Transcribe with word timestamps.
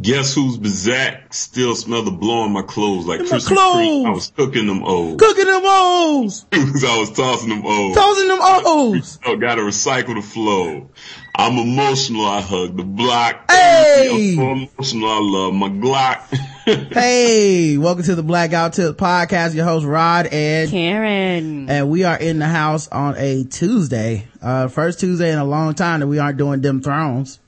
Guess 0.00 0.34
who's 0.34 0.56
Bazak 0.56 1.34
still 1.34 1.74
smell 1.74 2.02
the 2.02 2.12
blow 2.12 2.42
on 2.42 2.52
my 2.52 2.62
clothes 2.62 3.06
like 3.06 3.20
my 3.20 3.26
Krispy 3.26 3.48
clothes. 3.48 3.76
Kreme. 3.76 4.06
I 4.06 4.10
was 4.10 4.32
cooking 4.36 4.66
them 4.68 4.82
O's. 4.84 5.18
Cooking 5.18 5.44
them 5.46 5.62
O's. 5.64 6.46
I 6.52 6.98
was 6.98 7.10
tossing 7.10 7.48
them 7.48 7.62
O's. 7.66 7.96
Tossing 7.96 8.28
them 8.28 8.38
O's. 8.40 9.18
I 9.26 9.34
gotta 9.34 9.62
recycle 9.62 10.14
the 10.14 10.22
flow. 10.22 10.88
I'm 11.34 11.58
emotional. 11.58 12.24
I 12.24 12.40
hug 12.40 12.76
the 12.76 12.84
block. 12.84 13.50
Hey! 13.50 14.36
I'm 14.38 14.68
emotional. 14.70 15.08
I 15.10 15.20
love 15.22 15.54
my 15.54 15.68
Glock. 15.68 16.22
Hey, 16.92 17.76
welcome 17.78 18.04
to 18.04 18.14
the 18.14 18.22
Black 18.22 18.52
Guy 18.52 18.66
Who 18.66 18.70
Tips 18.70 19.00
podcast. 19.00 19.54
Your 19.56 19.64
host 19.64 19.84
Rod 19.84 20.28
and 20.28 20.70
Karen. 20.70 21.68
and 21.68 21.90
we 21.90 22.04
are 22.04 22.16
in 22.16 22.38
the 22.38 22.46
house 22.46 22.86
on 22.88 23.16
a 23.18 23.42
Tuesday, 23.42 24.28
uh, 24.40 24.68
first 24.68 25.00
Tuesday 25.00 25.32
in 25.32 25.38
a 25.38 25.44
long 25.44 25.74
time 25.74 25.98
that 25.98 26.06
we 26.06 26.20
aren't 26.20 26.38
doing 26.38 26.60
them 26.60 26.80
thrones. 26.80 27.40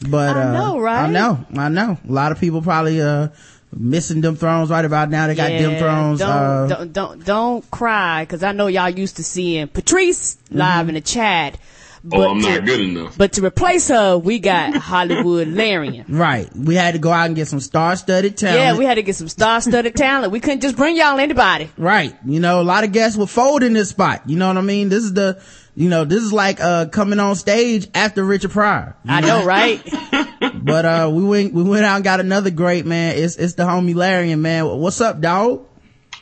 But 0.00 0.36
I 0.36 0.42
uh, 0.42 0.52
know, 0.52 0.78
right? 0.80 1.04
I 1.04 1.10
know, 1.10 1.46
I 1.56 1.68
know. 1.68 1.98
A 2.06 2.12
lot 2.12 2.32
of 2.32 2.40
people 2.40 2.62
probably 2.62 3.00
uh 3.00 3.28
missing 3.72 4.20
them 4.20 4.36
thrones 4.36 4.70
right 4.70 4.84
about 4.84 5.10
now. 5.10 5.26
They 5.26 5.34
got 5.34 5.48
them 5.48 5.78
thrones. 5.78 6.20
Don't, 6.20 6.30
uh, 6.30 6.66
don't, 6.66 6.92
don't, 6.92 7.24
don't 7.24 7.70
cry, 7.70 8.24
because 8.24 8.42
I 8.42 8.52
know 8.52 8.66
y'all 8.66 8.88
used 8.88 9.16
to 9.16 9.24
seeing 9.24 9.68
Patrice 9.68 10.38
live 10.50 10.88
in 10.88 10.94
the 10.94 11.00
chat. 11.00 11.58
But 12.04 12.20
oh, 12.20 12.30
I'm 12.30 12.40
to, 12.40 12.48
not 12.48 12.64
good 12.64 12.80
enough. 12.80 13.18
But 13.18 13.32
to 13.32 13.44
replace 13.44 13.88
her, 13.88 14.16
we 14.16 14.38
got 14.38 14.76
Hollywood 14.76 15.48
Larion. 15.48 16.04
Right. 16.08 16.48
We 16.54 16.76
had 16.76 16.94
to 16.94 17.00
go 17.00 17.10
out 17.10 17.26
and 17.26 17.34
get 17.34 17.48
some 17.48 17.58
star-studded 17.58 18.36
talent. 18.36 18.60
Yeah, 18.60 18.78
we 18.78 18.84
had 18.84 18.94
to 18.94 19.02
get 19.02 19.16
some 19.16 19.28
star-studded 19.28 19.96
talent. 19.96 20.30
We 20.30 20.38
couldn't 20.38 20.60
just 20.60 20.76
bring 20.76 20.96
y'all 20.96 21.18
anybody. 21.18 21.68
Right. 21.76 22.14
You 22.24 22.38
know, 22.38 22.60
a 22.60 22.62
lot 22.62 22.84
of 22.84 22.92
guests 22.92 23.18
will 23.18 23.26
fold 23.26 23.64
in 23.64 23.72
this 23.72 23.88
spot. 23.88 24.22
You 24.26 24.36
know 24.36 24.46
what 24.46 24.56
I 24.56 24.60
mean? 24.60 24.88
This 24.88 25.02
is 25.02 25.14
the, 25.14 25.42
you 25.76 25.88
know, 25.88 26.04
this 26.04 26.22
is 26.22 26.32
like, 26.32 26.58
uh, 26.58 26.86
coming 26.86 27.20
on 27.20 27.36
stage 27.36 27.88
after 27.94 28.24
Richard 28.24 28.50
Pryor. 28.50 28.96
you 29.04 29.12
I 29.12 29.20
know, 29.20 29.44
right? 29.44 29.80
But, 30.66 30.84
uh, 30.84 31.10
we 31.12 31.24
went, 31.24 31.54
we 31.54 31.62
went 31.62 31.84
out 31.84 31.94
and 31.96 32.04
got 32.04 32.18
another 32.18 32.50
great 32.50 32.84
man. 32.86 33.16
It's, 33.16 33.36
it's 33.36 33.54
the 33.54 33.62
homie 33.62 33.94
Larion, 33.94 34.40
man. 34.40 34.66
What's 34.66 35.00
up, 35.00 35.20
dog? 35.20 35.64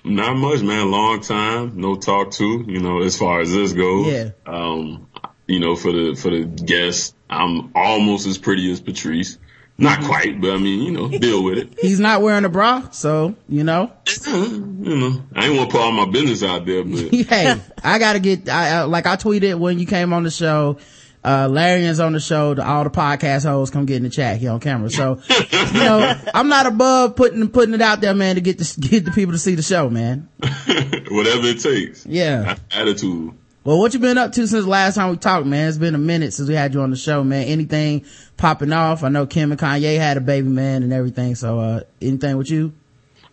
Not 0.05 0.37
much, 0.37 0.61
man. 0.61 0.91
Long 0.91 1.23
time, 1.23 1.81
no 1.81 1.95
talk 1.97 2.33
to. 2.33 2.64
You 2.67 2.81
know, 2.81 3.03
as 3.03 3.17
far 3.17 3.41
as 3.41 3.51
this 3.51 3.73
goes. 3.73 4.06
Yeah. 4.06 4.31
Um, 4.45 5.09
you 5.47 5.61
know, 5.61 5.77
for 5.77 5.92
the 5.92 6.14
for 6.14 6.31
the 6.31 6.45
guests, 6.45 7.14
I'm 7.29 7.73
almost 7.75 8.27
as 8.27 8.36
pretty 8.36 8.70
as 8.70 8.83
Patrice. 8.83 9.39
Not 9.77 10.05
quite, 10.05 10.41
but 10.41 10.50
I 10.50 10.58
mean, 10.58 10.83
you 10.83 10.92
know, 10.92 11.08
deal 11.08 11.42
with 11.42 11.58
it. 11.58 11.78
He's 11.80 11.98
not 11.98 12.22
wearing 12.22 12.44
a 12.44 12.48
bra, 12.48 12.91
so, 12.91 13.34
you 13.48 13.64
know. 13.64 13.92
You 14.27 14.97
know, 14.97 15.22
I 15.34 15.47
ain't 15.47 15.56
want 15.56 15.70
to 15.70 15.77
put 15.77 15.80
all 15.83 15.91
my 15.91 16.06
business 16.06 16.44
out 16.44 16.64
there, 16.64 16.84
but 16.84 17.12
hey, 17.12 17.61
I 17.83 17.98
gotta 17.98 18.20
get, 18.20 18.48
I, 18.48 18.69
I, 18.69 18.83
like 18.83 19.06
I 19.06 19.17
tweeted 19.17 19.58
when 19.58 19.80
you 19.80 19.86
came 19.86 20.12
on 20.12 20.22
the 20.22 20.30
show, 20.30 20.78
uh, 21.25 21.48
Larion's 21.48 21.98
on 21.98 22.12
the 22.12 22.20
show, 22.20 22.55
the, 22.55 22.64
all 22.64 22.84
the 22.84 22.91
podcast 22.91 23.45
hosts 23.45 23.72
come 23.72 23.84
get 23.84 23.97
in 23.97 24.05
the 24.05 24.11
chat 24.11 24.36
here 24.39 24.52
on 24.52 24.61
camera. 24.61 24.91
So, 24.91 25.20
you 25.28 25.72
know, 25.72 26.20
I'm 26.34 26.48
not 26.48 26.67
above 26.67 27.17
putting, 27.17 27.48
putting 27.48 27.75
it 27.75 27.83
out 27.83 28.00
there, 28.00 28.14
man, 28.14 28.36
to 28.36 28.41
get 28.42 28.58
the, 28.58 28.77
get 28.89 29.05
the 29.05 29.11
people 29.11 29.33
to 29.33 29.39
see 29.39 29.56
the 29.56 29.62
show, 29.62 29.91
man. 29.91 30.28
whatever 30.39 31.47
it 31.48 31.61
takes. 31.61 32.06
Yeah. 32.06 32.56
Attitude. 32.70 33.34
Well, 33.65 33.79
what 33.79 33.95
you 33.95 34.01
been 34.01 34.19
up 34.19 34.33
to 34.33 34.47
since 34.47 34.67
last 34.67 34.97
time 34.97 35.11
we 35.11 35.17
talked, 35.17 35.47
man? 35.47 35.69
It's 35.69 35.79
been 35.79 35.95
a 35.95 35.98
minute 35.98 36.34
since 36.34 36.51
we 36.51 36.55
had 36.55 36.75
you 36.75 36.83
on 36.83 36.91
the 36.91 36.97
show, 36.97 37.25
man. 37.25 37.45
Anything 37.48 38.05
popping 38.37 38.75
off? 38.75 39.03
I 39.03 39.09
know 39.09 39.27
Kim 39.27 39.53
and 39.53 39.61
Kanye 39.61 39.97
had 39.97 40.19
a 40.19 40.20
baby, 40.20 40.48
man, 40.48 40.83
and 40.83 40.93
everything. 40.93 41.34
So, 41.34 41.59
uh, 41.61 41.81
anything 42.03 42.37
with 42.37 42.51
you? 42.51 42.75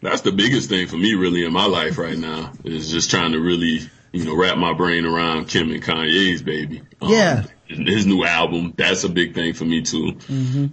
That's 0.01 0.21
the 0.21 0.31
biggest 0.31 0.69
thing 0.69 0.87
for 0.87 0.95
me 0.95 1.15
really 1.15 1.43
in 1.43 1.51
my 1.51 1.65
life 1.65 1.97
right 1.97 2.17
now 2.17 2.53
is 2.63 2.89
just 2.89 3.11
trying 3.11 3.33
to 3.33 3.39
really, 3.41 3.81
you 4.13 4.23
know, 4.23 4.33
wrap 4.35 4.57
my 4.57 4.73
brain 4.73 5.05
around 5.05 5.49
Kim 5.49 5.69
and 5.69 5.83
Kanye's 5.83 6.41
baby. 6.41 6.81
Um, 7.01 7.11
Yeah. 7.11 7.43
His 7.67 8.05
new 8.05 8.23
album, 8.25 8.73
that's 8.75 9.03
a 9.03 9.09
big 9.09 9.33
thing 9.35 9.53
for 9.53 9.65
me 9.65 9.81
too. 9.81 10.17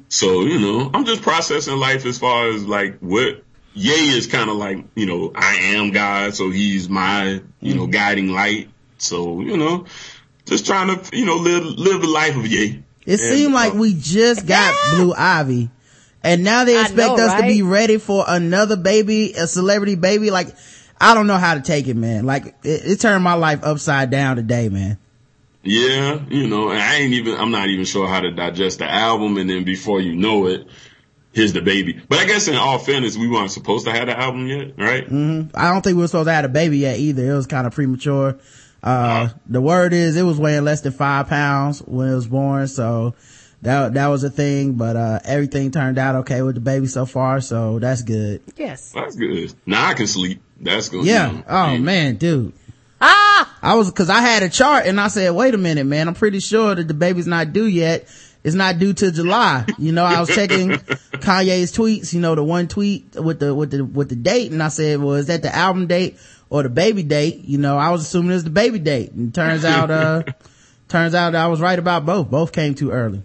So, 0.09 0.43
you 0.43 0.59
know, 0.61 0.91
I'm 0.95 1.05
just 1.05 1.23
processing 1.23 1.77
life 1.79 2.07
as 2.07 2.19
far 2.19 2.49
as 2.49 2.65
like 2.65 2.99
what 3.01 3.43
Ye 3.75 4.17
is 4.17 4.27
kind 4.27 4.51
of 4.51 4.57
like, 4.57 4.85
you 4.97 5.07
know, 5.07 5.31
I 5.35 5.55
am 5.75 5.91
God. 5.91 6.35
So 6.35 6.51
he's 6.51 6.89
my, 6.89 7.41
you 7.61 7.75
know, 7.75 7.87
guiding 7.87 8.29
light. 8.33 8.71
So, 8.99 9.41
you 9.41 9.57
know, 9.57 9.87
just 10.45 10.67
trying 10.67 10.99
to, 10.99 11.17
you 11.17 11.25
know, 11.25 11.37
live, 11.37 11.65
live 11.65 12.01
the 12.01 12.09
life 12.09 12.37
of 12.37 12.47
Ye. 12.47 12.83
It 13.07 13.13
And, 13.13 13.21
seemed 13.21 13.55
like 13.55 13.75
uh, 13.75 13.79
we 13.79 13.95
just 13.95 14.47
got 14.47 14.75
Blue 14.95 15.15
Ivy. 15.15 15.71
And 16.23 16.45
now 16.45 16.65
they 16.65 16.81
expect 16.81 17.17
know, 17.17 17.27
us 17.27 17.41
to 17.41 17.47
be 17.47 17.63
ready 17.63 17.97
for 17.97 18.25
another 18.27 18.77
baby, 18.77 19.33
a 19.33 19.47
celebrity 19.47 19.95
baby. 19.95 20.31
Like, 20.31 20.49
I 21.01 21.15
don't 21.15 21.27
know 21.27 21.37
how 21.37 21.55
to 21.55 21.61
take 21.61 21.87
it, 21.87 21.97
man. 21.97 22.27
Like, 22.27 22.47
it, 22.65 22.83
it 22.85 23.01
turned 23.01 23.23
my 23.23 23.35
life 23.35 23.61
upside 23.63 24.11
down 24.11 24.37
today, 24.37 24.69
man. 24.69 24.99
Yeah, 25.63 26.25
you 26.29 26.49
know, 26.49 26.71
and 26.71 26.81
I 26.81 26.97
ain't 26.97 27.15
even, 27.15 27.37
I'm 27.37 27.51
not 27.51 27.69
even 27.69 27.85
sure 27.85 28.09
how 28.09 28.21
to 28.21 28.31
digest 28.31 28.79
the 28.79 28.91
album. 28.91 29.37
And 29.37 29.49
then 29.49 29.65
before 29.65 30.01
you 30.01 30.17
know 30.17 30.47
it, 30.47 30.67
here's 31.33 31.53
the 31.53 31.63
baby. 31.63 32.01
But 32.09 32.19
I 32.19 32.27
guess 32.27 32.49
in 32.49 32.57
all 32.57 32.79
fairness, 32.79 33.17
we 33.17 33.29
weren't 33.29 33.51
supposed 33.51 33.87
to 33.87 33.93
have 33.93 34.07
the 34.07 34.19
album 34.19 34.47
yet, 34.49 34.79
right? 34.79 35.05
I 35.05 35.73
don't 35.73 35.83
think 35.83 35.97
we 35.97 36.03
were 36.03 36.09
supposed 36.09 36.27
to 36.27 36.33
have 36.33 36.45
a 36.45 36.49
baby 36.49 36.79
yet 36.79 36.99
either. 36.99 37.31
It 37.31 37.35
was 37.35 37.47
kind 37.47 37.67
of 37.67 37.75
premature. 37.75 38.39
Uh, 38.83 39.29
the 39.47 39.61
word 39.61 39.93
is 39.93 40.17
it 40.17 40.23
was 40.23 40.39
weighing 40.39 40.65
less 40.65 40.83
than 40.83 40.93
five 40.93 41.29
pounds 41.29 41.81
when 41.81 42.09
it 42.09 42.15
was 42.15 42.29
born. 42.29 42.67
So 42.69 43.15
that, 43.63 43.95
that 43.95 44.07
was 44.07 44.23
a 44.25 44.31
thing, 44.31 44.75
but, 44.75 44.97
uh, 44.97 45.19
everything 45.25 45.71
turned 45.71 45.99
out 45.99 46.15
okay 46.17 46.43
with 46.43 46.55
the 46.55 46.61
baby 46.61 46.87
so 46.87 47.07
far. 47.07 47.41
So 47.41 47.79
that's 47.79 48.03
good. 48.03 48.43
Yes. 48.57 48.93
That's 48.93 49.17
good. 49.17 49.53
Now 49.67 49.89
I 49.89 49.95
can 49.95 50.07
sleep. 50.07 50.41
That's 50.61 50.89
good. 50.89 51.05
Yeah. 51.05 51.33
You 51.33 51.45
Oh 51.49 51.67
hey, 51.67 51.79
man, 51.79 52.17
dude. 52.17 52.53
Ah! 53.01 53.57
I 53.63 53.75
was, 53.75 53.91
cause 53.91 54.11
I 54.11 54.21
had 54.21 54.43
a 54.43 54.49
chart 54.49 54.87
and 54.87 55.01
I 55.01 55.09
said, 55.09 55.31
wait 55.31 55.55
a 55.55 55.59
minute, 55.59 55.85
man, 55.85 56.09
I'm 56.09 56.15
pretty 56.15 56.41
sure 56.41 56.75
that 56.75 56.87
the 56.87 56.95
baby's 56.95 57.27
not 57.27 57.53
due 57.53 57.67
yet. 57.67 58.09
It's 58.45 58.55
not 58.55 58.79
due 58.79 58.93
to 58.95 59.11
July. 59.11 59.67
You 59.79 59.93
know, 59.93 60.05
I 60.05 60.21
was 60.21 60.29
checking 60.29 60.71
Kanye's 60.71 61.73
tweets, 61.77 62.13
you 62.15 62.21
know, 62.21 62.37
the 62.37 62.45
one 62.45 62.69
tweet 62.69 63.15
with 63.17 63.41
the, 63.41 63.53
with 63.55 63.73
the, 63.73 63.85
with 63.85 64.09
the 64.09 64.17
date. 64.17 64.53
And 64.53 64.63
I 64.63 64.69
said, 64.69 65.01
well, 65.01 65.15
is 65.15 65.27
that 65.27 65.43
the 65.43 65.55
album 65.55 65.89
date 65.89 66.19
or 66.51 66.63
the 66.63 66.69
baby 66.69 67.03
date? 67.03 67.45
You 67.45 67.59
know, 67.59 67.79
I 67.79 67.91
was 67.91 68.03
assuming 68.03 68.31
it 68.31 68.35
was 68.35 68.45
the 68.45 68.51
baby 68.51 68.79
date. 68.79 69.13
And 69.13 69.35
turns 69.35 69.65
out, 69.65 69.91
uh, 69.91 70.23
turns 70.89 71.15
out 71.15 71.35
I 71.35 71.49
was 71.49 71.61
right 71.61 71.79
about 71.79 72.07
both. 72.07 72.31
Both 72.31 72.53
came 72.53 72.75
too 72.75 72.91
early. 72.91 73.23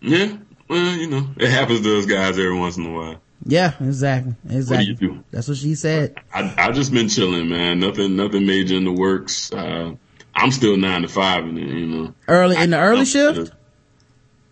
Yeah. 0.00 0.36
Well, 0.68 0.96
you 0.96 1.08
know, 1.08 1.26
it 1.36 1.50
happens 1.50 1.80
to 1.82 1.98
us 1.98 2.06
guys 2.06 2.38
every 2.38 2.56
once 2.56 2.76
in 2.76 2.86
a 2.86 2.92
while. 2.92 3.20
Yeah, 3.44 3.72
exactly. 3.80 4.34
Exactly. 4.48 4.86
you 4.86 4.94
do? 4.94 5.24
That's 5.30 5.48
what 5.48 5.56
she 5.56 5.74
said. 5.74 6.16
I, 6.32 6.54
I 6.56 6.72
just 6.72 6.92
been 6.92 7.08
chilling, 7.08 7.48
man. 7.48 7.80
Nothing, 7.80 8.14
nothing 8.16 8.46
major 8.46 8.76
in 8.76 8.84
the 8.84 8.92
works. 8.92 9.52
Uh, 9.52 9.94
I'm 10.34 10.50
still 10.50 10.76
nine 10.76 11.02
to 11.02 11.08
five 11.08 11.44
in 11.44 11.56
it, 11.58 11.66
you 11.66 11.86
know. 11.86 12.14
Early, 12.28 12.56
in 12.56 12.70
the 12.70 12.78
early 12.78 13.04
shift? 13.04 13.52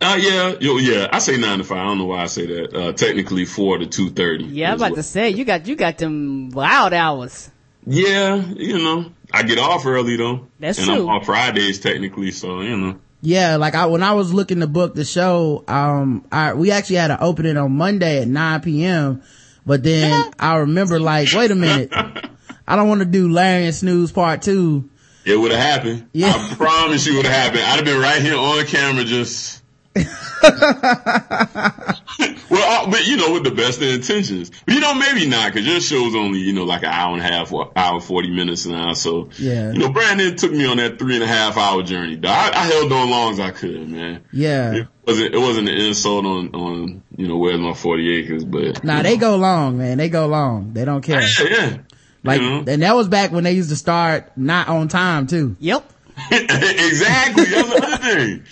Uh, 0.01 0.17
yeah, 0.19 0.55
yo, 0.61 0.78
yeah. 0.78 1.09
I 1.12 1.19
say 1.19 1.37
nine 1.37 1.59
to 1.59 1.65
five. 1.65 1.78
I 1.78 1.84
don't 1.84 1.99
know 1.99 2.07
why 2.07 2.23
I 2.23 2.27
say 2.27 2.47
that. 2.47 2.75
Uh, 2.75 2.93
technically 2.93 3.45
four 3.45 3.78
to 3.78 3.87
two 3.87 4.11
thirty. 4.11 4.45
Yeah, 4.45 4.71
I'm 4.73 4.77
about 4.77 4.95
to 4.95 5.03
say, 5.03 5.31
you 5.31 5.45
got, 5.45 5.67
you 5.67 5.77
got 5.77 5.99
them 5.99 6.51
wild 6.51 6.93
hours. 6.93 7.51
Yeah, 7.91 8.37
you 8.37 8.78
know, 8.78 9.12
I 9.32 9.44
get 9.44 9.59
off 9.59 9.87
early 9.87 10.16
though. 10.16 10.47
That's 10.60 10.78
and 10.78 10.87
true. 10.87 10.97
I'm 10.97 11.09
off 11.09 11.25
Fridays 11.25 11.81
technically, 11.81 12.32
so 12.32 12.60
you 12.60 12.76
know. 12.76 12.99
Yeah, 13.21 13.56
like 13.56 13.75
I, 13.75 13.87
when 13.87 14.03
I 14.03 14.12
was 14.12 14.32
looking 14.32 14.60
to 14.60 14.66
book 14.66 14.94
the 14.94 15.04
show, 15.04 15.65
um, 15.66 16.25
I, 16.31 16.54
we 16.54 16.71
actually 16.71 16.97
had 16.97 17.10
an 17.10 17.19
opening 17.21 17.56
on 17.56 17.72
Monday 17.72 18.22
at 18.22 18.28
9 18.28 18.60
p.m. 18.60 19.22
But 19.66 19.82
then 19.82 20.31
I 20.38 20.59
remember 20.59 21.00
like, 21.00 21.32
wait 21.32 21.50
a 21.50 21.56
minute. 21.56 21.93
I 21.93 22.77
don't 22.77 22.88
want 22.88 23.00
to 23.00 23.06
do 23.06 23.28
Larion 23.28 23.72
Snooze 23.72 24.12
part 24.12 24.43
two. 24.43 24.88
It 25.25 25.37
would 25.37 25.50
have 25.50 25.60
happened. 25.60 26.09
Yeah. 26.12 26.32
I 26.34 26.54
promise 26.54 27.06
you 27.06 27.15
it 27.15 27.16
would 27.16 27.27
have 27.27 27.34
happened. 27.34 27.62
I'd 27.62 27.77
have 27.77 27.84
been 27.84 28.00
right 28.00 28.22
here 28.22 28.37
on 28.37 28.65
camera 28.66 29.04
just. 29.04 29.62
well, 32.50 32.86
uh, 32.86 32.91
but 32.91 33.06
you 33.06 33.16
know, 33.16 33.32
with 33.32 33.44
the 33.44 33.50
best 33.50 33.81
of 33.82 33.88
intentions. 33.88 34.50
But 34.64 34.75
you 34.75 34.81
know, 34.81 34.94
maybe 34.94 35.26
not, 35.28 35.53
cause 35.53 35.64
your 35.66 35.81
show's 35.81 36.14
only, 36.14 36.38
you 36.41 36.53
know, 36.53 36.64
like 36.64 36.82
an 36.82 36.91
hour 36.91 37.12
and 37.14 37.20
a 37.20 37.25
half 37.25 37.53
or 37.53 37.70
hour 37.76 38.00
40 38.00 38.31
minutes 38.34 38.66
now. 38.66 38.92
So, 38.94 39.31
Yeah. 39.38 39.72
you 39.72 39.78
know, 39.78 39.91
Brandon 39.91 40.36
took 40.36 40.53
me 40.53 40.66
on 40.66 40.78
that 40.78 40.98
three 40.98 41.14
and 41.14 41.25
a 41.25 41.26
half 41.26 41.56
hour 41.56 41.82
journey. 41.82 42.19
I, 42.25 42.50
I 42.54 42.64
held 42.66 42.92
on 42.92 43.10
long 43.10 43.32
as 43.32 43.41
I 43.41 43.50
could, 43.50 43.89
man. 43.89 44.24
Yeah. 44.33 44.72
It 44.74 44.89
wasn't, 45.06 45.34
it 45.34 45.39
wasn't 45.39 45.68
an 45.68 45.77
insult 45.77 46.24
on, 46.27 46.54
on, 46.54 47.03
you 47.16 47.28
know, 47.28 47.36
where's 47.36 47.60
my 47.60 47.74
40 47.74 48.16
acres, 48.18 48.45
but. 48.45 48.83
Nah, 48.84 48.98
you 48.98 49.03
they 49.03 49.15
know. 49.16 49.21
go 49.21 49.36
long, 49.36 49.78
man. 49.78 49.98
They 49.98 50.09
go 50.09 50.27
long. 50.27 50.72
They 50.72 50.84
don't 50.84 51.03
care. 51.03 51.21
Yeah, 51.22 51.44
yeah. 51.48 51.77
Like, 52.24 52.41
You 52.41 52.48
know? 52.51 52.65
and 52.66 52.83
that 52.83 52.97
was 52.97 53.09
back 53.09 53.30
when 53.33 53.44
they 53.44 53.53
used 53.53 53.71
to 53.71 53.77
start 53.77 54.33
not 54.36 54.68
on 54.68 54.89
time 54.89 55.27
too. 55.27 55.56
Yep. 55.60 55.92
exactly. 56.30 57.44
That's 57.44 57.68
the 57.68 57.86
other 57.86 57.97
thing. 57.98 58.44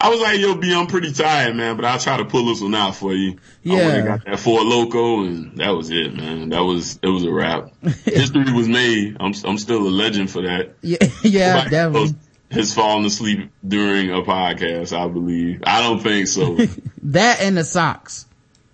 I 0.00 0.10
was 0.10 0.20
like, 0.20 0.38
yo, 0.40 0.54
B, 0.56 0.74
I'm 0.74 0.86
pretty 0.86 1.12
tired, 1.12 1.54
man, 1.56 1.76
but 1.76 1.84
I'll 1.84 1.98
try 1.98 2.16
to 2.16 2.24
pull 2.24 2.46
this 2.46 2.60
one 2.60 2.74
out 2.74 2.96
for 2.96 3.14
you. 3.14 3.38
I 3.64 3.68
went 3.70 3.80
and 3.82 3.96
Yeah. 3.96 4.04
got 4.18 4.24
that 4.26 4.40
Four 4.40 4.60
Loko 4.60 5.26
and 5.26 5.56
that 5.58 5.70
was 5.70 5.90
it, 5.90 6.14
man. 6.14 6.50
That 6.50 6.60
was, 6.62 6.98
it 7.02 7.08
was 7.08 7.24
a 7.24 7.30
wrap. 7.32 7.70
History 8.04 8.52
was 8.52 8.68
made. 8.68 9.16
I'm, 9.20 9.32
I'm 9.44 9.56
still 9.58 9.86
a 9.86 9.88
legend 9.88 10.30
for 10.30 10.42
that. 10.42 10.74
Yeah, 10.82 10.98
yeah, 11.22 11.52
Nobody 11.54 11.70
definitely. 11.70 12.14
Has 12.50 12.74
fallen 12.74 13.04
asleep 13.04 13.50
during 13.66 14.10
a 14.10 14.22
podcast, 14.22 14.96
I 14.96 15.08
believe. 15.08 15.62
I 15.66 15.80
don't 15.82 16.00
think 16.00 16.26
so. 16.28 16.58
That 17.08 17.40
and 17.42 17.56
the 17.56 17.64
socks. 17.64 18.26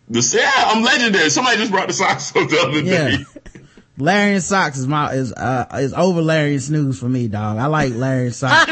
the, 0.09 0.21
yeah, 0.41 0.51
I'm 0.69 0.83
legendary. 0.85 1.31
Somebody 1.31 1.57
just 1.59 1.73
brought 1.73 1.89
the 1.89 1.95
socks 1.95 2.35
up 2.37 2.49
the 2.49 2.59
other 2.59 2.81
Yeah. 2.81 3.09
day. 3.09 3.25
Larion 3.99 4.41
socks 4.41 4.79
is 4.79 4.87
my, 4.87 5.13
is, 5.13 5.33
uh, 5.33 5.67
is 5.75 5.93
over 5.93 6.23
Larion 6.23 6.61
Snooze 6.61 6.99
for 6.99 7.09
me, 7.09 7.27
dog. 7.29 7.59
I 7.59 7.67
like 7.67 7.93
Larion 7.93 8.33
socks. 8.33 8.71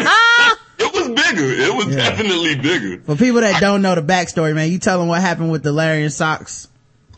It 1.29 1.35
was 1.35 1.41
bigger. 1.43 1.63
It 1.63 1.75
was 1.75 1.87
Yeah. 1.97 2.11
definitely 2.11 2.55
bigger. 2.57 3.03
For 3.05 3.17
people 3.17 3.41
that 3.41 3.61
don't 3.61 3.83
know 3.83 3.95
the 3.95 4.03
backstory, 4.03 4.55
man, 4.55 4.71
you 4.71 4.79
tell 4.79 4.99
them 4.99 5.09
what 5.09 5.21
happened 5.21 5.51
with 5.51 5.63
the 5.63 5.73
Larion 5.73 6.11
socks. 6.11 6.69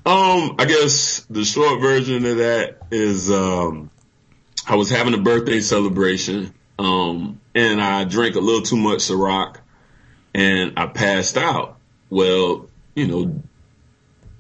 Um, 0.07 0.57
I 0.59 0.65
guess 0.65 1.25
the 1.31 1.45
short 1.45 1.81
version 1.81 2.25
of 2.25 2.39
that 2.39 2.79
is, 2.91 3.31
um, 3.31 3.91
I 4.67 4.77
was 4.77 4.91
having 4.91 5.15
a 5.15 5.19
birthday 5.19 5.61
celebration, 5.61 6.53
um, 6.79 7.41
and 7.55 7.81
I 7.81 8.05
drank 8.05 8.37
a 8.37 8.41
little 8.41 8.63
too 8.63 8.77
much 8.77 9.01
Ciroc 9.01 9.57
and 10.35 10.73
I 10.77 10.87
passed 10.87 11.37
out. 11.37 11.77
Well, 12.09 12.67
you 12.95 13.07
know, 13.07 13.43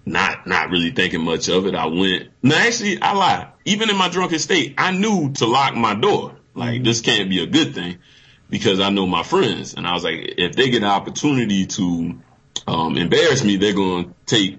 not, 0.07 0.47
not 0.47 0.71
really 0.71 0.91
thinking 0.91 1.23
much 1.23 1.49
of 1.49 1.67
it. 1.67 1.75
I 1.75 1.87
went, 1.87 2.29
no, 2.43 2.57
actually, 2.57 3.01
I 3.01 3.13
lied. 3.13 3.49
Even 3.65 3.91
in 3.91 3.97
my 3.97 4.09
drunken 4.09 4.39
state, 4.39 4.75
I 4.79 4.93
knew 4.93 5.33
to 5.35 5.47
lock 5.47 5.75
my 5.75 5.95
door. 5.95 6.37
Like, 6.55 6.83
this 6.83 7.01
can't 7.01 7.29
be 7.29 7.43
a 7.43 7.47
good 7.47 7.75
thing 7.75 7.99
because 8.51 8.81
I 8.81 8.91
know 8.91 9.07
my 9.07 9.23
friends. 9.23 9.75
And 9.75 9.87
I 9.87 9.95
was 9.95 10.05
like, 10.05 10.35
if 10.39 10.55
they 10.55 10.71
get 10.71 10.83
an 10.83 10.89
opportunity 10.89 11.67
to, 11.67 12.21
um, 12.67 12.99
embarrass 12.99 13.43
me, 13.43 13.57
they're 13.57 13.73
going 13.73 14.07
to 14.07 14.15
take 14.27 14.59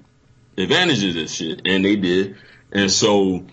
advantage 0.57 1.03
of 1.03 1.13
this 1.13 1.33
shit. 1.33 1.61
And 1.65 1.85
they 1.85 1.97
did. 1.97 2.37
And 2.71 2.89
so 2.89 3.45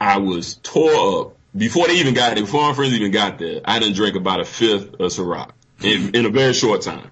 I 0.00 0.18
was 0.18 0.54
tore 0.62 1.20
up 1.20 1.36
before 1.56 1.88
they 1.88 1.94
even 1.94 2.14
got 2.14 2.34
there, 2.34 2.44
before 2.44 2.68
my 2.68 2.74
friends 2.74 2.94
even 2.94 3.10
got 3.10 3.38
there. 3.38 3.60
I 3.64 3.78
didn't 3.78 3.96
drink 3.96 4.16
about 4.16 4.40
a 4.40 4.44
fifth 4.44 4.94
of 4.94 5.10
Ciroc 5.10 5.50
in, 5.82 6.14
in 6.14 6.24
a 6.26 6.30
very 6.30 6.52
short 6.52 6.82
time. 6.82 7.10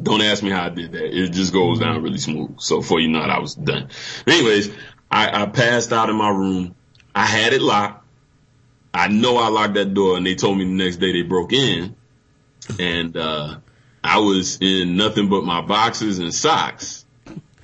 Don't 0.00 0.22
ask 0.22 0.42
me 0.42 0.50
how 0.50 0.64
I 0.64 0.68
did 0.70 0.92
that. 0.92 1.04
It 1.04 1.32
just 1.32 1.52
goes 1.52 1.78
down 1.80 2.02
really 2.02 2.18
smooth. 2.18 2.60
So 2.60 2.78
before 2.78 3.00
you 3.00 3.08
know 3.08 3.22
it, 3.22 3.28
I 3.28 3.40
was 3.40 3.54
done. 3.54 3.88
Anyways, 4.26 4.70
I, 5.10 5.42
I 5.42 5.46
passed 5.46 5.92
out 5.92 6.08
in 6.08 6.16
my 6.16 6.30
room. 6.30 6.74
I 7.14 7.26
had 7.26 7.52
it 7.52 7.60
locked. 7.60 8.01
I 8.94 9.08
know 9.08 9.36
I 9.36 9.48
locked 9.48 9.74
that 9.74 9.94
door 9.94 10.16
and 10.16 10.26
they 10.26 10.34
told 10.34 10.58
me 10.58 10.64
the 10.64 10.70
next 10.70 10.96
day 10.96 11.12
they 11.12 11.22
broke 11.22 11.52
in 11.52 11.96
and, 12.78 13.16
uh, 13.16 13.56
I 14.04 14.18
was 14.18 14.58
in 14.60 14.96
nothing 14.96 15.28
but 15.28 15.44
my 15.44 15.60
boxers 15.60 16.18
and 16.18 16.34
socks 16.34 17.04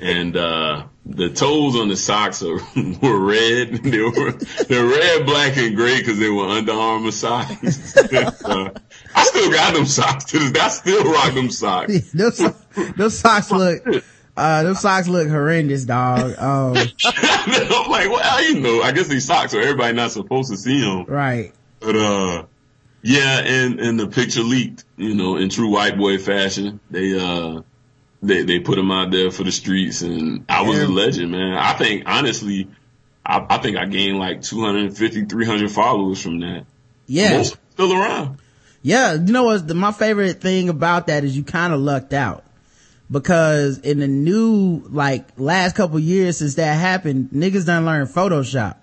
and, 0.01 0.37
uh, 0.37 0.85
the 1.09 1.31
toes 1.31 1.75
on 1.75 1.89
the 1.89 1.97
socks 1.97 2.43
are, 2.43 2.55
were 3.03 3.19
red. 3.19 3.83
They 3.89 4.01
were, 4.01 4.33
they're 4.69 4.85
red, 4.85 5.27
black, 5.27 5.57
and 5.57 5.75
gray 5.75 5.99
because 5.99 6.19
they 6.19 6.29
were 6.29 6.47
Under 6.47 6.73
Armour 6.73 7.11
socks. 7.11 7.97
uh, 8.13 8.71
I 9.15 9.25
still 9.25 9.51
got 9.51 9.75
them 9.75 9.87
socks 9.87 10.27
to 10.27 10.39
this. 10.39 10.63
I 10.63 10.69
still 10.69 11.05
rock 11.11 11.35
them 11.35 11.51
socks. 11.51 12.13
those, 12.13 12.43
those 12.97 13.19
socks 13.19 13.51
look, 13.51 13.83
uh, 14.39 14.63
those 14.63 14.81
socks 14.81 15.09
look 15.09 15.29
horrendous, 15.29 15.85
dog. 15.85 16.39
Um, 16.39 16.77
I'm 17.05 17.91
like, 17.91 18.11
well, 18.11 18.45
you 18.45 18.61
know, 18.61 18.83
I 18.83 18.93
guess 18.93 19.09
these 19.09 19.27
socks 19.27 19.55
are 19.55 19.61
everybody 19.61 19.95
not 19.95 20.11
supposed 20.13 20.51
to 20.51 20.57
see 20.57 20.81
them. 20.81 21.05
right. 21.05 21.53
But, 21.81 21.97
uh, 21.97 22.45
yeah, 23.03 23.39
and, 23.45 23.79
and 23.79 24.01
the 24.01 24.09
picture 24.09 24.43
leaked, 24.43 24.85
you 24.97 25.15
know, 25.15 25.37
in 25.37 25.49
true 25.49 25.71
white 25.71 25.97
boy 25.97 26.19
fashion. 26.19 26.81
They, 26.91 27.19
uh, 27.19 27.63
they, 28.23 28.43
they 28.43 28.59
put 28.59 28.75
them 28.77 28.91
out 28.91 29.13
there 29.13 29.31
for 29.31 29.45
the 29.45 29.53
streets 29.53 30.03
and 30.03 30.45
I 30.49 30.63
was 30.63 30.79
Yeah. 30.79 30.87
a 30.87 30.89
legend, 30.89 31.31
man. 31.31 31.57
I 31.57 31.75
think, 31.75 32.03
honestly, 32.07 32.69
I, 33.25 33.47
I 33.49 33.59
think 33.59 33.77
I 33.77 33.85
gained 33.87 34.19
like 34.19 34.43
250, 34.43 35.27
300 35.27 35.71
followers 35.71 36.21
from 36.21 36.41
that. 36.41 36.65
Yeah. 37.07 37.37
Most 37.39 37.57
still 37.71 37.93
around. 37.93 38.39
Yeah, 38.83 39.15
you 39.15 39.33
know 39.33 39.45
what? 39.45 39.69
My 39.75 39.93
favorite 39.93 40.41
thing 40.41 40.69
about 40.69 41.07
that 41.09 41.23
is 41.25 41.37
you 41.37 41.45
kind 41.45 41.73
of 41.73 41.81
lucked 41.81 42.13
out 42.13 42.45
because 43.11 43.79
in 43.79 43.99
the 43.99 44.09
new 44.09 44.83
like 44.91 45.27
last 45.39 45.77
couple 45.77 45.99
years 45.99 46.39
since 46.39 46.55
that 46.57 46.75
happened, 46.75 47.31
niggas 47.33 47.67
done 47.67 47.85
learned 47.85 48.09
Photoshop. 48.11 48.77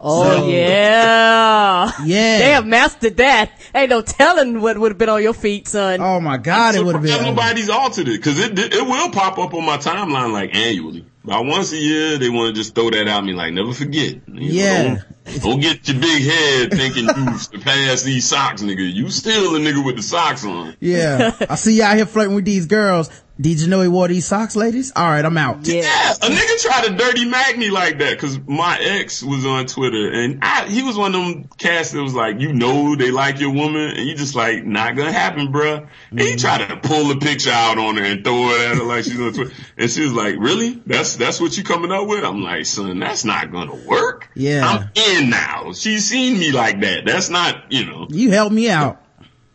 Oh 0.00 0.24
So- 0.24 0.48
yeah. 0.48 1.90
Yeah. 2.04 2.38
They 2.38 2.50
have 2.50 2.66
mastered 2.66 3.16
that. 3.18 3.50
Ain't 3.74 3.90
no 3.90 4.02
telling 4.02 4.60
what 4.60 4.76
would 4.78 4.92
have 4.92 4.98
been 4.98 5.08
on 5.08 5.22
your 5.22 5.32
feet, 5.34 5.68
son. 5.68 6.00
Oh 6.00 6.20
my 6.20 6.36
god, 6.36 6.74
it 6.74 6.84
would 6.84 6.96
have 6.96 7.04
Surprised 7.04 7.24
been. 7.24 7.34
Nobody's 7.34 7.70
altered 7.70 8.08
it 8.08 8.16
because 8.18 8.38
it 8.38 8.58
it 8.58 8.86
will 8.86 9.10
pop 9.10 9.38
up 9.38 9.54
on 9.54 9.64
my 9.64 9.76
timeline 9.78 10.32
like 10.32 10.54
annually. 10.54 11.04
About 11.26 11.44
once 11.44 11.72
a 11.72 11.76
year, 11.76 12.18
they 12.18 12.30
want 12.30 12.54
to 12.54 12.60
just 12.60 12.72
throw 12.76 12.88
that 12.88 13.08
at 13.08 13.24
me 13.24 13.32
like 13.32 13.52
never 13.52 13.72
forget. 13.72 14.20
You 14.28 14.34
know, 14.34 14.40
Yeah. 14.40 14.82
don't, 15.24 15.42
don't 15.42 15.60
get 15.60 15.88
your 15.88 16.00
big 16.00 16.22
head 16.22 16.70
thinking 16.70 17.04
you 17.04 17.38
surpass 17.38 18.04
these 18.04 18.28
socks, 18.28 18.62
nigga. 18.62 18.92
You 18.92 19.10
still 19.10 19.56
a 19.56 19.58
nigga 19.58 19.84
with 19.84 19.96
the 19.96 20.02
socks 20.02 20.44
on. 20.44 20.76
Yeah, 20.78 21.34
I 21.50 21.56
see 21.56 21.78
you 21.78 21.82
out 21.82 21.96
here 21.96 22.06
flirting 22.06 22.36
with 22.36 22.44
these 22.44 22.66
girls. 22.66 23.10
Did 23.38 23.60
you 23.60 23.66
know 23.66 23.82
he 23.82 23.88
wore 23.88 24.08
these 24.08 24.26
socks, 24.26 24.56
ladies? 24.56 24.92
All 24.96 25.04
right, 25.04 25.22
I'm 25.22 25.36
out. 25.36 25.66
Yeah. 25.66 25.82
Yeah, 25.82 26.12
a 26.12 26.30
nigga 26.30 26.62
tried 26.62 26.84
to 26.86 26.94
dirty 26.94 27.26
mag 27.26 27.58
me 27.58 27.70
like 27.70 27.98
that 27.98 28.12
because 28.12 28.38
my 28.46 28.78
ex 28.80 29.22
was 29.22 29.44
on 29.44 29.66
Twitter 29.66 30.10
and 30.10 30.38
I, 30.42 30.66
he 30.68 30.82
was 30.82 30.96
one 30.96 31.14
of 31.14 31.20
them 31.20 31.48
cats 31.58 31.90
that 31.90 32.02
was 32.02 32.14
like, 32.14 32.40
you 32.40 32.54
know, 32.54 32.96
they 32.96 33.10
like 33.10 33.38
your 33.38 33.52
woman 33.52 33.90
and 33.94 34.08
you 34.08 34.16
just 34.16 34.34
like, 34.34 34.64
not 34.64 34.96
gonna 34.96 35.12
happen, 35.12 35.52
bruh. 35.52 35.86
And 36.10 36.20
he 36.20 36.28
mm-hmm. 36.28 36.36
tried 36.38 36.68
to 36.68 36.76
pull 36.76 37.08
the 37.08 37.16
picture 37.16 37.50
out 37.50 37.76
on 37.76 37.98
her 37.98 38.04
and 38.04 38.24
throw 38.24 38.48
it 38.48 38.70
at 38.70 38.78
her 38.78 38.84
like 38.84 39.04
she's 39.04 39.20
on 39.20 39.34
Twitter. 39.34 39.52
And 39.76 39.90
she 39.90 40.00
was 40.02 40.14
like, 40.14 40.36
really? 40.38 40.80
That's, 40.86 41.15
that's 41.16 41.40
what 41.40 41.56
you 41.56 41.64
coming 41.64 41.90
up 41.92 42.06
with? 42.06 42.24
I'm 42.24 42.42
like, 42.42 42.66
son, 42.66 42.98
that's 42.98 43.24
not 43.24 43.50
gonna 43.52 43.74
work. 43.74 44.28
Yeah. 44.34 44.66
I'm 44.66 44.90
in 44.94 45.30
now. 45.30 45.72
She's 45.72 46.08
seen 46.08 46.38
me 46.38 46.52
like 46.52 46.80
that. 46.80 47.04
That's 47.04 47.28
not, 47.30 47.70
you 47.72 47.86
know, 47.86 48.06
You 48.10 48.30
helped 48.30 48.54
me 48.54 48.68
out. 48.70 49.02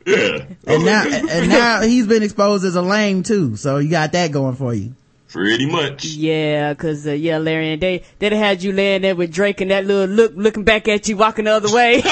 yeah. 0.06 0.46
And 0.66 0.86
now, 0.86 1.04
and 1.08 1.50
now 1.50 1.82
he's 1.82 2.08
been 2.08 2.24
exposed 2.24 2.66
as 2.66 2.76
a 2.76 2.82
lame 2.82 3.24
too. 3.24 3.56
So 3.56 3.78
you 3.78 3.90
got 3.90 4.12
that 4.14 4.32
going 4.32 4.56
for 4.56 4.74
you. 4.74 4.96
Pretty 5.30 5.66
much. 5.66 6.04
Yeah, 6.04 6.74
cause, 6.74 7.08
uh, 7.08 7.12
yeah, 7.12 7.38
Larry, 7.38 7.72
and 7.72 7.82
they, 7.82 8.04
they'd 8.20 8.34
have 8.34 8.42
had 8.42 8.64
you 8.64 8.74
laying 8.74 9.02
there 9.04 9.16
with 9.16 9.32
Drake 9.34 9.62
and 9.62 9.72
that 9.72 9.86
little 9.86 10.14
look, 10.14 10.34
looking 10.36 10.66
back 10.66 10.90
at 10.90 11.08
you, 11.08 11.16
walking 11.16 11.46
the 11.46 11.52
other 11.52 11.74
way. 11.74 12.02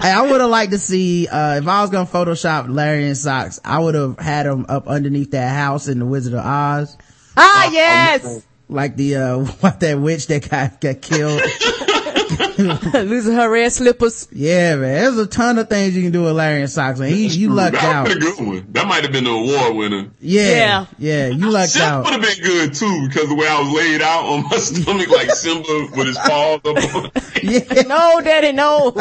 Hey, 0.00 0.10
I 0.12 0.22
would 0.22 0.40
have 0.40 0.48
liked 0.48 0.72
to 0.72 0.78
see, 0.78 1.28
uh, 1.28 1.56
if 1.56 1.68
I 1.68 1.82
was 1.82 1.90
gonna 1.90 2.06
Photoshop 2.08 2.72
Larry 2.74 3.06
in 3.06 3.14
socks, 3.14 3.60
I 3.62 3.78
would 3.78 3.94
have 3.94 4.18
had 4.18 4.46
him 4.46 4.64
up 4.68 4.88
underneath 4.88 5.32
that 5.32 5.54
house 5.54 5.88
in 5.88 5.98
the 5.98 6.06
Wizard 6.06 6.32
of 6.32 6.40
Oz. 6.44 6.96
Ah, 7.36 7.70
yes! 7.72 8.46
Like 8.68 8.96
the, 8.96 9.16
uh, 9.16 9.38
what 9.60 9.80
that 9.80 9.98
witch 9.98 10.26
that 10.28 10.48
got, 10.48 10.80
got 10.80 11.00
killed. 11.02 11.40
Losing 12.58 13.34
her 13.34 13.50
red 13.50 13.72
slippers. 13.72 14.28
Yeah, 14.32 14.76
man. 14.76 14.94
There's 14.94 15.18
a 15.18 15.26
ton 15.26 15.58
of 15.58 15.68
things 15.68 15.96
you 15.96 16.02
can 16.02 16.12
do 16.12 16.22
with 16.24 16.32
Larry 16.36 16.62
in 16.62 16.68
socks, 16.68 16.98
man. 17.00 17.10
He, 17.10 17.26
you 17.28 17.50
lucked 17.50 17.72
that 17.74 17.84
out. 17.84 18.08
would 18.08 18.18
been 18.20 18.28
a 18.28 18.36
good 18.36 18.46
one. 18.46 18.66
That 18.72 18.86
might 18.86 19.02
have 19.02 19.12
been 19.12 19.24
the 19.24 19.30
award 19.30 19.76
winner. 19.76 20.10
Yeah. 20.20 20.50
Yeah. 20.50 20.86
Yeah. 20.98 21.26
You 21.28 21.50
lucked 21.50 21.72
Simba 21.72 21.86
out. 21.86 22.04
would 22.04 22.12
have 22.12 22.22
been 22.22 22.44
good 22.44 22.74
too 22.74 23.08
because 23.08 23.28
the 23.28 23.34
way 23.34 23.46
I 23.48 23.60
was 23.60 23.72
laid 23.72 24.02
out 24.02 24.24
on 24.24 24.42
my 24.44 24.56
stomach, 24.58 25.08
like 25.08 25.30
Simba 25.30 25.88
with 25.96 26.06
his 26.06 26.18
paws 26.18 26.60
up. 26.64 26.94
on- 26.94 27.10
Yeah. 27.42 27.82
No, 27.86 28.20
daddy, 28.20 28.52
no. 28.52 28.92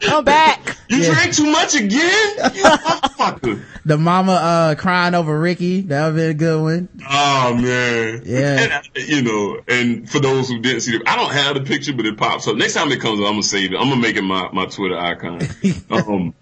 Come 0.00 0.24
back. 0.24 0.76
You 0.88 0.98
Yeah. 0.98 1.14
drank 1.14 1.32
too 1.34 1.46
much 1.50 1.74
again, 1.76 1.90
you 2.54 2.64
motherfucker. 2.64 3.62
The 3.84 3.96
mama, 3.98 4.32
uh, 4.32 4.74
crying 4.74 5.14
over 5.14 5.38
Ricky. 5.38 5.82
That 5.82 6.06
would 6.08 6.16
be 6.16 6.22
a 6.24 6.34
good 6.34 6.60
one. 6.60 6.88
Oh 7.08 7.54
man, 7.54 8.22
Yeah. 8.24 8.80
And, 8.96 9.08
you 9.08 9.22
know, 9.22 9.60
and 9.68 10.10
for 10.10 10.18
those 10.18 10.48
who 10.48 10.58
didn't 10.60 10.80
see 10.80 10.96
it, 10.96 11.02
I 11.06 11.16
don't 11.16 11.30
have 11.32 11.54
the 11.54 11.60
picture, 11.62 11.92
but 11.92 12.04
it 12.06 12.16
pops 12.16 12.48
up. 12.48 12.56
Next 12.58 12.74
time 12.74 12.90
it 12.90 13.00
comes 13.00 13.20
up, 13.20 13.26
I'm 13.26 13.34
gonna 13.34 13.42
save 13.44 13.72
it. 13.72 13.76
I'm 13.76 13.88
gonna 13.88 14.00
make 14.00 14.16
it 14.16 14.22
my 14.22 14.50
my 14.52 14.66
Twitter 14.66 14.98
icon. 14.98 15.40
um. 15.90 16.34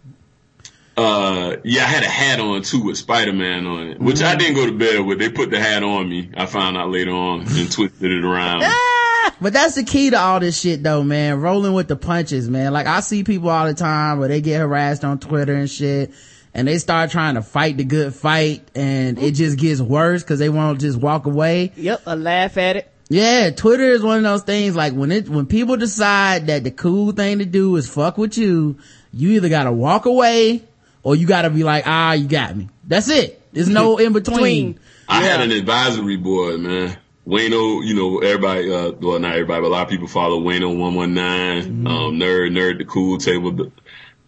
Uh, 0.99 1.57
yeah, 1.63 1.83
I 1.83 1.89
had 1.89 2.05
a 2.05 2.09
hat 2.09 2.41
on 2.41 2.63
too 2.63 2.85
with 2.85 2.97
Spider-Man 2.97 3.67
on 3.67 3.87
it, 3.89 4.01
which 4.01 4.23
I 4.23 4.35
didn't 4.35 4.55
go 4.55 4.65
to 4.65 4.73
bed 4.73 5.01
with. 5.01 5.19
They 5.19 5.29
put 5.29 5.51
the 5.51 5.61
hat 5.61 5.83
on 5.83 6.09
me. 6.09 6.31
I 6.35 6.47
found 6.47 6.79
out 6.79 6.89
later 6.89 7.11
on 7.11 7.41
and 7.47 7.71
twisted 7.71 8.11
it 8.11 8.25
around. 8.25 8.65
But 9.39 9.53
that's 9.53 9.75
the 9.75 9.85
key 9.85 10.11
to 10.11 10.19
all 10.19 10.41
this 10.41 10.59
shit 10.59 10.83
though, 10.83 11.03
man. 11.03 11.41
Rolling 11.41 11.75
with 11.75 11.89
the 11.89 11.97
punches, 11.97 12.49
man. 12.49 12.73
Like 12.73 12.87
I 12.87 13.01
see 13.01 13.23
people 13.23 13.51
all 13.51 13.67
the 13.67 13.75
time 13.75 14.19
where 14.19 14.29
they 14.29 14.41
get 14.41 14.61
harassed 14.61 15.05
on 15.05 15.19
Twitter 15.19 15.55
and 15.55 15.69
shit 15.69 16.13
and 16.55 16.67
they 16.67 16.79
start 16.79 17.11
trying 17.11 17.35
to 17.35 17.43
fight 17.43 17.77
the 17.77 17.85
good 17.85 18.15
fight 18.15 18.67
and 18.75 19.19
it 19.19 19.33
just 19.33 19.59
gets 19.59 19.81
worse 19.81 20.23
cause 20.23 20.39
they 20.39 20.49
won't 20.49 20.81
just 20.81 20.99
walk 20.99 21.27
away. 21.27 21.73
Yep, 21.77 22.03
I 22.07 22.15
laugh 22.15 22.57
at 22.57 22.77
it. 22.77 22.93
Yeah, 23.09 23.51
Twitter 23.51 23.85
is 23.85 24.03
one 24.03 24.19
of 24.19 24.25
those 24.25 24.43
things 24.43 24.75
like 24.75 24.93
when 24.93 25.13
it, 25.13 25.29
when 25.29 25.47
people 25.47 25.77
decide 25.77 26.49
that 26.49 26.65
the 26.65 26.73
cool 26.73 27.13
thing 27.13 27.39
to 27.39 27.45
do 27.45 27.77
is 27.77 27.89
fuck 27.89 28.19
with 28.19 28.37
you, 28.37 28.79
you 29.13 29.31
either 29.31 29.49
gotta 29.49 29.73
walk 29.73 30.07
away 30.07 30.65
or 31.03 31.15
you 31.15 31.27
gotta 31.27 31.51
be 31.51 31.63
like, 31.63 31.85
ah, 31.87 32.13
you 32.13 32.27
got 32.27 32.57
me. 32.57 32.69
That's 32.85 33.09
it. 33.09 33.41
There's 33.53 33.69
no 33.69 33.97
in 33.99 34.13
between. 34.13 34.73
Between. 34.73 34.81
I 35.09 35.23
had 35.23 35.41
an 35.41 35.53
advisory 35.53 36.17
board, 36.17 36.61
man. 36.61 36.97
Wayno, 37.27 37.85
you 37.85 37.95
know, 37.95 38.19
everybody, 38.19 38.73
uh, 38.73 38.93
well, 39.01 39.19
not 39.19 39.33
everybody, 39.33 39.63
but 39.63 39.69
a 39.69 39.71
lot 39.71 39.83
of 39.83 39.89
people 39.89 40.07
follow 40.07 40.41
Wayno 40.41 40.77
119, 40.77 41.87
um, 41.87 41.93
Nerd, 42.15 42.53
Nerd, 42.53 42.79
the 42.79 42.85
Cool 42.85 43.19
Table, 43.19 43.73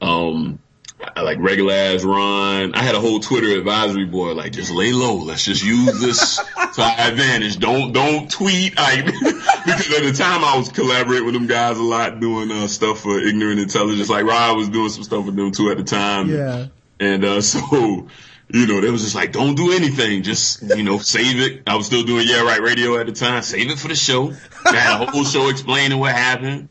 um, 0.00 0.58
I 1.00 1.22
like 1.22 1.38
regular 1.38 1.72
ass 1.72 2.02
Ron. 2.02 2.74
I 2.74 2.82
had 2.82 2.94
a 2.94 3.00
whole 3.00 3.20
Twitter 3.20 3.56
advisory 3.56 4.04
board, 4.04 4.36
like 4.36 4.52
just 4.52 4.72
lay 4.72 4.92
low. 4.92 5.16
Let's 5.16 5.44
just 5.44 5.64
use 5.64 6.00
this 6.00 6.36
to 6.74 6.82
our 6.82 7.08
advantage. 7.08 7.58
Don't, 7.58 7.92
don't 7.92 8.30
tweet. 8.30 8.74
I, 8.76 9.02
because 9.02 9.94
at 9.94 10.02
the 10.02 10.12
time 10.12 10.44
I 10.44 10.56
was 10.56 10.70
collaborating 10.70 11.24
with 11.24 11.34
them 11.34 11.46
guys 11.46 11.78
a 11.78 11.82
lot 11.82 12.18
doing, 12.20 12.50
uh, 12.50 12.66
stuff 12.66 13.00
for 13.00 13.18
ignorant 13.20 13.60
intelligence. 13.60 14.08
Like 14.08 14.24
Rod 14.24 14.56
was 14.56 14.68
doing 14.68 14.88
some 14.88 15.04
stuff 15.04 15.24
with 15.24 15.36
them 15.36 15.52
too 15.52 15.70
at 15.70 15.76
the 15.76 15.84
time. 15.84 16.30
Yeah. 16.30 16.66
And 16.98 17.24
uh, 17.24 17.40
so, 17.42 18.08
you 18.48 18.66
know, 18.66 18.80
they 18.80 18.90
was 18.90 19.02
just 19.02 19.14
like, 19.14 19.32
don't 19.32 19.54
do 19.54 19.72
anything. 19.72 20.24
Just, 20.24 20.62
you 20.62 20.82
know, 20.82 20.98
save 20.98 21.40
it. 21.40 21.62
I 21.66 21.76
was 21.76 21.86
still 21.86 22.02
doing 22.02 22.26
Yeah 22.26 22.42
Right 22.42 22.60
Radio 22.60 22.98
at 22.98 23.06
the 23.06 23.12
time. 23.12 23.42
Save 23.42 23.70
it 23.70 23.78
for 23.78 23.88
the 23.88 23.94
show. 23.94 24.32
I 24.64 24.74
had 24.74 25.02
a 25.02 25.10
whole 25.10 25.24
show 25.24 25.48
explaining 25.48 25.98
what 25.98 26.12
happened. 26.12 26.68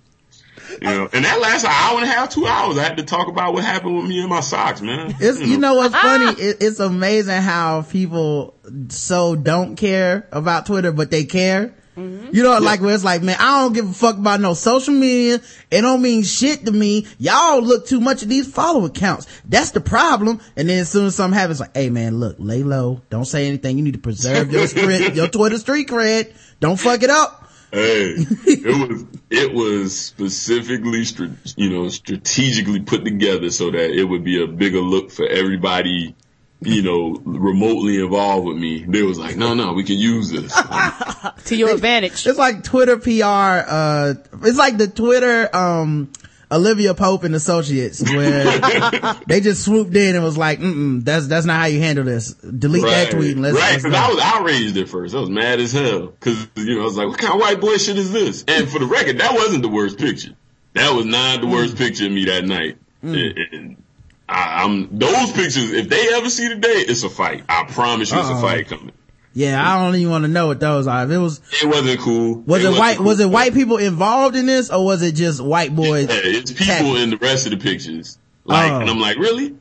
You 0.81 0.88
know, 0.88 1.10
and 1.12 1.25
that 1.25 1.39
lasts 1.39 1.63
an 1.63 1.72
hour 1.72 1.96
and 1.96 2.03
a 2.03 2.07
half, 2.07 2.29
two 2.29 2.46
hours. 2.46 2.77
I 2.77 2.84
had 2.84 2.98
to 2.98 3.03
talk 3.03 3.27
about 3.27 3.53
what 3.53 3.63
happened 3.63 3.98
with 3.98 4.05
me 4.05 4.19
and 4.19 4.29
my 4.29 4.41
socks, 4.41 4.81
man. 4.81 5.15
It's, 5.19 5.39
you 5.39 5.57
know 5.57 5.75
what's 5.75 5.96
funny? 5.96 6.39
It, 6.41 6.57
it's 6.62 6.79
amazing 6.79 7.41
how 7.41 7.81
people 7.84 8.55
so 8.89 9.36
don't 9.36 9.75
care 9.75 10.27
about 10.31 10.65
Twitter, 10.65 10.91
but 10.91 11.12
they 11.12 11.25
care. 11.25 11.74
Mm-hmm. 11.98 12.29
You 12.31 12.43
know, 12.43 12.60
like 12.60 12.79
where 12.79 12.93
it's 12.93 13.03
like, 13.03 13.24
man, 13.24 13.38
I 13.39 13.62
don't 13.62 13.74
give 13.74 13.89
a 13.89 13.93
fuck 13.93 14.17
about 14.17 14.39
no 14.39 14.53
social 14.53 14.93
media. 14.93 15.41
It 15.72 15.81
don't 15.81 16.01
mean 16.01 16.22
shit 16.22 16.65
to 16.67 16.72
me. 16.72 17.07
Y'all 17.17 17.60
look 17.60 17.88
too 17.88 18.00
much 18.00 18.22
at 18.22 18.29
these 18.29 18.51
follow 18.51 18.86
accounts. 18.86 19.25
That's 19.46 19.72
the 19.72 19.81
problem. 19.81 20.39
And 20.55 20.69
then 20.69 20.79
as 20.79 20.89
soon 20.89 21.07
as 21.07 21.15
something 21.15 21.38
happens, 21.38 21.60
like, 21.60 21.75
hey 21.75 21.89
man, 21.89 22.19
look, 22.19 22.36
lay 22.38 22.62
low. 22.62 23.01
Don't 23.10 23.25
say 23.25 23.48
anything. 23.48 23.77
You 23.77 23.84
need 23.84 23.96
to 23.96 24.00
preserve 24.00 24.51
your 24.51 24.67
street, 24.67 25.15
your 25.15 25.27
Twitter 25.27 25.57
street 25.57 25.88
cred. 25.88 26.36
Don't 26.60 26.79
fuck 26.79 27.01
it 27.01 27.10
up. 27.10 27.47
Hey, 27.72 28.16
it 28.18 28.90
was 28.90 29.06
it 29.30 29.54
was 29.54 30.00
specifically, 30.00 31.04
you 31.56 31.70
know, 31.70 31.90
strategically 31.90 32.82
put 32.82 33.04
together 33.04 33.50
so 33.50 33.72
that 33.72 33.92
it 33.92 34.06
would 34.06 34.24
be 34.24 34.42
a 34.42 34.48
bigger 34.48 34.80
look 34.80 35.12
for 35.12 35.28
everybody 35.28 36.16
you 36.62 36.82
know, 36.82 37.22
remotely 37.24 38.02
involved 38.02 38.48
with 38.48 38.58
me, 38.58 38.84
they 38.84 39.04
was 39.04 39.20
like, 39.20 39.38
no, 39.38 39.54
no, 39.54 39.74
we 39.74 39.84
can 39.84 39.98
use 39.98 40.32
this. 40.32 40.52
to 41.46 41.56
your 41.56 41.70
advantage. 41.70 42.26
It's 42.26 42.40
like 42.40 42.64
Twitter 42.64 42.98
PR, 42.98 43.70
uh, 43.70 44.14
it's 44.42 44.58
like 44.58 44.78
the 44.78 44.88
Twitter, 44.88 45.56
um, 45.56 46.12
Olivia 46.51 46.94
Pope 46.94 47.24
and 47.24 47.36
Associates, 47.36 48.01
where 48.01 48.60
they 49.27 49.42
just 49.42 49.63
swooped 49.63 49.96
in 49.96 50.16
and 50.16 50.24
was 50.24 50.38
like, 50.38 50.60
mm 50.60 51.04
that's, 51.04 51.27
that's 51.27 51.46
not 51.46 51.60
how 51.60 51.66
you 51.66 51.80
handle 51.80 52.06
this. 52.06 52.34
Delete 52.34 52.84
right, 52.84 52.92
that 52.92 53.12
tweet 53.12 53.34
and 53.34 53.42
let's, 53.42 53.56
Right, 53.56 53.82
cause 53.82 53.94
I 53.94 54.10
was 54.10 54.20
outraged 54.22 54.77
at 54.77 54.89
first. 54.89 55.13
I 55.16 55.20
was 55.20 55.30
mad 55.30 55.60
as 55.60 55.72
hell. 55.72 56.13
Cause, 56.20 56.48
you 56.56 56.75
know, 56.75 56.82
I 56.82 56.86
was 56.86 56.98
like, 56.98 57.08
what 57.08 57.20
kind 57.20 57.34
of 57.34 57.39
white 57.39 57.60
boy 57.60 57.77
shit 57.77 57.98
is 57.98 58.12
this? 58.12 58.44
And 58.48 58.70
for 58.70 58.80
the 58.80 58.86
record, 58.86 59.20
that 59.20 59.34
wasn't 59.34 59.62
the 59.62 59.70
worst 59.70 59.98
picture. 59.98 60.36
That 60.74 60.96
was 60.96 61.06
not 61.06 61.42
the 61.42 61.48
worst 61.48 61.75
mm. 61.75 61.80
picture 61.80 62.06
of 62.06 62.12
me 62.12 62.25
that 62.25 62.46
night. 62.46 62.77
Mm. 63.04 63.30
And, 63.30 63.54
and 63.54 63.84
I, 64.30 64.63
am 64.63 64.98
those 64.98 65.32
pictures. 65.32 65.72
If 65.72 65.89
they 65.89 66.13
ever 66.13 66.30
see 66.30 66.48
the 66.48 66.56
day, 66.56 66.70
it's 66.70 67.04
a 67.04 67.10
fight. 67.10 67.44
I 67.48 67.66
promise 67.66 68.12
you, 68.12 68.18
Uh-oh. 68.18 68.30
it's 68.30 68.39
a 68.39 68.42
fight 68.42 68.68
coming. 68.68 68.92
Yeah, 69.38 69.63
I 69.63 69.86
don't 69.86 69.94
even 69.94 70.10
want 70.10 70.24
to 70.24 70.29
know 70.29 70.48
what 70.48 70.60
those 70.60 70.88
are. 70.88 71.03
If 71.03 71.12
it 71.12 71.17
was, 71.20 71.41
it 71.62 71.67
wasn't 71.67 72.00
cool. 72.00 72.39
Was 72.48 72.63
it, 72.63 72.74
it 72.74 72.79
white? 72.79 72.98
Cool. 72.98 73.06
Was 73.06 73.20
it 73.20 73.29
white 73.29 73.53
people 73.53 73.77
involved 73.77 74.36
in 74.36 74.48
this, 74.48 74.72
or 74.72 74.84
was 74.84 75.03
it 75.03 75.12
just 75.12 75.39
white 75.39 75.75
boys? 75.75 76.10
Yeah, 76.10 76.22
it's 76.24 76.51
people 76.51 76.96
in 76.96 77.12
the 77.12 77.17
rest 77.17 77.46
of 77.46 77.51
the 77.51 77.58
pictures. 77.58 78.17
Like, 78.46 78.72
oh. 78.72 78.79
and 78.79 78.89
I'm 78.89 79.00
like, 79.00 79.17
really? 79.17 79.56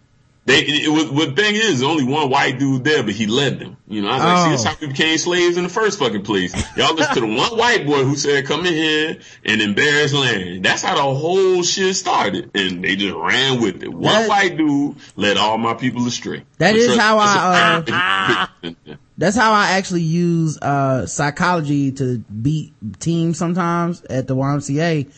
They, 0.47 0.61
it 0.61 0.91
was, 0.91 1.11
what 1.11 1.37
thing 1.37 1.57
is, 1.57 1.83
only 1.83 2.05
one 2.05 2.31
white 2.31 2.59
dude 2.59 2.85
there, 2.85 3.03
but 3.03 3.13
he 3.13 3.27
led 3.27 3.59
them. 3.59 3.77
You 3.87 4.01
know, 4.01 4.09
I 4.09 4.15
was 4.15 4.25
like, 4.25 4.45
see, 4.45 4.51
that's 4.51 4.65
how 4.65 4.77
we 4.81 4.87
became 4.87 5.19
slaves 5.19 5.59
in 5.59 5.65
the 5.65 5.69
first 5.69 5.99
fucking 5.99 6.23
place. 6.23 6.55
Y'all 6.77 6.95
listen 6.95 7.15
to 7.17 7.21
the 7.21 7.27
one 7.27 7.59
white 7.59 7.85
boy 7.85 8.05
who 8.05 8.17
said, 8.17 8.47
come 8.47 8.65
in 8.65 8.73
here 8.73 9.19
and 9.45 9.61
embarrass 9.61 10.15
land. 10.15 10.65
That's 10.65 10.81
how 10.83 10.95
the 10.95 11.03
whole 11.03 11.63
shit 11.65 11.97
started. 11.97 12.53
And 12.55 12.83
they 12.83 12.97
just 12.97 13.15
ran 13.15 13.61
with 13.61 13.83
it. 13.83 13.93
One 13.93 14.05
that, 14.05 14.29
white 14.29 14.57
dude 14.57 14.97
led 15.17 15.37
all 15.37 15.59
my 15.59 15.75
people 15.75 16.07
astray. 16.07 16.45
That 16.59 16.77
is 16.77 16.97
how 16.97 17.19
I, 17.19 18.49
uh, 18.63 18.97
that's 19.19 19.37
how 19.37 19.53
I 19.53 19.71
actually 19.73 20.03
use, 20.03 20.59
uh, 20.59 21.07
psychology 21.07 21.93
to 21.93 22.19
beat 22.19 22.75
teams 23.01 23.39
sometimes 23.39 24.03
at 24.05 24.27
the 24.27 24.37
YMCA 24.37 25.11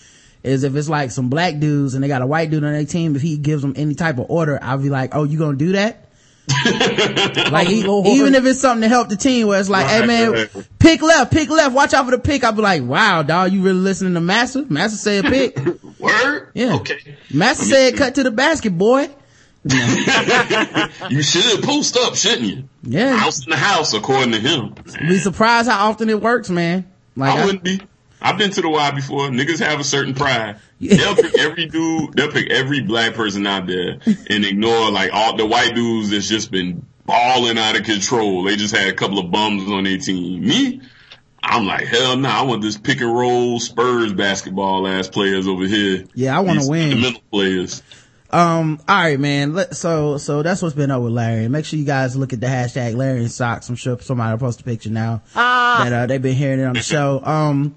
is 0.43 0.65
if 0.65 0.75
it's 0.77 0.89
like 0.89 1.11
some 1.11 1.29
black 1.29 1.59
dudes 1.59 1.95
and 1.95 2.03
they 2.03 2.09
got 2.09 2.23
a 2.23 2.27
white 2.27 2.51
dude 2.51 2.65
on 2.65 2.73
their 2.73 2.85
team, 2.85 3.17
if 3.17 3.23
he 3.23 3.37
gives 3.37 3.63
them 3.63 3.75
any 3.77 3.95
type 3.95 4.19
of 4.19 4.31
order, 4.31 4.59
I'll 4.63 4.79
be 4.79 4.91
like, 4.91 5.15
oh, 5.15 5.25
you 5.25 5.39
gonna 5.39 5.57
do 5.57 5.73
that? 5.73 6.05
like 7.53 7.69
even 7.69 8.35
if 8.35 8.45
it's 8.47 8.61
something 8.61 8.81
to 8.81 8.89
help 8.89 9.11
the 9.11 9.17
team 9.17 9.49
where 9.49 9.61
it's 9.61 9.69
like, 9.69 9.87
hey 9.87 10.07
man, 10.07 10.49
pick 10.79 11.03
left, 11.03 11.31
pick 11.31 11.51
left, 11.51 11.75
watch 11.75 11.93
out 11.93 12.07
for 12.07 12.11
the 12.11 12.19
pick. 12.19 12.43
I'll 12.43 12.53
be 12.53 12.63
like, 12.63 12.83
wow, 12.83 13.23
dog, 13.23 13.53
you 13.53 13.61
really 13.63 13.81
listening 13.81 14.15
to 14.15 14.21
Master? 14.21 14.65
Master 14.69 14.97
said 14.97 15.25
pick. 15.25 15.59
Word? 15.99 16.51
Yeah. 16.55 16.77
Okay. 16.77 16.99
Master 17.33 17.65
said 17.65 17.97
cut 17.97 18.15
to 18.15 18.23
the 18.23 18.31
basket, 18.31 18.71
boy. 18.79 19.11
you 21.11 21.23
should 21.23 21.63
post 21.63 21.97
up, 21.97 22.17
shouldn't 22.17 22.49
you? 22.49 22.69
Yeah. 22.83 23.17
House 23.17 23.45
in 23.45 23.51
the 23.51 23.57
house, 23.57 23.93
according 23.93 24.33
to 24.33 24.41
him. 24.41 24.75
Be 25.01 25.19
surprised 25.19 25.69
how 25.69 25.89
often 25.89 26.09
it 26.09 26.21
works, 26.21 26.49
man. 26.49 26.91
Like 27.17 27.35
I, 27.35 27.43
I 27.43 27.45
wouldn't 27.45 27.65
be. 27.65 27.81
I've 28.21 28.39
been 28.39 28.51
to 28.51 28.63
the 28.63 28.69
Y 28.69 28.91
before. 28.93 29.29
Niggas 29.29 29.61
have 29.61 29.79
a 29.79 29.85
certain 29.85 30.15
pride. 30.15 30.59
They'll 30.81 31.15
pick 31.15 31.39
every 31.39 31.67
dude, 31.67 32.15
they'll 32.15 32.33
pick 32.33 32.51
every 32.51 32.81
black 32.81 33.15
person 33.15 33.47
out 33.47 33.67
there 33.67 33.99
and 34.07 34.45
ignore 34.45 34.91
like 34.91 35.11
all 35.13 35.37
the 35.37 35.47
white 35.47 35.75
dudes 35.75 36.11
that's 36.11 36.29
just 36.29 36.51
been 36.51 36.87
balling 37.05 37.59
out 37.59 37.77
of 37.77 37.85
control. 37.85 38.45
They 38.45 38.57
just 38.57 38.75
had 38.75 38.89
a 38.89 38.93
couple 38.93 39.19
of 39.19 39.31
bums 39.31 39.71
on 39.71 39.85
their 39.85 39.99
team. 39.99 40.43
Me, 40.43 40.81
I'm 41.43 41.67
like, 41.67 41.87
hell 41.87 42.17
no, 42.17 42.29
nah, 42.29 42.41
I 42.41 42.43
want 42.43 42.63
this 42.63 42.77
pick 42.77 43.01
and 43.01 43.13
roll 43.13 43.59
Spurs 43.59 44.13
basketball 44.13 44.87
ass 44.87 45.09
players 45.09 45.49
over 45.49 45.67
here. 45.67 46.05
Yeah, 46.15 46.37
I 46.37 46.41
want 46.41 46.61
to 46.61 46.69
win. 46.69 46.91
Fundamental 46.91 47.23
players. 47.31 47.83
Um, 48.31 48.81
all 48.87 48.97
right, 48.97 49.19
man. 49.19 49.55
Let, 49.55 49.75
so, 49.75 50.19
so 50.19 50.43
that's 50.43 50.61
what's 50.61 50.75
been 50.75 50.91
up 50.91 51.03
with 51.03 51.13
Larry. 51.13 51.49
Make 51.49 51.65
sure 51.65 51.79
you 51.79 51.85
guys 51.85 52.17
look 52.17 52.33
at 52.33 52.41
the 52.41 52.47
hashtag 52.47 52.95
Larion 52.95 53.31
socks. 53.31 53.69
I'm 53.69 53.77
sure 53.77 53.99
somebody 54.01 54.33
will 54.33 54.39
post 54.39 54.61
a 54.61 54.65
picture 54.65 54.91
now 54.91 55.23
ah. 55.35 55.81
that, 55.85 55.93
uh, 55.93 56.07
they've 56.07 56.21
been 56.21 56.37
hearing 56.37 56.61
it 56.61 56.65
on 56.65 56.75
the 56.75 56.83
show. 56.83 57.23
Um, 57.25 57.75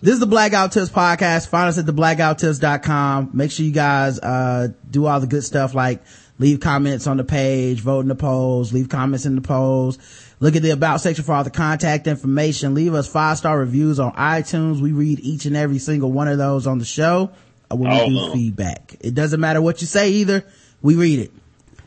this 0.00 0.14
is 0.14 0.20
the 0.20 0.26
Black 0.26 0.52
Guy 0.52 0.62
Who 0.62 0.68
Tips 0.68 0.90
podcast. 0.90 1.48
Find 1.48 1.68
us 1.68 1.78
at 1.78 1.84
theblackguywhotips.com. 1.84 3.30
Make 3.34 3.50
sure 3.52 3.66
you 3.66 3.72
guys, 3.72 4.18
uh, 4.18 4.68
do 4.90 5.06
all 5.06 5.20
the 5.20 5.26
good 5.26 5.44
stuff 5.44 5.74
like 5.74 6.02
leave 6.38 6.58
comments 6.58 7.06
on 7.06 7.16
the 7.16 7.24
page, 7.24 7.80
vote 7.80 8.00
in 8.00 8.08
the 8.08 8.14
polls, 8.14 8.72
leave 8.72 8.88
comments 8.88 9.26
in 9.26 9.36
the 9.36 9.40
polls. 9.40 9.98
Look 10.40 10.56
at 10.56 10.62
the 10.62 10.70
about 10.70 11.00
section 11.00 11.24
for 11.24 11.32
all 11.32 11.44
the 11.44 11.50
contact 11.50 12.06
information. 12.06 12.74
Leave 12.74 12.94
us 12.94 13.06
five 13.06 13.38
star 13.38 13.58
reviews 13.58 14.00
on 14.00 14.12
iTunes. 14.14 14.80
We 14.80 14.92
read 14.92 15.20
each 15.20 15.44
and 15.44 15.56
every 15.56 15.78
single 15.78 16.10
one 16.10 16.26
of 16.26 16.38
those 16.38 16.66
on 16.66 16.78
the 16.78 16.84
show 16.84 17.30
when 17.70 17.90
we 17.90 18.08
do 18.08 18.32
feedback. 18.32 18.96
It 19.00 19.14
doesn't 19.14 19.40
matter 19.40 19.60
what 19.60 19.80
you 19.80 19.86
say 19.86 20.10
either. 20.10 20.44
We 20.82 20.96
read 20.96 21.18
it. 21.18 21.32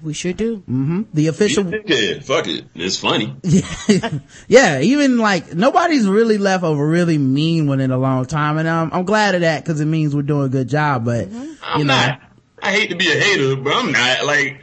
We 0.01 0.13
sure 0.13 0.33
do. 0.33 0.57
Mm-hmm. 0.57 1.03
The 1.13 1.27
official. 1.27 1.73
Yeah, 1.85 2.19
fuck 2.19 2.47
it. 2.47 2.65
It's 2.75 2.97
funny. 2.97 3.35
yeah, 4.47 4.79
even 4.79 5.17
like 5.17 5.55
nobody's 5.55 6.07
really 6.07 6.37
left 6.37 6.63
over 6.63 6.87
really 6.87 7.17
mean 7.17 7.67
one 7.67 7.79
in 7.79 7.89
a 7.89 7.97
long 7.97 8.25
time, 8.25 8.57
and 8.57 8.67
um, 8.67 8.91
I'm 8.93 9.05
glad 9.05 9.33
of 9.33 9.41
that 9.41 9.63
because 9.63 9.81
it 9.81 9.85
means 9.85 10.15
we're 10.15 10.21
doing 10.21 10.45
a 10.45 10.49
good 10.49 10.69
job. 10.69 11.05
But 11.05 11.29
mm-hmm. 11.29 11.53
I'm 11.63 11.79
you 11.79 11.85
know, 11.85 11.95
not. 11.95 12.21
I 12.61 12.71
hate 12.71 12.89
to 12.91 12.95
be 12.95 13.11
a 13.11 13.19
hater, 13.19 13.55
but 13.55 13.73
I'm 13.73 13.91
not 13.91 14.25
like, 14.25 14.61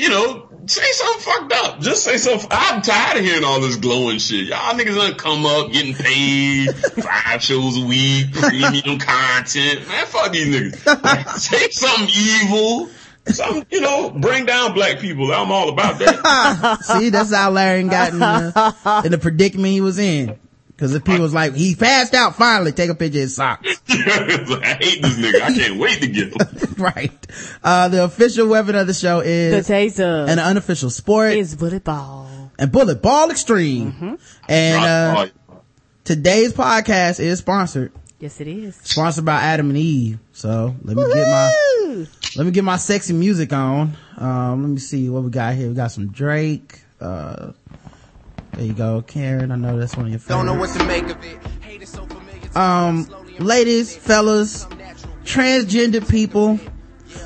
you 0.00 0.08
know, 0.08 0.48
say 0.66 0.90
something 0.92 1.20
fucked 1.20 1.52
up. 1.52 1.80
Just 1.80 2.04
say 2.04 2.16
something. 2.16 2.48
I'm 2.50 2.82
tired 2.82 3.18
of 3.18 3.24
hearing 3.24 3.44
all 3.44 3.60
this 3.60 3.76
glowing 3.76 4.18
shit. 4.18 4.46
Y'all 4.46 4.74
niggas 4.74 4.94
gonna 4.94 5.14
come 5.14 5.46
up 5.46 5.70
getting 5.72 5.94
paid 5.94 6.74
five 7.02 7.42
shows 7.42 7.76
a 7.76 7.84
week, 7.84 8.32
premium 8.32 8.98
content. 8.98 9.86
Man, 9.88 10.06
fuck 10.06 10.32
these 10.32 10.48
niggas. 10.54 11.38
Say 11.38 11.70
something 11.70 12.08
evil 12.08 12.90
some, 13.26 13.64
you 13.70 13.80
know, 13.80 14.10
bring 14.10 14.46
down 14.46 14.74
black 14.74 14.98
people. 14.98 15.32
I'm 15.32 15.52
all 15.52 15.68
about 15.68 15.98
that. 15.98 16.78
See, 16.82 17.10
that's 17.10 17.32
how 17.32 17.50
Larry 17.50 17.84
got 17.84 18.12
in 18.12 18.18
the, 18.18 19.02
in 19.04 19.12
the 19.12 19.18
predicament 19.18 19.72
he 19.72 19.80
was 19.80 19.98
in. 19.98 20.38
Cause 20.80 20.92
the 20.92 21.00
people 21.00 21.20
was 21.20 21.34
like, 21.34 21.54
he 21.54 21.74
passed 21.74 22.14
out 22.14 22.36
finally, 22.36 22.72
take 22.72 22.88
a 22.88 22.94
picture 22.94 23.18
of 23.18 23.24
his 23.24 23.36
socks. 23.36 23.82
I 23.90 24.78
hate 24.80 25.02
this 25.02 25.18
nigga. 25.18 25.42
I 25.42 25.54
can't 25.54 25.78
wait 25.78 26.00
to 26.00 26.06
get 26.06 26.28
him. 26.28 26.74
right. 26.78 27.26
Uh, 27.62 27.88
the 27.88 28.02
official 28.04 28.48
weapon 28.48 28.74
of 28.74 28.86
the 28.86 28.94
show 28.94 29.20
is 29.20 29.66
the 29.66 29.74
taser. 29.74 30.26
And 30.26 30.38
the 30.38 30.42
unofficial 30.42 30.88
sport 30.88 31.34
is 31.34 31.54
bullet 31.54 31.84
ball. 31.84 32.50
And 32.58 32.72
bullet 32.72 33.02
ball 33.02 33.30
extreme. 33.30 33.92
Mm-hmm. 33.92 34.14
And, 34.48 34.82
uh, 34.82 35.26
today's 36.04 36.54
podcast 36.54 37.20
is 37.20 37.40
sponsored. 37.40 37.92
Yes, 38.18 38.40
it 38.40 38.48
is. 38.48 38.76
Sponsored 38.76 39.26
by 39.26 39.38
Adam 39.38 39.68
and 39.68 39.78
Eve. 39.78 40.18
So 40.32 40.74
let 40.82 40.96
me 40.96 41.02
Woo-hoo! 41.02 41.14
get 41.14 41.28
my, 41.28 42.06
let 42.36 42.46
me 42.46 42.52
get 42.52 42.64
my 42.64 42.78
sexy 42.78 43.12
music 43.12 43.52
on. 43.52 43.98
Um, 44.16 44.62
let 44.62 44.70
me 44.70 44.78
see 44.78 45.10
what 45.10 45.24
we 45.24 45.30
got 45.30 45.54
here. 45.56 45.68
We 45.68 45.74
got 45.74 45.90
some 45.90 46.10
Drake. 46.10 46.80
Uh, 46.98 47.52
there 48.52 48.64
you 48.64 48.72
go, 48.72 49.02
Karen. 49.02 49.50
I 49.52 49.56
know 49.56 49.78
that's 49.78 49.96
one 49.96 50.06
of 50.06 50.12
your 50.12 50.18
favorites. 50.18 50.28
Don't 50.28 50.46
know 50.46 50.60
what 50.60 50.70
to 50.78 50.84
make 50.86 51.04
of 51.08 51.18
it. 51.24 51.88
So 51.88 52.06
um, 52.60 53.08
ladies, 53.38 53.96
fellas, 53.96 54.66
transgender 55.24 56.08
people, 56.08 56.58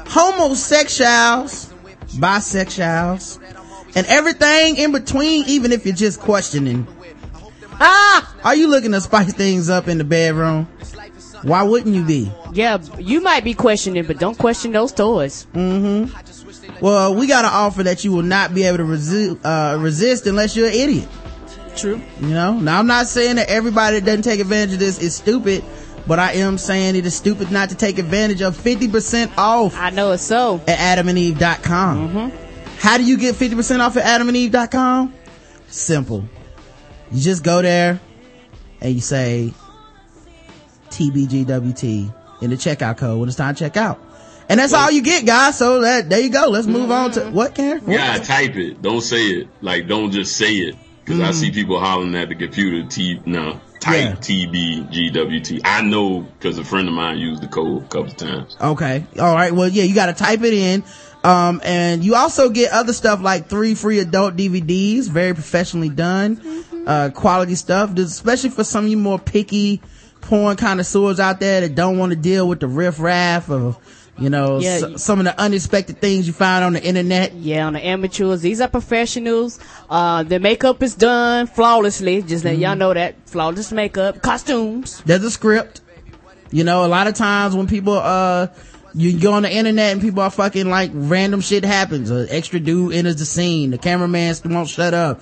homosexuals, 0.07 1.73
bisexuals, 2.17 3.41
and 3.97 4.07
everything 4.07 4.77
in 4.77 4.93
between, 4.93 5.45
even 5.47 5.73
if 5.73 5.87
you're 5.87 5.95
just 5.95 6.21
questioning. 6.21 6.87
Ah! 7.81 8.35
Are 8.45 8.55
you 8.55 8.69
looking 8.69 8.93
to 8.93 9.01
spice 9.01 9.33
things 9.33 9.69
up 9.71 9.89
in 9.89 9.99
the 9.99 10.05
bedroom? 10.05 10.69
Why 11.43 11.63
wouldn't 11.63 11.95
you 11.95 12.05
be? 12.05 12.33
Yeah, 12.53 12.79
you 12.99 13.21
might 13.21 13.45
be 13.45 13.53
questioning, 13.55 14.05
but 14.07 14.19
don't 14.19 14.39
question 14.39 14.73
those 14.73 14.93
toys. 14.93 15.47
Mm-hmm. 15.55 16.15
Well, 16.81 17.15
we 17.15 17.27
got 17.27 17.45
an 17.45 17.51
offer 17.53 17.83
that 17.85 18.05
you 18.05 18.13
will 18.13 18.23
not 18.23 18.55
be 18.55 18.65
able 18.65 18.79
to 18.79 18.85
resi- 18.85 19.39
uh, 19.45 19.79
resist 19.79 20.27
unless 20.27 20.57
you're 20.57 20.69
an 20.69 20.75
idiot. 20.75 21.09
True. 21.77 22.01
You 22.21 22.29
know, 22.29 22.59
now 22.59 22.79
I'm 22.79 22.87
not 22.87 23.07
saying 23.07 23.37
that 23.37 23.49
everybody 23.49 23.99
that 23.99 24.07
doesn't 24.07 24.23
take 24.23 24.41
advantage 24.41 24.75
of 24.75 24.79
this 24.79 24.99
is 25.01 25.15
stupid, 25.15 25.65
but 26.07 26.19
I 26.19 26.33
am 26.33 26.59
saying 26.59 26.97
it 26.97 27.07
is 27.07 27.15
stupid 27.15 27.51
not 27.51 27.71
to 27.71 27.75
take 27.75 27.99
advantage 27.99 28.43
of 28.43 28.57
50% 28.57 29.37
off. 29.37 29.77
I 29.77 29.91
know 29.91 30.13
it's 30.13 30.23
so. 30.23 30.61
At 30.69 30.99
adamandeve.com. 30.99 32.09
Mm-hmm. 32.09 32.77
How 32.79 32.99
do 32.99 33.05
you 33.05 33.17
get 33.17 33.35
50% 33.35 33.81
off 33.81 33.97
at 33.97 34.21
adamandeve.com? 34.21 35.15
Simple. 35.69 36.25
You 37.11 37.21
just 37.21 37.43
go 37.43 37.63
there 37.63 38.01
and 38.81 38.95
you 38.95 39.01
say, 39.01 39.53
TBGWT 40.91 42.15
in 42.43 42.51
the 42.51 42.57
checkout 42.57 42.99
code 42.99 43.19
when 43.19 43.29
it's 43.29 43.37
time 43.37 43.55
to 43.55 43.59
check 43.59 43.77
out. 43.77 44.01
And 44.49 44.61
that's 44.61 44.73
all 44.75 44.91
you 44.91 45.03
get, 45.03 45.25
guys. 45.27 45.59
So 45.59 45.81
that, 45.81 46.09
there 46.11 46.21
you 46.21 46.31
go. 46.31 46.49
Let's 46.49 46.67
move 46.67 46.91
on 46.91 47.13
to 47.13 47.31
what, 47.31 47.55
Karen? 47.55 47.81
What? 47.85 47.93
Yeah, 47.95 48.19
type 48.19 48.57
it. 48.57 48.83
Don't 48.83 49.01
say 49.01 49.27
it. 49.27 49.49
Like, 49.63 49.89
don't 49.89 50.11
just 50.11 50.37
say 50.37 50.53
it. 50.55 50.77
because 51.05 51.21
I 51.21 51.31
see 51.33 51.51
people 51.51 51.79
hollering 51.81 52.15
at 52.15 52.29
the 52.29 52.35
computer, 52.35 52.89
T, 52.89 53.21
no, 53.27 53.61
type 53.81 53.97
Yeah. 54.01 54.15
TBGWT. 54.17 55.61
I 55.65 55.83
know 55.83 56.21
because 56.21 56.59
a 56.59 56.65
friend 56.65 56.89
of 56.89 56.95
mine 56.95 57.19
used 57.19 57.43
the 57.43 57.49
code 57.49 57.83
a 57.85 57.87
couple 57.87 58.07
of 58.07 58.17
times. 58.17 58.57
Okay. 58.61 59.05
All 59.19 59.35
right. 59.35 59.53
Well, 59.53 59.69
yeah, 59.69 59.85
you 59.85 59.95
got 59.95 60.07
to 60.07 60.13
type 60.15 60.43
it 60.43 60.53
in. 60.55 60.85
Um, 61.23 61.61
and 61.65 62.05
you 62.05 62.15
also 62.17 62.51
get 62.51 62.71
other 62.73 62.93
stuff 62.93 63.23
like 63.23 63.49
three 63.49 63.75
free 63.75 63.99
adult 63.99 64.37
DVDs, 64.37 65.09
very 65.09 65.33
professionally 65.33 65.89
done, 65.89 66.65
uh, 66.87 67.11
quality 67.15 67.55
stuff, 67.55 67.97
especially 67.97 68.51
for 68.51 68.63
some 68.63 68.85
of 68.85 68.91
you 68.91 68.99
more 68.99 69.19
picky 69.19 69.81
porn 70.21 70.57
connoisseurs 70.57 71.21
out 71.21 71.41
there 71.41 71.63
that 71.63 71.75
don't 71.75 71.97
want 71.99 72.11
to 72.11 72.17
deal 72.17 72.47
with 72.47 72.61
the 72.61 72.67
riff 72.67 73.01
raff 73.01 73.49
of, 73.51 73.79
you 74.19 74.31
know, 74.31 74.61
Yeah, 74.61 74.97
some 74.97 75.19
of 75.19 75.25
the 75.25 75.39
unexpected 75.41 76.01
things 76.01 76.27
you 76.27 76.33
find 76.33 76.65
on 76.65 76.73
the 76.75 76.83
internet. 76.83 77.35
Yeah, 77.35 77.67
on 77.67 77.73
the 77.73 77.85
amateurs. 77.85 78.43
These 78.43 78.61
are 78.61 78.69
professionals. 78.69 79.59
Uh, 79.91 80.23
the 80.23 80.39
makeup 80.39 80.83
is 80.83 80.95
done 80.95 81.47
flawlessly. 81.47 82.23
Just 82.23 82.45
let 82.45 82.59
y'all 82.59 82.77
know 82.77 82.95
that. 82.95 83.17
Flawless 83.27 83.73
makeup. 83.73 84.23
Costumes. 84.23 85.03
There's 85.05 85.25
a 85.25 85.31
script. 85.31 85.81
You 86.51 86.63
know, 86.63 86.85
a 86.85 86.89
lot 86.89 87.09
of 87.09 87.15
times 87.15 87.57
when 87.57 87.67
people, 87.67 87.95
uh, 87.95 88.47
you 88.95 89.19
go 89.19 89.33
on 89.33 89.43
the 89.43 89.53
internet 89.53 89.93
and 89.93 90.01
people 90.01 90.23
are 90.23 90.31
fucking 90.31 90.71
like 90.71 90.91
random 90.95 91.41
shit 91.41 91.65
happens. 91.65 92.11
An 92.11 92.29
extra 92.31 92.61
dude 92.61 92.95
enters 92.95 93.17
the 93.17 93.25
scene. 93.25 93.71
The 93.73 93.79
cameraman 93.79 94.37
won't 94.45 94.69
shut 94.69 94.95
up. 94.95 95.21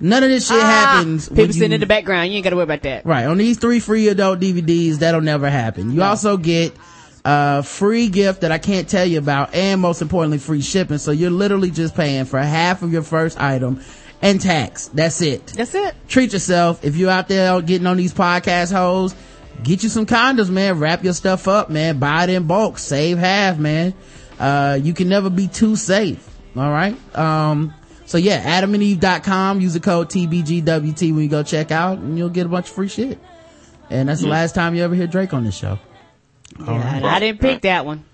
None 0.00 0.22
of 0.22 0.28
this 0.28 0.48
shit 0.48 0.60
happens. 0.60 1.28
Ah, 1.30 1.34
People 1.34 1.54
sitting 1.54 1.72
in 1.72 1.80
the 1.80 1.86
background. 1.86 2.28
You 2.30 2.36
ain't 2.36 2.44
gotta 2.44 2.56
worry 2.56 2.64
about 2.64 2.82
that. 2.82 3.06
Right. 3.06 3.24
On 3.24 3.38
these 3.38 3.58
three 3.58 3.80
free 3.80 4.08
adult 4.08 4.40
DVDs, 4.40 4.98
that'll 4.98 5.22
never 5.22 5.48
happen. 5.48 5.92
You 5.92 6.02
also 6.02 6.36
get 6.36 6.74
a 7.24 7.62
free 7.62 8.08
gift 8.08 8.42
that 8.42 8.52
I 8.52 8.58
can't 8.58 8.88
tell 8.88 9.06
you 9.06 9.18
about 9.18 9.54
and 9.54 9.80
most 9.80 10.02
importantly, 10.02 10.38
free 10.38 10.60
shipping. 10.60 10.98
So 10.98 11.10
you're 11.10 11.30
literally 11.30 11.70
just 11.70 11.94
paying 11.94 12.24
for 12.26 12.38
half 12.38 12.82
of 12.82 12.92
your 12.92 13.02
first 13.02 13.40
item 13.40 13.80
and 14.20 14.40
tax. 14.40 14.88
That's 14.88 15.20
it 15.22 15.46
That's 15.48 15.74
it. 15.74 15.94
treat 16.08 16.32
yourself. 16.32 16.84
If 16.84 16.96
you're 16.96 17.10
out 17.10 17.28
there 17.28 17.60
getting 17.62 17.86
on 17.86 17.96
these 17.96 18.12
podcast 18.14 18.72
hoes, 18.72 19.14
get 19.62 19.82
you 19.82 19.88
some 19.88 20.06
condoms, 20.06 20.50
man. 20.50 20.78
Wrap 20.78 21.02
your 21.04 21.14
stuff 21.14 21.48
up, 21.48 21.70
man. 21.70 21.98
Buy 21.98 22.24
it 22.24 22.30
in 22.30 22.46
bulk. 22.46 22.78
Save 22.78 23.18
half, 23.18 23.58
man. 23.58 23.94
Uh, 24.38 24.78
you 24.82 24.92
can 24.92 25.08
never 25.08 25.30
be 25.30 25.48
too 25.48 25.76
safe. 25.76 26.28
All 26.56 26.70
right. 26.70 26.96
Um, 27.16 27.72
so 28.06 28.18
yeah, 28.18 28.60
adamandeve.com. 28.60 29.60
Use 29.60 29.72
the 29.72 29.80
code 29.80 30.10
TBGWT 30.10 31.12
when 31.14 31.22
you 31.22 31.28
go 31.28 31.42
check 31.42 31.70
out 31.70 31.98
and 31.98 32.18
you'll 32.18 32.28
get 32.28 32.46
a 32.46 32.48
bunch 32.50 32.68
of 32.68 32.74
free 32.74 32.88
shit. 32.88 33.18
And 33.90 34.08
that's 34.08 34.20
the 34.20 34.28
last 34.28 34.54
time 34.54 34.74
you 34.74 34.82
ever 34.82 34.94
hear 34.94 35.06
Drake 35.06 35.32
on 35.32 35.44
this 35.44 35.56
show. 35.56 35.78
Yeah, 36.58 37.00
I, 37.04 37.16
I 37.16 37.18
didn't 37.20 37.40
pick 37.40 37.62
that 37.62 37.84
one. 37.86 38.04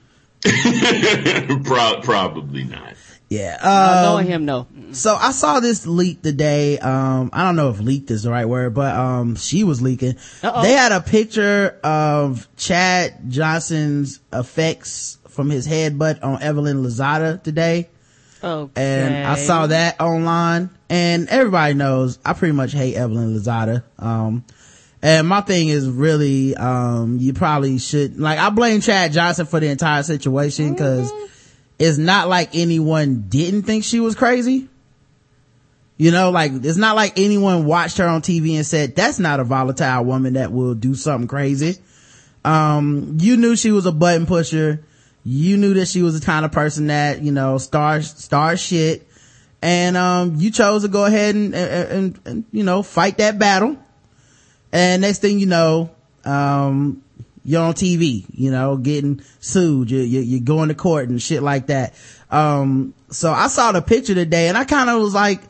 Pro- 1.65 2.01
probably 2.03 2.65
not. 2.65 2.95
Yeah. 3.29 3.59
Uh, 3.63 3.95
Um, 3.99 4.05
knowing 4.05 4.27
him, 4.27 4.45
no. 4.45 4.67
so 4.93 5.15
I 5.15 5.31
saw 5.31 5.61
this 5.61 5.87
leak 5.87 6.23
today. 6.23 6.79
Um, 6.79 7.31
I 7.33 7.45
don't 7.45 7.55
know 7.57 7.71
if 7.71 7.79
leaked 7.79 8.11
is 8.11 8.25
the 8.25 8.31
right 8.31 8.47
word, 8.47 8.75
but, 8.75 8.95
um, 8.97 9.37
she 9.37 9.63
was 9.63 9.81
leaking. 9.81 10.17
Uh-oh. 10.43 10.63
They 10.63 10.73
had 10.73 10.91
a 10.93 11.01
picture 11.01 11.79
of 11.85 12.49
Chad 12.57 13.31
Johnson's 13.31 14.19
effects 14.33 15.19
from 15.29 15.49
his 15.49 15.69
headbutt 15.69 16.25
on 16.25 16.43
Evelyn 16.43 16.83
Lozada 16.83 17.41
today. 17.43 17.89
Okay. 18.43 18.73
And 18.83 19.27
I 19.29 19.35
saw 19.37 19.67
that 19.69 20.01
online 20.01 20.71
and 20.89 21.29
everybody 21.29 21.75
knows 21.75 22.19
I 22.25 22.33
pretty 22.33 22.53
much 22.55 22.73
hate 22.73 22.97
Evelyn 22.97 23.37
Lozada. 23.39 23.85
Um, 23.99 24.45
and 25.03 25.27
my 25.27 25.41
thing 25.41 25.69
is 25.69 25.89
really, 25.89 26.55
um, 26.57 27.19
you 27.19 27.33
probably 27.33 27.79
should, 27.79 28.21
like, 28.21 28.39
I 28.39 28.51
blame 28.51 28.81
Chad 28.83 29.13
Johnson 29.13 29.47
for 29.47 29.59
the 29.59 29.69
entire 29.69 30.03
situation 30.03 30.73
because 30.73 31.11
it's 31.79 31.97
not 31.97 32.29
like 32.29 32.51
anyone 32.55 33.25
didn't 33.29 33.63
think 33.63 33.85
she 33.85 33.99
was 34.01 34.15
crazy. 34.15 34.69
You 35.97 36.11
know, 36.11 36.31
like, 36.31 36.53
it's 36.53 36.77
not 36.77 36.97
like 36.97 37.19
anyone 37.19 37.65
watched 37.65 37.99
her 37.99 38.07
on 38.07 38.21
TV 38.21 38.57
and 38.57 38.67
said, 38.67 38.95
that's 38.95 39.19
not 39.19 39.41
a 39.41 39.45
volatile 39.45 40.05
woman 40.05 40.35
that 40.35 40.53
will 40.53 40.75
do 40.75 40.95
something 40.95 41.29
crazy. 41.29 41.77
Um, 42.45 43.17
you 43.21 43.37
knew 43.39 43.57
she 43.57 43.71
was 43.71 43.87
a 43.87 43.93
button 43.93 44.27
pusher. 44.27 44.85
You 45.25 45.57
knew 45.57 45.75
that 45.75 45.87
she 45.87 46.03
was 46.03 46.19
the 46.19 46.25
kind 46.25 46.45
of 46.45 46.53
person 46.53 46.89
that, 46.89 47.23
you 47.23 47.33
know, 47.33 47.57
star, 47.59 48.03
star 48.03 48.57
shit. 48.59 49.07
And, 49.63 49.97
um, 49.97 50.37
you 50.37 50.51
chose 50.51 50.83
to 50.83 50.89
go 50.89 51.05
ahead 51.07 51.35
and, 51.35 51.55
and, 51.55 51.93
and, 51.93 52.21
and, 52.25 52.45
you 52.53 52.65
know, 52.65 52.83
fight 52.83 53.19
that 53.19 53.39
battle. 53.39 53.79
And 54.73 55.03
next 55.03 55.19
thing 55.19 55.39
you 55.39 55.47
know, 55.47 55.91
um, 56.25 57.03
you're 57.45 57.63
on 57.63 57.75
TV, 57.75 58.25
you 58.33 58.51
know, 58.51 58.77
getting 58.77 59.23
sued. 59.41 59.91
You're, 59.91 60.03
you're, 60.03 60.23
you're 60.23 60.41
going 60.41 60.69
to 60.69 60.75
court 60.75 61.09
and 61.09 61.21
shit 61.21 61.43
like 61.43 61.67
that. 61.69 61.95
Um, 62.31 62.95
so 63.11 63.33
I 63.33 63.49
saw 63.49 63.73
the 63.73 63.83
picture 63.83 64.15
today 64.15 64.49
and 64.49 64.57
I 64.57 64.65
kind 64.65 64.91
of 64.91 65.01
was 65.01 65.15
like, 65.15 65.41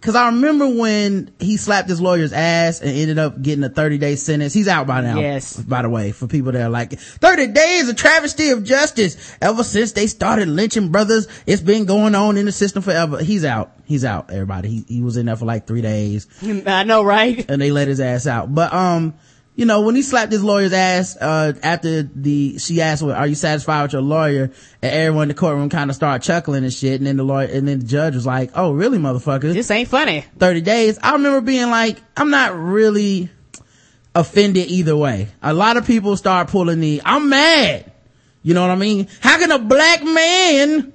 cause 0.00 0.14
I 0.14 0.26
remember 0.26 0.68
when 0.68 1.30
he 1.38 1.56
slapped 1.56 1.88
his 1.88 2.00
lawyer's 2.00 2.32
ass 2.32 2.80
and 2.80 2.90
ended 2.90 3.18
up 3.18 3.40
getting 3.40 3.64
a 3.64 3.68
30 3.68 3.98
day 3.98 4.16
sentence. 4.16 4.52
He's 4.52 4.68
out 4.68 4.86
by 4.86 5.00
now. 5.00 5.18
Yes. 5.20 5.56
By 5.56 5.82
the 5.82 5.88
way, 5.88 6.12
for 6.12 6.26
people 6.26 6.52
that 6.52 6.62
are 6.62 6.70
like, 6.70 6.98
30 6.98 7.48
days, 7.48 7.88
a 7.88 7.94
travesty 7.94 8.50
of 8.50 8.64
justice. 8.64 9.36
Ever 9.40 9.64
since 9.64 9.92
they 9.92 10.06
started 10.06 10.48
lynching 10.48 10.90
brothers, 10.90 11.28
it's 11.46 11.62
been 11.62 11.84
going 11.84 12.14
on 12.14 12.36
in 12.36 12.46
the 12.46 12.52
system 12.52 12.82
forever. 12.82 13.22
He's 13.22 13.44
out. 13.44 13.72
He's 13.84 14.04
out, 14.04 14.30
everybody. 14.30 14.68
He, 14.68 14.84
he 14.88 15.02
was 15.02 15.16
in 15.16 15.26
there 15.26 15.36
for 15.36 15.46
like 15.46 15.66
three 15.66 15.82
days 15.82 16.28
I 16.66 16.84
know, 16.84 17.02
right? 17.02 17.44
and 17.50 17.60
they 17.60 17.70
let 17.70 17.88
his 17.88 18.00
ass 18.00 18.26
out. 18.26 18.54
But, 18.54 18.72
um, 18.72 19.14
you 19.60 19.66
know, 19.66 19.82
when 19.82 19.94
he 19.94 20.00
slapped 20.00 20.32
his 20.32 20.42
lawyer's 20.42 20.72
ass, 20.72 21.18
uh, 21.18 21.52
after 21.62 22.02
the, 22.02 22.56
she 22.56 22.80
asked, 22.80 23.02
well, 23.02 23.14
are 23.14 23.26
you 23.26 23.34
satisfied 23.34 23.82
with 23.82 23.92
your 23.92 24.00
lawyer? 24.00 24.44
And 24.80 24.90
everyone 24.90 25.24
in 25.24 25.28
the 25.28 25.34
courtroom 25.34 25.68
kind 25.68 25.90
of 25.90 25.96
started 25.96 26.24
chuckling 26.24 26.64
and 26.64 26.72
shit. 26.72 26.98
And 26.98 27.06
then 27.06 27.18
the 27.18 27.24
lawyer, 27.24 27.46
and 27.46 27.68
then 27.68 27.80
the 27.80 27.84
judge 27.84 28.14
was 28.14 28.24
like, 28.24 28.52
oh, 28.54 28.72
really, 28.72 28.96
motherfucker? 28.96 29.52
This 29.52 29.70
ain't 29.70 29.90
funny. 29.90 30.24
30 30.38 30.62
days. 30.62 30.98
I 31.02 31.12
remember 31.12 31.42
being 31.42 31.68
like, 31.68 31.98
I'm 32.16 32.30
not 32.30 32.58
really 32.58 33.28
offended 34.14 34.68
either 34.68 34.96
way. 34.96 35.28
A 35.42 35.52
lot 35.52 35.76
of 35.76 35.86
people 35.86 36.16
start 36.16 36.48
pulling 36.48 36.80
the, 36.80 37.02
I'm 37.04 37.28
mad. 37.28 37.92
You 38.42 38.54
know 38.54 38.62
what 38.62 38.70
I 38.70 38.76
mean? 38.76 39.08
How 39.20 39.36
can 39.36 39.50
a 39.50 39.58
black 39.58 40.02
man 40.02 40.90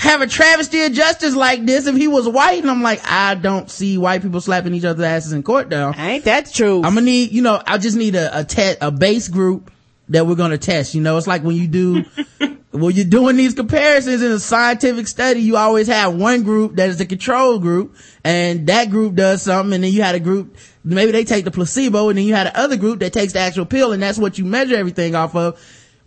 have 0.00 0.22
a 0.22 0.26
travesty 0.26 0.82
of 0.84 0.92
justice 0.92 1.36
like 1.36 1.66
this 1.66 1.86
if 1.86 1.94
he 1.94 2.08
was 2.08 2.26
white? 2.26 2.62
And 2.62 2.70
I'm 2.70 2.80
like, 2.82 3.02
I 3.04 3.34
don't 3.34 3.70
see 3.70 3.98
white 3.98 4.22
people 4.22 4.40
slapping 4.40 4.72
each 4.72 4.84
other's 4.84 5.04
asses 5.04 5.34
in 5.34 5.42
court 5.42 5.68
now. 5.68 5.92
Ain't 5.94 6.24
that 6.24 6.50
true? 6.50 6.78
I'm 6.78 6.94
gonna 6.94 7.02
need, 7.02 7.32
you 7.32 7.42
know, 7.42 7.62
I 7.66 7.76
just 7.76 7.98
need 7.98 8.14
a, 8.14 8.40
a 8.40 8.44
test, 8.44 8.78
a 8.80 8.90
base 8.90 9.28
group 9.28 9.70
that 10.08 10.26
we're 10.26 10.36
gonna 10.36 10.56
test. 10.56 10.94
You 10.94 11.02
know, 11.02 11.18
it's 11.18 11.26
like 11.26 11.42
when 11.42 11.54
you 11.54 11.68
do, 11.68 12.04
when 12.70 12.94
you're 12.94 13.04
doing 13.04 13.36
these 13.36 13.52
comparisons 13.52 14.22
in 14.22 14.32
a 14.32 14.38
scientific 14.38 15.06
study, 15.06 15.40
you 15.40 15.58
always 15.58 15.86
have 15.88 16.14
one 16.14 16.44
group 16.44 16.76
that 16.76 16.88
is 16.88 16.96
the 16.96 17.04
control 17.04 17.58
group 17.58 17.94
and 18.24 18.68
that 18.68 18.88
group 18.88 19.14
does 19.16 19.42
something 19.42 19.74
and 19.74 19.84
then 19.84 19.92
you 19.92 20.00
had 20.00 20.14
a 20.14 20.20
group, 20.20 20.56
maybe 20.82 21.12
they 21.12 21.24
take 21.24 21.44
the 21.44 21.50
placebo 21.50 22.08
and 22.08 22.16
then 22.16 22.24
you 22.24 22.34
had 22.34 22.46
another 22.46 22.78
group 22.78 23.00
that 23.00 23.12
takes 23.12 23.34
the 23.34 23.38
actual 23.38 23.66
pill 23.66 23.92
and 23.92 24.02
that's 24.02 24.18
what 24.18 24.38
you 24.38 24.46
measure 24.46 24.76
everything 24.76 25.14
off 25.14 25.36
of. 25.36 25.60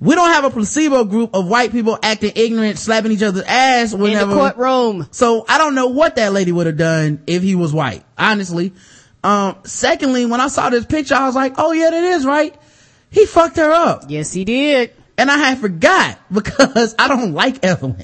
We 0.04 0.16
don't 0.16 0.32
have 0.32 0.44
a 0.44 0.50
placebo 0.50 1.06
group 1.06 1.34
of 1.34 1.48
white 1.48 1.72
people 1.72 1.98
acting 2.04 2.34
ignorant, 2.36 2.78
slapping 2.78 3.13
each 3.13 3.24
other's 3.24 3.46
ass 3.46 3.94
in 3.94 4.02
the 4.02 4.26
courtroom. 4.26 5.08
So 5.12 5.46
I 5.48 5.58
don't 5.58 5.76
know 5.76 5.88
what 5.88 6.18
that 6.18 6.34
lady 6.34 6.52
would 6.52 6.68
have 6.68 6.76
done 6.76 7.24
if 7.26 7.42
he 7.42 7.56
was 7.56 7.74
white, 7.74 8.04
honestly. 8.18 8.74
Um, 9.24 9.56
secondly, 9.63 10.26
when 10.26 10.42
I 10.42 10.50
saw 10.50 10.70
this 10.70 10.86
picture, 10.86 11.16
I 11.16 11.26
was 11.26 11.36
like, 11.36 11.54
oh 11.58 11.72
yeah, 11.72 11.89
that 11.89 12.04
is 12.04 12.26
right. 12.26 12.54
He 13.12 13.26
fucked 13.26 13.56
her 13.56 13.72
up. 13.72 14.06
Yes, 14.10 14.34
he 14.34 14.44
did. 14.44 14.94
And 15.18 15.32
I 15.32 15.38
had 15.38 15.60
forgot 15.60 16.20
because 16.32 16.96
I 17.00 17.08
don't 17.08 17.32
like 17.32 17.63
Evelyn. 17.63 18.04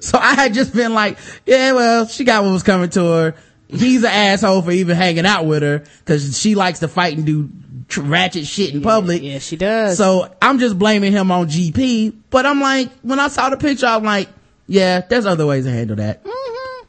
So 0.00 0.18
I 0.18 0.34
had 0.34 0.54
just 0.54 0.72
been 0.72 0.94
like, 0.94 1.18
yeah, 1.44 1.72
well, 1.72 2.06
she 2.06 2.22
got 2.22 2.44
what 2.44 2.52
was 2.52 2.62
coming 2.62 2.90
to 2.90 3.04
her. 3.04 3.34
He's 3.68 4.04
an 4.04 4.10
asshole 4.10 4.62
for 4.62 4.70
even 4.70 4.96
hanging 4.96 5.26
out 5.26 5.44
with 5.44 5.62
her 5.62 5.82
because 5.98 6.38
she 6.38 6.54
likes 6.54 6.78
to 6.78 6.88
fight 6.88 7.16
and 7.16 7.26
do 7.26 7.50
tr- 7.88 8.02
ratchet 8.02 8.46
shit 8.46 8.74
in 8.74 8.82
public. 8.82 9.22
Yeah, 9.22 9.38
she 9.38 9.56
does. 9.56 9.98
So 9.98 10.34
I'm 10.40 10.58
just 10.58 10.78
blaming 10.78 11.12
him 11.12 11.30
on 11.30 11.46
GP. 11.48 12.14
But 12.30 12.46
I'm 12.46 12.60
like, 12.60 12.90
when 13.02 13.20
I 13.20 13.28
saw 13.28 13.50
the 13.50 13.56
picture, 13.56 13.86
I'm 13.86 14.04
like, 14.04 14.28
yeah, 14.66 15.00
there's 15.00 15.26
other 15.26 15.46
ways 15.46 15.64
to 15.64 15.70
handle 15.70 15.96
that. 15.96 16.24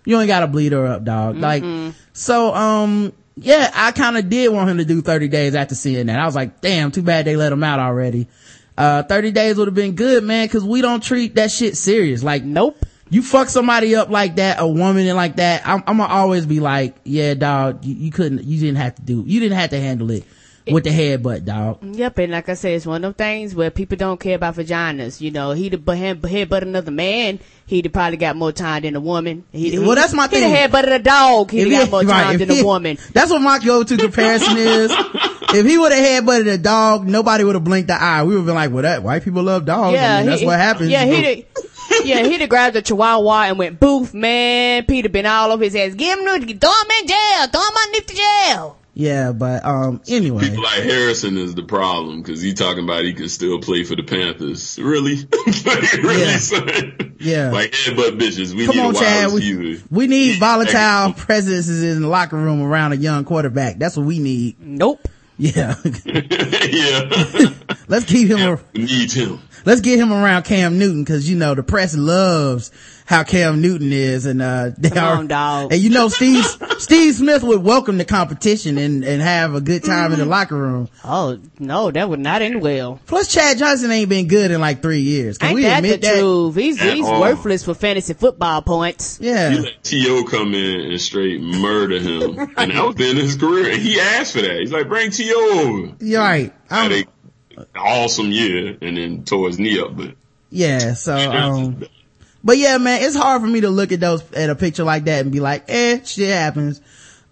You 0.06 0.18
ain't 0.20 0.28
gotta 0.28 0.48
bleed 0.48 0.72
her 0.72 0.86
up, 0.86 1.04
dog. 1.04 1.36
Like, 1.38 1.64
so, 2.14 2.54
um, 2.56 3.12
yeah, 3.36 3.70
I 3.74 3.92
kinda 3.92 4.22
did 4.22 4.52
want 4.54 4.70
him 4.70 4.78
to 4.78 4.86
do 4.86 5.02
30 5.02 5.28
days 5.28 5.54
after 5.54 5.76
seeing 5.76 6.08
that. 6.08 6.20
I 6.20 6.26
was 6.26 6.36
like, 6.36 6.62
damn, 6.62 6.92
too 6.92 7.04
bad 7.04 7.26
they 7.26 7.36
let 7.36 7.52
him 7.52 7.64
out 7.64 7.80
already. 7.80 8.28
Uh, 8.78 9.04
30 9.04 9.32
days 9.32 9.58
would 9.58 9.68
have 9.68 9.76
been 9.76 9.96
good, 9.96 10.24
man, 10.24 10.48
cause 10.48 10.64
we 10.64 10.82
don't 10.82 11.04
treat 11.04 11.36
that 11.36 11.52
shit 11.52 11.76
serious. 11.76 12.24
Like, 12.24 12.44
nope. 12.44 12.78
you 13.10 13.22
fuck 13.22 13.50
somebody 13.50 13.96
up 13.96 14.10
like 14.10 14.38
that, 14.38 14.60
a 14.60 14.68
woman 14.68 15.06
and 15.06 15.16
like 15.18 15.36
that, 15.38 15.68
I'm, 15.68 15.84
I'm 15.88 15.98
gonna 15.98 16.14
always 16.14 16.46
be 16.46 16.60
like, 16.60 16.96
yeah, 17.04 17.34
dog, 17.34 17.84
you, 17.84 17.96
you 17.96 18.12
couldn't, 18.12 18.44
you 18.44 18.60
didn't 18.60 18.78
have 18.78 18.96
to 18.96 19.02
do, 19.02 19.24
you 19.28 19.40
didn't 19.40 19.58
have 19.58 19.72
to 19.72 19.80
handle 19.80 20.10
it 20.12 20.26
with 20.72 20.84
the 20.84 20.90
headbutt, 20.90 21.46
dog. 21.46 21.80
Yep, 21.84 22.18
and 22.20 22.32
like 22.32 22.50
I 22.50 22.54
said, 22.54 22.74
it's 22.74 22.86
one 22.86 22.98
of 22.98 23.02
them 23.02 23.14
things 23.14 23.56
where 23.56 23.70
people 23.72 23.98
don't 23.98 24.20
care 24.20 24.36
about 24.36 24.56
vaginas. 24.56 25.22
You 25.22 25.32
know, 25.32 25.52
he'd 25.52 25.74
have 25.74 25.88
head, 25.88 26.22
headbutted 26.22 26.62
another 26.64 26.92
man, 26.92 27.40
he'd 27.66 27.86
have 27.86 27.94
probably 27.94 28.18
got 28.18 28.36
more 28.36 28.52
time 28.52 28.84
than 28.84 28.96
a 28.96 29.00
woman. 29.00 29.44
He'd, 29.52 29.80
Well, 29.80 29.96
that's 29.96 30.14
my 30.14 30.28
thing. 30.28 30.44
he'd 30.44 30.46
thing. 30.50 30.56
have 30.56 30.72
headbutted 30.72 30.96
a 30.96 31.00
dog, 31.00 31.52
he'd 31.52 31.70
got 31.70 31.90
more 31.92 32.02
right, 32.04 32.24
time 32.24 32.38
than 32.40 32.50
he- 32.50 32.62
a 32.62 32.66
woman. 32.66 32.98
That's 33.14 33.30
what 33.32 33.42
my 33.42 33.60
go-to 33.60 33.98
comparison 33.98 34.58
is. 34.58 34.92
if 35.54 35.66
he 35.66 35.78
would 35.78 35.92
have 35.92 36.24
headbutted 36.26 36.54
a 36.54 36.58
dog, 36.58 37.08
nobody 37.08 37.44
would 37.44 37.56
have 37.56 37.64
blinked 37.64 37.88
the 37.88 38.02
eye. 38.02 38.24
We 38.24 38.30
would 38.30 38.38
have 38.40 38.46
been 38.46 38.56
like, 38.56 38.72
well, 38.72 38.84
that 38.84 39.04
white 39.04 39.24
people 39.24 39.44
love 39.44 39.66
dogs. 39.66 39.94
Yeah, 39.94 40.16
I 40.16 40.18
mean, 40.20 40.26
that's 40.28 40.42
he- 40.42 40.46
what 40.48 40.60
happens. 40.60 40.90
Yeah, 40.90 41.06
he 41.06 41.22
did. 41.22 41.46
Yeah, 42.04 42.24
he'd 42.28 42.42
have 42.42 42.50
grabbed 42.50 42.76
a 42.76 42.82
chihuahua 42.82 43.44
and 43.44 43.58
went 43.58 43.80
boof, 43.80 44.14
man. 44.14 44.86
PETA 44.86 45.10
been 45.10 45.26
all 45.26 45.52
over 45.52 45.64
his 45.64 45.76
ass. 45.76 45.94
Give 45.96 46.18
him, 46.20 46.26
the- 46.26 46.54
throw 46.54 46.70
him 46.70 46.92
in 47.02 47.08
jail. 47.08 47.48
Throw 47.48 47.62
him 47.62 47.78
underneath 47.86 48.08
the 48.08 48.14
jail. 48.14 48.77
Yeah, 49.00 49.32
but, 49.32 49.64
um, 49.64 50.02
anyway. 50.08 50.50
People 50.50 50.64
like 50.64 50.82
Harrison 50.82 51.38
is 51.38 51.54
the 51.54 51.62
problem 51.62 52.24
because 52.24 52.42
he 52.42 52.56
talking 52.56 52.84
about 52.84 53.04
he 53.04 53.14
can 53.14 53.30
still 53.30 53.60
play 53.60 53.84
for 53.84 53.96
the 53.96 54.02
Panthers. 54.02 54.80
Really? 54.80 55.18
Really, 55.98 56.22
Yeah. 56.22 56.38
son? 56.40 57.16
Yeah. 57.20 57.52
Like 57.52 57.72
headbutt 57.74 58.20
bitches. 58.20 58.56
We 58.56 58.66
Come 58.66 58.76
need 58.76 58.82
on, 58.82 58.92
a 58.92 58.94
wide 58.94 59.04
Chad. 59.04 59.34
We, 59.34 59.84
we 59.92 60.08
need 60.08 60.40
volatile 60.40 61.14
presences 61.14 61.84
in 61.84 62.02
the 62.02 62.08
locker 62.08 62.38
room 62.38 62.62
around 62.62 62.94
a 62.94 62.96
young 62.96 63.24
quarterback. 63.24 63.78
That's 63.78 63.96
what 63.98 64.06
we 64.08 64.18
need. 64.18 64.60
Nope. 64.60 65.00
Yeah. 65.38 65.76
yeah. 66.06 67.54
let's 67.88 68.06
keep 68.06 68.30
him, 68.30 68.60
we 68.74 68.84
need 68.84 69.12
him. 69.12 69.40
Let's 69.66 69.82
get 69.82 70.00
him 70.00 70.12
around 70.12 70.44
Cam 70.44 70.78
Newton 70.80 71.04
because, 71.04 71.30
you 71.30 71.36
know, 71.38 71.56
the 71.56 71.64
press 71.64 71.96
loves 71.96 72.72
how 73.06 73.24
Cam 73.24 73.62
Newton 73.62 73.94
is 73.94 74.26
and, 74.26 74.42
uh, 74.42 74.72
they 74.78 74.90
Come 74.90 74.98
are, 74.98 75.16
on, 75.18 75.28
dog. 75.28 75.72
and 75.72 75.82
you 75.82 75.90
know, 75.90 76.10
Steve, 76.10 76.44
Steve 76.78 77.16
Smith 77.16 77.42
would 77.42 77.64
welcome 77.64 77.98
the 77.98 78.04
competition 78.06 78.78
and, 78.78 79.04
and 79.06 79.22
have 79.22 79.56
a 79.56 79.62
good 79.62 79.84
time 79.86 80.12
in 80.12 80.20
the 80.20 80.26
locker 80.26 80.58
room. 80.58 80.90
Oh, 81.06 81.40
no, 81.58 81.90
that 81.90 82.10
would 82.10 82.20
not 82.20 82.42
end 82.42 82.62
well. 82.62 83.00
Plus 83.06 83.34
Chad 83.34 83.58
Johnson 83.58 83.92
ain't 83.92 84.10
been 84.10 84.28
good 84.28 84.52
in 84.52 84.60
like 84.60 84.82
three 84.82 85.00
years. 85.02 85.38
Can 85.38 85.50
Ain't 85.50 85.56
we 85.56 85.62
that 85.64 85.78
admit 85.78 86.02
the 86.02 86.08
that? 86.08 86.20
truth? 86.20 86.56
He's, 86.56 86.82
At 86.82 86.96
he's 86.96 87.06
all. 87.06 87.22
worthless 87.22 87.64
for 87.64 87.74
fantasy 87.74 88.14
football 88.14 88.62
points. 88.62 89.20
Yeah. 89.22 89.52
You 89.52 89.62
let 89.62 89.84
T.O. 89.84 90.26
come 90.26 90.54
in 90.54 90.92
and 90.92 91.00
straight 91.02 91.40
murder 91.42 92.00
him. 92.00 92.38
And 92.58 92.72
that 92.72 92.84
was 92.86 92.96
the 92.96 93.06
end 93.08 93.18
his 93.20 93.36
career. 93.38 93.72
And 93.72 93.82
he 93.82 94.00
asked 94.00 94.34
for 94.34 94.42
that. 94.42 94.60
He's 94.60 94.72
like, 94.72 94.88
bring 94.88 95.12
T.O. 95.12 95.60
over. 95.88 95.96
You're 96.04 96.20
right. 96.22 96.54
I'm, 96.70 96.92
a 96.92 97.06
awesome 97.76 98.32
year 98.32 98.78
and 98.82 98.98
then 98.98 99.24
tore 99.24 99.48
his 99.48 99.60
knee 99.60 99.80
up. 99.80 99.96
But 99.96 100.16
yeah. 100.50 100.94
So, 100.94 101.16
um, 101.16 101.84
but 102.44 102.58
yeah, 102.58 102.78
man, 102.78 103.02
it's 103.04 103.16
hard 103.16 103.42
for 103.42 103.48
me 103.48 103.62
to 103.62 103.70
look 103.70 103.92
at 103.92 104.00
those, 104.00 104.30
at 104.34 104.50
a 104.50 104.56
picture 104.56 104.84
like 104.84 105.06
that 105.06 105.22
and 105.22 105.32
be 105.32 105.40
like, 105.40 105.66
eh, 105.68 106.04
shit 106.04 106.30
happens. 106.30 106.82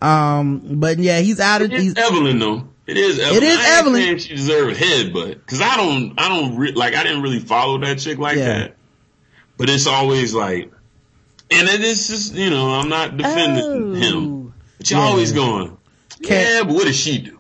Um, 0.02 0.80
but 0.80 1.00
yeah, 1.00 1.20
he's 1.20 1.40
out 1.40 1.62
of, 1.62 1.72
he's, 1.72 1.96
Evelyn 1.96 2.40
though. 2.40 2.68
It 2.86 2.98
is 2.98 3.18
Evelyn. 3.20 3.38
It 3.38 3.44
is 3.44 3.58
I 3.60 3.80
Evelyn. 3.80 4.18
She 4.20 4.36
deserved 4.36 4.78
head, 4.78 5.12
but 5.14 5.46
cause 5.48 5.62
I 5.62 5.76
don't, 5.78 6.14
I 6.20 6.28
don't 6.30 6.58
re- 6.58 6.74
like, 6.74 6.94
I 6.94 7.04
didn't 7.04 7.24
really 7.24 7.40
follow 7.40 7.80
that 7.80 7.98
chick 8.00 8.18
like 8.20 8.38
Yeah. 8.38 8.46
that. 8.46 8.76
But 9.58 9.70
it's 9.70 9.88
always 9.88 10.34
like, 10.36 10.72
and 11.50 11.68
it 11.70 11.82
is 11.82 12.08
just, 12.08 12.34
you 12.36 12.50
know, 12.50 12.70
I'm 12.72 12.90
not 12.90 13.16
defending 13.18 13.64
Oh. 13.64 13.94
him. 13.94 14.54
But 14.78 14.92
you're 14.92 15.00
Yeah. 15.00 15.06
always 15.06 15.32
going, 15.32 15.78
yeah, 16.20 16.64
but 16.64 16.74
what 16.74 16.86
did 16.86 16.96
she 16.96 17.20
do? 17.20 17.35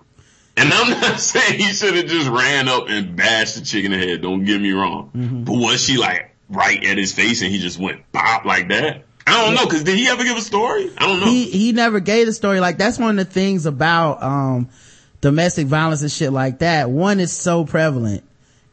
And 0.58 0.72
I'm 0.74 0.90
not 0.90 1.20
saying 1.20 1.60
he 1.60 1.72
should 1.74 1.96
have 1.96 2.06
just 2.08 2.30
ran 2.30 2.68
up 2.68 2.86
and 2.90 3.16
bashed 3.16 3.56
the 3.56 3.62
chick 3.62 3.86
in 3.86 3.92
the 3.92 3.98
head. 3.98 4.22
Don't 4.22 4.46
get 4.46 4.62
me 4.62 4.72
wrong. 4.72 5.12
Mm-hmm. 5.16 5.44
But 5.44 5.54
was 5.54 5.84
she 5.84 5.98
like 5.98 6.34
right 6.50 6.84
at 6.86 6.98
his 6.98 7.14
face 7.14 7.42
and 7.42 7.52
he 7.52 7.60
just 7.60 7.80
went 7.80 8.10
pop 8.12 8.46
like 8.46 8.70
that? 8.70 9.04
I 9.28 9.44
don't 9.44 9.56
know. 9.56 9.66
Cause 9.66 9.84
did 9.84 9.98
he 9.98 10.08
ever 10.08 10.24
give 10.24 10.38
a 10.38 10.42
story? 10.42 10.90
I 10.98 11.08
don't 11.08 11.20
know. 11.20 11.26
he 11.26 11.46
he 11.46 11.72
never 11.72 12.00
gave 12.00 12.28
a 12.28 12.34
story 12.34 12.60
like 12.60 12.78
that's 12.78 13.00
one 13.00 13.18
of 13.18 13.26
the 13.28 13.32
things 13.32 13.66
about 13.66 14.22
um 14.22 14.70
domestic 15.22 15.66
violence 15.66 16.04
and 16.04 16.12
shit 16.12 16.32
like 16.32 16.60
that 16.60 16.90
one 16.92 17.20
is 17.20 17.34
so 17.34 17.66
prevalent 17.66 18.24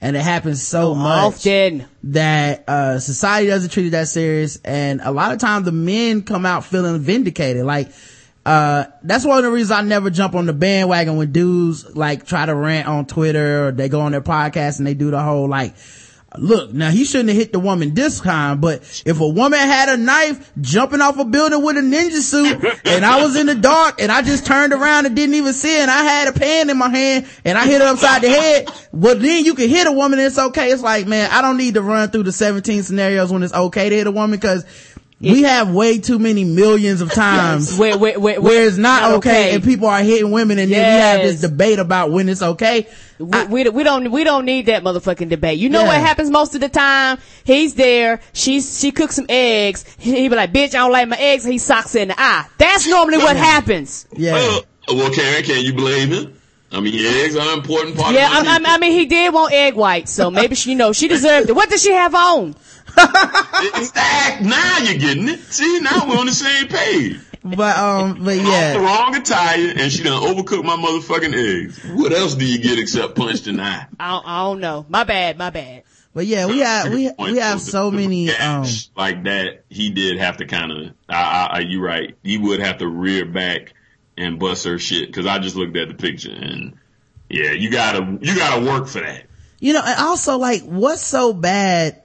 and 0.03 0.14
it 0.16 0.21
happens 0.21 0.62
so 0.62 0.95
much 0.95 1.37
Often. 1.47 1.87
that 2.05 2.68
uh 2.68 2.99
society 2.99 3.47
doesn't 3.47 3.71
treat 3.71 3.87
it 3.87 3.90
that 3.90 4.09
serious 4.09 4.59
and 4.62 5.01
a 5.01 5.11
lot 5.11 5.33
of 5.33 5.38
times 5.38 5.64
the 5.64 5.73
men 5.73 6.21
come 6.23 6.45
out 6.45 6.66
feeling 6.66 7.01
vindicated 7.01 7.64
like 7.64 7.90
uh 8.44 8.85
that's 9.02 9.24
one 9.24 9.38
of 9.38 9.44
the 9.44 9.50
reasons 9.50 9.70
i 9.70 9.83
never 9.83 10.11
jump 10.11 10.35
on 10.35 10.46
the 10.46 10.52
bandwagon 10.52 11.16
when 11.16 11.31
dudes 11.31 11.94
like 11.94 12.26
try 12.26 12.44
to 12.44 12.55
rant 12.55 12.88
on 12.88 13.07
twitter 13.07 13.68
or 13.68 13.72
they 13.72 13.88
go 13.88 14.00
on 14.00 14.12
their 14.12 14.20
podcast 14.20 14.78
and 14.78 14.87
they 14.87 14.94
do 14.94 15.11
the 15.11 15.22
whole 15.22 15.48
like 15.48 15.74
look 16.38 16.72
now 16.72 16.90
he 16.90 17.05
shouldn't 17.05 17.28
have 17.28 17.38
hit 17.38 17.52
the 17.52 17.59
woman 17.59 17.94
this 17.94 18.20
time 18.20 18.61
but 18.61 19.02
if 19.05 19.20
a 19.20 19.28
woman 19.28 19.59
had 19.59 19.88
a 19.88 19.96
knife 19.96 20.50
jumping 20.61 21.00
off 21.00 21.18
a 21.18 21.24
building 21.24 21.62
with 21.62 21.76
a 21.76 21.81
ninja 21.81 22.20
suit 22.20 22.64
and 22.87 23.05
i 23.05 23.22
was 23.22 23.37
in 23.37 23.46
the 23.46 23.55
dark 23.55 24.00
and 24.00 24.11
i 24.11 24.22
just 24.22 24.46
turned 24.46 24.72
around 24.72 25.05
and 25.05 25.14
didn't 25.14 25.35
even 25.35 25.52
see 25.52 25.76
it 25.76 25.83
and 25.83 25.90
i 25.90 26.02
had 26.02 26.28
a 26.28 26.33
pan 26.33 26.70
in 26.70 26.78
my 26.78 26.88
hand 26.88 27.26
and 27.44 27.59
i 27.59 27.66
hit 27.66 27.81
her 27.81 27.88
upside 27.88 28.22
the 28.22 28.31
head 28.31 28.66
well 28.92 29.16
then 29.18 29.44
you 29.44 29.55
can 29.55 29.68
hit 29.68 29.87
a 29.87 29.92
woman 29.92 30.18
and 30.18 30.26
it's 30.26 30.38
okay. 30.38 30.70
It's 30.70 30.83
like 30.83 31.07
man 31.07 31.31
i 31.31 31.42
don't 31.42 31.59
need 31.59 31.74
to 31.74 31.83
run 31.83 32.09
through 32.11 32.24
the 32.24 32.33
17 32.33 32.83
scenarios 32.83 33.31
when 33.31 33.42
it's 33.42 33.55
okay 33.55 33.90
to 33.90 33.96
hit 33.96 34.07
a 34.07 34.11
woman 34.11 34.38
because 34.38 34.64
we 35.22 35.42
have 35.42 35.72
way 35.72 35.98
too 35.98 36.18
many 36.18 36.44
millions 36.44 37.00
of 37.00 37.12
times 37.12 37.78
Where, 37.78 37.96
where, 37.96 38.18
where, 38.18 38.40
where 38.40 38.66
it's 38.66 38.76
not, 38.76 39.12
okay, 39.18 39.54
and 39.54 39.62
people 39.62 39.87
are 39.88 40.00
hitting 40.02 40.30
women 40.32 40.58
and 40.58 40.70
then 40.70 40.78
we 40.78 41.00
have 41.00 41.20
this 41.22 41.40
debate 41.40 41.78
about 41.78 42.11
when 42.11 42.28
it's 42.28 42.42
okay. 42.42 42.87
We, 43.18 43.44
we, 43.44 43.68
we 43.70 43.82
don't 43.85 44.11
we 44.11 44.24
don't 44.24 44.44
need 44.44 44.66
that 44.66 44.82
motherfucking 44.82 45.28
debate. 45.28 45.58
You 45.58 45.68
know 45.68 45.82
Yeah. 45.82 45.87
what 45.88 46.00
happens 46.00 46.28
most 46.28 46.56
of 46.56 46.61
the 46.61 46.68
time? 46.68 47.18
He's 47.44 47.74
there. 47.74 48.20
She's 48.32 48.80
she 48.80 48.90
cooks 48.90 49.14
some 49.14 49.26
eggs. 49.28 49.85
He, 49.98 50.22
he 50.22 50.28
be 50.28 50.35
like, 50.35 50.52
"Bitch, 50.52 50.70
I 50.70 50.78
don't 50.78 50.90
like 50.90 51.06
my 51.06 51.16
eggs." 51.16 51.44
He 51.44 51.58
socks 51.58 51.94
in 51.94 52.08
the 52.08 52.20
eye. 52.20 52.46
That's 52.58 52.88
normally 52.88 53.18
what 53.18 53.37
happens. 53.37 54.08
Yeah. 54.12 54.32
Well, 54.32 54.62
well, 54.88 55.11
can 55.12 55.44
can 55.44 55.64
you 55.64 55.72
blame 55.74 56.11
him? 56.11 56.35
I 56.72 56.80
mean, 56.80 56.94
eggs 56.94 57.37
are 57.37 57.52
an 57.52 57.58
important 57.58 57.96
part. 57.96 58.14
Yeah, 58.14 58.40
of 58.40 58.46
I, 58.48 58.56
I, 58.56 58.61
I 58.74 58.78
mean, 58.78 58.92
he 58.92 59.04
did 59.04 59.32
want 59.32 59.52
egg 59.52 59.74
whites, 59.74 60.11
so 60.11 60.30
maybe 60.30 60.54
she, 60.54 60.70
you 60.70 60.76
know, 60.76 60.92
she 60.94 61.06
deserved 61.06 61.50
it. 61.50 61.52
What 61.52 61.68
does 61.68 61.82
she 61.82 61.92
have 61.92 62.14
on? 62.14 62.56
Exact. 62.96 64.42
Now 64.42 64.78
you're 64.78 64.98
getting 64.98 65.28
it. 65.28 65.40
See, 65.40 65.81
now 65.81 66.09
we're 66.09 66.18
on 66.18 66.26
the 66.26 66.33
same 66.33 66.68
page. 66.68 67.20
But, 67.44 67.76
um, 67.76 68.22
but 68.24 68.38
Off 68.38 68.44
the 68.44 68.50
yeah. 68.50 68.76
wrong 68.76 69.16
attire, 69.16 69.72
and 69.76 69.90
she 69.90 70.02
done 70.05 70.22
overcooked 70.22 70.64
my 70.64 70.76
motherfucking 70.76 71.35
eggs. 71.64 71.83
What 71.92 72.12
else 72.12 72.35
do 72.35 72.46
you 72.46 72.59
get 72.62 72.78
except 72.78 73.16
punched 73.16 73.46
in 73.48 73.57
the 73.57 73.64
eye? 73.64 73.87
I 73.98 74.11
don't, 74.11 74.26
I 74.26 74.42
don't 74.44 74.61
know. 74.61 74.87
My 74.88 75.05
bad, 75.05 75.38
my 75.38 75.50
bad. 75.50 75.83
But 76.14 76.26
yeah, 76.26 76.46
we 76.46 76.59
have, 76.59 76.92
we, 76.92 77.11
we 77.18 77.38
have 77.38 77.61
so 77.61 77.90
many, 77.90 78.31
um, 78.31 78.66
like 78.96 79.24
that. 79.24 79.64
He 79.70 79.90
did 79.90 80.18
have 80.18 80.37
to 80.37 80.46
kind 80.46 80.70
of. 80.70 80.94
I, 81.09 81.14
I, 81.14 81.48
I, 81.52 81.59
you 81.61 81.83
right. 81.83 82.16
He 82.22 82.37
would 82.38 82.61
have 82.61 82.78
to 82.78 82.87
rear 82.87 83.24
back 83.24 83.72
and 84.16 84.38
bust 84.38 84.64
her 84.66 84.78
shit 84.78 85.07
because 85.09 85.26
I 85.26 85.38
just 85.38 85.57
looked 85.57 85.76
at 85.76 85.88
the 85.88 85.94
picture 85.94 86.31
and 86.31 86.76
yeah, 87.31 87.52
you 87.52 87.70
gotta 87.70 88.18
you 88.20 88.37
gotta 88.37 88.62
work 88.64 88.88
for 88.88 89.00
that. 89.00 89.24
you 89.59 89.72
know, 89.72 89.83
and 89.83 89.98
also 90.00 90.37
like, 90.37 90.62
what's 90.64 91.00
so 91.02 91.33
bad 91.33 92.01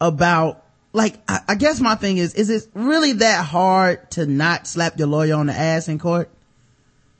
about, 0.00 0.64
like, 0.92 1.16
I, 1.28 1.40
I 1.48 1.54
guess 1.54 1.80
my 1.80 1.94
thing 1.94 2.18
is, 2.18 2.34
is 2.34 2.50
it 2.50 2.68
really 2.74 3.12
that 3.14 3.44
hard 3.44 4.10
to 4.12 4.26
not 4.26 4.66
slap 4.66 4.98
your 4.98 5.08
lawyer 5.08 5.34
on 5.34 5.46
the 5.46 5.52
ass 5.52 5.88
in 5.88 5.98
court? 5.98 6.30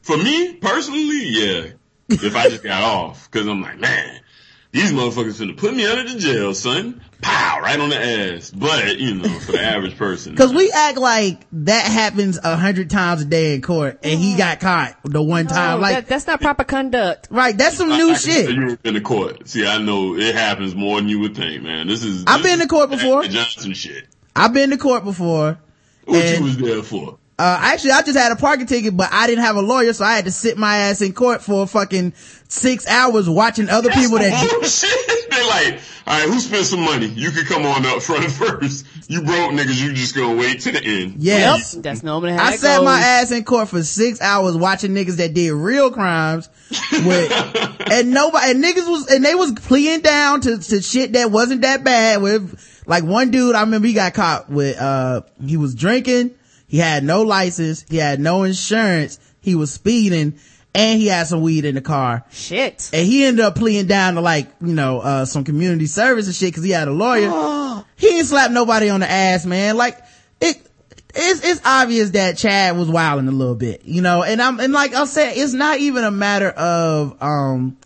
For 0.03 0.17
me 0.17 0.55
personally, 0.55 1.25
yeah. 1.25 1.67
If 2.09 2.37
I 2.37 2.49
just 2.49 2.63
got 2.63 2.83
off, 2.95 3.31
because 3.31 3.47
I'm 3.47 3.63
like, 3.63 3.79
man, 3.79 4.21
these 4.75 4.93
motherfuckers 4.93 5.41
finna 5.41 5.57
put 5.57 5.75
me 5.75 5.87
under 5.87 6.13
the 6.13 6.19
jail, 6.19 6.53
son. 6.55 7.01
Pow, 7.23 7.61
right 7.63 7.81
on 7.81 7.89
the 7.89 7.99
ass. 7.99 8.51
But 8.51 8.99
you 8.99 9.15
know, 9.15 9.29
for 9.41 9.53
the 9.53 9.63
average 9.63 9.97
person, 9.97 10.37
Cause 10.37 10.53
we 10.53 10.71
act 10.71 10.99
like 10.99 11.47
that 11.53 11.85
happens 11.87 12.39
a 12.43 12.57
hundred 12.57 12.91
times 12.91 13.23
a 13.23 13.25
day 13.25 13.55
in 13.55 13.63
court 13.63 14.01
and 14.03 14.21
he 14.21 14.37
got 14.37 14.61
caught 14.61 14.97
the 15.05 15.23
one 15.23 15.47
time. 15.47 15.79
Oh, 15.79 15.81
like, 15.81 15.95
that, 15.95 16.07
that's 16.09 16.27
not 16.27 16.41
proper 16.43 16.65
conduct. 16.65 17.29
right, 17.31 17.57
that's 17.57 17.77
some 17.79 17.93
I- 17.93 17.97
new 17.97 18.11
I 18.11 18.15
can 18.15 18.19
shit. 18.19 18.47
tell 18.47 18.55
You 18.55 18.79
in 18.85 18.95
the 18.95 19.01
court. 19.01 19.49
See, 19.49 19.67
I 19.67 19.79
know 19.79 20.17
it 20.17 20.35
happens 20.35 20.75
more 20.75 21.01
than 21.01 21.09
you 21.09 21.21
would 21.21 21.35
think, 21.37 21.63
man. 21.63 21.87
This 21.87 22.05
is. 22.05 22.25
I've 22.27 22.43
this 22.43 22.53
been 22.53 22.61
is 22.61 22.67
to 22.67 22.69
court 22.69 22.91
before. 22.91 23.23
Johnson 23.25 23.73
shit. 23.73 24.05
I've 24.37 24.53
been 24.53 24.69
to 24.71 24.77
court 24.77 25.05
before. 25.05 25.59
What 26.05 26.23
And- 26.23 26.39
you 26.39 26.45
was 26.45 26.57
there 26.59 26.83
for? 26.83 27.19
Uh, 27.37 27.59
actually, 27.63 27.91
I 27.91 28.03
just 28.03 28.17
had 28.17 28.31
a 28.31 28.37
parking 28.37 28.67
ticket, 28.67 28.97
but 28.97 29.09
I 29.13 29.27
didn't 29.27 29.45
have 29.45 29.57
a 29.57 29.61
lawyer, 29.61 29.93
so 29.93 30.05
I 30.05 30.15
had 30.15 30.27
to 30.27 30.31
sit 30.31 30.57
my 30.57 30.77
ass 30.77 31.01
in 31.01 31.13
court 31.13 31.43
for 31.43 31.67
fucking 31.67 32.13
six 32.47 32.87
hours 32.87 33.29
watching 33.29 33.69
other 33.69 33.91
people 33.91 34.19
that. 34.19 34.33
oh, 34.53 34.63
shit. 34.63 35.31
They 35.31 35.43
like, 35.43 35.81
all 36.07 36.21
right, 36.21 36.29
who 36.29 36.39
spent 36.39 36.65
some 36.65 36.83
money? 36.83 37.07
You 37.07 37.33
could 37.33 37.47
come 37.47 37.67
on 37.67 37.85
up 37.87 38.03
front 38.03 38.25
first. 38.31 38.87
You 39.09 39.23
broke 39.23 39.51
niggas. 39.51 39.83
You 39.83 39.93
just 39.95 40.15
gonna 40.15 40.37
wait 40.39 40.61
to 40.61 40.71
the 40.71 40.81
end. 40.85 41.15
Yes. 41.19 41.75
Yep, 41.75 41.83
that's 41.83 42.03
normally 42.05 42.35
how 42.35 42.45
I 42.51 42.53
it 42.55 42.61
sat 42.61 42.77
goes. 42.77 42.85
my 42.85 43.01
ass 43.01 43.33
in 43.33 43.43
court 43.43 43.69
for 43.69 43.83
six 43.83 44.21
hours 44.21 44.57
watching 44.57 44.93
niggas 44.93 45.17
that 45.17 45.35
did 45.35 45.51
real 45.53 45.91
crimes 45.91 46.49
with, 46.93 47.81
and 47.91 48.13
nobody, 48.13 48.53
and 48.53 48.63
niggas 48.63 48.89
was, 48.89 49.11
and 49.11 49.25
they 49.25 49.35
was 49.35 49.53
pleading 49.53 50.03
down 50.03 50.41
to, 50.43 50.59
to 50.59 50.81
shit 50.81 51.15
that 51.15 51.33
wasn't 51.33 51.63
that 51.63 51.83
bad 51.83 52.23
with, 52.23 52.83
like 52.87 53.03
one 53.03 53.33
dude, 53.33 53.57
I 53.57 53.63
remember 53.63 53.89
he 53.89 53.95
got 53.95 54.15
caught 54.15 54.49
with, 54.49 54.79
uh, 54.79 55.23
he 55.45 55.57
was 55.57 55.75
drinking, 55.75 56.31
he 56.75 56.81
had 56.81 57.05
no 57.05 57.23
license, 57.23 57.85
he 57.89 57.99
had 57.99 58.19
no 58.19 58.43
insurance, 58.43 59.21
he 59.39 59.55
was 59.55 59.73
speeding, 59.73 60.41
and 60.75 61.01
he 61.01 61.07
had 61.07 61.29
some 61.29 61.41
weed 61.41 61.65
in 61.65 61.77
the 61.77 61.81
car. 61.81 62.25
Shit. 62.33 62.91
And 62.93 63.07
he 63.07 63.25
ended 63.25 63.45
up 63.45 63.55
pleading 63.55 63.87
down 63.87 64.15
to 64.15 64.21
like, 64.21 64.49
you 64.61 64.75
know, 64.75 64.99
uh, 64.99 65.25
some 65.25 65.45
community 65.45 65.87
service 65.87 66.27
and 66.27 66.35
shit 66.35 66.53
cause 66.53 66.65
he 66.65 66.73
had 66.73 66.89
a 66.89 66.91
lawyer. 66.91 67.85
he 67.97 68.09
didn't 68.09 68.27
slap 68.27 68.51
nobody 68.51 68.89
on 68.89 68.99
the 68.99 69.09
ass, 69.09 69.47
man. 69.47 69.77
Like, 69.77 70.01
it, 70.41 70.69
it's, 71.15 71.45
it's 71.45 71.61
obvious 71.65 72.11
that 72.11 72.39
Chad 72.39 72.77
was 72.77 72.89
wilding 72.89 73.29
a 73.29 73.31
little 73.31 73.55
bit, 73.55 73.85
you 73.85 74.03
know, 74.03 74.25
and 74.25 74.43
I'm, 74.43 74.59
and 74.59 74.73
like 74.73 74.95
I 74.95 75.05
said, 75.05 75.35
it's 75.37 75.53
not 75.53 75.79
even 75.79 76.03
a 76.03 76.11
matter 76.11 76.49
of, 76.49 77.23
um, 77.23 77.77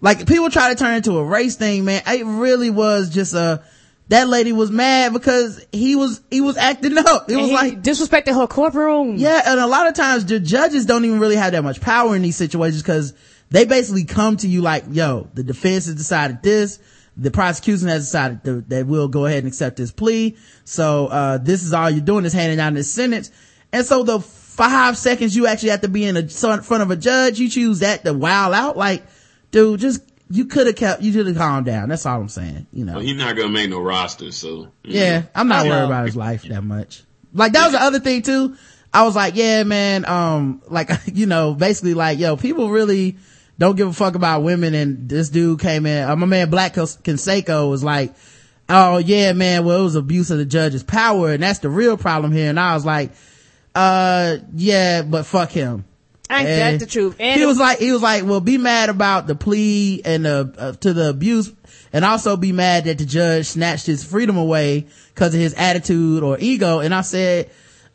like 0.00 0.26
people 0.26 0.50
try 0.50 0.70
to 0.70 0.74
turn 0.74 0.94
it 0.94 0.96
into 0.96 1.16
a 1.16 1.24
race 1.24 1.54
thing, 1.54 1.84
man. 1.84 2.02
It 2.04 2.26
really 2.26 2.70
was 2.70 3.08
just 3.08 3.34
a, 3.34 3.62
that 4.08 4.28
lady 4.28 4.52
was 4.52 4.70
mad 4.70 5.12
because 5.12 5.64
he 5.72 5.96
was, 5.96 6.20
he 6.30 6.40
was 6.40 6.56
acting 6.56 6.96
up. 6.98 7.28
It 7.28 7.34
And 7.34 7.42
was 7.42 7.50
like, 7.50 7.82
disrespecting 7.82 8.34
her 8.34 8.46
courtroom. 8.46 9.16
yeah, 9.16 9.42
and 9.46 9.58
a 9.60 9.66
lot 9.66 9.88
of 9.88 9.94
times 9.94 10.24
the 10.26 10.38
judges 10.40 10.86
don't 10.86 11.04
even 11.04 11.18
really 11.18 11.36
have 11.36 11.52
that 11.52 11.64
much 11.64 11.80
power 11.80 12.14
in 12.14 12.22
these 12.22 12.36
situations 12.36 12.82
because 12.82 13.14
they 13.50 13.64
basically 13.64 14.04
come 14.04 14.36
to 14.38 14.48
you 14.48 14.62
like, 14.62 14.84
yo, 14.90 15.28
the 15.34 15.42
defense 15.42 15.86
has 15.86 15.94
decided 15.94 16.42
this. 16.42 16.78
The 17.16 17.30
prosecution 17.30 17.88
has 17.88 18.04
decided 18.04 18.44
to, 18.44 18.60
that 18.68 18.86
we'll 18.86 19.08
go 19.08 19.24
ahead 19.24 19.38
and 19.38 19.48
accept 19.48 19.76
this 19.76 19.90
plea. 19.90 20.36
So, 20.64 21.06
uh, 21.06 21.38
this 21.38 21.62
is 21.62 21.72
all 21.72 21.88
you're 21.90 22.04
doing 22.04 22.26
is 22.26 22.32
handing 22.34 22.58
down 22.58 22.74
this 22.74 22.90
sentence. 22.90 23.30
And 23.72 23.86
so 23.86 24.02
the 24.02 24.20
five 24.20 24.96
seconds 24.98 25.34
you 25.34 25.46
actually 25.46 25.70
have 25.70 25.80
to 25.80 25.88
be 25.88 26.04
in 26.04 26.16
a 26.16 26.28
front 26.28 26.82
of 26.82 26.90
a 26.90 26.96
judge, 26.96 27.38
you 27.38 27.48
choose 27.48 27.80
that 27.80 28.04
to 28.04 28.12
wow 28.12 28.52
out. 28.52 28.76
Like, 28.76 29.04
dude, 29.50 29.80
just, 29.80 30.02
you 30.30 30.46
could 30.46 30.66
have 30.66 30.76
kept, 30.76 31.02
you 31.02 31.12
should 31.12 31.26
have 31.26 31.36
calmed 31.36 31.66
down. 31.66 31.88
That's 31.88 32.04
all 32.06 32.20
I'm 32.20 32.28
saying, 32.28 32.66
you 32.72 32.84
know. 32.84 32.94
Well, 32.94 33.02
he's 33.02 33.16
not 33.16 33.36
gonna 33.36 33.48
make 33.48 33.70
no 33.70 33.80
roster, 33.80 34.32
so. 34.32 34.68
Yeah, 34.82 35.20
know. 35.20 35.26
I'm 35.34 35.48
not 35.48 35.66
worried 35.66 35.84
about 35.84 36.06
his 36.06 36.16
life 36.16 36.42
that 36.44 36.64
much. 36.64 37.02
Like, 37.32 37.52
that 37.52 37.64
was 37.64 37.72
the 37.72 37.82
other 37.82 38.00
thing 38.00 38.22
too. 38.22 38.56
I 38.92 39.04
was 39.04 39.14
like, 39.14 39.36
yeah, 39.36 39.62
man, 39.62 40.06
um, 40.06 40.62
like, 40.68 40.90
you 41.12 41.26
know, 41.26 41.54
basically 41.54 41.94
like, 41.94 42.18
yo, 42.18 42.36
people 42.36 42.70
really, 42.70 43.16
don't 43.58 43.76
give 43.76 43.88
a 43.88 43.92
fuck 43.92 44.14
about 44.14 44.42
women. 44.42 44.74
And 44.74 45.08
this 45.08 45.28
dude 45.28 45.60
came 45.60 45.86
in, 45.86 46.08
uh, 46.08 46.16
my 46.16 46.26
man 46.26 46.50
Black 46.50 46.74
Canseco 46.74 47.70
was 47.70 47.84
like, 47.84 48.14
oh 48.68 48.98
yeah, 48.98 49.32
man, 49.32 49.64
well, 49.64 49.80
it 49.80 49.84
was 49.84 49.94
abuse 49.94 50.30
of 50.30 50.38
the 50.38 50.44
judge's 50.44 50.82
power. 50.82 51.32
And 51.32 51.42
that's 51.42 51.60
the 51.60 51.70
real 51.70 51.96
problem 51.96 52.32
here. 52.32 52.50
And 52.50 52.60
I 52.60 52.74
was 52.74 52.84
like, 52.84 53.12
uh, 53.74 54.38
yeah, 54.54 55.02
but 55.02 55.26
fuck 55.26 55.50
him. 55.50 55.84
Ain't 56.30 56.46
that 56.46 56.80
the 56.80 56.86
truth? 56.86 57.16
And 57.20 57.40
he 57.40 57.46
was 57.46 57.58
like, 57.58 57.78
he 57.78 57.92
was 57.92 58.02
like, 58.02 58.24
well, 58.24 58.40
be 58.40 58.58
mad 58.58 58.88
about 58.88 59.26
the 59.26 59.34
plea 59.34 60.02
and 60.04 60.24
the, 60.24 60.54
uh, 60.58 60.72
to 60.72 60.92
the 60.92 61.10
abuse 61.10 61.52
and 61.92 62.04
also 62.04 62.36
be 62.36 62.52
mad 62.52 62.84
that 62.84 62.98
the 62.98 63.06
judge 63.06 63.46
snatched 63.46 63.86
his 63.86 64.04
freedom 64.04 64.36
away 64.36 64.86
because 65.14 65.34
of 65.34 65.40
his 65.40 65.54
attitude 65.54 66.22
or 66.22 66.36
ego. 66.38 66.80
And 66.80 66.94
I 66.94 67.00
said, 67.00 67.50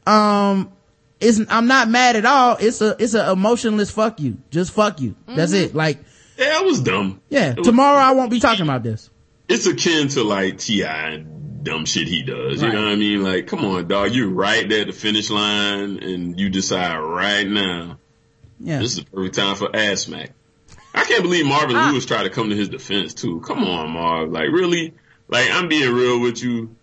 um, 0.07 0.71
it's 1.19 1.39
I'm 1.49 1.67
not 1.67 1.87
mad 1.87 2.15
at 2.15 2.25
all. 2.25 2.57
It's 2.59 2.81
a 2.81 2.95
it's 2.97 3.13
a 3.13 3.31
emotionless 3.31 3.91
fuck 3.91 4.19
you. 4.19 4.39
Just 4.49 4.71
fuck 4.71 4.99
you. 4.99 5.11
Mm-hmm. 5.11 5.35
That's 5.35 5.53
it. 5.53 5.75
Like 5.75 5.99
yeah, 6.37 6.59
it 6.59 6.65
was 6.65 6.81
dumb. 6.81 7.21
Yeah, 7.29 7.53
was, 7.53 7.67
tomorrow 7.67 7.99
I 7.99 8.11
won't 8.11 8.31
be 8.31 8.39
talking 8.39 8.63
about 8.63 8.81
this. 8.81 9.09
It's 9.47 9.67
akin 9.67 10.07
to 10.09 10.23
like 10.23 10.57
T.I. 10.57 11.09
and 11.09 11.63
dumb 11.63 11.85
shit 11.85 12.07
he 12.07 12.23
does. 12.23 12.61
Right. 12.61 12.67
You 12.67 12.73
know 12.73 12.85
what 12.85 12.91
I 12.91 12.95
mean? 12.95 13.21
Like, 13.21 13.47
come 13.47 13.63
on, 13.65 13.87
dog. 13.87 14.13
You're 14.13 14.29
right 14.29 14.67
there 14.67 14.81
at 14.81 14.87
the 14.87 14.93
finish 14.93 15.29
line, 15.29 15.99
and 16.01 16.39
you 16.39 16.49
decide 16.49 16.97
right 16.97 17.47
now. 17.47 17.99
Yeah, 18.63 18.79
this 18.79 18.97
is 18.97 19.03
the 19.03 19.11
perfect 19.11 19.35
time 19.35 19.55
for 19.55 19.75
ass 19.75 20.01
smack. 20.01 20.31
I 20.93 21.03
can't 21.05 21.23
believe 21.23 21.45
Marvin 21.45 21.75
ah. 21.75 21.89
Lewis 21.91 22.05
tried 22.05 22.23
to 22.23 22.29
come 22.29 22.49
to 22.49 22.55
his 22.55 22.69
defense 22.69 23.13
too. 23.13 23.41
Come 23.41 23.63
on, 23.63 23.91
Marv. 23.91 24.31
Like, 24.31 24.49
really? 24.51 24.93
Like, 25.27 25.49
I'm 25.49 25.67
being 25.67 25.93
real 25.93 26.19
with 26.19 26.43
you 26.43 26.75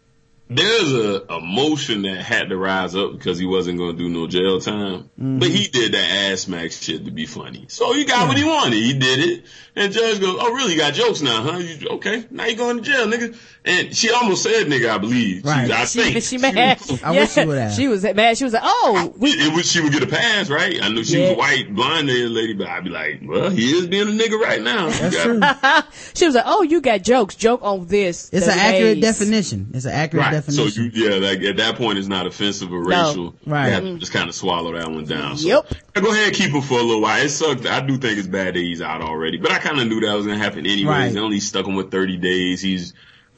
there's 0.51 0.95
a 0.95 1.27
emotion 1.27 2.03
that 2.03 2.23
had 2.23 2.49
to 2.49 2.57
rise 2.57 2.95
up 2.97 3.13
because 3.13 3.39
he 3.39 3.45
wasn't 3.45 3.79
going 3.79 3.97
to 3.97 4.03
do 4.03 4.09
no 4.09 4.27
jail 4.27 4.61
time. 4.61 5.03
Mm-hmm. 5.03 5.39
But 5.41 5.49
he 5.49 5.69
did 5.69 5.93
that 5.93 6.33
ass 6.33 6.41
smack 6.43 6.73
shit 6.73 7.05
to 7.05 7.11
be 7.11 7.27
funny. 7.27 7.67
So 7.69 7.93
he 7.93 8.05
got 8.05 8.21
yeah. 8.21 8.29
what 8.29 8.37
he 8.39 8.45
wanted. 8.45 8.75
He 8.75 8.95
did 8.95 9.21
it. 9.21 9.45
And 9.77 9.93
judge 9.93 10.21
goes, 10.21 10.37
oh 10.41 10.53
really, 10.55 10.73
you 10.73 10.79
got 10.79 10.95
jokes 10.95 11.21
now, 11.21 11.43
huh? 11.43 11.59
You, 11.59 11.89
okay, 11.91 12.25
now 12.31 12.47
you 12.47 12.57
going 12.57 12.79
to 12.79 12.83
jail, 12.83 13.07
nigga. 13.07 13.37
And 13.65 13.95
she 13.95 14.11
almost 14.11 14.43
said 14.43 14.67
nigga, 14.67 14.91
I 14.91 14.99
believe. 14.99 15.45
Right. 15.45 15.67
She, 15.67 15.73
I 15.73 15.85
she, 15.85 16.13
think. 16.13 16.25
She, 16.25 16.39
mad. 16.39 16.81
She 16.81 16.93
was, 16.93 17.03
I 17.03 17.13
yeah. 17.13 17.21
wish 17.21 17.31
she 17.33 17.45
would 17.45 17.59
have. 17.59 17.73
She 17.75 17.89
was 17.89 18.03
mad. 18.03 18.39
She 18.39 18.45
was 18.45 18.53
like, 18.55 18.63
oh. 18.65 19.13
We, 19.19 19.31
it 19.31 19.55
was, 19.55 19.71
she 19.71 19.81
would 19.81 19.93
get 19.93 20.03
a 20.03 20.07
pass, 20.07 20.49
right? 20.49 20.83
I 20.83 20.89
knew 20.89 21.05
she 21.05 21.19
yeah. 21.19 21.29
was 21.29 21.33
a 21.33 21.39
white, 21.39 21.75
blonde 21.75 22.09
lady, 22.09 22.55
but 22.55 22.67
I'd 22.67 22.85
be 22.85 22.91
like, 22.91 23.21
well, 23.23 23.51
he 23.51 23.71
is 23.71 23.87
being 23.87 24.09
a 24.09 24.11
nigga 24.11 24.41
right 24.41 24.63
now. 24.63 24.89
That's 24.89 25.23
true. 25.23 25.41
she 26.15 26.27
was 26.27 26.35
like, 26.35 26.45
oh, 26.47 26.63
you 26.63 26.81
got 26.81 27.03
jokes. 27.03 27.37
Joke 27.37 27.61
on 27.63 27.87
this. 27.87 28.31
It's 28.33 28.47
an 28.47 28.59
accurate 28.59 29.01
definition. 29.01 29.71
It's 29.75 29.85
an 29.85 29.93
accurate 29.93 30.25
right. 30.25 30.33
definition. 30.33 30.38
So 30.45 30.65
you, 30.65 30.91
yeah, 30.93 31.17
like 31.17 31.43
at 31.43 31.57
that 31.57 31.77
point, 31.77 31.99
it's 31.99 32.09
not 32.09 32.27
offensive 32.27 32.73
or 32.73 32.85
racial. 32.85 33.25
No. 33.25 33.35
Right. 33.47 33.67
You 33.67 33.73
have 33.73 33.83
to 33.85 33.99
just 33.99 34.13
kind 34.13 34.29
of 34.29 34.35
swallow 34.35 34.73
that 34.73 34.91
one 34.91 35.05
down. 35.05 35.37
So 35.37 35.49
yep. 35.49 35.73
Go 35.95 36.11
ahead 36.13 36.29
and 36.29 36.37
keep 36.37 36.55
it 36.55 36.61
for 36.63 36.79
a 36.79 36.83
little 36.83 37.03
while. 37.03 37.23
It 37.23 37.29
sucked. 37.31 37.67
I 37.67 37.81
do 37.81 37.97
think 37.99 38.19
it's 38.19 38.29
bad 38.29 38.55
that 38.55 38.61
he's 38.61 38.83
out 38.83 39.03
already, 39.03 39.39
but 39.39 39.51
I 39.51 39.59
kind 39.59 39.81
of 39.81 39.87
knew 39.87 40.01
that 40.01 40.15
was 40.15 40.27
going 40.27 40.39
to 40.39 40.45
happen 40.45 40.67
anyway. 40.67 40.91
Right. 40.91 41.13
They 41.13 41.21
only 41.21 41.41
stuck 41.41 41.67
him 41.67 41.75
with 41.75 41.91
30 41.91 42.17
days. 42.19 42.61
He's 42.61 42.95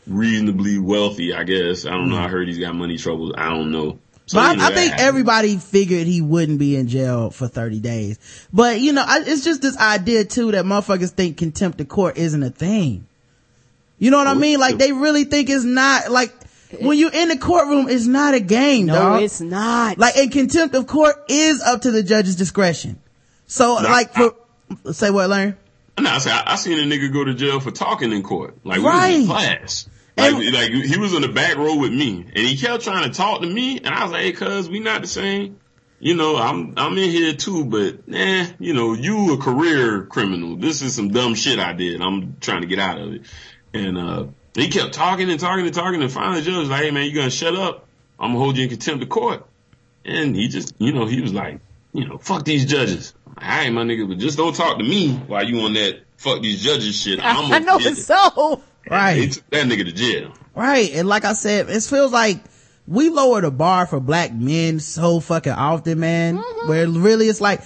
reasonably 0.06 0.78
wealthy, 0.78 1.34
I 1.34 1.44
guess. 1.44 1.86
I 1.86 1.90
don't 1.90 2.08
know. 2.08 2.16
Mm-hmm. 2.16 2.24
I 2.24 2.28
heard 2.28 2.48
he's 2.48 2.58
got 2.58 2.74
money 2.74 2.98
troubles. 2.98 3.34
I 3.36 3.48
don't 3.50 3.70
know. 3.70 3.98
So 4.26 4.38
but 4.38 4.60
I, 4.60 4.68
I 4.68 4.74
think 4.74 4.92
everybody 4.96 5.56
figured 5.56 6.06
he 6.06 6.20
wouldn't 6.20 6.60
be 6.60 6.76
in 6.76 6.86
jail 6.86 7.30
for 7.30 7.48
30 7.48 7.80
days. 7.80 8.46
But 8.52 8.80
you 8.80 8.92
know, 8.92 9.02
I, 9.04 9.22
it's 9.26 9.42
just 9.42 9.60
this 9.60 9.76
idea 9.76 10.24
too 10.24 10.52
that 10.52 10.64
motherfuckers 10.64 11.10
think 11.10 11.36
contempt 11.36 11.80
of 11.80 11.88
court 11.88 12.16
isn't 12.16 12.42
a 12.42 12.50
thing. 12.50 13.08
You 13.98 14.10
know 14.12 14.18
what 14.18 14.28
oh, 14.28 14.30
I 14.30 14.34
mean? 14.34 14.60
Like 14.60 14.78
they 14.78 14.92
really 14.92 15.24
think 15.24 15.50
it's 15.50 15.64
not 15.64 16.10
like 16.12 16.32
when 16.78 16.98
you're 16.98 17.12
in 17.12 17.28
the 17.28 17.38
courtroom, 17.38 17.88
it's 17.88 18.06
not 18.06 18.35
a 18.35 18.40
game, 18.40 18.87
no, 18.87 18.94
dog. 18.94 19.22
it's 19.22 19.40
not. 19.40 19.98
Like 19.98 20.16
a 20.16 20.28
contempt 20.28 20.74
of 20.74 20.87
court 20.87 21.24
is 21.28 21.61
up 21.61 21.83
to 21.83 21.90
the 21.90 22.02
judge's 22.02 22.37
discretion. 22.37 23.00
So 23.46 23.78
no, 23.78 23.88
like 23.88 24.14
for, 24.14 24.35
I, 24.87 24.92
say 24.92 25.11
what, 25.11 25.28
Larry? 25.28 25.54
No, 25.98 26.11
I, 26.11 26.18
say, 26.18 26.30
I, 26.30 26.52
I 26.52 26.56
seen 26.56 26.78
a 26.78 26.83
nigga 26.83 27.12
go 27.12 27.24
to 27.24 27.35
jail 27.35 27.61
for 27.61 27.70
talking 27.70 28.12
in 28.12 28.22
court. 28.22 28.59
Like, 28.64 28.80
right. 28.80 29.09
we 29.09 29.14
was 29.14 29.22
in 29.22 29.26
class. 29.26 29.88
Like, 30.16 30.35
and, 30.35 30.52
like, 30.52 30.70
he 30.70 30.98
was 30.98 31.14
in 31.14 31.22
the 31.22 31.28
back 31.28 31.56
row 31.56 31.76
with 31.76 31.92
me 31.92 32.26
and 32.35 32.46
he 32.46 32.56
kept 32.56 32.85
trying 32.85 33.11
to 33.11 33.16
talk 33.16 33.40
to 33.40 33.46
me 33.48 33.78
and 33.78 33.88
I 33.88 34.04
was 34.04 34.12
like, 34.12 34.22
hey, 34.22 34.33
cuz, 34.33 34.68
we 34.68 34.80
not 34.80 35.00
the 35.00 35.09
same. 35.09 35.59
You 35.98 36.14
know, 36.14 36.37
I'm, 36.37 36.74
I'm 36.78 36.96
in 36.96 37.11
here 37.11 37.35
too, 37.35 37.64
but 37.64 38.09
nah, 38.09 38.46
you 38.59 38.72
know, 38.72 38.94
you 38.94 39.35
a 39.35 39.38
career 39.38 40.04
criminal. 40.04 40.56
This 40.56 40.80
is 40.80 40.94
some 40.94 41.11
dumb 41.11 41.35
shit 41.35 41.59
I 41.59 41.74
did. 41.74 42.00
I'm 42.00 42.37
trying 42.40 42.62
to 42.62 42.66
get 42.66 42.78
out 42.78 42.98
of 42.98 43.12
it. 43.14 43.22
And, 43.74 43.98
uh, 43.98 44.26
he 44.54 44.68
kept 44.68 44.92
talking 44.92 45.30
and 45.30 45.40
talking 45.40 45.64
and 45.64 45.74
talking 45.74 46.02
and 46.02 46.12
finally 46.12 46.40
the 46.40 46.46
judge 46.46 46.58
was 46.58 46.68
like, 46.70 46.82
hey 46.82 46.90
man, 46.90 47.06
you 47.06 47.14
gonna 47.14 47.30
shut 47.30 47.54
up? 47.54 47.86
I'm 48.18 48.30
gonna 48.30 48.38
hold 48.38 48.56
you 48.56 48.64
in 48.64 48.68
contempt 48.68 49.02
of 49.02 49.08
court. 49.08 49.46
And 50.04 50.34
he 50.34 50.48
just, 50.48 50.74
you 50.78 50.92
know, 50.92 51.06
he 51.06 51.20
was 51.20 51.32
like, 51.32 51.60
you 51.92 52.06
know, 52.06 52.18
fuck 52.18 52.44
these 52.44 52.66
judges. 52.66 53.14
I 53.36 53.64
ain't 53.64 53.74
my 53.74 53.82
nigga, 53.82 54.08
but 54.08 54.18
just 54.18 54.36
don't 54.36 54.54
talk 54.54 54.78
to 54.78 54.84
me 54.84 55.14
while 55.14 55.44
you 55.44 55.60
on 55.60 55.74
that 55.74 56.00
fuck 56.16 56.42
these 56.42 56.62
judges 56.62 57.00
shit. 57.00 57.20
I'm 57.22 57.52
I 57.52 57.58
know 57.58 57.78
it's 57.80 58.04
so. 58.04 58.62
Right. 58.88 59.30
that 59.50 59.66
nigga 59.66 59.84
to 59.84 59.92
jail. 59.92 60.34
Right. 60.54 60.90
And 60.94 61.08
like 61.08 61.24
I 61.24 61.34
said, 61.34 61.70
it 61.70 61.82
feels 61.82 62.12
like 62.12 62.40
we 62.86 63.08
lower 63.08 63.40
the 63.40 63.50
bar 63.50 63.86
for 63.86 64.00
black 64.00 64.32
men 64.32 64.80
so 64.80 65.20
fucking 65.20 65.52
often, 65.52 66.00
man. 66.00 66.38
Mm-hmm. 66.38 66.68
Where 66.68 66.88
really 66.88 67.28
it's 67.28 67.40
like, 67.40 67.60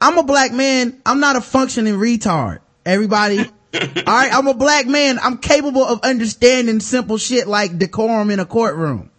I'm 0.00 0.18
a 0.18 0.22
black 0.22 0.52
man. 0.52 1.00
I'm 1.06 1.20
not 1.20 1.36
a 1.36 1.40
functioning 1.40 1.94
retard. 1.94 2.60
Everybody. 2.84 3.44
all 3.74 4.04
right. 4.06 4.32
I'm 4.32 4.46
a 4.46 4.54
black 4.54 4.86
man. 4.86 5.18
I'm 5.18 5.38
capable 5.38 5.84
of 5.84 6.00
understanding 6.02 6.80
simple 6.80 7.18
shit 7.18 7.46
like 7.46 7.78
decorum 7.78 8.30
in 8.30 8.40
a 8.40 8.46
courtroom. 8.46 9.10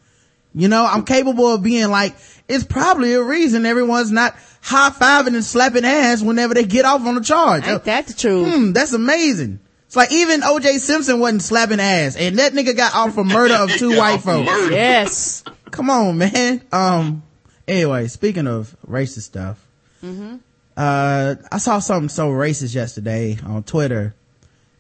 You 0.53 0.67
know, 0.67 0.85
I'm 0.85 1.05
capable 1.05 1.53
of 1.53 1.63
being 1.63 1.89
like, 1.89 2.15
it's 2.47 2.65
probably 2.65 3.13
a 3.13 3.23
reason 3.23 3.65
everyone's 3.65 4.11
not 4.11 4.35
high 4.61 4.89
fiving 4.89 5.35
and 5.35 5.43
slapping 5.43 5.85
ass 5.85 6.21
whenever 6.21 6.53
they 6.53 6.65
get 6.65 6.83
off 6.83 7.05
on 7.05 7.17
a 7.17 7.21
charge. 7.21 7.65
Ain't 7.65 7.85
that 7.85 8.07
the 8.07 8.13
truth? 8.13 8.53
Hmm, 8.53 8.71
that's 8.73 8.93
amazing. 8.93 9.59
It's 9.87 9.95
like 9.95 10.11
even 10.11 10.41
OJ 10.41 10.79
Simpson 10.79 11.19
wasn't 11.19 11.41
slapping 11.41 11.79
ass 11.79 12.15
and 12.15 12.37
that 12.39 12.53
nigga 12.53 12.75
got 12.75 12.95
off 12.95 13.13
for 13.13 13.23
murder 13.23 13.55
of 13.55 13.71
two 13.71 13.89
white 13.97 14.21
folks. 14.21 14.49
Murder. 14.49 14.73
Yes. 14.73 15.43
Come 15.69 15.89
on, 15.89 16.17
man. 16.17 16.61
Um, 16.71 17.23
anyway, 17.67 18.07
speaking 18.07 18.47
of 18.47 18.75
racist 18.87 19.23
stuff, 19.23 19.65
mm-hmm. 20.03 20.37
uh, 20.75 21.35
I 21.51 21.57
saw 21.57 21.79
something 21.79 22.09
so 22.09 22.29
racist 22.29 22.75
yesterday 22.75 23.37
on 23.45 23.63
Twitter 23.63 24.15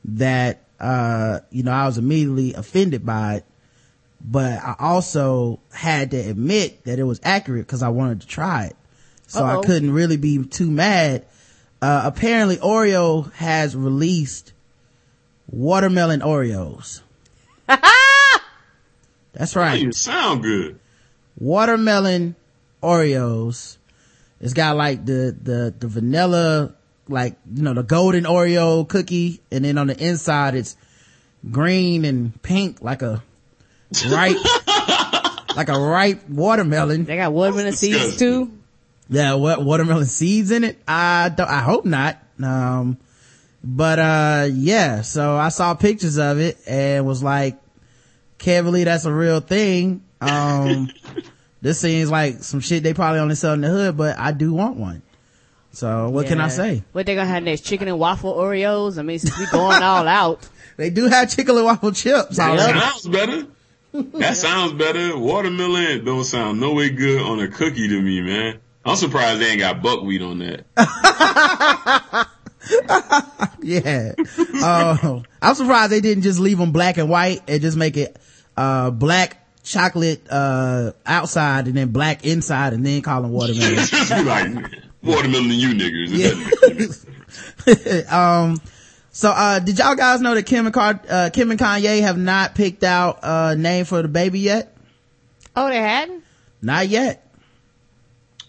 that, 0.05 0.63
uh, 0.79 1.39
you 1.49 1.63
know, 1.63 1.71
I 1.71 1.85
was 1.85 1.97
immediately 1.97 2.53
offended 2.53 3.05
by 3.05 3.35
it 3.35 3.45
but 4.23 4.63
I 4.63 4.75
also 4.79 5.59
had 5.71 6.11
to 6.11 6.17
admit 6.17 6.83
that 6.85 6.99
it 6.99 7.03
was 7.03 7.19
accurate 7.23 7.65
because 7.65 7.83
I 7.83 7.89
wanted 7.89 8.21
to 8.21 8.27
try 8.27 8.65
it. 8.65 8.75
So 9.27 9.43
Uh-oh. 9.43 9.59
I 9.59 9.65
couldn't 9.65 9.91
really 9.91 10.17
be 10.17 10.43
too 10.45 10.69
mad. 10.69 11.25
Uh, 11.81 12.03
apparently 12.05 12.57
Oreo 12.57 13.31
has 13.33 13.75
released 13.75 14.53
watermelon 15.47 16.21
Oreos. 16.21 17.01
That's 19.33 19.55
right. 19.55 19.81
You 19.81 19.91
sound 19.91 20.43
good. 20.43 20.79
Watermelon 21.39 22.35
Oreos. 22.83 23.77
It's 24.39 24.53
got 24.53 24.75
like 24.75 25.05
the, 25.05 25.35
the, 25.41 25.73
the 25.77 25.87
vanilla, 25.87 26.73
like, 27.11 27.35
you 27.53 27.63
know, 27.63 27.73
the 27.73 27.83
golden 27.83 28.23
Oreo 28.23 28.87
cookie. 28.87 29.41
And 29.51 29.65
then 29.65 29.77
on 29.77 29.87
the 29.87 29.97
inside, 29.97 30.55
it's 30.55 30.75
green 31.49 32.05
and 32.05 32.41
pink, 32.41 32.81
like 32.81 33.01
a 33.01 33.23
ripe, 34.09 34.37
like 35.55 35.69
a 35.69 35.79
ripe 35.79 36.27
watermelon. 36.29 37.05
They 37.05 37.17
got 37.17 37.33
watermelon 37.33 37.73
seeds 37.73 38.17
too. 38.17 38.51
Yeah, 39.09 39.33
what 39.33 39.63
watermelon 39.63 40.05
seeds 40.05 40.51
in 40.51 40.63
it? 40.63 40.81
I 40.87 41.29
don't. 41.29 41.49
I 41.49 41.59
hope 41.59 41.83
not. 41.85 42.17
Um, 42.41 42.97
but 43.63 43.99
uh, 43.99 44.47
yeah. 44.51 45.01
So 45.01 45.35
I 45.35 45.49
saw 45.49 45.73
pictures 45.73 46.17
of 46.17 46.39
it 46.39 46.57
and 46.65 47.05
was 47.05 47.21
like, 47.21 47.59
can't 48.37 48.65
believe 48.65 48.85
that's 48.85 49.05
a 49.05 49.13
real 49.13 49.39
thing. 49.39 50.03
Um, 50.21 50.89
this 51.61 51.79
seems 51.79 52.09
like 52.09 52.43
some 52.43 52.59
shit 52.59 52.83
they 52.83 52.93
probably 52.93 53.19
only 53.19 53.35
sell 53.35 53.53
in 53.53 53.61
the 53.61 53.69
hood, 53.69 53.97
but 53.97 54.17
I 54.17 54.31
do 54.31 54.53
want 54.53 54.77
one. 54.77 55.01
So 55.71 56.09
what 56.09 56.23
yeah. 56.23 56.29
can 56.29 56.41
I 56.41 56.47
say? 56.49 56.83
What 56.91 57.05
they 57.05 57.15
gonna 57.15 57.27
have 57.27 57.43
next? 57.43 57.61
Chicken 57.61 57.87
and 57.87 57.99
waffle 57.99 58.33
Oreos? 58.33 58.97
I 58.97 59.03
mean, 59.03 59.19
since 59.19 59.37
we 59.37 59.45
going 59.47 59.81
all 59.81 60.07
out. 60.07 60.47
They 60.77 60.89
do 60.89 61.07
have 61.09 61.29
chicken 61.29 61.55
and 61.57 61.65
waffle 61.65 61.91
chips. 61.91 62.37
That 62.37 62.57
sounds 62.57 63.07
better 63.07 63.45
that 63.93 64.37
sounds 64.37 64.73
better. 64.73 65.17
Watermelon 65.17 66.05
don't 66.05 66.23
sound 66.23 66.59
no 66.59 66.73
way 66.73 66.89
good 66.89 67.21
on 67.21 67.39
a 67.39 67.47
cookie 67.47 67.87
to 67.87 68.01
me, 68.01 68.21
man. 68.21 68.59
I'm 68.85 68.95
surprised 68.95 69.41
they 69.41 69.47
ain't 69.47 69.59
got 69.59 69.81
buckwheat 69.81 70.21
on 70.21 70.39
that. 70.39 70.65
yeah. 73.61 74.13
Uh, 74.63 75.21
I'm 75.41 75.55
surprised 75.55 75.91
they 75.91 76.01
didn't 76.01 76.23
just 76.23 76.39
leave 76.39 76.57
them 76.57 76.71
black 76.71 76.97
and 76.97 77.09
white 77.09 77.41
and 77.47 77.61
just 77.61 77.77
make 77.77 77.97
it, 77.97 78.17
uh, 78.57 78.89
black 78.89 79.37
chocolate, 79.63 80.25
uh, 80.29 80.93
outside 81.05 81.67
and 81.67 81.75
then 81.75 81.89
black 81.89 82.25
inside 82.25 82.73
and 82.73 82.83
then 82.85 83.01
call 83.03 83.21
them 83.21 83.31
watermelon. 83.31 83.75
just 83.85 84.09
be 84.09 84.23
like, 84.23 84.47
watermelon 85.03 85.51
and 85.51 85.53
you 85.53 85.73
niggas. 85.73 86.97
Yeah. 88.07 88.41
um, 88.41 88.61
so, 89.11 89.29
uh, 89.29 89.59
did 89.59 89.77
y'all 89.77 89.95
guys 89.95 90.21
know 90.21 90.35
that 90.35 90.45
Kim 90.45 90.65
and, 90.65 90.73
Car- 90.73 91.01
uh, 91.09 91.29
Kim 91.33 91.51
and 91.51 91.59
Kanye 91.59 92.01
have 92.01 92.17
not 92.17 92.55
picked 92.55 92.83
out 92.83 93.19
a 93.23 93.55
name 93.55 93.85
for 93.85 94.01
the 94.01 94.07
baby 94.07 94.39
yet? 94.39 94.75
Oh, 95.55 95.67
they 95.67 95.77
hadn't? 95.77 96.23
Not 96.61 96.87
yet. 96.87 97.27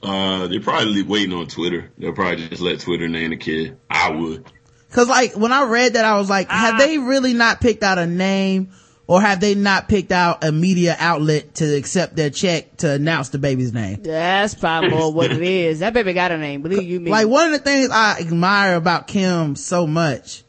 Uh, 0.03 0.47
they're 0.49 0.61
probably 0.61 1.03
waiting 1.03 1.33
on 1.33 1.47
Twitter. 1.47 1.91
They'll 1.99 2.13
probably 2.13 2.49
just 2.49 2.63
let 2.63 2.81
Twitter 2.81 3.09
name 3.09 3.31
the 3.31 3.37
kid. 3.37 3.79
I 3.89 4.11
would. 4.11 4.45
Cause 4.91 5.09
like, 5.09 5.37
when 5.37 5.53
I 5.53 5.65
read 5.65 5.95
that, 5.95 6.05
I 6.05 6.17
was 6.19 6.29
like, 6.29 6.51
have 6.51 6.79
they 6.79 6.99
really 6.99 7.33
not 7.33 7.61
picked 7.61 7.83
out 7.83 7.99
a 7.99 8.07
name 8.07 8.73
or 9.07 9.21
have 9.21 9.41
they 9.41 9.55
not 9.55 9.89
picked 9.89 10.13
out 10.13 10.45
a 10.45 10.53
media 10.53 10.97
outlet 10.99 11.57
to 11.57 11.77
accept 11.77 12.17
their 12.17 12.31
check 12.31 12.77
to 12.79 12.93
announce 12.93 13.31
the 13.31 13.39
baby's 13.39 13.73
name? 13.73 14.03
That's 14.03 14.55
probably 14.55 14.91
more 14.91 15.13
what 15.13 15.33
it 15.33 15.43
is. 15.43 15.81
That 15.81 15.93
baby 15.93 16.13
got 16.13 16.31
a 16.33 16.39
name, 16.39 16.63
believe 16.63 16.83
you 16.85 17.01
me. 17.01 17.11
Like 17.11 17.27
one 17.29 17.47
of 17.47 17.53
the 17.53 17.59
things 17.59 17.91
I 17.91 18.19
admire 18.21 18.77
about 18.77 19.07
Kim 19.09 19.57
so 19.57 19.87
much 19.87 20.45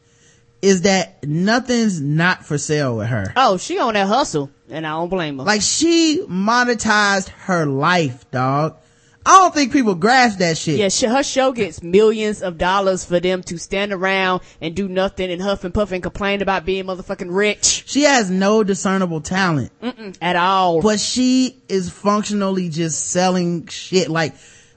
is 0.62 0.82
that 0.82 1.22
nothing's 1.26 2.00
not 2.00 2.44
for 2.44 2.56
sale 2.56 2.96
with 2.96 3.08
her. 3.08 3.32
oh, 3.36 3.58
she 3.58 3.78
on 3.78 3.94
that 3.94 4.06
hustle, 4.06 4.50
and 4.70 4.86
I 4.86 4.90
don't 4.92 5.10
blame 5.10 5.38
her. 5.38 5.44
Like 5.44 5.60
she 5.60 6.24
monetized 6.26 7.28
her 7.28 7.66
life, 7.66 8.30
dog. 8.30 8.78
I 9.26 9.30
don't 9.38 9.54
think 9.54 9.72
people 9.72 9.94
grasp 9.94 10.38
that 10.40 10.58
shit. 10.58 10.76
yeah, 10.78 11.08
her 11.14 11.22
show 11.22 11.52
gets 11.52 11.82
millions 11.82 12.42
of 12.42 12.58
dollars 12.58 13.04
for 13.06 13.20
them 13.20 13.42
to 13.44 13.56
stand 13.58 13.92
around 13.92 14.42
and 14.60 14.74
do 14.74 14.86
nothing 14.86 15.30
and 15.30 15.40
huff 15.40 15.64
and 15.64 15.72
puff 15.72 15.92
and 15.92 16.02
complain 16.02 16.42
about 16.42 16.66
being 16.66 16.84
motherfucking 16.84 17.34
rich 17.34 17.84
She 17.86 18.02
has 18.02 18.28
no 18.30 18.62
discernible 18.62 19.22
talent, 19.22 19.72
at 20.20 20.36
all. 20.36 20.82
but 20.82 21.00
she 21.00 21.56
is 21.68 21.88
functionally 21.90 22.68
just 22.68 23.06
selling 23.06 23.66
shit. 23.68 24.10
Like 24.10 24.34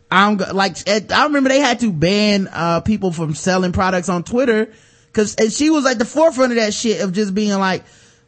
I'm 0.09 0.37
like, 0.37 0.87
at- 0.87 1.11
I 1.11 1.25
remember 1.25 1.49
they 1.49 1.59
had 1.59 1.81
to 1.81 1.91
ban, 1.91 2.47
uh, 2.51 2.79
people 2.79 3.11
from 3.11 3.33
selling 3.35 3.73
products 3.73 4.07
on 4.07 4.23
Twitter 4.23 4.71
cause 5.11 5.35
and 5.35 5.51
she 5.51 5.69
was 5.69 5.85
at 5.85 5.99
the 5.99 6.05
forefront 6.05 6.53
of 6.53 6.57
that 6.57 6.73
shit 6.73 7.01
of 7.01 7.11
just 7.11 7.33
being 7.35 7.57
like, 7.59 7.83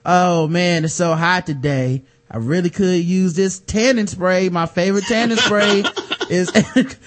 oh 0.06 0.48
man, 0.50 0.84
it's 0.84 0.94
so 0.96 1.14
hot 1.16 1.46
today. 1.46 2.04
I 2.32 2.38
really 2.38 2.70
could 2.70 3.04
use 3.04 3.34
this 3.34 3.60
tanning 3.60 4.06
spray. 4.08 4.50
My 4.50 4.66
favorite 4.68 5.06
tanning 5.06 5.38
spray 5.38 5.84
is, 6.30 6.52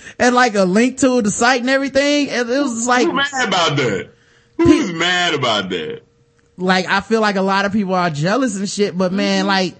and 0.18 0.34
like 0.34 0.54
a 0.54 0.64
link 0.64 0.98
to 0.98 1.22
the 1.22 1.30
site 1.30 1.60
and 1.60 1.70
everything. 1.70 2.30
And 2.30 2.48
it 2.48 2.60
was 2.60 2.74
just 2.74 2.88
like, 2.88 3.06
Who's 3.06 3.14
mad 3.14 3.48
about 3.48 3.76
that? 3.76 4.10
Who's 4.56 4.92
mad 4.92 5.34
about 5.34 5.68
that? 5.70 6.02
like 6.58 6.86
I 6.86 7.00
feel 7.00 7.20
like 7.20 7.36
a 7.36 7.42
lot 7.42 7.64
of 7.64 7.72
people 7.72 7.94
are 7.94 8.10
jealous 8.10 8.56
and 8.56 8.68
shit, 8.68 8.96
but 8.96 9.12
man, 9.12 9.46
like 9.46 9.74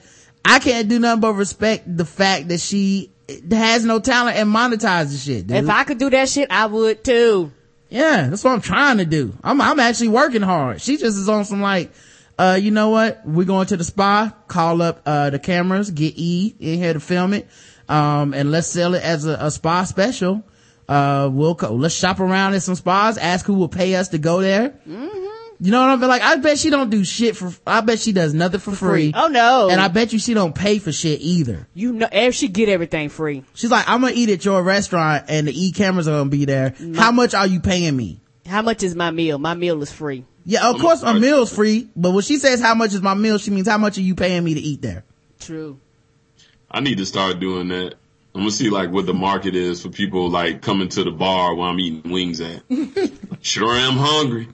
I 0.44 0.59
can't 0.59 0.88
do 0.88 0.98
nothing 0.98 1.20
but 1.20 1.35
respect 1.35 1.85
the 1.96 2.05
fact 2.05 2.48
that 2.48 2.61
she 2.61 3.11
has 3.50 3.85
no 3.85 4.00
talent 4.00 4.37
and 4.37 4.48
monetizes 4.48 5.24
shit. 5.24 5.46
Dude. 5.46 5.57
if 5.59 5.68
I 5.68 5.85
could 5.85 5.98
do 5.98 6.11
that 6.11 6.28
shit, 6.28 6.50
I 6.50 6.66
would 6.66 7.05
too. 7.05 7.52
yeah, 7.88 8.28
that's 8.28 8.42
what 8.42 8.52
I'm 8.52 8.61
trying 8.61 8.98
to 8.98 9.05
do. 9.05 9.35
I'm 9.44 9.61
I'm 9.61 9.78
actually 9.81 10.09
working 10.09 10.42
hard. 10.42 10.81
She 10.81 10.96
just 10.96 11.16
is 11.18 11.28
on 11.28 11.44
some 11.44 11.61
like, 11.61 11.92
uh, 12.38 12.59
you 12.61 12.70
know 12.70 12.88
what? 12.90 13.20
We're 13.24 13.46
going 13.46 13.66
to 13.68 13.76
the 13.76 13.85
spa. 13.85 14.35
Call 14.48 14.83
up 14.83 15.02
uh 15.07 15.31
the 15.31 15.38
cameras. 15.38 15.90
Get 15.90 16.14
E 16.16 16.55
in 16.59 16.78
here 16.78 16.94
to 16.94 17.00
film 17.00 17.35
it. 17.35 17.48
Um, 17.88 18.34
and 18.34 18.50
let's 18.50 18.66
sell 18.68 18.94
it 18.94 19.02
as 19.02 19.26
a, 19.26 19.36
a 19.40 19.50
spa 19.50 19.84
special. 19.84 20.42
Uh, 20.88 21.28
we'll 21.32 21.54
co- 21.54 21.74
let's 21.74 21.94
shop 21.94 22.20
around 22.20 22.54
at 22.54 22.62
some 22.62 22.74
spas. 22.74 23.16
Ask 23.18 23.46
who 23.46 23.54
will 23.54 23.68
pay 23.68 23.94
us 23.94 24.08
to 24.08 24.18
go 24.18 24.40
there. 24.40 24.74
You 24.86 25.70
know 25.70 25.80
what 25.80 25.90
I 25.90 25.96
mean? 25.96 26.08
Like, 26.08 26.22
I 26.22 26.36
bet 26.36 26.58
she 26.58 26.70
don't 26.70 26.90
do 26.90 27.04
shit 27.04 27.36
for, 27.36 27.52
I 27.64 27.82
bet 27.82 28.00
she 28.00 28.10
does 28.10 28.34
nothing 28.34 28.58
for 28.58 28.72
free. 28.72 29.12
Oh 29.14 29.28
no. 29.28 29.70
And 29.70 29.80
I 29.80 29.86
bet 29.88 30.12
you 30.12 30.18
she 30.18 30.34
don't 30.34 30.54
pay 30.54 30.80
for 30.80 30.90
shit 30.90 31.20
either. 31.20 31.68
you 31.72 31.92
know, 31.92 32.08
if 32.10 32.34
she 32.34 32.48
get 32.48 32.68
everything 32.68 33.08
free. 33.10 33.44
She's 33.54 33.70
like, 33.70 33.88
I'm 33.88 34.00
gonna 34.00 34.12
eat 34.16 34.28
at 34.28 34.44
your 34.44 34.60
restaurant 34.62 35.26
and 35.28 35.46
the 35.46 35.52
E 35.66 35.70
cameras 35.70 36.08
are 36.08 36.18
gonna 36.18 36.30
be 36.30 36.46
there. 36.46 36.74
How 36.96 37.12
much 37.12 37.32
are 37.32 37.46
you 37.46 37.60
paying 37.60 37.96
me? 37.96 38.20
How 38.44 38.62
much 38.62 38.82
is 38.82 38.96
my 38.96 39.12
meal? 39.12 39.38
My 39.38 39.54
meal 39.54 39.80
is 39.82 39.92
free. 39.92 40.24
Yeah, 40.44 40.68
of 40.68 40.80
course 40.80 41.00
my 41.04 41.12
meal's 41.16 41.54
free, 41.54 41.88
but 41.94 42.10
when 42.10 42.24
she 42.24 42.38
says 42.38 42.60
how 42.60 42.74
much 42.74 42.92
is 42.92 43.00
my 43.02 43.14
meal, 43.14 43.38
she 43.38 43.52
means 43.52 43.68
how 43.68 43.78
much 43.78 43.96
are 43.98 44.02
you 44.02 44.16
paying 44.16 44.42
me 44.42 44.54
to 44.54 44.60
eat 44.60 44.82
there? 44.82 45.04
True. 45.38 45.78
I 46.72 46.80
need 46.80 46.98
to 46.98 47.06
start 47.06 47.38
doing 47.38 47.68
that. 47.68 47.94
I'm 48.35 48.40
gonna 48.40 48.50
see 48.50 48.70
like 48.70 48.90
what 48.90 49.04
the 49.04 49.12
market 49.12 49.54
is 49.54 49.82
for 49.82 49.90
people 49.90 50.30
like 50.30 50.62
coming 50.62 50.88
to 50.88 51.04
the 51.04 51.11
bar 51.11 51.54
while 51.54 51.70
I'm 51.70 51.78
eating 51.78 52.11
wings 52.11 52.40
at. 52.40 52.62
sure 53.42 53.74
am 53.74 53.92
hungry. 53.92 54.48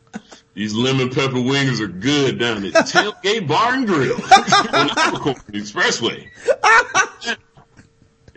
These 0.54 0.74
lemon 0.74 1.10
pepper 1.10 1.40
wings 1.40 1.80
are 1.80 1.86
good 1.86 2.40
down 2.40 2.64
at 2.64 2.72
Tailgate 2.72 3.46
Bar 3.46 3.74
and 3.74 3.86
Grill 3.86 4.14
on 4.16 4.18
the 4.88 5.34
Expressway. 5.52 6.26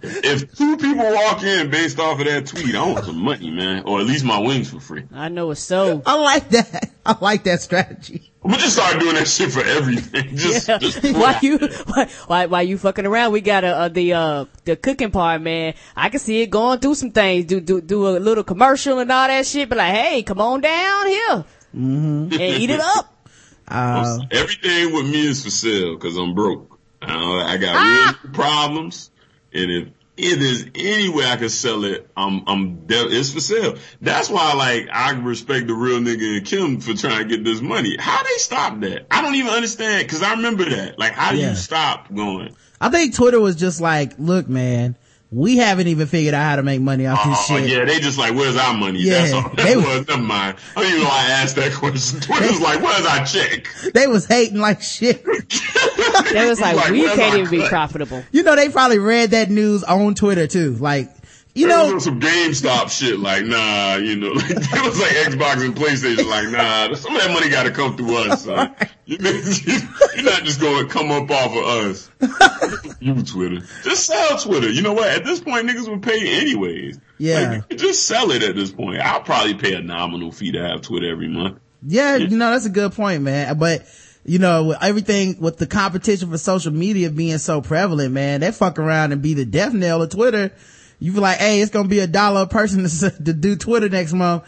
If 0.04 0.56
two 0.56 0.78
people 0.78 1.12
walk 1.12 1.42
in 1.42 1.72
based 1.72 2.00
off 2.00 2.20
of 2.20 2.28
that 2.28 2.46
tweet, 2.46 2.76
I 2.76 2.86
want 2.86 3.06
some 3.06 3.18
money, 3.18 3.50
man, 3.50 3.84
or 3.86 4.00
at 4.00 4.06
least 4.06 4.24
my 4.24 4.40
wings 4.40 4.70
for 4.70 4.80
free. 4.80 5.06
I 5.12 5.30
know 5.30 5.50
it's 5.50 5.62
so. 5.62 6.04
I 6.06 6.20
like 6.20 6.50
that. 6.50 6.92
I 7.04 7.18
like 7.20 7.44
that 7.46 7.62
strategy. 7.62 8.31
I'm 8.44 8.52
just 8.54 8.74
start 8.74 9.00
doing 9.00 9.14
that 9.16 9.28
shit 9.28 9.52
for 9.52 9.62
everything. 9.64 10.30
Just, 10.36 10.68
Yeah. 10.68 10.80
just 10.80 11.04
why 11.16 11.38
you 11.44 11.60
why, 11.86 12.08
why 12.26 12.46
why 12.48 12.62
you 12.62 12.78
fucking 12.80 13.06
around? 13.06 13.34
We 13.34 13.42
got 13.42 13.64
a, 13.64 13.68
uh 13.78 13.88
the 13.90 14.14
uh 14.14 14.46
the 14.66 14.76
cooking 14.76 15.12
part, 15.12 15.42
man. 15.44 15.76
I 15.96 16.10
can 16.10 16.20
see 16.20 16.42
it 16.42 16.48
going 16.50 16.80
through 16.80 16.96
some 16.96 17.12
things. 17.12 17.46
Do 17.46 17.60
do 17.62 17.82
do 17.82 18.08
a 18.08 18.18
little 18.18 18.44
commercial 18.44 18.98
and 18.98 19.12
all 19.12 19.28
that 19.28 19.46
shit. 19.46 19.70
But 19.70 19.78
like, 19.78 19.94
hey, 19.94 20.24
come 20.24 20.42
on 20.42 20.62
down 20.62 21.08
here 21.08 21.46
and 21.74 22.34
eat 22.34 22.70
it 22.72 22.80
up. 22.80 23.08
Uh, 23.68 24.20
Everything 24.32 24.94
with 24.94 25.06
me 25.10 25.28
is 25.30 25.46
for 25.46 25.50
sale 25.50 25.96
because 25.96 26.18
I'm 26.18 26.34
broke. 26.36 26.78
Uh, 27.02 27.08
I 27.46 27.56
got 27.56 27.74
Ah. 27.76 28.18
real 28.24 28.34
problems, 28.34 29.12
and 29.54 29.72
if 29.72 29.88
it 30.18 30.42
is 30.42 30.68
any 30.76 31.10
way 31.10 31.26
I 31.26 31.38
can 31.38 31.50
sell 31.50 31.84
it, 31.86 32.08
I'm 32.16 32.44
I'm 32.48 32.86
de- 32.86 33.08
it's 33.18 33.32
for 33.34 33.40
sale. 33.40 33.78
That's 34.02 34.30
why 34.30 34.54
like 34.54 34.88
I 34.92 35.12
respect 35.12 35.68
the 35.68 35.74
real 35.74 36.00
nigga 36.00 36.38
and 36.38 36.46
Kim 36.46 36.80
for 36.82 36.94
trying 36.94 37.28
to 37.28 37.36
get 37.36 37.44
this 37.44 37.62
money. 37.62 37.96
How 37.98 38.22
they 38.24 38.38
stop 38.38 38.80
that? 38.82 39.08
I 39.10 39.22
don't 39.22 39.36
even 39.36 39.52
understand 39.52 40.06
because 40.06 40.22
I 40.22 40.32
remember 40.34 40.66
that. 40.70 41.00
Like 41.00 41.14
how 41.14 41.32
do 41.32 41.38
Yeah. 41.38 41.52
you 41.52 41.56
stop 41.56 42.14
going? 42.14 42.56
I 42.80 42.90
think 42.90 43.16
Twitter 43.16 43.40
was 43.40 43.56
just 43.56 43.80
like, 43.80 44.14
look, 44.18 44.48
man, 44.50 44.96
we 45.34 45.56
haven't 45.58 45.88
even 45.88 46.08
figured 46.08 46.34
out 46.34 46.44
how 46.44 46.56
to 46.58 46.64
make 46.64 46.82
money 46.82 47.08
off 47.08 47.24
this 47.24 47.46
shit. 47.48 47.56
Oh 47.56 47.60
shit. 47.66 47.70
yeah, 47.78 47.86
they 47.86 48.00
just 48.02 48.18
like 48.18 48.34
where's 48.36 48.58
our 48.58 48.74
money? 48.74 49.00
Yeah, 49.00 49.22
That's 49.22 49.34
all. 49.34 49.42
That 49.44 49.56
they- 49.66 49.76
was 49.78 50.08
never 50.08 50.22
mind. 50.22 50.58
I 50.76 50.82
don't 50.82 50.90
even 50.90 51.02
know 51.04 51.08
why 51.10 51.26
I 51.28 51.30
asked 51.32 51.56
that 51.56 51.74
question. 51.74 52.20
Twitter's 52.22 52.60
like 52.60 52.82
where's 52.82 53.06
our 53.06 53.26
check? 53.26 53.68
They 53.94 54.08
was 54.08 54.26
hating 54.26 54.60
like 54.60 54.82
shit. 54.82 55.26
They 56.34 56.48
was 56.48 56.60
like, 56.62 56.76
Like, 56.76 56.92
we 56.92 57.04
can't 57.04 57.20
our 57.34 57.38
even 57.40 57.50
be 57.62 57.68
profitable. 57.68 58.24
You 58.32 58.44
know, 58.44 58.56
they 58.56 58.70
probably 58.70 59.00
read 59.00 59.32
that 59.32 59.50
news 59.50 59.84
on 59.84 60.16
Twitter 60.16 60.48
too. 60.48 60.74
Like, 60.76 61.10
you 61.54 61.68
know, 61.68 62.00
some 62.00 62.20
GameStop 62.22 62.90
shit, 62.90 63.20
like, 63.20 63.44
nah, 63.46 63.96
you 63.96 64.16
know, 64.16 64.32
like, 64.32 64.52
it 64.52 64.86
was 64.86 65.00
like 65.00 65.12
Xbox 65.12 65.66
and 65.66 65.76
PlayStation, 65.76 66.30
like, 66.30 66.50
nah, 66.50 66.94
some 66.96 67.16
of 67.16 67.22
that 67.22 67.32
money 67.34 67.50
gotta 67.50 67.72
come 67.72 67.98
through 67.98 68.16
us, 68.18 68.46
son. 68.46 68.74
You, 69.06 69.18
are 70.18 70.22
not 70.24 70.44
just 70.44 70.62
gonna 70.62 70.88
come 70.88 71.12
up 71.12 71.30
off 71.30 71.52
of 71.52 71.64
us. 71.66 72.12
you, 73.02 73.22
Twitter. 73.24 73.66
Just 73.84 74.06
sell 74.06 74.38
Twitter. 74.38 74.70
You 74.70 74.82
know 74.82 74.94
what? 74.94 75.10
At 75.10 75.26
this 75.26 75.42
point, 75.42 75.68
niggas 75.68 75.90
would 75.90 76.02
pay 76.02 76.40
anyways. 76.40 77.00
Yeah. 77.18 77.62
Like, 77.70 77.78
just 77.78 78.08
sell 78.08 78.32
it 78.32 78.44
at 78.44 78.56
this 78.56 78.72
point. 78.72 79.02
I'll 79.02 79.22
probably 79.22 79.56
pay 79.56 79.74
a 79.74 79.82
nominal 79.82 80.32
fee 80.32 80.54
to 80.54 80.62
have 80.62 80.82
Twitter 80.82 81.12
every 81.12 81.28
month. 81.28 81.60
yeah, 81.86 82.16
you 82.16 82.38
know, 82.38 82.52
that's 82.52 82.66
a 82.66 82.70
good 82.70 82.94
point, 82.94 83.24
man. 83.24 83.58
But, 83.58 83.86
you 84.24 84.40
know, 84.40 84.66
with 84.66 84.78
everything, 84.82 85.42
with 85.42 85.58
the 85.58 85.68
competition 85.68 86.30
for 86.30 86.38
social 86.38 86.72
media 86.72 87.10
being 87.10 87.40
so 87.40 87.62
prevalent, 87.62 88.14
man, 88.14 88.40
they 88.40 88.52
fuck 88.52 88.80
around 88.80 89.12
and 89.12 89.22
be 89.22 89.34
the 89.34 89.46
death 89.46 89.74
knell 89.74 90.02
of 90.02 90.12
Twitter. 90.12 90.54
You 91.02 91.12
be 91.12 91.20
like, 91.20 91.40
hey, 91.40 91.62
it's 91.62 91.72
gonna 91.72 91.88
be 91.88 92.00
a 92.00 92.06
dollar 92.08 92.44
a 92.44 92.48
person 92.48 92.84
to, 92.88 93.10
to 93.10 93.34
do 93.34 93.56
Twitter 93.56 93.90
next 93.90 94.14
month. 94.14 94.44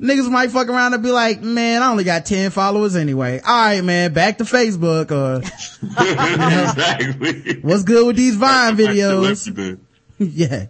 Niggas 0.00 0.30
might 0.30 0.50
fuck 0.50 0.68
around 0.68 0.94
and 0.94 1.02
be 1.02 1.10
like, 1.10 1.42
man, 1.42 1.82
I 1.82 1.90
only 1.90 2.02
got 2.02 2.24
10 2.24 2.50
followers 2.50 2.96
anyway. 2.96 3.40
Alright, 3.40 3.84
man, 3.84 4.12
back 4.14 4.38
to 4.38 4.44
Facebook 4.44 5.10
or 5.10 5.42
exactly. 5.82 7.60
what's 7.60 7.82
good 7.82 8.06
with 8.06 8.16
these 8.16 8.34
Vine 8.36 8.76
videos? 8.76 9.78
Yeah. 10.18 10.66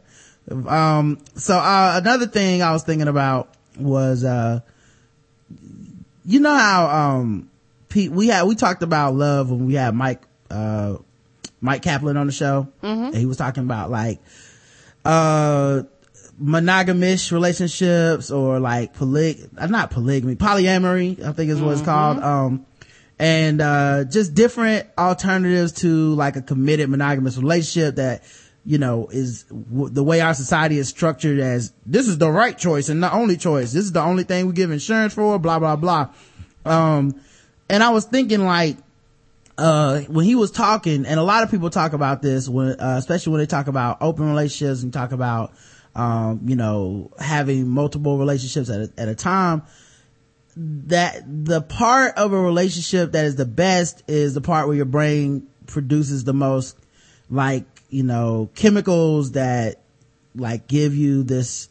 Um, 0.51 1.18
so, 1.34 1.57
uh, 1.59 2.01
another 2.03 2.26
thing 2.26 2.62
I 2.62 2.72
was 2.72 2.84
thinking 2.84 3.07
about 3.07 3.51
was, 3.78 4.24
uh, 4.24 4.61
you 6.24 6.40
know 6.40 6.55
how, 6.55 6.86
um, 6.88 7.51
Pete, 7.90 8.11
we 8.11 8.28
had, 8.28 8.44
we 8.44 8.55
talked 8.55 8.82
about 8.82 9.14
love 9.14 9.51
when 9.51 9.66
we 9.66 9.74
had 9.74 9.94
Mike, 9.94 10.22
uh, 10.51 10.96
Mike 11.61 11.82
Kaplan 11.82 12.16
on 12.16 12.26
the 12.26 12.32
show. 12.32 12.68
And 12.80 13.14
he 13.14 13.26
was 13.26 13.36
talking 13.36 13.62
about 13.62 13.90
like, 13.90 14.20
uh, 15.05 15.82
monogamous 16.38 17.32
relationships 17.32 18.30
or 18.30 18.61
like 18.61 18.94
poly, 18.94 19.40
uh, 19.59 19.66
not 19.66 19.90
polygamy, 19.90 20.36
polyamory, 20.36 21.22
I 21.22 21.32
think 21.32 21.50
is 21.50 21.61
what 21.61 21.72
it's 21.72 21.82
called. 21.82 22.18
Um, 22.18 22.66
and, 23.18 23.61
uh, 23.61 24.05
just 24.05 24.34
different 24.34 24.88
alternatives 24.98 25.72
to 25.72 26.14
like 26.14 26.36
a 26.36 26.42
committed 26.42 26.88
monogamous 26.88 27.36
relationship 27.36 27.96
that 27.96 28.22
you 28.64 28.78
know, 28.78 29.09
is 29.09 29.42
w- 29.44 29.88
the 29.88 30.05
way 30.05 30.20
our 30.20 30.34
society 30.34 30.78
is 30.78 30.88
structured 30.88 31.40
as 31.40 31.72
this 31.84 32.07
is 32.07 32.18
the 32.18 32.30
right 32.30 32.57
choice 32.57 32.88
and 32.88 33.03
the 33.03 33.12
only 33.12 33.36
choice. 33.36 33.72
This 33.72 33.84
is 33.84 33.92
the 33.92 34.03
only 34.03 34.22
thing 34.24 34.46
we 34.46 34.53
give 34.53 34.70
insurance 34.70 35.14
for, 35.14 35.38
blah, 35.38 35.59
blah, 35.59 35.76
blah. 35.76 36.11
Um, 36.64 37.20
and 37.68 37.82
I 37.82 37.90
was 37.90 38.05
thinking 38.05 38.44
like, 38.44 38.76
uh, 39.59 40.00
when 40.03 40.24
he 40.24 40.34
was 40.34 40.50
talking, 40.50 41.07
and 41.07 41.20
a 41.20 41.22
lot 41.22 41.42
of 41.42 41.50
people 41.50 41.70
talk 41.70 41.92
about 41.92 42.22
this 42.22 42.48
when, 42.48 42.80
uh, 42.80 42.96
especially 42.98 43.32
when 43.32 43.40
they 43.40 43.46
talk 43.46 43.66
about 43.66 43.98
open 44.00 44.26
relationships 44.28 44.82
and 44.82 44.92
talk 44.92 45.12
about, 45.12 45.53
um, 45.94 46.40
you 46.46 46.57
know, 46.57 47.11
having 47.18 47.68
multiple 47.68 48.18
relationships 48.18 48.70
at 48.70 48.80
a, 48.80 48.92
at 48.96 49.09
a 49.09 49.14
time, 49.14 49.62
that 50.57 51.22
the 51.26 51.61
part 51.61 52.16
of 52.16 52.32
a 52.32 52.40
relationship 52.40 53.12
that 53.12 53.24
is 53.24 53.36
the 53.36 53.46
best 53.46 54.03
is 54.09 54.34
the 54.34 54.40
part 54.40 54.66
where 54.66 54.76
your 54.76 54.86
brain 54.86 55.46
produces 55.66 56.24
the 56.24 56.34
most, 56.34 56.76
like, 57.30 57.64
you 57.90 58.03
know, 58.03 58.50
chemicals 58.55 59.32
that, 59.32 59.80
like, 60.34 60.66
give 60.66 60.94
you 60.94 61.22
this, 61.22 61.68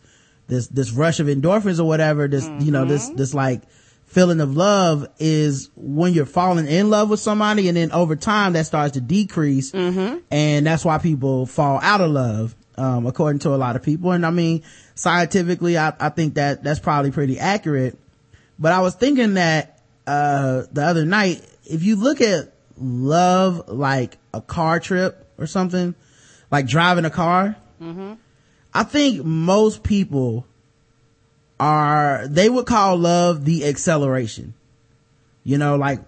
this, 0.47 0.67
this 0.67 0.91
rush 0.91 1.19
of 1.19 1.27
endorphins 1.27 1.79
or 1.79 1.85
whatever, 1.85 2.27
this, 2.27 2.45
mm-hmm. 2.45 2.65
you 2.65 2.71
know, 2.71 2.85
this, 2.85 3.09
this 3.09 3.33
like, 3.33 3.63
feeling 4.11 4.41
of 4.41 4.57
love 4.57 5.07
is 5.19 5.69
when 5.77 6.11
you're 6.11 6.25
falling 6.25 6.67
in 6.67 6.89
love 6.89 7.09
with 7.09 7.21
somebody 7.21 7.69
and 7.69 7.77
then 7.77 7.93
over 7.93 8.17
time 8.17 8.51
that 8.51 8.65
starts 8.65 8.91
to 8.95 8.99
decrease 8.99 9.71
mm-hmm. 9.71 10.17
and 10.29 10.67
that's 10.67 10.83
why 10.83 10.97
people 10.97 11.45
fall 11.45 11.79
out 11.81 12.01
of 12.01 12.11
love 12.11 12.53
um, 12.75 13.05
according 13.05 13.39
to 13.39 13.55
a 13.55 13.55
lot 13.55 13.77
of 13.77 13.83
people 13.83 14.11
and 14.11 14.25
i 14.25 14.29
mean 14.29 14.63
scientifically 14.95 15.77
I, 15.77 15.93
I, 15.97 16.09
think 16.09 16.33
that 16.33 16.61
that's 16.61 16.81
probably 16.81 17.11
pretty 17.11 17.39
accurate 17.39 17.97
but 18.59 18.73
i 18.73 18.81
was 18.81 18.95
thinking 18.95 19.35
that 19.35 19.79
uh, 20.05 20.63
the 20.73 20.83
other 20.83 21.05
night 21.05 21.41
if 21.63 21.83
you 21.83 21.95
look 21.95 22.19
at 22.19 22.53
love 22.75 23.69
like 23.69 24.17
a 24.33 24.41
car 24.41 24.81
trip 24.81 25.25
or 25.37 25.47
something 25.47 25.95
like 26.51 26.67
driving 26.67 27.05
a 27.05 27.09
car 27.09 27.55
mm-hmm. 27.81 28.15
i 28.73 28.83
think 28.83 29.23
most 29.23 29.83
people 29.83 30.45
are, 31.61 32.27
they 32.27 32.49
would 32.49 32.65
call 32.65 32.97
love 32.97 33.45
the 33.45 33.65
acceleration. 33.65 34.55
You 35.43 35.59
know, 35.59 35.75
like 35.75 35.99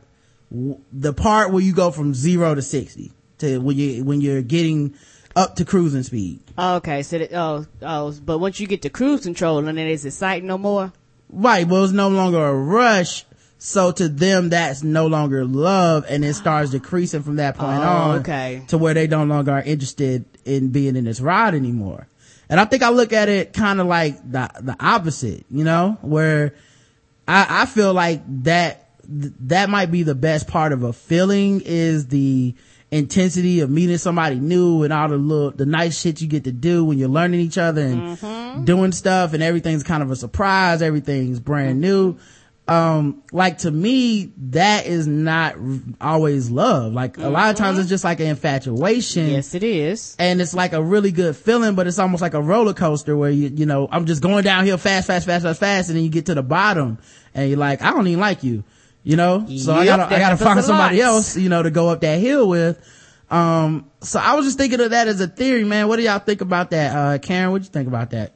w- 0.51 0.79
the 0.91 1.13
part 1.13 1.51
where 1.51 1.63
you 1.63 1.73
go 1.73 1.91
from 1.91 2.13
zero 2.13 2.55
to 2.55 2.61
60 2.61 3.11
to 3.37 3.59
when 3.59 3.77
you, 3.77 4.03
when 4.03 4.19
you're 4.19 4.41
getting 4.41 4.95
up 5.35 5.55
to 5.57 5.65
cruising 5.65 6.03
speed. 6.03 6.39
Oh, 6.57 6.75
okay. 6.77 7.03
So, 7.03 7.19
that, 7.19 7.33
oh, 7.33 7.67
oh, 7.83 8.11
but 8.25 8.39
once 8.39 8.59
you 8.59 8.67
get 8.67 8.81
to 8.81 8.89
cruise 8.89 9.21
control 9.21 9.59
and 9.59 9.67
then 9.67 9.77
it's 9.77 10.05
exciting 10.05 10.47
no 10.47 10.57
more? 10.57 10.91
Right. 11.29 11.67
Well, 11.67 11.83
it's 11.83 11.93
no 11.93 12.09
longer 12.09 12.43
a 12.43 12.53
rush. 12.53 13.25
So 13.59 13.91
to 13.93 14.09
them, 14.09 14.49
that's 14.49 14.83
no 14.83 15.07
longer 15.07 15.45
love 15.45 16.05
and 16.09 16.25
it 16.25 16.33
starts 16.33 16.71
decreasing 16.71 17.23
from 17.23 17.37
that 17.37 17.55
point 17.57 17.79
oh, 17.79 17.87
on. 17.87 18.19
Okay. 18.19 18.63
To 18.67 18.77
where 18.77 18.93
they 18.93 19.07
no 19.07 19.23
longer 19.23 19.51
are 19.51 19.61
interested 19.61 20.25
in 20.45 20.69
being 20.69 20.95
in 20.95 21.05
this 21.05 21.21
ride 21.21 21.53
anymore. 21.53 22.07
And 22.49 22.59
I 22.59 22.65
think 22.65 22.83
I 22.83 22.89
look 22.89 23.13
at 23.13 23.29
it 23.29 23.53
kind 23.53 23.79
of 23.79 23.87
like 23.87 24.17
the, 24.29 24.49
the 24.61 24.75
opposite, 24.79 25.45
you 25.49 25.63
know, 25.63 25.97
where 26.01 26.55
I, 27.27 27.61
I 27.63 27.65
feel 27.65 27.93
like 27.93 28.21
that, 28.43 28.89
that 29.07 29.69
might 29.69 29.91
be 29.91 30.03
the 30.03 30.15
best 30.15 30.47
part 30.47 30.71
of 30.71 30.83
a 30.83 30.93
feeling 30.93 31.61
is 31.63 32.07
the 32.07 32.55
intensity 32.91 33.61
of 33.61 33.69
meeting 33.69 33.97
somebody 33.97 34.35
new 34.35 34.83
and 34.83 34.93
all 34.93 35.09
the 35.09 35.17
little, 35.17 35.51
the 35.51 35.65
nice 35.65 35.99
shit 35.99 36.21
you 36.21 36.27
get 36.27 36.43
to 36.43 36.51
do 36.51 36.85
when 36.85 36.97
you're 36.99 37.09
learning 37.09 37.39
each 37.39 37.57
other 37.57 37.81
and 37.81 38.17
mm-hmm. 38.17 38.65
doing 38.65 38.91
stuff 38.91 39.33
and 39.33 39.41
everything's 39.41 39.83
kind 39.83 40.03
of 40.03 40.11
a 40.11 40.15
surprise. 40.15 40.81
Everything's 40.81 41.39
brand 41.39 41.81
new 41.81 42.17
um 42.67 43.21
like 43.33 43.57
to 43.59 43.69
me 43.71 44.31
that 44.37 44.85
is 44.85 45.05
not 45.05 45.55
always 45.99 46.49
love. 46.49 46.93
Like 46.93 47.13
mm-hmm. 47.13 47.25
a 47.25 47.29
lot 47.29 47.49
of 47.49 47.57
times 47.57 47.77
it's 47.77 47.89
just 47.89 48.03
like 48.03 48.19
an 48.21 48.27
infatuation. 48.27 49.29
Yes 49.29 49.53
it 49.53 49.63
is. 49.63 50.15
And 50.17 50.39
it's 50.39 50.53
like 50.53 50.73
a 50.73 50.81
really 50.81 51.11
good 51.11 51.35
feeling 51.35 51.75
but 51.75 51.87
it's 51.87 51.99
almost 51.99 52.21
like 52.21 52.33
a 52.33 52.41
roller 52.41 52.73
coaster 52.73 53.17
where 53.17 53.29
you 53.29 53.49
you 53.49 53.65
know 53.65 53.87
i'm 53.91 54.05
just 54.05 54.21
going 54.21 54.43
downhill 54.43 54.77
fast 54.77 55.07
fast 55.07 55.25
fast 55.25 55.43
fast 55.43 55.59
fast 55.59 55.89
and 55.89 55.97
then 55.97 56.03
you 56.03 56.09
get 56.09 56.27
to 56.27 56.35
the 56.35 56.43
bottom 56.43 56.97
and 57.33 57.49
you're 57.49 57.57
like 57.57 57.81
i 57.81 57.91
don't 57.91 58.07
even 58.07 58.19
like 58.19 58.43
you 58.43 58.63
you 59.03 59.17
know? 59.17 59.45
So 59.47 59.81
yep, 59.81 59.81
i 59.81 59.85
gotta 59.85 60.15
i 60.15 60.19
gotta 60.19 60.37
find 60.37 60.63
somebody 60.63 61.01
else 61.01 61.35
you 61.37 61.49
know 61.49 61.61
to 61.61 61.71
go 61.71 61.89
up 61.89 62.01
that 62.01 62.19
hill 62.19 62.47
with. 62.47 62.79
Um 63.29 63.89
so 64.01 64.19
i 64.19 64.35
was 64.35 64.45
just 64.45 64.57
thinking 64.57 64.79
of 64.79 64.91
that 64.91 65.07
as 65.07 65.19
a 65.21 65.27
theory 65.27 65.63
man. 65.63 65.87
What 65.87 65.97
do 65.97 66.03
y'all 66.03 66.19
think 66.19 66.41
about 66.41 66.71
that? 66.71 66.95
Uh 66.95 67.17
karen 67.17 67.51
what 67.51 67.61
do 67.61 67.65
you 67.65 67.71
think 67.71 67.87
about 67.87 68.11
that? 68.11 68.33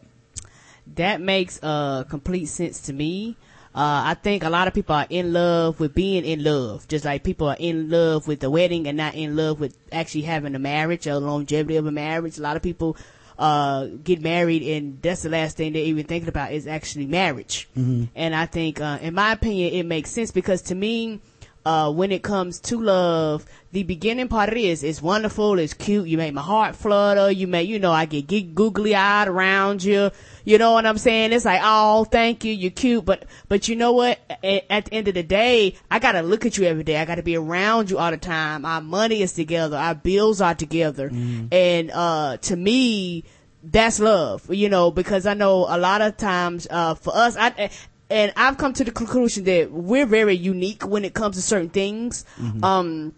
That 0.95 1.21
makes 1.21 1.59
uh 1.63 2.03
complete 2.03 2.47
sense 2.47 2.81
to 2.81 2.93
me 2.93 3.37
uh, 3.77 4.05
I 4.05 4.15
think 4.15 4.43
a 4.43 4.49
lot 4.49 4.67
of 4.67 4.73
people 4.73 4.95
are 4.95 5.05
in 5.07 5.33
love 5.33 5.79
with 5.79 5.93
being 5.93 6.25
in 6.25 6.43
love, 6.43 6.87
just 6.87 7.05
like 7.05 7.23
people 7.23 7.47
are 7.47 7.57
in 7.59 7.91
love 7.91 8.27
with 8.27 8.39
the 8.39 8.49
wedding 8.49 8.87
and 8.87 8.97
not 8.97 9.13
in 9.13 9.35
love 9.35 9.59
with 9.59 9.77
actually 9.91 10.23
having 10.23 10.55
a 10.55 10.59
marriage 10.59 11.05
or 11.05 11.19
longevity 11.19 11.75
of 11.75 11.85
a 11.85 11.91
marriage. 11.91 12.39
A 12.39 12.41
lot 12.41 12.55
of 12.55 12.63
people, 12.63 12.97
uh, 13.37 13.85
get 14.03 14.19
married 14.19 14.63
and 14.63 14.99
that's 15.03 15.21
the 15.21 15.29
last 15.29 15.57
thing 15.57 15.73
they're 15.73 15.83
even 15.83 16.07
thinking 16.07 16.27
about 16.27 16.53
is 16.53 16.65
actually 16.65 17.05
marriage. 17.05 17.69
Mm-hmm. 17.77 18.05
And 18.15 18.33
I 18.33 18.47
think, 18.47 18.81
uh, 18.81 18.97
in 18.99 19.13
my 19.13 19.33
opinion, 19.33 19.71
it 19.71 19.83
makes 19.85 20.09
sense 20.09 20.31
because 20.31 20.63
to 20.63 20.75
me, 20.75 21.21
uh, 21.67 21.91
when 21.91 22.13
it 22.13 22.23
comes 22.23 22.61
to 22.61 22.79
love, 22.79 23.45
the 23.73 23.83
beginning 23.83 24.29
part 24.29 24.49
it 24.49 24.57
is, 24.57 24.83
it's 24.83 25.01
wonderful, 25.01 25.59
it's 25.59 25.73
cute, 25.73 26.07
you 26.07 26.17
make 26.17 26.33
my 26.33 26.41
heart 26.41 26.77
flutter, 26.77 27.29
you 27.29 27.45
make, 27.45 27.67
you 27.67 27.77
know, 27.77 27.91
I 27.91 28.05
get, 28.05 28.25
get 28.25 28.55
googly 28.55 28.95
eyed 28.95 29.27
around 29.27 29.83
you, 29.83 30.09
you 30.45 30.57
know 30.57 30.71
what 30.71 30.85
I'm 30.85 30.97
saying? 30.97 31.33
It's 31.33 31.43
like, 31.43 31.59
oh, 31.61 32.05
thank 32.05 32.45
you, 32.45 32.53
you're 32.53 32.71
cute, 32.71 33.03
but, 33.03 33.25
but 33.49 33.67
you 33.67 33.75
know 33.75 33.91
what? 33.91 34.17
At, 34.41 34.63
at 34.69 34.85
the 34.85 34.93
end 34.93 35.09
of 35.09 35.15
the 35.15 35.23
day, 35.23 35.75
I 35.91 35.99
gotta 35.99 36.21
look 36.21 36.45
at 36.45 36.57
you 36.57 36.63
every 36.63 36.85
day, 36.85 36.95
I 36.95 37.03
gotta 37.03 37.21
be 37.21 37.35
around 37.35 37.91
you 37.91 37.97
all 37.97 38.11
the 38.11 38.17
time, 38.17 38.63
our 38.63 38.79
money 38.79 39.21
is 39.21 39.33
together, 39.33 39.75
our 39.75 39.93
bills 39.93 40.39
are 40.39 40.55
together, 40.55 41.09
mm. 41.09 41.53
and, 41.53 41.91
uh, 41.91 42.37
to 42.37 42.55
me, 42.55 43.25
that's 43.61 43.99
love, 43.99 44.53
you 44.55 44.69
know, 44.69 44.89
because 44.89 45.25
I 45.25 45.33
know 45.33 45.65
a 45.67 45.77
lot 45.77 46.01
of 46.01 46.15
times, 46.15 46.65
uh, 46.71 46.95
for 46.95 47.13
us, 47.13 47.35
I, 47.35 47.71
and 48.09 48.33
I've 48.35 48.57
come 48.57 48.73
to 48.73 48.83
the 48.83 48.91
conclusion 48.91 49.43
that 49.45 49.71
we're 49.71 50.05
very 50.05 50.35
unique 50.35 50.85
when 50.85 51.05
it 51.05 51.13
comes 51.13 51.35
to 51.35 51.41
certain 51.41 51.69
things. 51.69 52.25
Mm-hmm. 52.39 52.63
Um, 52.63 53.13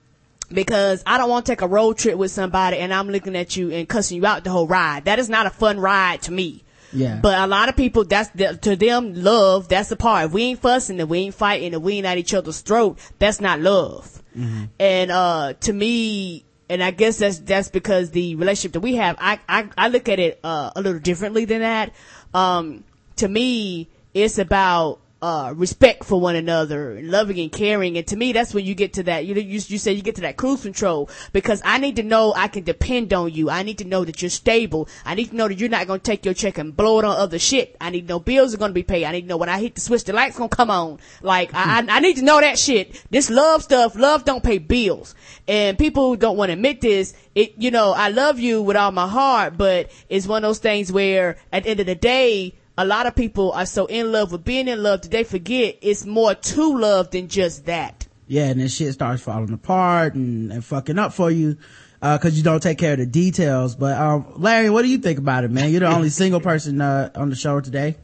because 0.52 1.04
I 1.06 1.18
don't 1.18 1.30
want 1.30 1.46
to 1.46 1.52
take 1.52 1.62
a 1.62 1.68
road 1.68 1.98
trip 1.98 2.18
with 2.18 2.32
somebody 2.32 2.78
and 2.78 2.94
I'm 2.94 3.10
looking 3.10 3.36
at 3.36 3.56
you 3.56 3.72
and 3.72 3.88
cussing 3.88 4.18
you 4.18 4.26
out 4.26 4.44
the 4.44 4.50
whole 4.50 4.68
ride. 4.68 5.06
That 5.06 5.20
is 5.20 5.30
not 5.30 5.46
a 5.46 5.52
fun 5.52 5.80
ride 5.80 6.24
to 6.24 6.32
me. 6.32 6.64
Yeah. 6.92 7.20
But 7.22 7.38
a 7.38 7.46
lot 7.46 7.70
of 7.70 7.76
people, 7.76 8.04
that's 8.04 8.30
the, 8.30 8.58
to 8.64 8.76
them, 8.76 9.14
love, 9.14 9.68
that's 9.68 9.90
the 9.90 9.96
part. 9.96 10.26
If 10.26 10.32
we 10.32 10.44
ain't 10.44 10.60
fussing, 10.60 11.00
if 11.00 11.08
we 11.08 11.20
ain't 11.20 11.36
fighting, 11.36 11.74
if 11.74 11.82
we 11.82 11.98
ain't 11.98 12.08
at 12.08 12.18
each 12.18 12.34
other's 12.34 12.62
throat, 12.62 12.98
that's 13.20 13.40
not 13.40 13.60
love. 13.60 14.24
Mm-hmm. 14.36 14.64
And, 14.80 15.12
uh, 15.12 15.54
to 15.54 15.74
me, 15.74 16.46
and 16.68 16.82
I 16.82 16.90
guess 16.90 17.18
that's, 17.18 17.40
that's 17.40 17.70
because 17.70 18.10
the 18.10 18.36
relationship 18.36 18.74
that 18.74 18.80
we 18.80 18.96
have, 18.96 19.18
I, 19.20 19.40
I, 19.48 19.70
I 19.78 19.90
look 19.90 20.10
at 20.10 20.18
it, 20.18 20.40
uh, 20.44 20.72
a 20.76 20.82
little 20.82 21.00
differently 21.00 21.46
than 21.46 21.62
that. 21.62 21.94
Um, 22.34 22.84
to 23.18 23.28
me, 23.28 23.88
it's 24.14 24.38
about 24.38 25.02
uh, 25.22 25.54
respect 25.56 26.06
for 26.06 26.20
one 26.20 26.36
another, 26.36 26.94
and 26.94 27.10
loving 27.10 27.40
and 27.40 27.52
caring. 27.52 27.98
And 27.98 28.08
to 28.08 28.16
me, 28.16 28.32
that's 28.32 28.54
when 28.54 28.66
you 28.66 28.74
get 28.74 28.94
to 28.94 29.04
that, 29.04 29.26
you, 29.26 29.36
you, 29.36 29.60
you 29.68 29.78
say 29.78 29.92
you 29.92 30.02
get 30.02 30.16
to 30.16 30.22
that 30.22 30.38
cruise 30.38 30.62
control 30.62 31.10
because 31.34 31.62
I 31.66 31.78
need 31.78 31.98
to 31.98 32.04
know 32.04 32.34
I 32.36 32.48
can 32.48 32.64
depend 32.64 33.14
on 33.14 33.34
you. 33.34 33.50
I 33.50 33.64
need 33.64 33.80
to 33.80 33.86
know 33.86 34.06
that 34.06 34.22
you're 34.22 34.30
stable. 34.30 34.88
I 35.06 35.16
need 35.16 35.32
to 35.32 35.36
know 35.36 35.48
that 35.48 35.60
you're 35.60 35.70
not 35.70 35.88
going 35.88 36.00
to 36.00 36.04
take 36.04 36.24
your 36.24 36.34
check 36.34 36.58
and 36.58 36.76
blow 36.76 37.00
it 37.00 37.06
on 37.06 37.18
other 37.18 37.40
shit. 37.40 37.76
I 37.82 37.90
need 37.90 38.02
to 38.02 38.08
know 38.08 38.20
bills 38.20 38.54
are 38.54 38.58
going 38.58 38.70
to 38.70 38.76
be 38.76 38.84
paid. 38.84 39.06
I 39.06 39.12
need 39.12 39.22
to 39.22 39.28
know 39.28 39.38
when 39.38 39.50
I 39.50 39.60
hit 39.60 39.76
the 39.76 39.82
switch, 39.82 40.06
the 40.06 40.14
light's 40.14 40.38
going 40.38 40.50
to 40.50 40.56
come 40.56 40.72
on. 40.72 41.00
Like, 41.22 41.54
I, 41.54 41.86
I 41.88 42.00
need 42.00 42.16
to 42.18 42.24
know 42.24 42.40
that 42.40 42.58
shit. 42.58 43.04
This 43.12 43.30
love 43.30 43.64
stuff, 43.64 43.96
love 43.96 44.24
don't 44.24 44.44
pay 44.44 44.58
bills. 44.58 45.16
And 45.48 45.78
people 45.78 46.16
don't 46.16 46.38
want 46.38 46.50
to 46.50 46.54
admit 46.54 46.80
this. 46.80 47.14
It, 47.36 47.56
you 47.58 47.72
know, 47.72 47.92
I 47.92 48.10
love 48.10 48.40
you 48.40 48.62
with 48.62 48.78
all 48.78 48.92
my 48.92 49.08
heart, 49.08 49.58
but 49.58 49.92
it's 50.08 50.28
one 50.28 50.44
of 50.44 50.48
those 50.48 50.60
things 50.60 50.92
where 50.92 51.38
at 51.52 51.64
the 51.64 51.70
end 51.72 51.80
of 51.82 51.86
the 51.88 51.96
day, 51.96 52.56
a 52.80 52.86
lot 52.86 53.06
of 53.06 53.14
people 53.14 53.52
are 53.52 53.66
so 53.66 53.88
in 53.88 54.10
love 54.10 54.32
with 54.32 54.46
being 54.46 54.70
in 54.70 54.82
love 54.82 55.02
that 55.02 55.12
they 55.12 55.26
forget 55.26 55.78
it's 55.82 56.06
more 56.06 56.34
to 56.34 56.78
love 56.78 57.12
than 57.12 57.28
just 57.28 57.66
that. 57.66 58.08
Yeah, 58.26 58.46
and 58.46 58.62
then 58.62 58.70
shit 58.70 58.94
starts 58.94 59.22
falling 59.22 59.52
apart 59.52 60.16
and, 60.16 60.50
and 60.50 60.64
fucking 60.64 60.98
up 60.98 61.12
for 61.12 61.30
you 61.30 61.58
uh, 62.02 62.18
cause 62.18 62.38
you 62.38 62.44
don't 62.44 62.64
take 62.64 62.78
care 62.78 62.94
of 62.94 63.00
the 63.00 63.06
details. 63.06 63.76
But, 63.76 64.00
um, 64.00 64.34
Larry, 64.38 64.70
what 64.70 64.84
do 64.84 64.88
you 64.88 65.00
think 65.00 65.20
about 65.20 65.44
it, 65.44 65.52
man? 65.52 65.72
You're 65.72 65.82
the 65.82 65.94
only 65.94 66.10
single 66.22 66.40
person, 66.40 66.80
uh, 66.80 67.12
on 67.16 67.30
the 67.30 67.36
show 67.36 67.60
today. 67.60 67.98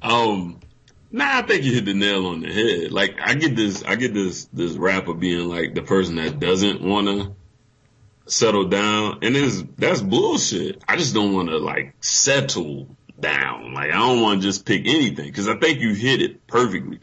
Um, 0.00 0.58
nah, 1.10 1.40
I 1.40 1.42
think 1.42 1.64
you 1.64 1.74
hit 1.74 1.84
the 1.84 1.92
nail 1.92 2.28
on 2.28 2.40
the 2.40 2.50
head. 2.50 2.92
Like, 2.92 3.20
I 3.20 3.34
get 3.34 3.56
this, 3.56 3.84
I 3.84 3.96
get 3.96 4.14
this, 4.14 4.46
this 4.54 4.72
rap 4.72 5.08
of 5.08 5.20
being 5.20 5.50
like 5.50 5.74
the 5.74 5.82
person 5.82 6.16
that 6.16 6.40
doesn't 6.40 6.80
want 6.80 7.08
to 7.08 7.34
settle 8.24 8.68
down. 8.68 9.18
And 9.20 9.36
is 9.36 9.64
that's 9.76 10.00
bullshit. 10.00 10.82
I 10.88 10.96
just 10.96 11.12
don't 11.12 11.34
want 11.34 11.50
to 11.50 11.58
like 11.58 11.94
settle 12.00 12.96
down. 13.20 13.74
Like 13.74 13.90
I 13.90 13.98
don't 13.98 14.22
want 14.22 14.40
to 14.40 14.48
just 14.48 14.64
pick 14.64 14.86
anything 14.86 15.26
because 15.26 15.48
I 15.48 15.56
think 15.56 15.80
you 15.80 15.94
hit 15.94 16.22
it 16.22 16.46
perfectly. 16.46 17.00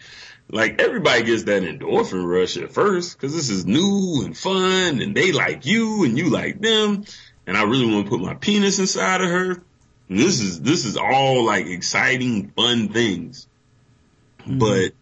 Like 0.50 0.82
everybody 0.82 1.24
gets 1.24 1.44
that 1.44 1.64
endorphin 1.64 2.26
rush 2.26 2.58
at 2.58 2.72
first 2.72 3.18
because 3.18 3.34
this 3.34 3.50
is 3.50 3.66
new 3.66 4.22
and 4.24 4.38
fun 4.38 5.02
and 5.02 5.16
they 5.16 5.32
like 5.32 5.66
you 5.66 6.04
and 6.04 6.18
you 6.18 6.30
like 6.30 6.62
them. 6.62 7.06
And 7.48 7.58
I 7.58 7.64
really 7.64 7.92
want 7.92 8.06
to 8.06 8.10
put 8.10 8.22
my 8.22 8.36
penis 8.36 8.80
inside 8.80 9.22
of 9.22 9.30
her. 9.30 9.52
And 10.08 10.20
this 10.20 10.40
is, 10.40 10.62
this 10.62 10.86
is 10.86 10.98
all 10.98 11.46
like 11.46 11.66
exciting, 11.66 12.50
fun 12.50 12.90
things. 12.90 13.48
Mm-hmm. 14.40 14.60
But 14.60 14.94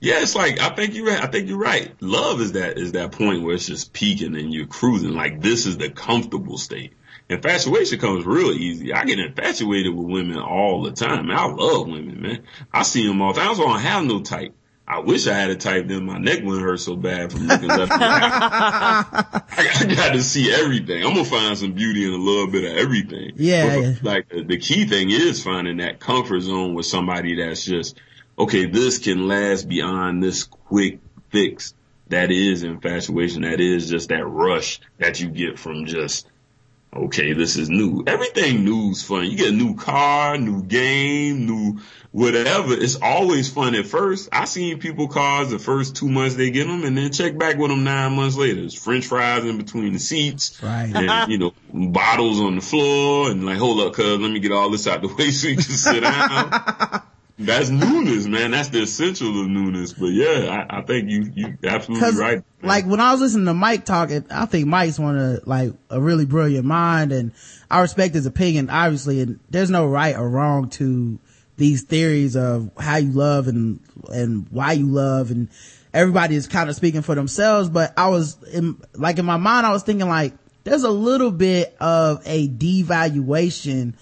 yeah, 0.00 0.22
it's 0.22 0.34
like, 0.34 0.60
I 0.60 0.70
think 0.70 0.94
you're, 0.94 1.10
I 1.10 1.26
think 1.26 1.48
you're 1.48 1.58
right. 1.58 1.92
Love 2.00 2.40
is 2.40 2.52
that, 2.52 2.78
is 2.78 2.92
that 2.92 3.12
point 3.12 3.42
where 3.42 3.54
it's 3.54 3.66
just 3.66 3.92
peaking 3.92 4.36
and 4.36 4.52
you're 4.52 4.66
cruising. 4.66 5.12
Like 5.12 5.40
this 5.40 5.66
is 5.66 5.78
the 5.78 5.90
comfortable 5.90 6.58
state. 6.58 6.94
Infatuation 7.30 7.98
comes 7.98 8.26
real 8.26 8.50
easy. 8.52 8.92
I 8.92 9.04
get 9.04 9.18
infatuated 9.18 9.94
with 9.94 10.06
women 10.06 10.38
all 10.38 10.82
the 10.82 10.92
time. 10.92 11.28
Man, 11.28 11.36
I 11.38 11.46
love 11.46 11.86
women, 11.88 12.20
man. 12.20 12.42
I 12.72 12.82
see 12.82 13.06
them 13.06 13.22
all 13.22 13.32
the 13.32 13.40
time. 13.40 13.50
I 13.50 13.54
don't 13.54 13.80
have 13.80 14.04
no 14.04 14.20
type. 14.20 14.54
I 14.90 14.98
wish 14.98 15.28
I 15.28 15.34
had 15.34 15.50
a 15.50 15.54
type, 15.54 15.86
then 15.86 16.04
my 16.04 16.18
neck 16.18 16.42
wouldn't 16.42 16.64
hurt 16.64 16.80
so 16.80 16.96
bad 16.96 17.30
from 17.30 17.46
looking 17.46 17.68
left 17.68 17.92
and. 17.92 18.02
I, 18.02 19.42
I 19.56 19.84
got 19.84 20.14
to 20.14 20.22
see 20.22 20.52
everything. 20.52 21.04
I'm 21.04 21.14
gonna 21.14 21.24
find 21.24 21.56
some 21.56 21.74
beauty 21.74 22.04
in 22.04 22.12
a 22.12 22.16
little 22.16 22.48
bit 22.48 22.64
of 22.64 22.76
everything. 22.76 23.34
Yeah, 23.36 23.66
But, 23.66 23.80
yeah. 23.82 23.94
Like 24.02 24.28
the, 24.30 24.42
the 24.42 24.58
key 24.58 24.86
thing 24.86 25.10
is 25.10 25.44
finding 25.44 25.76
that 25.76 26.00
comfort 26.00 26.40
zone 26.40 26.74
with 26.74 26.86
somebody 26.86 27.36
that's 27.36 27.64
just 27.64 28.00
okay. 28.36 28.66
This 28.66 28.98
can 28.98 29.28
last 29.28 29.68
beyond 29.68 30.24
this 30.24 30.42
quick 30.42 30.98
fix. 31.30 31.72
That 32.08 32.32
is 32.32 32.64
infatuation. 32.64 33.42
That 33.42 33.60
is 33.60 33.88
just 33.88 34.08
that 34.08 34.26
rush 34.26 34.80
that 34.98 35.20
you 35.20 35.28
get 35.28 35.56
from 35.56 35.86
just 35.86 36.26
okay, 36.94 37.32
this 37.32 37.56
is 37.56 37.70
new. 37.70 38.04
Everything 38.06 38.64
new 38.64 38.90
is 38.90 39.02
fun. 39.02 39.30
You 39.30 39.36
get 39.36 39.50
a 39.50 39.56
new 39.56 39.76
car, 39.76 40.36
new 40.36 40.62
game, 40.62 41.46
new 41.46 41.80
whatever. 42.10 42.74
It's 42.74 42.96
always 42.96 43.48
fun 43.48 43.74
at 43.74 43.86
first. 43.86 44.28
I 44.32 44.44
seen 44.44 44.78
people 44.80 45.08
cars 45.08 45.50
the 45.50 45.58
first 45.58 45.96
two 45.96 46.08
months 46.08 46.34
they 46.34 46.50
get 46.50 46.66
them 46.66 46.84
and 46.84 46.96
then 46.96 47.12
check 47.12 47.38
back 47.38 47.56
with 47.56 47.70
them 47.70 47.84
nine 47.84 48.14
months 48.14 48.36
later. 48.36 48.62
It's 48.62 48.74
french 48.74 49.06
fries 49.06 49.44
in 49.44 49.56
between 49.56 49.92
the 49.92 49.98
seats. 49.98 50.60
Right. 50.62 50.90
And, 50.94 51.32
you 51.32 51.38
know, 51.38 51.52
bottles 51.72 52.40
on 52.40 52.56
the 52.56 52.62
floor 52.62 53.30
and 53.30 53.46
like, 53.46 53.58
hold 53.58 53.80
up, 53.80 53.94
cuz, 53.94 54.18
let 54.18 54.30
me 54.30 54.40
get 54.40 54.52
all 54.52 54.70
this 54.70 54.86
out 54.86 55.02
the 55.02 55.08
way 55.08 55.30
so 55.30 55.48
you 55.48 55.54
can 55.54 55.62
sit 55.62 56.02
down. 56.02 57.02
That's 57.40 57.70
newness, 57.70 58.26
man. 58.26 58.50
That's 58.50 58.68
the 58.68 58.82
essential 58.82 59.40
of 59.40 59.48
newness. 59.48 59.94
But 59.94 60.08
yeah, 60.08 60.66
I, 60.68 60.80
I 60.80 60.82
think 60.82 61.08
you, 61.08 61.32
you 61.34 61.58
absolutely 61.64 62.20
right. 62.20 62.34
man. 62.34 62.44
like 62.62 62.84
when 62.84 63.00
I 63.00 63.12
was 63.12 63.22
listening 63.22 63.46
to 63.46 63.54
Mike 63.54 63.86
talking, 63.86 64.26
I 64.30 64.44
think 64.44 64.66
Mike's 64.66 64.98
one 64.98 65.18
of 65.18 65.46
like 65.46 65.72
a 65.88 65.98
really 65.98 66.26
brilliant 66.26 66.66
mind 66.66 67.12
and 67.12 67.32
I 67.70 67.80
respect 67.80 68.14
his 68.14 68.26
opinion, 68.26 68.68
obviously, 68.68 69.22
and 69.22 69.40
there's 69.48 69.70
no 69.70 69.86
right 69.86 70.14
or 70.16 70.28
wrong 70.28 70.68
to 70.70 71.18
these 71.56 71.82
theories 71.82 72.36
of 72.36 72.70
how 72.78 72.98
you 72.98 73.12
love 73.12 73.48
and, 73.48 73.80
and 74.08 74.46
why 74.50 74.72
you 74.72 74.86
love 74.86 75.30
and 75.30 75.48
everybody 75.94 76.34
is 76.34 76.46
kind 76.46 76.68
of 76.68 76.76
speaking 76.76 77.00
for 77.00 77.14
themselves. 77.14 77.70
But 77.70 77.94
I 77.96 78.08
was 78.08 78.36
in, 78.52 78.82
like 78.94 79.18
in 79.18 79.24
my 79.24 79.38
mind, 79.38 79.66
I 79.66 79.72
was 79.72 79.82
thinking 79.82 80.08
like, 80.08 80.34
there's 80.64 80.82
a 80.82 80.90
little 80.90 81.30
bit 81.30 81.74
of 81.80 82.20
a 82.26 82.48
devaluation 82.48 83.94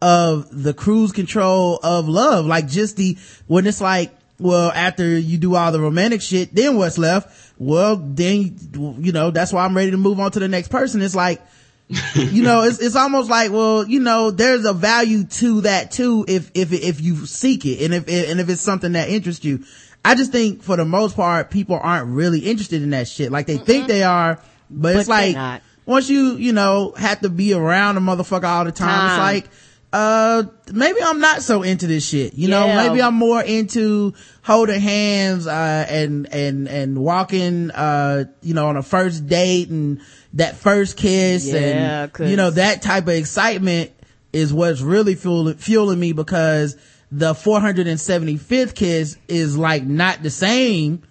of 0.00 0.48
the 0.50 0.72
cruise 0.74 1.12
control 1.12 1.78
of 1.82 2.08
love. 2.08 2.46
Like 2.46 2.68
just 2.68 2.96
the, 2.96 3.16
when 3.46 3.66
it's 3.66 3.80
like, 3.80 4.14
well, 4.38 4.70
after 4.72 5.18
you 5.18 5.36
do 5.38 5.56
all 5.56 5.72
the 5.72 5.80
romantic 5.80 6.22
shit, 6.22 6.54
then 6.54 6.76
what's 6.76 6.98
left? 6.98 7.52
Well, 7.58 7.96
then, 7.96 8.56
you 9.00 9.10
know, 9.12 9.30
that's 9.30 9.52
why 9.52 9.64
I'm 9.64 9.76
ready 9.76 9.90
to 9.90 9.96
move 9.96 10.20
on 10.20 10.30
to 10.32 10.38
the 10.38 10.46
next 10.46 10.68
person. 10.68 11.02
It's 11.02 11.16
like, 11.16 11.42
you 12.14 12.42
know, 12.42 12.62
it's, 12.62 12.78
it's 12.78 12.94
almost 12.94 13.28
like, 13.30 13.50
well, 13.50 13.84
you 13.88 13.98
know, 13.98 14.30
there's 14.30 14.64
a 14.64 14.72
value 14.72 15.24
to 15.24 15.62
that 15.62 15.90
too 15.90 16.24
if, 16.28 16.50
if, 16.54 16.72
if 16.72 17.00
you 17.00 17.26
seek 17.26 17.64
it 17.64 17.82
and 17.82 17.94
if, 17.94 18.08
and 18.08 18.38
if 18.38 18.48
it's 18.48 18.60
something 18.60 18.92
that 18.92 19.08
interests 19.08 19.44
you. 19.44 19.64
I 20.04 20.14
just 20.14 20.30
think 20.30 20.62
for 20.62 20.76
the 20.76 20.84
most 20.84 21.16
part, 21.16 21.50
people 21.50 21.78
aren't 21.82 22.08
really 22.08 22.40
interested 22.40 22.82
in 22.82 22.90
that 22.90 23.08
shit. 23.08 23.32
Like 23.32 23.46
they 23.46 23.56
think 23.56 23.88
they 23.88 24.04
are, 24.04 24.38
but, 24.70 24.94
it's 24.96 25.08
But 25.08 25.16
they're 25.16 25.26
like, 25.26 25.34
not. 25.34 25.62
once 25.86 26.08
you, 26.08 26.36
you 26.36 26.52
know, 26.52 26.92
have 26.96 27.20
to 27.22 27.28
be 27.30 27.52
around 27.54 27.96
a 27.96 28.00
motherfucker 28.00 28.44
all 28.44 28.64
the 28.64 28.70
time, 28.72 28.88
Time. 28.88 29.10
it's 29.10 29.18
like, 29.18 29.52
uh, 29.92 30.42
maybe 30.72 30.98
I'm 31.02 31.20
not 31.20 31.42
so 31.42 31.62
into 31.62 31.86
this 31.86 32.06
shit. 32.06 32.34
You 32.34 32.48
know, 32.48 32.66
Yeah. 32.66 32.88
maybe 32.88 33.00
I'm 33.02 33.14
more 33.14 33.42
into 33.42 34.12
holding 34.42 34.80
hands, 34.80 35.46
uh, 35.46 35.86
and, 35.88 36.28
and, 36.32 36.68
and 36.68 36.98
walking, 36.98 37.70
uh, 37.70 38.24
you 38.42 38.54
know, 38.54 38.66
on 38.68 38.76
a 38.76 38.82
first 38.82 39.26
date 39.26 39.70
and 39.70 40.00
that 40.34 40.56
first 40.56 40.96
kiss 40.96 41.46
Yeah, 41.46 42.08
and, 42.18 42.28
you 42.30 42.36
know, 42.36 42.50
that 42.50 42.82
type 42.82 43.04
of 43.04 43.14
excitement 43.14 43.90
is 44.32 44.52
what's 44.52 44.82
really 44.82 45.14
fueling, 45.14 45.56
fueling 45.56 45.98
me 45.98 46.12
because 46.12 46.76
the 47.10 47.32
475th 47.32 48.74
kiss 48.74 49.16
is 49.28 49.56
like 49.56 49.84
not 49.84 50.22
the 50.22 50.28
same 50.30 51.02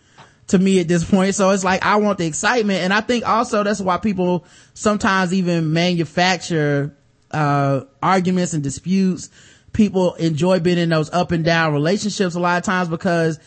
to 0.47 0.59
me 0.59 0.79
at 0.79 0.87
this 0.87 1.03
point. 1.03 1.33
So 1.35 1.49
it's 1.49 1.63
like, 1.63 1.83
I 1.83 1.95
want 1.97 2.19
the 2.19 2.25
excitement. 2.27 2.81
And 2.83 2.93
I 2.93 3.01
think 3.01 3.27
also 3.27 3.63
that's 3.63 3.81
why 3.81 3.97
people 3.97 4.45
sometimes 4.75 5.33
even 5.33 5.73
manufacture, 5.73 6.95
uh, 7.31 7.81
arguments 8.01 8.53
and 8.53 8.63
disputes. 8.63 9.29
People 9.73 10.15
enjoy 10.15 10.59
being 10.59 10.77
in 10.77 10.89
those 10.89 11.09
up 11.11 11.31
and 11.31 11.43
down 11.43 11.73
relationships 11.73 12.35
a 12.35 12.39
lot 12.39 12.57
of 12.57 12.63
times 12.63 12.89
because 12.89 13.39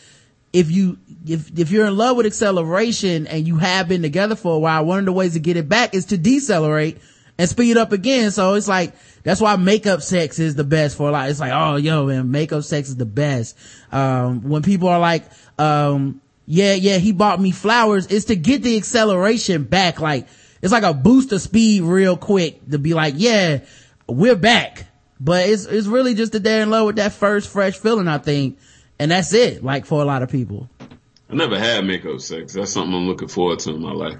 if 0.53 0.69
you, 0.71 0.97
if, 1.25 1.57
if 1.57 1.71
you're 1.71 1.87
in 1.87 1.97
love 1.97 2.17
with 2.17 2.25
acceleration 2.25 3.27
and 3.27 3.47
you 3.47 3.57
have 3.57 3.87
been 3.87 4.01
together 4.01 4.35
for 4.35 4.55
a 4.55 4.59
while, 4.59 4.85
one 4.85 4.99
of 4.99 5.05
the 5.05 5.13
ways 5.13 5.33
to 5.33 5.39
get 5.39 5.57
it 5.57 5.67
back 5.69 5.93
is 5.93 6.05
to 6.05 6.17
decelerate 6.17 6.99
and 7.37 7.49
speed 7.49 7.77
up 7.77 7.91
again. 7.91 8.31
So 8.31 8.53
it's 8.55 8.67
like, 8.67 8.93
that's 9.23 9.41
why 9.41 9.55
makeup 9.55 10.01
sex 10.01 10.39
is 10.39 10.55
the 10.55 10.63
best 10.63 10.97
for 10.97 11.09
a 11.09 11.11
lot. 11.11 11.29
It's 11.29 11.39
like, 11.39 11.51
oh, 11.53 11.75
yo, 11.75 12.05
man, 12.05 12.31
makeup 12.31 12.63
sex 12.63 12.89
is 12.89 12.97
the 12.97 13.05
best. 13.05 13.57
Um, 13.91 14.47
when 14.49 14.61
people 14.61 14.87
are 14.89 14.99
like, 14.99 15.23
um, 15.57 16.21
yeah, 16.45 16.73
yeah, 16.73 16.97
he 16.97 17.11
bought 17.11 17.39
me 17.39 17.51
flowers, 17.51 18.07
it's 18.07 18.25
to 18.25 18.35
get 18.35 18.63
the 18.63 18.77
acceleration 18.77 19.63
back. 19.63 20.01
Like, 20.01 20.27
it's 20.61 20.71
like 20.71 20.83
a 20.83 20.93
boost 20.93 21.31
of 21.31 21.41
speed 21.41 21.83
real 21.83 22.17
quick 22.17 22.69
to 22.69 22.77
be 22.77 22.93
like, 22.93 23.15
yeah, 23.17 23.59
we're 24.07 24.35
back. 24.35 24.85
But 25.19 25.47
it's, 25.47 25.65
it's 25.65 25.87
really 25.87 26.15
just 26.15 26.31
that 26.31 26.43
they're 26.43 26.63
in 26.63 26.69
love 26.69 26.87
with 26.87 26.95
that 26.95 27.13
first 27.13 27.49
fresh 27.49 27.77
feeling, 27.77 28.07
I 28.07 28.17
think. 28.17 28.57
And 28.99 29.11
that's 29.11 29.33
it, 29.33 29.63
like 29.63 29.85
for 29.85 30.01
a 30.01 30.05
lot 30.05 30.23
of 30.23 30.29
people. 30.29 30.69
I 31.29 31.35
never 31.35 31.57
had 31.57 31.85
makeup 31.85 32.19
sex. 32.19 32.53
That's 32.53 32.71
something 32.71 32.93
I'm 32.93 33.07
looking 33.07 33.27
forward 33.27 33.59
to 33.59 33.71
in 33.71 33.81
my 33.81 33.93
life. 33.93 34.17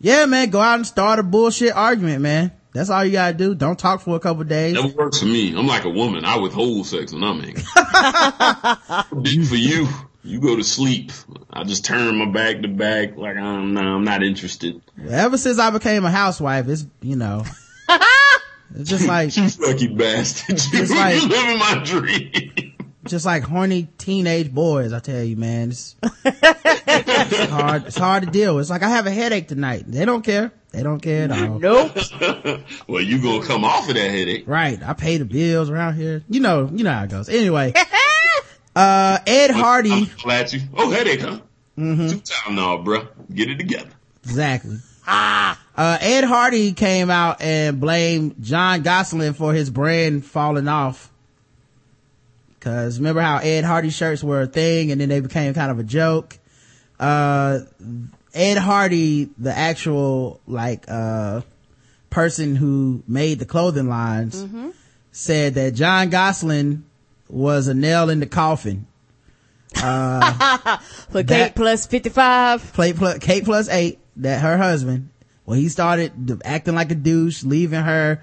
Yeah, 0.00 0.26
man, 0.26 0.50
go 0.50 0.60
out 0.60 0.76
and 0.76 0.86
start 0.86 1.18
a 1.18 1.22
bullshit 1.22 1.72
argument, 1.72 2.22
man. 2.22 2.52
That's 2.72 2.88
all 2.88 3.04
you 3.04 3.12
gotta 3.12 3.36
do. 3.36 3.54
Don't 3.54 3.78
talk 3.78 4.00
for 4.00 4.14
a 4.14 4.20
couple 4.20 4.44
days. 4.44 4.74
Never 4.74 4.88
works 4.88 5.18
for 5.20 5.26
me. 5.26 5.56
I'm 5.56 5.66
like 5.66 5.84
a 5.84 5.90
woman. 5.90 6.24
I 6.24 6.38
withhold 6.38 6.86
sex 6.86 7.12
when 7.12 7.24
I'm 7.24 7.40
angry. 7.40 7.62
For 9.44 9.56
you. 9.56 9.88
You 10.22 10.40
go 10.40 10.54
to 10.56 10.62
sleep. 10.64 11.12
I 11.50 11.64
just 11.64 11.84
turn 11.84 12.16
my 12.16 12.26
back 12.26 12.60
to 12.62 12.68
back 12.68 13.16
like 13.16 13.36
I'm 13.36 13.72
no, 13.74 13.80
I'm 13.80 14.04
not 14.04 14.22
interested. 14.22 14.80
Ever 15.08 15.38
since 15.38 15.58
I 15.58 15.70
became 15.70 16.04
a 16.04 16.10
housewife, 16.10 16.68
it's, 16.68 16.86
you 17.00 17.16
know, 17.16 17.44
it's 18.74 18.90
just 18.90 19.06
like, 19.06 19.34
You 19.36 19.48
lucky 19.60 19.88
bastard. 19.88 20.60
You 20.72 20.82
It's 20.82 20.90
like- 20.90 21.22
living 21.22 21.58
my 21.58 21.80
dream. 21.84 22.74
just 23.06 23.24
like 23.24 23.44
horny 23.44 23.88
teenage 23.96 24.52
boys, 24.52 24.92
I 24.92 24.98
tell 24.98 25.22
you, 25.22 25.36
man. 25.36 25.70
It's, 25.70 25.96
it's 26.24 27.50
hard, 27.50 27.86
it's 27.86 27.96
hard 27.96 28.24
to 28.24 28.30
deal 28.30 28.56
with. 28.56 28.64
It's 28.64 28.70
like, 28.70 28.82
I 28.82 28.90
have 28.90 29.06
a 29.06 29.10
headache 29.10 29.48
tonight. 29.48 29.84
They 29.86 30.04
don't 30.04 30.22
care. 30.22 30.52
They 30.72 30.82
don't 30.84 31.00
care 31.00 31.24
at 31.24 31.32
all. 31.32 31.58
Nope. 31.58 31.96
well, 32.86 33.02
you 33.02 33.20
gonna 33.22 33.44
come 33.44 33.64
off 33.64 33.88
of 33.88 33.94
that 33.96 34.10
headache. 34.10 34.44
Right. 34.46 34.80
I 34.86 34.92
pay 34.92 35.16
the 35.16 35.24
bills 35.24 35.68
around 35.70 35.94
here. 35.94 36.22
You 36.28 36.38
know, 36.40 36.70
you 36.72 36.84
know 36.84 36.92
how 36.92 37.04
it 37.04 37.10
goes. 37.10 37.28
Anyway, 37.28 37.72
uh, 38.76 39.18
Ed 39.26 39.50
Hardy. 39.50 39.92
I'm 39.92 40.06
flat 40.06 40.52
you. 40.52 40.60
Oh, 40.74 40.90
headache, 40.90 41.20
huh? 41.20 41.40
Mm-hmm. 41.78 42.08
Two 42.08 42.20
time 42.20 42.54
now, 42.54 42.76
bruh. 42.78 43.08
Get 43.32 43.50
it 43.50 43.58
together. 43.58 43.90
Exactly. 44.24 44.78
Uh, 45.06 45.54
Ed 45.76 46.24
Hardy 46.24 46.72
came 46.72 47.10
out 47.10 47.40
and 47.40 47.80
blamed 47.80 48.36
Jon 48.40 48.82
Gosselin 48.82 49.32
for 49.34 49.52
his 49.54 49.70
brand 49.70 50.24
falling 50.24 50.68
off. 50.68 51.10
Cause 52.60 52.98
remember 52.98 53.22
how 53.22 53.38
Ed 53.38 53.64
Hardy 53.64 53.88
shirts 53.88 54.22
were 54.22 54.42
a 54.42 54.46
thing 54.46 54.92
and 54.92 55.00
then 55.00 55.08
they 55.08 55.20
became 55.20 55.54
kind 55.54 55.70
of 55.70 55.78
a 55.78 55.82
joke. 55.82 56.38
Uh, 56.98 57.60
Ed 58.34 58.58
Hardy, 58.58 59.30
the 59.38 59.56
actual, 59.56 60.40
like, 60.46 60.84
uh, 60.86 61.40
person 62.10 62.56
who 62.56 63.02
made 63.08 63.38
the 63.38 63.46
clothing 63.46 63.88
lines 63.88 64.44
said 65.12 65.54
that 65.54 65.74
Jon 65.74 66.10
Gosselin 66.10 66.84
was 67.32 67.68
a 67.68 67.74
nail 67.74 68.10
in 68.10 68.20
the 68.20 68.26
coffin. 68.26 68.86
For 69.74 69.82
That- 69.84 71.26
Kate 71.28 71.54
plus 71.54 71.86
55. 71.86 72.72
play 72.72 72.92
plus 72.92 73.18
Kate 73.18 73.44
plus 73.44 73.68
eight 73.68 73.98
that 74.16 74.40
her 74.42 74.56
husband 74.58 75.10
when 75.44 75.58
he 75.58 75.68
started 75.68 76.40
acting 76.44 76.74
like 76.74 76.90
a 76.90 76.94
douche, 76.94 77.42
leaving 77.44 77.80
her, 77.80 78.22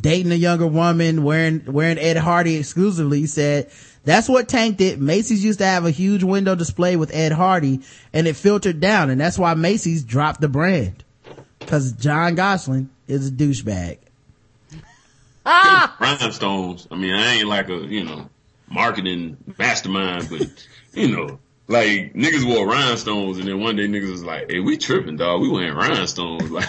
dating 0.00 0.32
a 0.32 0.36
younger 0.36 0.66
woman, 0.66 1.22
wearing 1.24 1.64
wearing 1.66 1.98
Ed 1.98 2.16
Hardy 2.16 2.56
exclusively. 2.56 3.26
Said 3.26 3.70
that's 4.04 4.28
what 4.28 4.48
tanked 4.48 4.80
it. 4.80 4.98
Macy's 5.00 5.44
used 5.44 5.58
to 5.60 5.66
have 5.66 5.84
a 5.84 5.90
huge 5.90 6.22
window 6.24 6.54
display 6.54 6.96
with 6.96 7.14
Ed 7.14 7.32
Hardy, 7.32 7.80
and 8.12 8.26
it 8.26 8.34
filtered 8.36 8.80
down, 8.80 9.10
and 9.10 9.20
that's 9.20 9.38
why 9.38 9.54
Macy's 9.54 10.02
dropped 10.02 10.40
the 10.40 10.48
brand 10.48 11.04
because 11.58 11.92
John 11.92 12.34
Gosling 12.34 12.88
is 13.06 13.28
a 13.28 13.30
douchebag. 13.30 13.98
Rhinestones. 15.44 16.86
I 16.90 16.96
mean, 16.96 17.14
I 17.14 17.34
ain't 17.34 17.48
like 17.48 17.68
a, 17.68 17.76
you 17.76 18.04
know, 18.04 18.28
marketing 18.68 19.36
mastermind, 19.58 20.28
but, 20.30 20.48
you 20.92 21.08
know, 21.08 21.38
like 21.68 22.14
niggas 22.14 22.44
wore 22.44 22.66
rhinestones 22.66 23.38
and 23.38 23.46
then 23.46 23.60
one 23.60 23.76
day 23.76 23.86
niggas 23.86 24.10
was 24.10 24.24
like, 24.24 24.50
hey, 24.50 24.58
we 24.58 24.76
tripping, 24.76 25.16
dog. 25.16 25.40
We 25.40 25.48
wearing 25.48 25.74
rhinestones. 25.74 26.50
Like, 26.50 26.68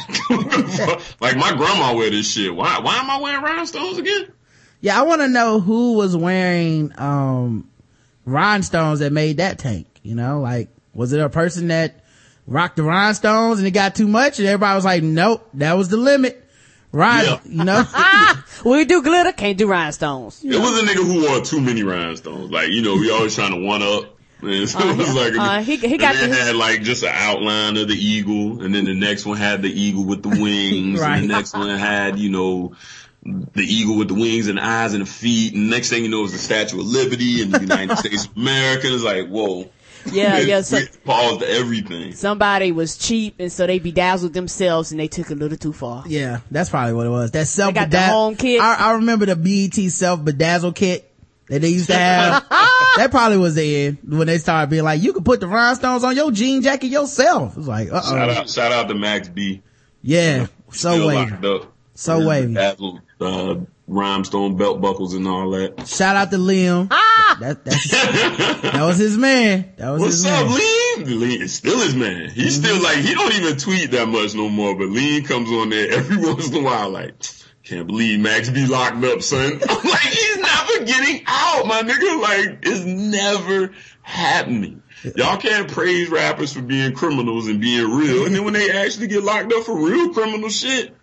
like 1.19 1.37
my 1.37 1.53
grandma 1.55 1.95
wear 1.95 2.09
this 2.09 2.31
shit. 2.31 2.55
Why, 2.55 2.79
why 2.79 2.97
am 2.97 3.09
I 3.09 3.19
wearing 3.19 3.43
rhinestones 3.43 3.97
again? 3.97 4.31
Yeah, 4.79 4.99
I 4.99 5.03
want 5.03 5.21
to 5.21 5.27
know 5.27 5.59
who 5.59 5.93
was 5.93 6.15
wearing 6.15 6.93
um 6.97 7.69
rhinestones 8.25 8.99
that 8.99 9.11
made 9.11 9.37
that 9.37 9.59
tank. 9.59 9.87
You 10.03 10.15
know, 10.15 10.39
like 10.39 10.69
was 10.93 11.13
it 11.13 11.19
a 11.19 11.29
person 11.29 11.67
that 11.67 12.03
rocked 12.47 12.75
the 12.75 12.83
rhinestones 12.83 13.59
and 13.59 13.67
it 13.67 13.71
got 13.71 13.95
too 13.95 14.07
much 14.07 14.39
and 14.39 14.47
everybody 14.47 14.75
was 14.75 14.85
like, 14.85 15.03
nope, 15.03 15.47
that 15.55 15.73
was 15.73 15.89
the 15.89 15.97
limit. 15.97 16.40
Right. 16.91 17.25
Yeah. 17.25 17.39
You 17.45 17.63
know? 17.63 17.83
We 18.65 18.85
do 18.85 19.01
glitter, 19.01 19.31
can't 19.31 19.57
do 19.57 19.67
rhinestones. 19.67 20.43
It 20.43 20.55
was 20.59 20.83
a 20.83 20.85
nigga 20.85 21.03
who 21.03 21.27
wore 21.27 21.41
too 21.41 21.59
many 21.61 21.81
rhinestones. 21.83 22.51
Like, 22.51 22.69
you 22.69 22.83
know, 22.83 22.93
we 22.95 23.09
always 23.11 23.33
trying 23.33 23.53
to 23.59 23.65
one 23.65 23.81
up. 23.81 24.03
Man, 24.41 24.67
so 24.67 24.79
it 24.79 24.97
was 24.97 25.13
like, 25.15 25.33
uh, 25.37 25.61
he- 25.63 25.77
he 25.77 25.97
got 25.97 26.13
then 26.15 26.29
the- 26.29 26.35
had 26.35 26.55
like 26.55 26.81
just 26.83 27.01
an 27.03 27.09
outline 27.13 27.77
of 27.77 27.87
the 27.87 27.95
eagle, 27.95 28.61
and 28.63 28.73
then 28.73 28.85
the 28.85 28.93
next 28.93 29.25
one 29.25 29.37
had 29.37 29.61
the 29.63 29.69
eagle 29.69 30.03
with 30.03 30.21
the 30.23 30.29
wings, 30.29 30.99
Right. 30.99 31.19
and 31.21 31.29
the 31.29 31.33
next 31.33 31.53
one 31.55 31.69
had, 31.77 32.19
you 32.19 32.29
know, 32.29 32.75
the 33.23 33.63
eagle 33.63 33.97
with 33.97 34.07
the 34.07 34.15
wings 34.15 34.47
and 34.47 34.57
the 34.59 34.65
eyes 34.65 34.93
and 34.93 35.01
the 35.03 35.09
feet, 35.09 35.53
and 35.53 35.65
the 35.67 35.75
next 35.75 35.89
thing 35.89 36.03
you 36.03 36.09
know, 36.09 36.19
it 36.19 36.23
was 36.23 36.31
the 36.33 36.39
Statue 36.39 36.79
of 36.79 36.85
Liberty 36.87 37.41
and 37.43 37.51
the 37.51 37.61
United 37.61 37.97
States 37.99 38.25
of 38.25 38.35
America. 38.37 38.91
It's 38.93 39.03
like, 39.03 39.27
whoa. 39.27 39.69
Yeah, 40.11 40.39
yeah. 40.39 40.61
So, 40.61 40.79
paused 41.05 41.43
everything. 41.43 42.13
somebody 42.13 42.71
was 42.71 42.97
cheap 42.97 43.35
and 43.39 43.51
so 43.51 43.67
they 43.67 43.79
bedazzled 43.79 44.33
themselves 44.33 44.91
and 44.91 44.99
they 44.99 45.07
took 45.07 45.29
a 45.29 45.35
little 45.35 45.57
too 45.57 45.73
far. 45.73 46.03
Yeah, 46.07 46.41
that's 46.49 46.69
probably 46.69 46.93
what 46.93 47.05
it 47.05 47.09
was. 47.09 47.31
That 47.31 47.47
self 47.47 47.73
got 47.73 47.91
the 47.91 48.01
home 48.01 48.35
kit. 48.35 48.61
I, 48.61 48.75
I 48.75 48.91
remember 48.93 49.25
the 49.25 49.35
BET 49.35 49.91
self 49.91 50.19
bedazzle 50.21 50.75
kit 50.75 51.11
that 51.47 51.61
they 51.61 51.69
used 51.69 51.87
to 51.87 51.95
have. 51.95 52.47
that 52.49 53.09
probably 53.11 53.37
was 53.37 53.55
the 53.55 53.75
end 53.75 53.97
when 54.03 54.27
they 54.27 54.37
started 54.37 54.69
being 54.69 54.83
like, 54.83 55.01
you 55.01 55.13
can 55.13 55.23
put 55.23 55.39
the 55.39 55.47
rhinestones 55.47 56.03
on 56.03 56.15
your 56.15 56.31
jean 56.31 56.61
jacket 56.61 56.87
yourself. 56.87 57.53
It 57.53 57.57
was 57.57 57.67
like, 57.67 57.91
uh 57.91 58.01
Shout 58.01 58.29
oh. 58.29 58.33
out, 58.33 58.49
shout 58.49 58.71
out 58.71 58.87
to 58.87 58.95
Max 58.95 59.29
B. 59.29 59.61
Yeah, 60.01 60.47
so 60.71 61.07
wavy. 61.07 61.47
up. 61.47 61.73
So 61.93 62.27
wavy. 62.27 62.53
Dazzled, 62.53 63.01
uh, 63.19 63.55
rhinestone 63.91 64.55
belt 64.55 64.79
buckles 64.81 65.13
and 65.13 65.27
all 65.27 65.51
that. 65.51 65.85
Shout 65.87 66.15
out 66.15 66.31
to 66.31 66.37
Liam. 66.37 66.89
That, 67.39 67.63
that's, 67.65 67.91
that 67.91 68.81
was 68.81 68.97
his 68.97 69.17
man. 69.17 69.73
That 69.77 69.91
was 69.91 70.01
What's 70.01 70.13
his 70.15 70.25
up, 70.25 70.47
man. 70.47 70.55
Lean? 71.07 71.19
Lean 71.19 71.41
is 71.41 71.53
still 71.53 71.79
his 71.79 71.95
man. 71.95 72.29
He's 72.29 72.57
Mm-hmm. 72.57 72.65
still 72.65 72.81
like, 72.83 72.97
he 72.97 73.13
don't 73.13 73.33
even 73.33 73.57
tweet 73.57 73.91
that 73.91 74.07
much 74.07 74.33
no 74.35 74.49
more, 74.49 74.75
but 74.75 74.87
Lean 74.89 75.23
comes 75.25 75.49
on 75.51 75.69
there 75.69 75.91
every 75.91 76.17
once 76.25 76.49
in 76.49 76.55
a 76.55 76.61
while 76.63 76.89
like, 76.89 77.13
can't 77.63 77.85
believe 77.87 78.19
Max 78.19 78.49
be 78.49 78.65
locked 78.65 79.03
up, 79.03 79.21
son. 79.21 79.53
I'm 79.69 79.89
like, 79.89 80.01
he's 80.01 80.37
never 80.37 80.85
getting 80.85 81.23
out, 81.27 81.65
my 81.67 81.81
nigga. 81.83 82.21
Like, 82.21 82.59
it's 82.63 82.83
never 82.85 83.71
happening. 84.01 84.81
Y'all 85.15 85.37
can't 85.37 85.69
praise 85.71 86.09
rappers 86.09 86.53
for 86.53 86.61
being 86.61 86.93
criminals 86.93 87.47
and 87.47 87.59
being 87.59 87.89
real. 87.97 88.25
And 88.25 88.35
then 88.35 88.43
when 88.45 88.53
they 88.53 88.69
actually 88.71 89.07
get 89.07 89.23
locked 89.23 89.51
up 89.51 89.63
for 89.63 89.75
real 89.75 90.13
criminal 90.13 90.49
shit, 90.49 90.95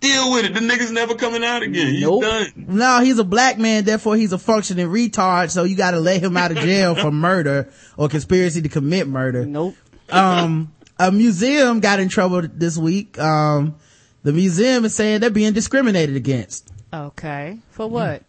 deal 0.00 0.32
with 0.32 0.44
it. 0.46 0.54
The 0.54 0.60
nigga's 0.60 0.90
never 0.90 1.14
coming 1.14 1.44
out 1.44 1.62
again. 1.62 1.88
He's 1.92 2.02
Nope. 2.02 2.22
done. 2.22 2.52
No, 2.56 3.00
he's 3.00 3.18
a 3.18 3.24
black 3.24 3.58
man, 3.58 3.84
therefore 3.84 4.16
he's 4.16 4.32
a 4.32 4.38
functioning 4.38 4.86
retard, 4.88 5.50
so 5.50 5.64
you 5.64 5.76
gotta 5.76 6.00
let 6.00 6.22
him 6.22 6.36
out 6.36 6.50
of 6.50 6.58
jail 6.58 6.94
for 6.94 7.10
murder 7.10 7.68
or 7.96 8.08
conspiracy 8.08 8.62
to 8.62 8.68
commit 8.68 9.06
murder. 9.06 9.44
Nope. 9.46 9.76
um 10.10 10.72
a 10.98 11.10
museum 11.12 11.80
got 11.80 12.00
in 12.00 12.08
trouble 12.08 12.42
this 12.42 12.76
week 12.76 13.18
um 13.18 13.76
the 14.22 14.32
museum 14.32 14.84
is 14.84 14.94
saying 14.94 15.20
they're 15.20 15.30
being 15.30 15.52
discriminated 15.52 16.16
against 16.16 16.70
Okay. 16.92 17.58
For 17.70 17.88
what? 17.88 18.22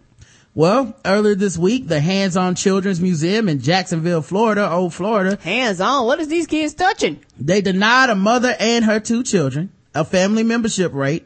well 0.53 0.95
earlier 1.03 1.33
this 1.35 1.57
week 1.57 1.87
the 1.87 1.99
hands-on 1.99 2.53
children's 2.55 3.01
museum 3.01 3.49
in 3.49 3.59
jacksonville 3.59 4.21
florida 4.21 4.69
old 4.71 4.93
florida 4.93 5.37
Hands 5.41 5.79
on. 5.81 6.05
What 6.05 6.19
is 6.19 6.27
these 6.27 6.45
kids 6.45 6.73
touching? 6.75 7.19
they 7.39 7.61
denied 7.61 8.09
a 8.11 8.15
mother 8.15 8.55
and 8.59 8.85
her 8.85 8.99
two 8.99 9.23
children 9.23 9.71
a 9.95 10.05
family 10.05 10.43
membership 10.43 10.93
rate 10.93 11.25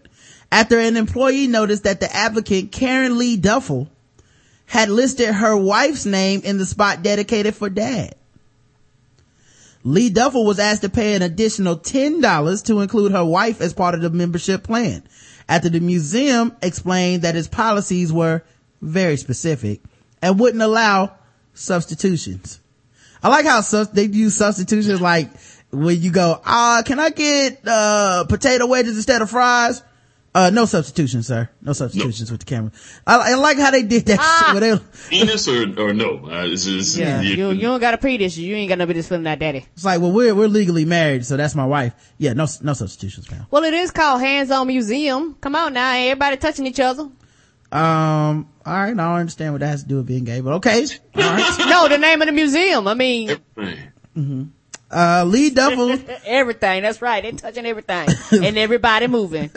after 0.51 0.79
an 0.79 0.97
employee 0.97 1.47
noticed 1.47 1.83
that 1.83 1.99
the 1.99 2.15
applicant 2.15 2.71
karen 2.71 3.17
lee 3.17 3.37
duffel 3.37 3.89
had 4.67 4.89
listed 4.89 5.33
her 5.33 5.55
wife's 5.55 6.05
name 6.05 6.41
in 6.43 6.57
the 6.57 6.65
spot 6.65 7.03
dedicated 7.03 7.55
for 7.55 7.69
dad 7.69 8.15
Lee 9.85 10.09
Duffel 10.09 10.45
was 10.45 10.57
asked 10.57 10.81
to 10.81 10.89
pay 10.89 11.13
an 11.13 11.21
additional 11.21 11.77
$10 11.77 12.65
to 12.65 12.79
include 12.79 13.11
her 13.11 13.23
wife 13.23 13.61
as 13.61 13.71
part 13.71 13.93
of 13.93 14.01
the 14.01 14.09
membership 14.09 14.63
plan 14.63 15.03
after 15.47 15.69
the 15.69 15.79
museum 15.79 16.55
explained 16.63 17.21
that 17.21 17.35
its 17.35 17.47
policies 17.47 18.11
were 18.11 18.41
very 18.81 19.15
specific 19.15 19.81
and 20.23 20.39
wouldn't 20.39 20.63
allow 20.63 21.13
substitutions. 21.53 22.59
I 23.21 23.29
like 23.29 23.45
how 23.45 23.61
they 23.83 24.05
use 24.05 24.35
substitutions 24.35 25.01
like 25.01 25.29
when 25.69 26.01
you 26.01 26.11
go, 26.11 26.41
uh, 26.43 26.81
can 26.83 26.99
I 26.99 27.11
get, 27.11 27.61
uh, 27.67 28.25
potato 28.27 28.65
wedges 28.65 28.95
instead 28.95 29.21
of 29.21 29.29
fries? 29.29 29.83
Uh, 30.36 30.49
no 30.49 30.65
substitutions, 30.65 31.27
sir. 31.27 31.49
No 31.61 31.71
substitutions 31.71 32.29
with 32.29 32.41
the 32.41 32.45
camera. 32.45 32.69
I, 33.07 33.31
I 33.31 33.36
like 33.36 33.57
how 33.57 33.71
they 33.71 33.83
did 33.83 34.05
that 34.07 34.19
shit 34.19 34.53
where 34.61 34.77
they, 34.77 34.86
Penis 35.09 35.47
or, 35.47 35.61
or 35.79 35.93
no? 35.93 36.25
Uh, 36.29 36.45
it's 36.45 36.65
just, 36.65 36.97
Yeah. 36.97 37.21
You, 37.21 37.51
you 37.51 37.61
don't 37.61 37.79
gotta 37.79 37.97
pee 37.97 38.17
this. 38.17 38.36
You 38.36 38.53
ain't 38.53 38.67
got 38.67 38.77
no 38.77 38.86
business 38.86 39.07
feeling 39.07 39.23
that 39.23 39.39
daddy. 39.39 39.65
it's 39.73 39.86
like, 39.86 40.01
well, 40.01 40.11
we're, 40.11 40.36
we're 40.36 40.49
legally 40.49 40.83
married, 40.83 41.25
so 41.25 41.38
that's 41.38 41.55
my 41.55 41.65
wife. 41.65 41.93
Yeah, 42.17 42.33
no, 42.33 42.47
no 42.61 42.73
substitutions, 42.73 43.31
man. 43.31 43.47
Well, 43.49 43.63
it 43.63 43.73
is 43.73 43.91
called 43.91 44.19
Hands 44.19 44.51
On 44.51 44.67
Museum. 44.67 45.36
Come 45.39 45.55
on 45.55 45.73
now. 45.73 45.93
Everybody 45.95 46.36
touching 46.36 46.67
each 46.67 46.81
other. 46.81 47.03
Um, 47.71 48.49
all 48.65 48.73
right, 48.73 48.88
I 48.89 48.93
don't 48.93 48.99
understand 48.99 49.53
what 49.53 49.61
that 49.61 49.67
has 49.67 49.83
to 49.83 49.88
do 49.88 49.95
with 49.97 50.05
being 50.05 50.25
gay, 50.25 50.41
but 50.41 50.55
okay. 50.55 50.86
All 51.15 51.21
right. 51.21 51.55
No, 51.65 51.88
the 51.88 51.97
name 51.97 52.21
of 52.21 52.25
the 52.27 52.33
museum. 52.33 52.89
I 52.89 52.93
mean, 52.93 53.38
Man. 53.55 54.53
Uh, 54.91 55.23
Lee 55.27 55.49
Duffel, 55.49 55.97
everything. 56.25 56.83
That's 56.83 57.01
right. 57.01 57.23
They're 57.23 57.31
touching 57.31 57.65
everything. 57.65 58.09
and 58.31 58.57
everybody 58.57 59.07
moving. 59.07 59.49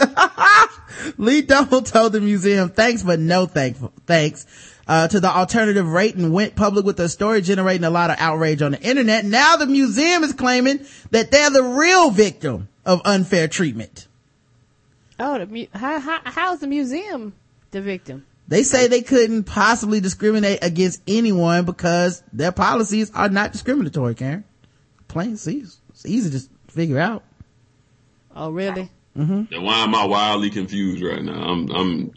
Lee 1.19 1.43
Duffel 1.43 1.83
told 1.83 2.13
the 2.13 2.21
museum 2.21 2.71
thanks, 2.71 3.03
but 3.03 3.21
no 3.21 3.47
thanks, 3.47 3.79
thanks, 4.07 4.47
uh, 4.87 5.07
to 5.09 5.21
the 5.21 5.29
alternative 5.29 5.87
rate 5.87 6.15
and 6.15 6.33
went 6.33 6.57
public 6.57 6.85
with 6.85 6.97
the 6.97 7.09
story 7.09 7.43
generating 7.43 7.85
a 7.85 7.91
lot 7.91 8.11
of 8.11 8.17
outrage 8.19 8.63
on 8.63 8.73
the 8.73 8.81
internet. 8.81 9.25
Now 9.25 9.57
the 9.57 9.67
museum 9.67 10.25
is 10.25 10.33
claiming 10.33 10.85
that 11.11 11.31
they're 11.31 11.51
the 11.51 11.63
real 11.63 12.11
victim 12.11 12.69
of 12.85 13.03
unfair 13.05 13.49
treatment. 13.49 14.09
Oh, 15.21 15.39
the 15.39 15.47
mu- 15.47 15.67
how, 15.75 16.01
how, 16.01 16.21
how's 16.25 16.61
the 16.61 16.67
museum 16.67 17.35
the 17.71 17.83
victim? 17.83 18.25
They 18.49 18.63
say 18.63 18.89
they 18.89 19.03
couldn't 19.03 19.45
possibly 19.45 20.01
discriminate 20.01 20.61
against 20.63 21.03
anyone 21.07 21.67
because 21.67 22.23
their 22.33 22.53
policies 22.53 23.11
are 23.15 23.29
not 23.29 23.53
discriminatory, 23.53 24.15
Karen. 24.15 24.45
Plain 25.09 25.37
see, 25.37 25.65
it's 25.89 26.07
easy 26.07 26.39
to 26.39 26.47
figure 26.71 26.99
out. 26.99 27.25
Oh, 28.37 28.51
really? 28.51 28.91
Mm-hmm. 29.17 29.45
Then 29.51 29.63
why 29.63 29.83
am 29.83 29.95
I 29.95 30.05
wildly 30.05 30.51
confused 30.51 31.03
right 31.03 31.23
now? 31.23 31.33
I'm 31.33 31.71
I'm 31.71 32.13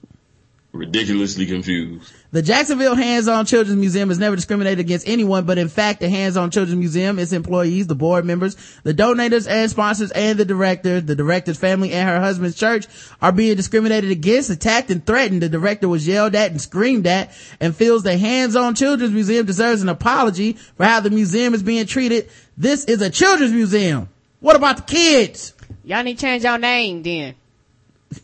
ridiculously 0.73 1.45
confused. 1.45 2.13
The 2.31 2.41
Jacksonville 2.41 2.95
Hands-On 2.95 3.45
Children's 3.45 3.77
Museum 3.77 4.07
has 4.07 4.19
never 4.19 4.37
discriminated 4.37 4.79
against 4.79 5.05
anyone, 5.05 5.45
but 5.45 5.57
in 5.57 5.67
fact, 5.67 5.99
the 5.99 6.07
Hands-On 6.07 6.49
Children's 6.49 6.79
Museum, 6.79 7.19
its 7.19 7.33
employees, 7.33 7.87
the 7.87 7.95
board 7.95 8.23
members, 8.23 8.55
the 8.83 8.93
donors 8.93 9.47
and 9.47 9.69
sponsors, 9.69 10.11
and 10.11 10.39
the 10.39 10.45
director, 10.45 11.01
the 11.01 11.15
director's 11.15 11.57
family 11.57 11.91
and 11.91 12.07
her 12.07 12.21
husband's 12.21 12.55
church 12.55 12.87
are 13.21 13.33
being 13.33 13.57
discriminated 13.57 14.11
against, 14.11 14.49
attacked, 14.49 14.89
and 14.91 15.05
threatened. 15.05 15.41
The 15.41 15.49
director 15.49 15.89
was 15.89 16.07
yelled 16.07 16.35
at 16.35 16.51
and 16.51 16.61
screamed 16.61 17.05
at 17.05 17.35
and 17.59 17.75
feels 17.75 18.03
the 18.03 18.17
Hands-On 18.17 18.75
Children's 18.75 19.13
Museum 19.13 19.45
deserves 19.45 19.81
an 19.81 19.89
apology 19.89 20.53
for 20.53 20.85
how 20.85 21.01
the 21.01 21.09
museum 21.09 21.53
is 21.53 21.63
being 21.63 21.85
treated. 21.85 22.29
This 22.61 22.85
is 22.85 23.01
a 23.01 23.09
children's 23.09 23.53
museum. 23.53 24.07
What 24.39 24.55
about 24.55 24.77
the 24.77 24.83
kids? 24.83 25.55
Y'all 25.83 26.03
need 26.03 26.19
to 26.19 26.21
change 26.21 26.43
your 26.43 26.59
name 26.59 27.01
then. 27.01 27.33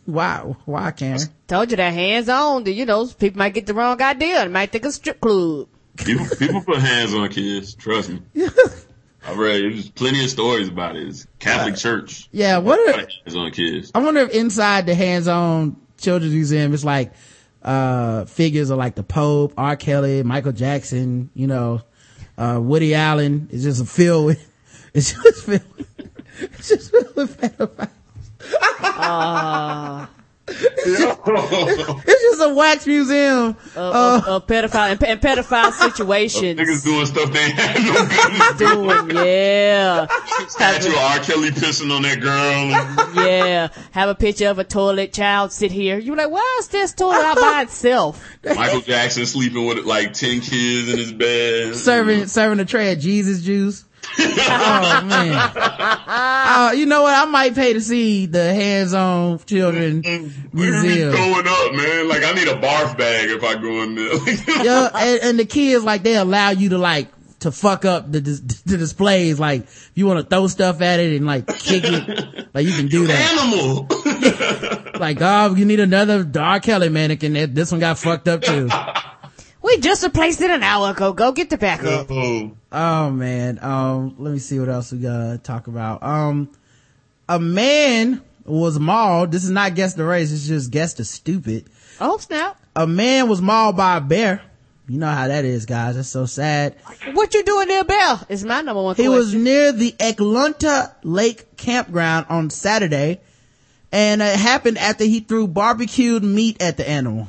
Why, 0.06 0.38
why, 0.64 0.92
Karen? 0.92 1.22
Told 1.48 1.72
you 1.72 1.78
that 1.78 1.92
hands 1.92 2.30
on. 2.30 2.64
You 2.68 2.86
know, 2.86 3.08
people 3.08 3.40
might 3.40 3.56
get 3.56 3.66
the 3.66 3.74
wrong 3.74 4.00
idea. 4.00 4.42
They 4.42 4.48
might 4.48 4.72
think 4.72 4.86
a 4.86 4.92
strip 4.92 5.20
club. 5.20 5.68
People 5.96 6.28
people 6.38 6.62
put 6.62 6.78
hands 6.78 7.16
on 7.16 7.30
kids. 7.30 7.74
Trust 7.74 8.10
me. 8.10 8.22
I 9.26 9.34
read 9.34 9.64
there's 9.64 9.90
plenty 9.90 10.24
of 10.24 10.30
stories 10.30 10.68
about 10.68 10.96
it. 10.98 11.08
It's 11.08 11.26
Catholic 11.40 11.76
Church. 11.76 12.30
Yeah, 12.32 12.60
what 12.60 12.78
are, 12.78 12.94
Hands 12.94 13.36
on 13.36 13.50
kids. 13.50 13.92
I 13.96 14.04
wonder 14.04 14.20
if 14.20 14.30
inside 14.30 14.86
the 14.86 14.94
hands-on 14.94 15.78
children's 15.98 16.36
museum 16.36 16.76
it's 16.76 16.86
like 16.86 17.12
uh 17.64 18.26
figures 18.26 18.70
of 18.70 18.78
like 18.78 18.94
the 18.94 19.02
Pope, 19.02 19.56
R. 19.58 19.76
Kelly, 19.76 20.22
Michael 20.22 20.52
Jackson, 20.52 21.32
you 21.34 21.48
know, 21.48 21.82
uh 22.38 22.60
Woody 22.62 22.94
Allen. 22.94 23.48
is 23.52 23.64
just 23.64 23.86
filled 23.88 24.26
with 24.26 24.48
it's 24.94 25.14
just 25.14 25.46
filled 25.46 25.62
it's 26.40 26.70
just 26.70 26.92
filled 26.92 27.16
with 27.16 27.40
pedophiles. 27.40 27.90
It's 30.50 32.22
just 32.22 32.42
a 32.42 32.54
wax 32.54 32.88
museum. 32.88 33.56
Of, 33.76 33.96
of, 33.96 34.28
of 34.28 34.48
pedophile 34.48 34.92
and, 34.92 35.04
and 35.04 35.22
pedophile 35.22 35.72
situations. 35.92 36.60
Niggas 36.60 36.84
doing 36.84 37.06
stuff 37.06 37.32
they 37.34 37.40
ain't 37.40 37.54
had 37.54 37.84
no 37.84 38.06
business 38.08 38.58
doing. 38.58 39.08
Doing, 39.08 39.26
yeah, 39.26 40.08
Statue 40.48 40.90
of 40.90 40.96
R. 40.96 41.20
Kelly 41.20 41.50
pissing 41.52 41.94
on 41.96 42.02
that 42.04 42.20
girl. 42.22 43.26
yeah. 43.26 43.70
Have 43.92 44.10
a 44.10 44.16
picture 44.16 44.48
of 44.48 44.60
a 44.60 44.64
toilet 44.64 45.14
child 45.14 45.52
sit 45.52 45.72
here. 45.72 45.98
You're 45.98 46.16
like, 46.16 46.32
why 46.32 46.58
is 46.60 46.68
this 46.70 46.94
toilet 46.94 47.24
out 47.26 47.38
by 47.38 47.64
itself? 47.64 48.24
Michael 48.44 48.82
Jackson 48.82 49.26
sleeping 49.26 49.66
with 49.66 49.80
like 49.86 50.14
ten 50.14 50.40
kids 50.42 50.90
in 50.90 50.98
his 50.98 51.12
bed. 51.12 51.76
serving 51.76 52.28
serving 52.28 52.60
a 52.60 52.66
tray 52.66 52.92
of 52.94 53.00
Jesus 53.00 53.42
juice. 53.44 53.84
Oh 54.20 55.04
man. 55.06 55.52
Uh, 56.08 56.72
you 56.76 56.86
know 56.86 57.04
what? 57.04 57.14
I 57.14 57.26
might 57.26 57.56
pay 57.56 57.74
to 57.74 57.82
see 57.82 58.26
the 58.26 58.54
hands-on 58.54 59.40
children 59.40 60.02
Where 60.04 60.16
are 60.16 60.82
we 60.82 60.88
museum. 60.88 61.12
going 61.12 61.48
up, 61.48 61.74
man? 61.74 62.08
Like 62.10 62.24
I 62.24 62.34
need 62.34 62.48
a 62.48 62.56
barf 62.56 62.98
bag 62.98 63.30
if 63.30 63.44
I 63.44 63.56
go 63.56 63.84
in 63.84 63.96
there. 63.96 64.64
yeah, 64.66 64.90
and, 64.94 65.24
and 65.24 65.40
the 65.40 65.46
kids 65.46 65.84
like 65.84 66.04
they 66.04 66.16
allow 66.16 66.50
you 66.52 66.70
to 66.70 66.78
like 66.78 67.10
to 67.40 67.52
fuck 67.52 67.86
up 67.86 68.12
the 68.12 68.20
the 68.66 68.78
displays. 68.78 69.40
Like 69.40 69.62
if 69.64 69.92
you 69.96 70.06
want 70.08 70.20
to 70.20 70.26
throw 70.26 70.48
stuff 70.48 70.82
at 70.82 71.00
it 71.00 71.16
and 71.18 71.26
like 71.26 71.48
kick 71.48 71.84
it, 71.86 72.48
like 72.54 72.66
you 72.66 72.74
can 72.74 72.88
do 72.88 73.08
that. 73.08 73.38
Animal. 73.38 73.88
like, 75.00 75.18
oh, 75.22 75.56
you 75.56 75.66
need 75.66 75.80
another 75.80 76.28
R. 76.40 76.60
Kelly 76.60 76.90
mannequin. 76.90 77.54
This 77.54 77.72
one 77.72 77.80
got 77.80 78.00
fucked 78.00 78.28
up 78.28 78.42
too. 78.42 78.70
We 79.62 79.80
just 79.80 80.04
replaced 80.04 80.42
it 80.42 80.50
an 80.50 80.64
hour 80.64 80.92
ago. 80.92 81.14
Go 81.14 81.32
get 81.34 81.50
the 81.50 81.58
backup. 81.58 82.10
Oh, 82.10 82.57
Oh 82.72 83.10
man. 83.10 83.60
Um, 83.62 84.16
let 84.18 84.32
me 84.34 84.40
see 84.40 84.60
what 84.60 84.70
else 84.70 84.92
we 84.92 85.00
gotta 85.00 85.38
talk 85.38 85.68
about. 85.68 86.04
Um, 86.04 86.50
a 87.30 87.40
man 87.40 88.22
was 88.46 88.80
mauled. 88.80 89.32
This 89.32 89.44
is 89.44 89.50
not 89.50 89.76
guess 89.76 89.94
the 89.94 90.04
race. 90.06 90.32
It's 90.32 90.48
just 90.48 90.72
guess 90.72 90.94
the 90.96 91.06
stupid. 91.06 91.66
Oh 92.00 92.18
snap! 92.18 92.60
A 92.76 92.86
man 92.88 93.28
was 93.30 93.42
mauled 93.42 93.78
by 93.78 93.98
a 93.98 94.02
bear. 94.02 94.42
You 94.90 95.00
know 95.00 95.08
how 95.12 95.28
that 95.28 95.44
is, 95.44 95.66
guys. 95.66 95.96
That's 95.98 96.08
so 96.08 96.26
sad. 96.26 96.76
What 97.14 97.34
you 97.34 97.44
doing 97.44 97.68
there, 97.68 97.84
Bell? 97.84 98.26
Is 98.30 98.46
my 98.46 98.62
number 98.62 98.82
one 98.82 98.96
He 98.96 99.04
question. 99.04 99.18
was 99.18 99.34
near 99.34 99.72
the 99.74 99.92
Eklutna 100.00 100.94
Lake 101.04 101.58
campground 101.58 102.28
on 102.30 102.50
Saturday, 102.50 103.20
and 103.92 104.22
it 104.22 104.38
happened 104.40 104.78
after 104.78 105.04
he 105.04 105.20
threw 105.20 105.46
barbecued 105.48 106.24
meat 106.24 106.62
at 106.62 106.78
the 106.78 106.88
animal. 106.88 107.28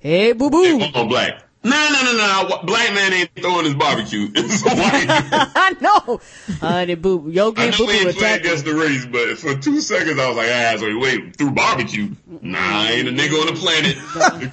hey, 0.00 0.32
boo 0.32 0.50
boo. 0.50 0.78
come 0.80 0.90
on, 0.94 1.08
black. 1.08 1.42
No, 1.68 1.88
no, 1.90 2.12
no, 2.12 2.48
no. 2.48 2.62
Black 2.62 2.94
man 2.94 3.12
ain't 3.12 3.30
throwing 3.40 3.64
his 3.64 3.74
barbecue. 3.74 4.28
It's 4.34 4.62
a 4.64 4.68
white. 4.68 5.06
I 5.56 5.74
know. 5.80 6.20
Honey 6.60 6.94
boo. 6.94 7.28
Yogi 7.30 7.60
I 7.60 7.64
and 7.66 7.72
know 7.72 7.78
boo 7.78 7.86
we 7.86 7.98
boo 8.02 8.08
ain't 8.08 8.16
playing 8.18 8.40
against 8.40 8.64
the 8.64 8.74
race, 8.74 9.04
but 9.06 9.36
for 9.38 9.54
two 9.60 9.80
seconds 9.80 10.18
I 10.20 10.28
was 10.28 10.36
like, 10.36 10.48
ah, 10.50 10.76
so 10.78 10.98
wait, 10.98 11.36
through 11.36 11.50
barbecue? 11.52 12.10
Nah, 12.40 12.84
ain't 12.88 13.08
a 13.08 13.10
nigga 13.10 13.40
on 13.40 13.46
the 13.54 13.58
planet 13.60 13.96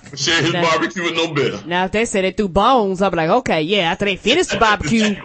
share 0.20 0.41
his 0.41 0.53
Nah. 0.53 0.61
barbecue 0.64 1.03
with 1.03 1.16
no 1.16 1.34
bear. 1.34 1.64
Now 1.66 1.86
if 1.86 1.91
they 1.91 2.05
said 2.05 2.24
they 2.24 2.32
threw 2.32 2.47
bones, 2.49 3.01
I'll 3.01 3.11
be 3.11 3.18
like, 3.18 3.30
okay, 3.30 3.61
yeah. 3.61 3.91
After 3.91 4.05
they 4.05 4.16
finished 4.16 4.51
the 4.51 4.57
barbecue, 4.57 5.16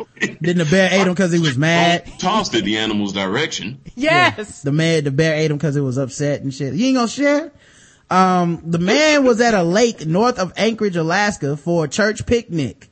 Then 0.41 0.59
the 0.59 0.67
bear 0.67 0.91
ate 0.93 1.07
him 1.07 1.15
because 1.15 1.33
he 1.33 1.39
was 1.41 1.57
mad. 1.57 2.11
Tossed 2.19 2.55
it 2.55 2.65
the 2.65 2.77
animal's 2.77 3.13
direction. 3.13 3.81
yes. 3.97 4.63
The 4.63 4.73
man, 4.73 5.05
the 5.05 5.11
bear 5.11 5.35
ate 5.37 5.51
him 5.51 5.57
because 5.57 5.77
it 5.77 5.81
was 5.81 5.97
upset 5.97 6.43
and 6.43 6.53
shit. 6.53 6.75
You 6.75 6.87
ain't 6.89 6.97
gonna 6.97 7.09
share? 7.09 7.51
Um, 8.11 8.63
the 8.65 8.79
man 8.79 9.25
was 9.25 9.41
at 9.41 9.55
a 9.55 9.63
lake 9.63 10.07
north 10.07 10.39
of 10.39 10.53
Anchorage, 10.57 10.97
Alaska 10.97 11.57
for 11.57 11.85
a 11.85 11.89
church 11.89 12.25
picnic. 12.27 12.89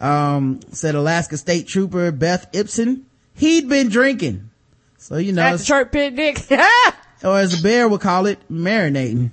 Um, 0.00 0.60
said 0.72 0.94
Alaska 0.94 1.36
State 1.36 1.68
Trooper 1.68 2.10
Beth 2.10 2.50
Ipsen. 2.52 3.02
He'd 3.34 3.68
been 3.68 3.88
drinking. 3.88 4.50
So, 4.98 5.16
you 5.16 5.32
know, 5.32 5.42
At 5.42 5.58
the 5.58 5.64
church 5.64 5.90
picnic. 5.92 6.38
or 7.24 7.38
as 7.38 7.56
the 7.56 7.62
bear 7.62 7.88
would 7.88 8.00
call 8.00 8.26
it, 8.26 8.38
marinating. 8.50 9.30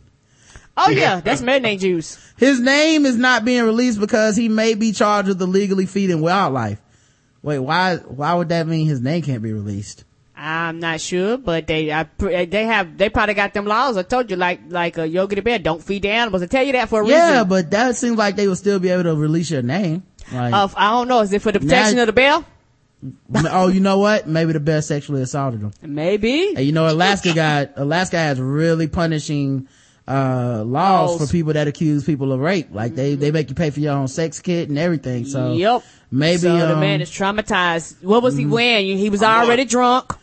oh 0.78 0.90
yeah, 0.90 1.20
that's 1.20 1.42
marinade 1.42 1.80
juice. 1.80 2.18
His 2.38 2.60
name 2.60 3.06
is 3.06 3.18
not 3.18 3.44
being 3.44 3.64
released 3.64 4.00
because 4.00 4.38
he 4.38 4.48
may 4.48 4.76
be 4.76 4.92
charged 4.94 5.28
with 5.28 5.42
illegally 5.42 5.86
feeding 5.86 6.22
wildlife. 6.22 6.80
Wait, 7.42 7.60
why, 7.60 7.98
why 7.98 8.34
would 8.34 8.50
that 8.50 8.68
mean 8.68 8.88
his 8.88 9.02
name 9.02 9.22
can't 9.22 9.42
be 9.42 9.52
released? 9.54 10.04
I'm 10.42 10.80
not 10.80 11.02
sure, 11.02 11.38
but 11.38 11.68
they 11.68 11.92
I, 11.92 12.04
they 12.18 12.66
have 12.66 12.98
they 12.98 13.10
probably 13.10 13.34
got 13.34 13.54
them 13.54 13.66
laws. 13.66 13.98
I 13.98 14.04
told 14.04 14.32
you, 14.32 14.38
like 14.38 14.62
like 14.70 14.98
uh, 14.98 15.04
Yogi 15.04 15.36
the 15.36 15.42
Bear, 15.42 15.60
don't 15.60 15.84
feed 15.84 16.04
the 16.04 16.10
animals. 16.10 16.42
I 16.42 16.46
tell 16.48 16.64
you 16.64 16.72
that 16.74 16.88
for 16.88 17.02
a 17.02 17.08
Yeah, 17.08 17.16
reason. 17.16 17.34
Yeah, 17.36 17.44
but 17.44 17.72
that 17.72 17.98
seems 17.98 18.18
like 18.18 18.38
they 18.38 18.48
would 18.48 18.58
still 18.58 18.80
be 18.80 18.90
able 18.90 19.04
to 19.04 19.16
release 19.16 19.52
your 19.52 19.62
name. 19.62 20.04
Like, 20.32 20.54
Uh, 20.54 20.70
I 20.78 20.92
don't 20.92 21.10
know. 21.10 21.20
Is 21.20 21.34
it 21.34 21.42
for 21.42 21.52
the 21.52 21.60
protection 21.60 21.98
Now- 21.98 22.04
of 22.04 22.08
the 22.08 22.14
bear? 22.14 22.46
oh, 23.52 23.68
you 23.68 23.80
know 23.80 23.98
what? 24.00 24.28
Maybe 24.28 24.54
the 24.54 24.60
bear 24.60 24.82
sexually 24.82 25.22
assaulted 25.22 25.62
him. 25.62 25.72
Maybe. 25.82 26.56
And 26.56 26.66
you 26.66 26.72
know, 26.72 26.88
Alaska 26.90 27.34
got, 27.34 27.72
Alaska 27.78 28.18
has 28.18 28.40
really 28.40 28.88
punishing, 28.88 29.68
uh, 30.08 30.64
laws 30.66 31.12
Laws. 31.12 31.22
for 31.22 31.32
people 31.32 31.54
that 31.54 31.68
accuse 31.68 32.04
people 32.04 32.32
of 32.32 32.40
rape. 32.40 32.70
Like 32.72 32.96
they, 32.96 33.16
they 33.16 33.32
make 33.32 33.50
you 33.50 33.56
pay 33.56 33.70
for 33.70 33.80
your 33.80 33.94
own 33.94 34.08
sex 34.08 34.40
kit 34.42 34.70
and 34.70 34.78
everything. 34.78 35.26
So 35.26 35.54
yep. 35.54 35.84
maybe, 36.12 36.40
So 36.40 36.56
the 36.58 36.64
um, 36.64 36.70
mm-hmm. 36.72 36.80
man 36.80 37.02
is 37.02 37.12
traumatized. 37.12 38.04
What 38.04 38.24
was 38.24 38.36
he 38.36 38.46
wearing? 38.46 38.98
He 38.98 39.10
was 39.10 39.22
already 39.24 39.66
drunk. 39.66 40.14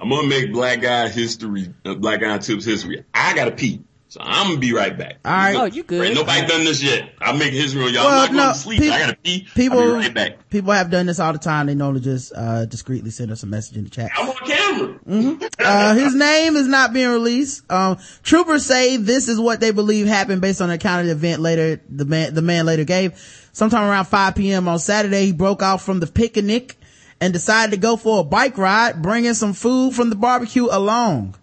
I'm 0.00 0.08
gonna 0.08 0.26
make 0.26 0.52
black 0.52 0.80
guy 0.80 1.08
history, 1.08 1.74
uh, 1.84 1.94
black 1.94 2.20
guy 2.20 2.38
tips 2.38 2.64
history. 2.64 3.04
I 3.12 3.34
gotta 3.34 3.52
pee. 3.52 3.82
So 4.08 4.20
I'm 4.20 4.48
gonna 4.48 4.58
be 4.58 4.72
right 4.72 4.98
back. 4.98 5.18
All 5.24 5.32
right. 5.32 5.54
Oh, 5.54 5.64
you 5.66 5.84
good? 5.84 6.04
Ain't 6.04 6.16
nobody 6.16 6.44
done 6.44 6.64
this 6.64 6.82
yet. 6.82 7.12
I'm 7.20 7.38
making 7.38 7.60
history 7.60 7.84
on 7.84 7.94
y'all. 7.94 8.06
Well, 8.06 8.12
I'm 8.12 8.18
not 8.18 8.26
going 8.32 8.46
no, 8.48 8.52
to 8.52 8.58
sleep. 8.58 8.80
peop- 8.80 8.92
I 8.92 8.98
gotta 8.98 9.16
pee. 9.16 9.46
people, 9.54 9.78
I'll 9.78 9.86
be 9.86 9.92
right 9.92 10.14
back. 10.14 10.48
people 10.50 10.72
have 10.72 10.90
done 10.90 11.06
this 11.06 11.20
all 11.20 11.32
the 11.32 11.38
time. 11.38 11.66
They 11.66 11.76
normally 11.76 12.00
just, 12.00 12.32
uh, 12.34 12.64
discreetly 12.64 13.10
send 13.10 13.30
us 13.30 13.44
a 13.44 13.46
message 13.46 13.76
in 13.76 13.84
the 13.84 13.90
chat. 13.90 14.10
I'm 14.16 14.28
on 14.28 14.36
camera. 14.44 15.46
Uh, 15.60 15.94
his 15.94 16.12
name 16.16 16.56
is 16.56 16.66
not 16.66 16.92
being 16.92 17.10
released. 17.10 17.70
Um, 17.70 17.98
troopers 18.24 18.66
say 18.66 18.96
this 18.96 19.28
is 19.28 19.38
what 19.38 19.60
they 19.60 19.70
believe 19.70 20.06
happened 20.06 20.40
based 20.40 20.60
on 20.60 20.70
an 20.70 20.74
account 20.74 21.02
of 21.02 21.06
the 21.06 21.12
event 21.12 21.40
later, 21.40 21.80
the 21.88 22.04
man, 22.04 22.34
the 22.34 22.42
man 22.42 22.66
later 22.66 22.82
gave. 22.82 23.16
Sometime 23.52 23.88
around 23.88 24.06
5 24.06 24.34
p.m. 24.34 24.66
on 24.66 24.80
Saturday, 24.80 25.26
he 25.26 25.32
broke 25.32 25.62
off 25.62 25.84
from 25.84 26.00
the 26.00 26.08
picnic 26.08 26.76
and 27.20 27.32
decided 27.32 27.72
to 27.72 27.76
go 27.76 27.96
for 27.96 28.20
a 28.20 28.24
bike 28.24 28.56
ride, 28.58 29.02
bringing 29.02 29.34
some 29.34 29.52
food 29.52 29.94
from 29.94 30.10
the 30.10 30.16
barbecue 30.16 30.66
along. 30.70 31.34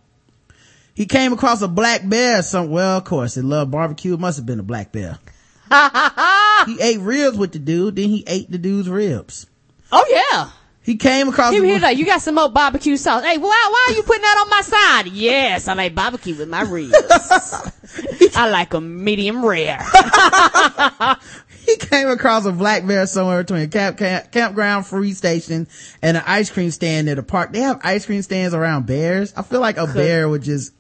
He 0.94 1.06
came 1.06 1.32
across 1.34 1.62
a 1.62 1.68
black 1.68 2.08
bear. 2.08 2.42
Some, 2.42 2.70
well, 2.72 2.98
of 2.98 3.04
course, 3.04 3.36
he 3.36 3.42
loved 3.42 3.70
barbecue. 3.72 4.16
It 4.16 4.20
must 4.20 4.38
have 4.38 4.46
been 4.48 4.60
a 4.60 4.64
black 4.64 4.92
bear. 4.92 5.20
he 6.66 6.82
ate 6.82 7.00
ribs 7.00 7.38
with 7.38 7.52
the 7.52 7.60
dude, 7.60 7.98
then 7.98 8.10
he 8.10 8.24
ate 8.26 8.50
the 8.50 8.58
dude's 8.58 8.90
ribs. 8.90 9.46
Oh 9.92 10.06
yeah. 10.10 10.50
He 10.82 10.96
came 10.96 11.28
across 11.28 11.52
He 11.54 11.60
the- 11.60 11.80
like, 11.80 11.98
you 11.98 12.06
got 12.06 12.22
some 12.22 12.36
more 12.36 12.48
barbecue 12.50 12.96
sauce. 12.96 13.22
Hey, 13.22 13.38
why, 13.38 13.68
why 13.70 13.88
are 13.90 13.94
you 13.96 14.04
putting 14.04 14.22
that 14.22 14.38
on 14.42 14.50
my 14.50 14.62
side? 14.62 15.12
Yes, 15.12 15.68
I 15.68 15.74
like 15.74 15.94
barbecue 15.94 16.34
with 16.34 16.48
my 16.48 16.62
ribs. 16.62 16.96
I 18.38 18.50
like 18.50 18.70
them 18.70 19.04
medium 19.04 19.46
rare. 19.46 19.80
he 21.68 21.76
came 21.76 22.08
across 22.08 22.46
a 22.46 22.52
black 22.54 22.88
bear 22.88 23.06
somewhere 23.06 23.44
between 23.44 23.64
a 23.64 23.68
camp, 23.68 23.98
camp, 23.98 24.32
campground 24.32 24.86
free 24.86 25.14
station 25.14 25.68
and 26.02 26.16
an 26.16 26.24
ice 26.26 26.50
cream 26.50 26.72
stand 26.72 27.08
near 27.08 27.16
the 27.16 27.24
park. 27.24 27.52
They 27.52 27.60
have 27.60 27.82
ice 27.84 28.06
cream 28.06 28.22
stands 28.22 28.54
around 28.54 28.88
bears. 28.88 29.34
I 29.36 29.42
feel 29.42 29.60
like 29.60 29.76
a 29.76 29.86
bear 29.86 30.30
would 30.30 30.44
just 30.44 30.72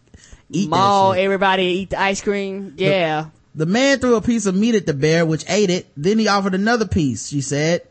eat 0.49 0.69
Maul, 0.69 1.11
everybody 1.11 1.63
eat 1.65 1.89
the 1.89 1.99
ice 1.99 2.21
cream. 2.21 2.73
Yeah. 2.77 3.25
The 3.53 3.65
man 3.65 3.99
threw 3.99 4.15
a 4.15 4.21
piece 4.21 4.45
of 4.45 4.55
meat 4.55 4.75
at 4.75 4.85
the 4.85 4.93
bear, 4.93 5.25
which 5.25 5.43
ate 5.49 5.69
it. 5.69 5.87
Then 5.97 6.19
he 6.19 6.29
offered 6.29 6.55
another 6.55 6.87
piece, 6.87 7.27
she 7.27 7.41
said. 7.41 7.81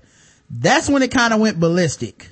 That's 0.49 0.89
when 0.89 1.03
it 1.03 1.11
kind 1.11 1.35
of 1.35 1.41
went 1.41 1.61
ballistic. 1.61 2.31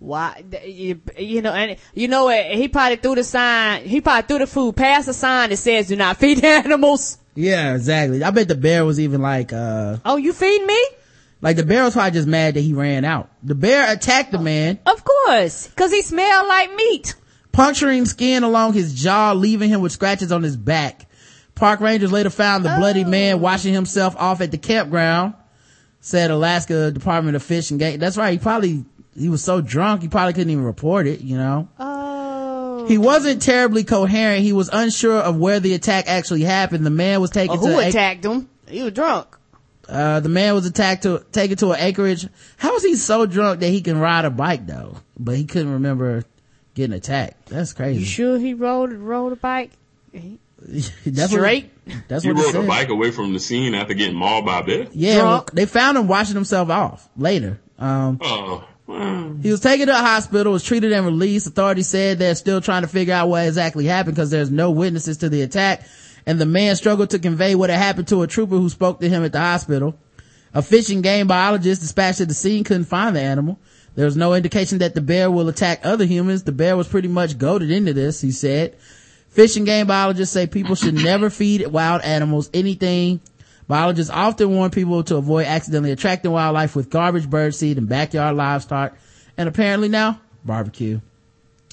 Why, 0.00 0.42
you, 0.64 1.00
you 1.16 1.42
know, 1.42 1.52
and 1.52 1.78
you 1.94 2.08
know 2.08 2.24
what? 2.24 2.44
He 2.46 2.66
probably 2.66 2.96
threw 2.96 3.14
the 3.14 3.22
sign, 3.22 3.84
he 3.84 4.00
probably 4.00 4.26
threw 4.26 4.38
the 4.38 4.48
food 4.48 4.74
past 4.74 5.06
the 5.06 5.12
sign 5.12 5.50
that 5.50 5.58
says 5.58 5.86
do 5.86 5.94
not 5.94 6.16
feed 6.16 6.38
the 6.38 6.46
animals. 6.64 7.18
Yeah, 7.34 7.74
exactly. 7.74 8.22
I 8.22 8.30
bet 8.30 8.48
the 8.48 8.54
bear 8.54 8.84
was 8.84 9.00
even 9.00 9.22
like, 9.22 9.52
uh, 9.52 9.98
Oh, 10.04 10.16
you 10.16 10.32
feed 10.32 10.64
me? 10.64 10.86
like 11.40 11.56
the 11.56 11.64
bear 11.64 11.82
was 11.84 11.94
probably 11.94 12.12
just 12.12 12.28
mad 12.28 12.54
that 12.54 12.60
he 12.60 12.72
ran 12.72 13.04
out. 13.04 13.28
The 13.42 13.54
bear 13.54 13.92
attacked 13.92 14.30
the 14.32 14.38
man, 14.38 14.78
Of 14.86 15.02
course. 15.04 15.68
Cause 15.76 15.90
he 15.90 16.02
smelled 16.02 16.46
like 16.46 16.74
meat. 16.74 17.14
puncturing 17.52 18.04
skin 18.06 18.42
along 18.44 18.74
his 18.74 18.94
jaw, 18.94 19.32
leaving 19.32 19.68
him 19.70 19.80
with 19.80 19.92
scratches 19.92 20.30
on 20.32 20.42
his 20.42 20.56
back. 20.56 21.06
Park 21.54 21.80
rangers 21.80 22.12
later 22.12 22.30
found 22.30 22.64
the 22.64 22.74
bloody 22.78 23.04
man 23.04 23.40
washing 23.40 23.74
himself 23.74 24.14
off 24.16 24.40
at 24.40 24.50
the 24.50 24.58
campground, 24.58 25.34
said 26.00 26.30
Alaska 26.30 26.90
Department 26.90 27.36
of 27.36 27.42
Fish 27.42 27.70
and 27.70 27.78
Game. 27.80 27.98
That's 27.98 28.16
right. 28.16 28.32
He 28.32 28.38
probably, 28.38 28.84
he 29.16 29.28
was 29.28 29.42
so 29.44 29.60
drunk, 29.60 30.00
he 30.02 30.08
probably 30.08 30.32
couldn't 30.32 30.50
even 30.50 30.64
report 30.64 31.06
it, 31.06 31.20
you 31.20 31.36
know? 31.36 31.68
Oh. 31.78 32.01
He 32.86 32.98
wasn't 32.98 33.42
terribly 33.42 33.84
coherent. 33.84 34.42
He 34.42 34.52
was 34.52 34.68
unsure 34.72 35.18
of 35.18 35.36
where 35.36 35.60
the 35.60 35.74
attack 35.74 36.04
actually 36.08 36.42
happened. 36.42 36.84
The 36.86 36.90
man 36.90 37.20
was 37.20 37.30
taken 37.30 37.58
to 37.58 37.66
who 37.66 37.78
a- 37.78 37.88
attacked 37.88 38.24
him? 38.24 38.48
He 38.68 38.82
was 38.82 38.92
drunk. 38.92 39.26
uh, 39.88 40.20
the 40.20 40.28
man 40.28 40.54
was 40.54 40.64
attacked 40.66 41.02
to 41.04 41.24
taken 41.32 41.56
to 41.58 41.72
an 41.72 41.80
acreage. 41.80 42.26
How 42.56 42.76
is 42.76 42.82
he 42.84 42.94
so 42.94 43.26
drunk 43.26 43.60
that 43.60 43.68
he 43.68 43.80
can 43.82 43.98
ride 43.98 44.24
a 44.24 44.30
bike 44.30 44.66
though? 44.66 44.96
But 45.18 45.36
he 45.36 45.44
couldn't 45.44 45.72
remember 45.72 46.24
getting 46.74 46.94
attacked. 46.94 47.46
That's 47.46 47.72
crazy. 47.72 48.00
You 48.00 48.06
sure 48.06 48.38
he 48.38 48.54
rode 48.54 48.92
rode 48.92 49.32
a 49.32 49.36
bike? 49.36 49.70
He- 50.12 50.38
that's 51.06 51.32
Straight? 51.32 51.70
What, 51.84 51.96
that's 52.08 52.22
He 52.24 52.32
what 52.32 52.54
rode 52.54 52.64
a 52.64 52.66
bike 52.68 52.88
away 52.88 53.10
from 53.10 53.32
the 53.32 53.40
scene 53.40 53.74
after 53.74 53.94
getting 53.94 54.14
mauled 54.14 54.46
by 54.46 54.60
a 54.60 54.62
bear. 54.62 54.86
Yeah, 54.92 55.14
Drunk. 55.18 55.26
well, 55.26 55.48
they 55.54 55.66
found 55.66 55.98
him 55.98 56.06
washing 56.06 56.36
himself 56.36 56.70
off 56.70 57.08
later. 57.16 57.58
Um, 57.80 58.18
Oh, 58.22 58.42
well, 58.46 58.68
he 58.86 59.50
was 59.50 59.60
taken 59.60 59.86
to 59.86 59.92
a 59.92 60.02
hospital, 60.02 60.52
was 60.52 60.64
treated 60.64 60.92
and 60.92 61.06
released. 61.06 61.46
Authorities 61.46 61.88
said 61.88 62.18
they're 62.18 62.34
still 62.34 62.60
trying 62.60 62.82
to 62.82 62.88
figure 62.88 63.14
out 63.14 63.28
what 63.28 63.46
exactly 63.46 63.86
happened 63.86 64.16
because 64.16 64.30
there's 64.30 64.50
no 64.50 64.70
witnesses 64.70 65.18
to 65.18 65.28
the 65.28 65.42
attack. 65.42 65.86
And 66.26 66.40
the 66.40 66.46
man 66.46 66.76
struggled 66.76 67.10
to 67.10 67.18
convey 67.18 67.54
what 67.54 67.70
had 67.70 67.78
happened 67.78 68.08
to 68.08 68.22
a 68.22 68.26
trooper 68.26 68.56
who 68.56 68.68
spoke 68.68 69.00
to 69.00 69.08
him 69.08 69.24
at 69.24 69.32
the 69.32 69.40
hospital. 69.40 69.98
A 70.54 70.62
fish 70.62 70.90
and 70.90 71.02
game 71.02 71.26
biologist 71.26 71.80
dispatched 71.80 72.18
to 72.18 72.26
the 72.26 72.34
scene 72.34 72.64
couldn't 72.64 72.84
find 72.84 73.16
the 73.16 73.20
animal. 73.20 73.58
There 73.94 74.04
was 74.04 74.16
no 74.16 74.34
indication 74.34 74.78
that 74.78 74.94
the 74.94 75.00
bear 75.00 75.30
will 75.30 75.48
attack 75.48 75.80
other 75.84 76.04
humans. 76.04 76.44
The 76.44 76.52
bear 76.52 76.76
was 76.76 76.88
pretty 76.88 77.08
much 77.08 77.38
goaded 77.38 77.70
into 77.70 77.92
this, 77.92 78.20
he 78.20 78.30
said. 78.30 78.76
Fish 79.30 79.56
and 79.56 79.64
game 79.64 79.86
biologists 79.86 80.32
say 80.32 80.46
people 80.46 80.74
should 80.74 80.94
never 80.94 81.30
feed 81.30 81.66
wild 81.66 82.02
animals 82.02 82.50
anything. 82.52 83.20
Biologists 83.68 84.12
often 84.12 84.50
warn 84.50 84.70
people 84.70 85.02
to 85.04 85.16
avoid 85.16 85.46
accidentally 85.46 85.92
attracting 85.92 86.30
wildlife 86.30 86.76
with 86.76 86.90
garbage, 86.90 87.28
birdseed, 87.28 87.78
and 87.78 87.88
backyard 87.88 88.36
livestock. 88.36 88.96
And 89.36 89.48
apparently 89.48 89.88
now, 89.88 90.20
barbecue. 90.44 91.00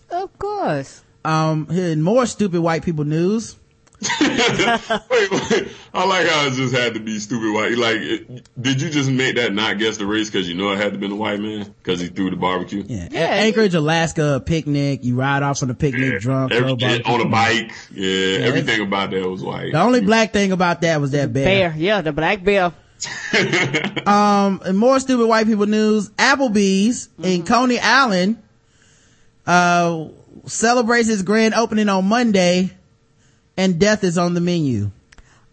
Of 0.10 0.38
course. 0.40 1.04
Um, 1.26 1.68
in 1.70 2.02
more 2.02 2.26
stupid 2.26 2.62
white 2.62 2.84
people 2.84 3.06
news, 3.06 3.56
wait, 4.22 5.32
wait. 5.32 5.68
I 5.93 6.06
like 6.06 6.28
how 6.28 6.47
it 6.47 6.54
just 6.54 6.74
had 6.74 6.93
to 6.93 7.00
be 7.02 7.20
stupid 7.20 7.54
white. 7.54 7.78
Like, 7.78 7.97
it, 7.97 8.47
did 8.62 8.82
you 8.82 8.89
just 8.89 9.12
make 9.12 9.36
that 9.36 9.54
not 9.54 9.78
guess 9.78 9.97
the 9.97 10.06
race 10.06 10.30
because 10.30 10.47
you 10.47 10.56
know 10.56 10.72
it 10.72 10.78
had 10.78 10.93
to 10.93 10.97
be 11.00 11.08
a 11.12 11.16
white 11.16 11.39
man 11.41 11.74
because 11.84 12.00
he 12.00 12.08
threw 12.08 12.30
the 12.30 12.38
barbecue? 12.38 12.84
Yeah. 12.88 13.10
Yeah. 13.12 13.20
Anchorage, 13.20 13.74
Alaska, 13.74 14.36
a 14.36 14.39
picnic. 14.39 15.04
You 15.04 15.16
ride 15.16 15.43
off 15.43 15.62
on 15.64 15.70
a 15.70 15.74
picnic 15.74 16.14
Yeah. 16.14 16.20
drunk. 16.20 16.52
Every- 16.54 16.76
throw 16.78 17.14
on 17.14 17.22
a 17.22 17.30
bike. 17.30 17.74
Yeah, 17.91 18.39
everything 18.39 18.82
about 18.82 19.12
that 19.12 19.28
was 19.30 19.43
white. 19.43 19.74
The 19.74 19.82
only 19.82 20.02
black 20.02 20.32
thing 20.32 20.52
about 20.54 20.82
that 20.82 21.02
was 21.02 21.12
that 21.12 21.34
bear. 21.34 21.70
Bear, 21.72 21.76
yeah, 21.78 22.02
the 22.02 22.14
black 22.14 22.43
bear. 22.43 22.74
Um, 24.06 24.62
and 24.66 24.78
more 24.78 25.00
stupid 25.00 25.28
white 25.28 25.45
people 25.45 25.66
news. 25.68 26.10
Applebee's 26.12 27.10
in 27.22 27.45
Coney 27.45 27.80
Island, 27.80 28.41
uh, 29.45 30.08
celebrates 30.45 31.10
its 31.10 31.22
grand 31.22 31.54
opening 31.54 31.89
on 31.89 32.06
Monday 32.06 32.72
and 33.60 33.78
death 33.78 34.05
is 34.05 34.18
on 34.18 34.34
the 34.34 34.39
menu. 34.39 34.89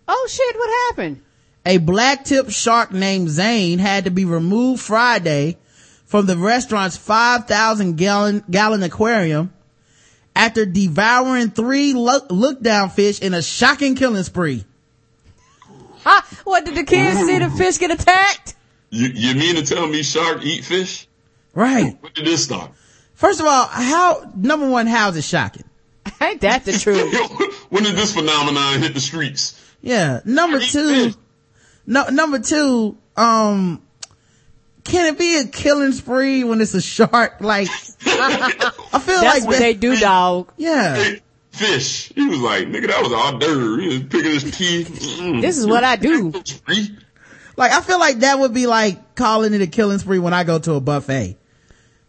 Oh 0.07 0.29
shit, 0.31 0.57
what 0.57 0.71
happened? 0.87 1.23
A 1.67 1.79
black 1.79 2.25
tip 2.25 2.51
shark 2.51 2.93
named 2.93 3.29
Zane 3.29 3.81
had 3.81 4.05
to 4.05 4.13
be 4.13 4.25
removed 4.25 4.81
Friday 4.81 5.59
from 6.05 6.27
the 6.27 6.37
restaurant's 6.37 6.97
5,000 6.97 7.97
gallon, 7.97 8.45
gallon 8.49 8.85
aquarium 8.85 9.53
after 10.37 10.65
devouring 10.65 11.51
three 11.51 11.95
look, 11.95 12.27
look 12.31 12.63
down 12.63 12.91
fish 12.91 13.21
in 13.21 13.35
a 13.35 13.43
shocking 13.43 13.97
killing 13.97 14.23
spree. 14.23 14.65
Ah, 16.05 16.25
what 16.45 16.65
did 16.65 16.77
the 16.77 16.85
kids 16.85 17.19
see 17.19 17.41
the 17.41 17.51
fish 17.51 17.79
get 17.79 17.91
attacked? 17.91 18.55
You, 18.91 19.09
you 19.09 19.35
mean 19.35 19.57
to 19.57 19.67
tell 19.67 19.89
me 19.89 20.05
shark 20.05 20.45
eat 20.45 20.65
fish? 20.65 21.09
Right. 21.55 22.01
When 22.01 22.13
did 22.13 22.25
this 22.25 22.45
start? 22.45 22.71
First 23.15 23.41
of 23.41 23.47
all, 23.47 23.67
how, 23.67 24.31
number 24.37 24.69
one, 24.69 24.87
how's 24.87 25.17
it 25.17 25.25
shocking? 25.25 25.66
Ain't 26.21 26.41
that 26.43 26.65
the 26.65 26.73
truth? 26.73 27.67
when 27.71 27.85
did 27.85 27.97
this 27.97 28.15
phenomenon 28.15 28.81
hit 28.81 28.95
the 28.95 29.01
streets? 29.01 29.61
Yeah. 29.81 30.21
Number 30.25 30.61
two, 30.61 31.13
no, 31.87 32.09
number 32.09 32.39
two, 32.39 32.97
um, 33.17 33.83
can 34.85 35.07
it 35.15 35.19
be 35.19 35.39
a 35.39 35.47
killing 35.47 35.93
spree 35.93 36.45
when 36.45 36.61
it's 36.61 36.75
a 36.75 36.81
shark? 36.81 37.41
Like, 37.41 37.69
I 38.07 38.99
feel 39.01 39.21
That's 39.21 39.41
like 39.41 39.45
what 39.45 39.53
that- 39.53 39.59
they 39.59 39.75
do, 39.75 39.97
dog. 39.99 40.53
Yeah. 40.57 41.15
Fish. 41.53 42.13
He 42.15 42.27
was 42.27 42.41
like, 42.41 42.69
nigga, 42.69 42.89
that 42.89 43.03
was 43.03 43.13
all 43.13 43.39
d'oeuvre. 43.39 43.81
He 43.83 43.89
was 43.89 44.03
picking 44.03 44.31
his 44.31 44.57
teeth. 44.57 45.41
This 45.41 45.57
is 45.57 45.67
what 45.67 45.85
I 45.85 45.97
do. 45.97 46.31
Like, 47.57 47.73
I 47.73 47.81
feel 47.81 47.99
like 47.99 48.19
that 48.19 48.39
would 48.39 48.53
be 48.53 48.67
like 48.67 49.15
calling 49.15 49.55
it 49.55 49.63
a 49.63 49.67
killing 49.67 49.99
spree 49.99 50.19
when 50.19 50.35
I 50.35 50.45
go 50.45 50.59
to 50.59 50.75
a 50.75 50.81
buffet. 50.83 51.39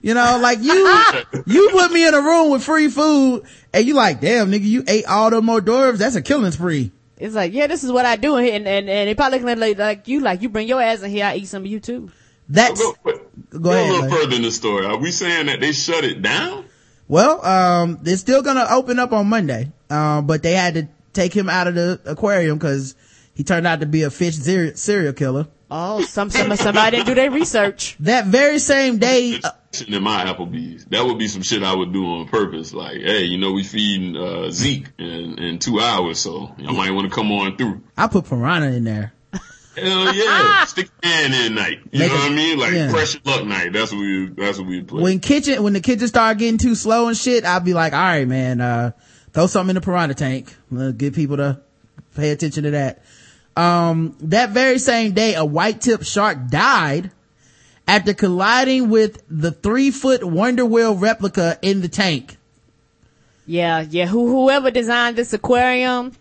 You 0.07 0.13
know, 0.13 0.39
like 0.41 0.59
you, 0.61 0.73
you 1.47 1.69
put 1.73 1.91
me 1.91 2.07
in 2.07 2.13
a 2.13 2.21
room 2.21 2.49
with 2.51 2.63
free 2.63 2.87
food 2.87 3.43
and 3.73 3.85
you 3.85 3.93
like, 3.93 4.21
damn 4.21 4.49
nigga, 4.49 4.63
you 4.63 4.85
ate 4.87 5.05
all 5.05 5.29
the 5.29 5.41
hors 5.41 5.59
d'oeuvres. 5.59 5.99
That's 5.99 6.15
a 6.15 6.21
killing 6.21 6.53
spree. 6.53 6.93
It's 7.17 7.35
like, 7.35 7.51
yeah, 7.51 7.67
this 7.67 7.83
is 7.83 7.91
what 7.91 8.05
I 8.05 8.15
do, 8.15 8.37
and 8.37 8.65
and 8.65 8.89
and 8.89 9.09
they 9.09 9.15
probably 9.15 9.39
looking 9.39 9.51
at 9.51 9.57
like, 9.57 9.77
like 9.77 10.07
you, 10.07 10.21
like 10.21 10.41
you 10.41 10.47
bring 10.47 10.69
your 10.69 10.81
ass 10.81 11.01
in 11.01 11.11
here, 11.11 11.25
I 11.25 11.35
eat 11.35 11.47
some 11.49 11.63
of 11.63 11.67
you 11.67 11.81
too. 11.81 12.09
That's, 12.47 12.79
Go, 12.79 12.95
go, 13.03 13.19
Go 13.59 13.71
ahead, 13.71 13.89
a 13.89 13.91
little 13.91 14.07
Larry. 14.07 14.11
further 14.23 14.35
in 14.37 14.41
the 14.43 14.51
story. 14.51 14.85
Are 14.85 14.97
we 14.97 15.11
saying 15.11 15.47
that 15.47 15.59
they 15.59 15.73
shut 15.73 16.05
it 16.05 16.21
down? 16.21 16.63
well, 17.09 17.45
um, 17.45 17.99
they're 18.01 18.15
still 18.15 18.41
gonna 18.41 18.65
open 18.69 18.99
up 18.99 19.11
on 19.11 19.27
Monday. 19.27 19.73
Um, 19.89 20.25
but 20.25 20.41
they 20.41 20.53
had 20.53 20.75
to 20.75 20.87
take 21.11 21.33
him 21.33 21.49
out 21.49 21.67
of 21.67 21.75
the 21.75 21.99
aquarium 22.05 22.59
cause 22.59 22.95
he 23.33 23.43
turned 23.43 23.67
out 23.67 23.81
to 23.81 23.85
be 23.85 24.03
a 24.03 24.09
fish 24.09 24.35
serial, 24.37 24.73
serial 24.77 25.11
killer. 25.11 25.47
Oh, 25.69 26.01
some 26.03 26.29
some 26.29 26.55
somebody 26.55 26.95
didn't 26.95 27.07
do 27.07 27.15
their 27.15 27.29
research. 27.29 27.97
That 27.99 28.25
very 28.27 28.57
same 28.59 28.99
day, 28.99 29.37
uh, 29.43 29.51
Sitting 29.73 29.93
in 29.93 30.01
my 30.03 30.23
Applebee's. 30.25 30.85
That 30.85 31.05
would 31.05 31.19
be 31.19 31.27
some 31.27 31.41
shit 31.41 31.61
I 31.61 31.75
would 31.75 31.91
do 31.93 32.05
on 32.05 32.27
purpose. 32.27 32.73
Like, 32.73 32.97
hey, 33.01 33.25
you 33.25 33.37
know, 33.37 33.51
we 33.51 33.63
feeding, 33.63 34.15
uh, 34.15 34.49
Zeke 34.49 34.87
in, 34.97 35.37
in 35.37 35.59
two 35.59 35.79
hours, 35.79 36.19
so 36.19 36.55
y'all 36.57 36.73
might 36.73 36.91
want 36.91 37.09
to 37.09 37.13
come 37.13 37.31
on 37.31 37.57
through. 37.57 37.83
I 37.97 38.07
put 38.07 38.25
piranha 38.25 38.67
in 38.71 38.85
there. 38.85 39.13
Hell 39.75 40.15
yeah. 40.15 40.63
Stick 40.65 40.89
hand 41.03 41.33
in 41.35 41.53
night. 41.53 41.79
You 41.91 41.99
Make 41.99 42.09
know 42.09 42.15
a- 42.15 42.19
what 42.19 42.31
I 42.31 42.35
mean? 42.35 42.57
Like, 42.59 42.71
yeah. 42.73 42.89
pressure 42.91 43.19
luck 43.25 43.45
night. 43.45 43.73
That's 43.73 43.91
what 43.91 43.99
we, 43.99 44.27
that's 44.29 44.57
what 44.57 44.67
we 44.67 44.81
play. 44.81 45.03
When 45.03 45.19
kitchen, 45.19 45.61
when 45.61 45.73
the 45.73 45.81
kitchen 45.81 46.07
start 46.07 46.37
getting 46.39 46.57
too 46.57 46.73
slow 46.73 47.09
and 47.09 47.17
shit, 47.17 47.43
I'll 47.45 47.59
be 47.59 47.73
like, 47.73 47.93
all 47.93 47.99
right, 47.99 48.27
man, 48.27 48.59
uh, 48.61 48.91
throw 49.33 49.47
something 49.47 49.71
in 49.75 49.75
the 49.75 49.81
piranha 49.85 50.15
tank. 50.15 50.55
Get 50.97 51.13
people 51.13 51.37
to 51.37 51.61
pay 52.15 52.31
attention 52.31 52.63
to 52.63 52.71
that. 52.71 53.03
Um, 53.55 54.15
that 54.21 54.51
very 54.51 54.79
same 54.79 55.11
day, 55.11 55.35
a 55.35 55.43
white 55.45 55.81
tip 55.81 56.03
shark 56.03 56.47
died 56.49 57.11
after 57.87 58.13
colliding 58.13 58.89
with 58.89 59.23
the 59.29 59.51
three 59.51 59.91
foot 59.91 60.23
Wonder 60.23 60.65
Wheel 60.65 60.95
replica 60.95 61.57
in 61.61 61.81
the 61.81 61.87
tank. 61.87 62.37
Yeah, 63.45 63.85
yeah. 63.89 64.07
Who 64.07 64.27
whoever 64.27 64.71
designed 64.71 65.15
this 65.15 65.31
aquarium 65.31 66.11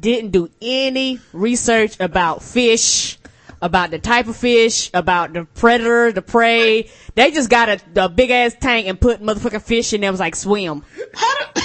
didn't 0.00 0.30
do 0.30 0.48
any 0.60 1.18
research 1.32 1.98
about 1.98 2.42
fish, 2.42 3.18
about 3.60 3.90
the 3.90 3.98
type 3.98 4.28
of 4.28 4.36
fish, 4.36 4.90
about 4.94 5.32
the 5.32 5.44
predator, 5.44 6.12
the 6.12 6.22
prey. 6.22 6.88
They 7.14 7.32
just 7.32 7.50
got 7.50 7.68
a, 7.68 7.80
a 7.96 8.08
big 8.08 8.30
ass 8.30 8.54
tank 8.60 8.86
and 8.86 9.00
put 9.00 9.20
motherfucking 9.20 9.62
fish 9.62 9.92
in 9.92 10.00
there. 10.02 10.08
It 10.08 10.12
was 10.12 10.20
like 10.20 10.36
swim. 10.36 10.84
How 11.14 11.38
the, 11.38 11.62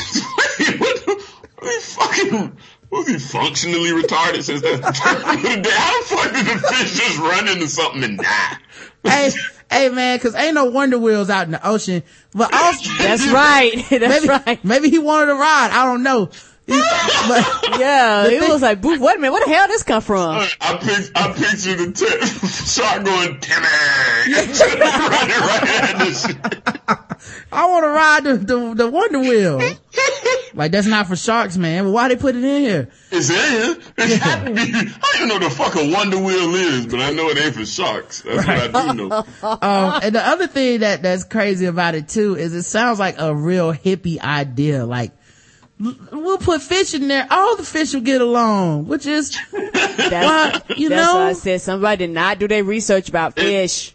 wait, 0.59 0.79
what 0.79 1.05
the, 1.05 1.23
what 1.59 1.73
the 1.73 1.81
fucking, 1.81 2.57
was 2.89 3.07
he 3.07 3.17
functionally 3.19 3.89
retarded 3.91 4.43
since 4.43 4.61
that 4.61 4.81
How 4.81 5.21
the 5.21 6.05
fuck 6.05 6.33
did 6.33 6.45
the 6.45 6.67
fish 6.67 6.97
just 6.97 7.19
run 7.19 7.47
into 7.47 7.67
something 7.67 8.03
and 8.03 8.17
die? 8.17 8.57
hey, 9.03 9.31
hey 9.71 9.89
man, 9.89 10.19
cause 10.19 10.35
ain't 10.35 10.55
no 10.55 10.65
Wonder 10.65 10.97
Wheels 10.99 11.29
out 11.29 11.45
in 11.45 11.51
the 11.51 11.67
ocean, 11.67 12.03
but 12.33 12.53
also, 12.53 12.91
That's 12.99 13.27
right. 13.27 13.85
That's 13.89 14.25
maybe, 14.25 14.27
right. 14.45 14.63
maybe 14.65 14.89
he 14.89 14.99
wanted 14.99 15.27
to 15.27 15.33
ride. 15.35 15.69
I 15.71 15.85
don't 15.85 16.03
know. 16.03 16.29
But, 16.69 17.79
Yeah, 17.79 18.23
The 18.23 18.35
it 18.35 18.39
thing- 18.41 18.49
was 18.51 18.61
like, 18.61 18.81
boo, 18.81 18.99
wait 18.99 19.15
a 19.15 19.19
minute, 19.19 19.31
where 19.31 19.45
the 19.45 19.51
hell 19.53 19.67
this 19.69 19.83
come 19.83 20.01
from? 20.01 20.35
I 20.59 20.77
pic- 20.77 21.11
I 21.15 21.31
picture 21.31 21.75
the 21.75 21.93
t- 21.93 22.25
shark 22.65 23.05
going, 23.05 23.39
Timmy! 23.39 23.67
running 25.07 25.39
right 25.39 25.83
at 25.83 25.97
this 25.99 26.25
shit. 26.25 26.37
I 27.51 27.65
want 27.69 27.83
to 27.83 27.89
ride 27.89 28.23
the, 28.23 28.37
the, 28.37 28.73
the 28.75 28.87
Wonder 28.89 29.19
Wheel. 29.19 29.61
like 30.53 30.71
that's 30.71 30.87
not 30.87 31.07
for 31.07 31.15
sharks, 31.15 31.57
man. 31.57 31.85
But 31.85 31.91
why 31.91 32.07
they 32.09 32.15
put 32.15 32.35
it 32.35 32.43
in 32.43 32.61
here? 32.61 32.89
It's 33.11 33.29
in. 33.29 33.81
It 33.97 34.21
had 34.21 34.45
to 34.45 34.53
be. 34.53 34.61
I 34.61 35.15
don't 35.19 35.27
know 35.27 35.39
the 35.39 35.49
fuck 35.49 35.75
a 35.75 35.91
wonder 35.91 36.17
wheel 36.17 36.53
is, 36.55 36.85
but 36.87 36.99
I 36.99 37.11
know 37.11 37.29
it 37.29 37.37
ain't 37.37 37.55
for 37.55 37.65
sharks. 37.65 38.21
That's 38.21 38.45
what 38.47 38.75
I 38.75 38.93
do 38.93 38.93
know. 38.93 39.25
Um, 39.43 39.99
and 40.03 40.15
the 40.15 40.25
other 40.25 40.47
thing 40.47 40.81
that 40.81 41.01
that's 41.01 41.23
crazy 41.23 41.65
about 41.65 41.95
it 41.95 42.09
too 42.09 42.35
is 42.35 42.53
it 42.53 42.63
sounds 42.63 42.99
like 42.99 43.15
a 43.19 43.33
real 43.33 43.73
hippie 43.73 44.19
idea. 44.19 44.85
Like 44.85 45.11
l- 45.83 45.95
we'll 46.11 46.37
put 46.37 46.61
fish 46.61 46.93
in 46.93 47.07
there, 47.07 47.27
all 47.29 47.55
the 47.55 47.63
fish 47.63 47.93
will 47.93 48.01
get 48.01 48.21
along, 48.21 48.87
which 48.87 49.05
is 49.05 49.37
That's, 49.51 50.11
why 50.11 50.61
you 50.75 50.89
that's 50.89 51.13
why 51.13 51.29
I 51.29 51.33
said 51.33 51.61
somebody 51.61 52.05
did 52.07 52.13
not 52.13 52.39
do 52.39 52.47
their 52.47 52.63
research 52.63 53.09
about 53.09 53.35
fish. 53.35 53.93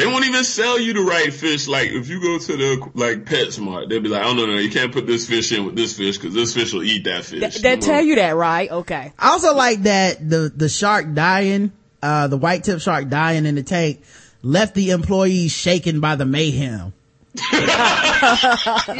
They 0.00 0.06
won't 0.06 0.24
even 0.24 0.44
sell 0.44 0.80
you 0.80 0.94
the 0.94 1.02
right 1.02 1.30
fish. 1.32 1.68
Like 1.68 1.90
if 1.90 2.08
you 2.08 2.20
go 2.22 2.38
to 2.38 2.56
the 2.56 2.90
like 2.94 3.24
PetSmart, 3.26 3.90
they'll 3.90 4.00
be 4.00 4.08
like, 4.08 4.24
"Oh 4.24 4.32
no, 4.32 4.46
no, 4.46 4.54
you 4.56 4.70
can't 4.70 4.92
put 4.92 5.06
this 5.06 5.28
fish 5.28 5.52
in 5.52 5.66
with 5.66 5.76
this 5.76 5.94
fish 5.96 6.16
because 6.16 6.32
this 6.34 6.54
fish 6.54 6.72
will 6.72 6.82
eat 6.82 7.04
that 7.04 7.24
fish." 7.24 7.58
They 7.58 7.72
Come 7.72 7.80
tell 7.80 7.98
on. 7.98 8.06
you 8.06 8.14
that, 8.14 8.34
right? 8.34 8.70
Okay. 8.70 9.12
I 9.18 9.28
also 9.28 9.54
like 9.54 9.82
that 9.82 10.26
the 10.26 10.50
the 10.54 10.70
shark 10.70 11.12
dying, 11.12 11.72
uh, 12.02 12.28
the 12.28 12.38
white 12.38 12.64
tip 12.64 12.80
shark 12.80 13.08
dying 13.10 13.44
in 13.44 13.56
the 13.56 13.62
tank 13.62 14.02
left 14.42 14.74
the 14.74 14.90
employees 14.92 15.52
shaken 15.52 16.00
by 16.00 16.16
the 16.16 16.24
mayhem. 16.24 16.94
Nah, 18.20 18.94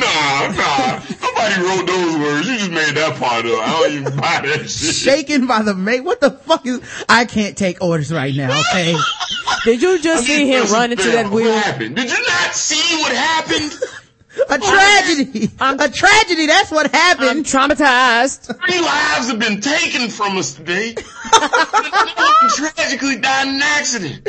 nah. 0.53 1.01
Nobody 1.21 1.63
wrote 1.63 1.87
those 1.87 2.17
words. 2.19 2.49
You 2.49 2.59
just 2.59 2.71
made 2.71 2.95
that 2.97 3.17
part 3.19 3.45
up. 3.45 3.59
I 3.59 3.81
don't 3.83 3.93
even 3.93 4.17
buy 4.17 4.41
that 4.45 4.71
shit. 4.71 4.95
Shaken 4.95 5.47
by 5.47 5.63
the 5.63 5.75
may. 5.75 6.01
What 6.01 6.21
the 6.21 6.31
fuck 6.31 6.67
is? 6.67 6.81
I 7.09 7.25
can't 7.27 7.57
take 7.57 7.83
orders 7.83 8.13
right 8.13 8.35
now. 8.35 8.59
Okay. 8.71 8.95
Did 9.65 9.83
you 9.83 9.99
just 10.01 10.27
see 10.27 10.49
him 10.49 10.67
run 10.67 10.93
into 10.93 11.11
that 11.11 11.31
wheel? 11.31 11.51
What 11.51 11.65
happened? 11.65 11.97
Did 11.97 12.11
you 12.11 12.23
not 12.29 12.55
see 12.55 13.01
what 13.03 13.13
happened? 13.13 13.73
A 14.49 14.59
tragedy. 14.59 15.51
A 15.61 15.89
tragedy. 15.91 16.47
That's 16.47 16.71
what 16.71 16.91
happened. 16.95 17.29
I'm 17.29 17.45
traumatized. 17.45 18.47
Three 18.47 18.81
lives 18.81 19.29
have 19.29 19.39
been 19.41 19.61
taken 19.61 20.09
from 20.09 20.39
us 20.39 20.55
today. 20.55 20.95
Tragically 22.55 23.17
died 23.17 23.49
in 23.49 23.57
an 23.57 23.63
accident. 23.63 24.29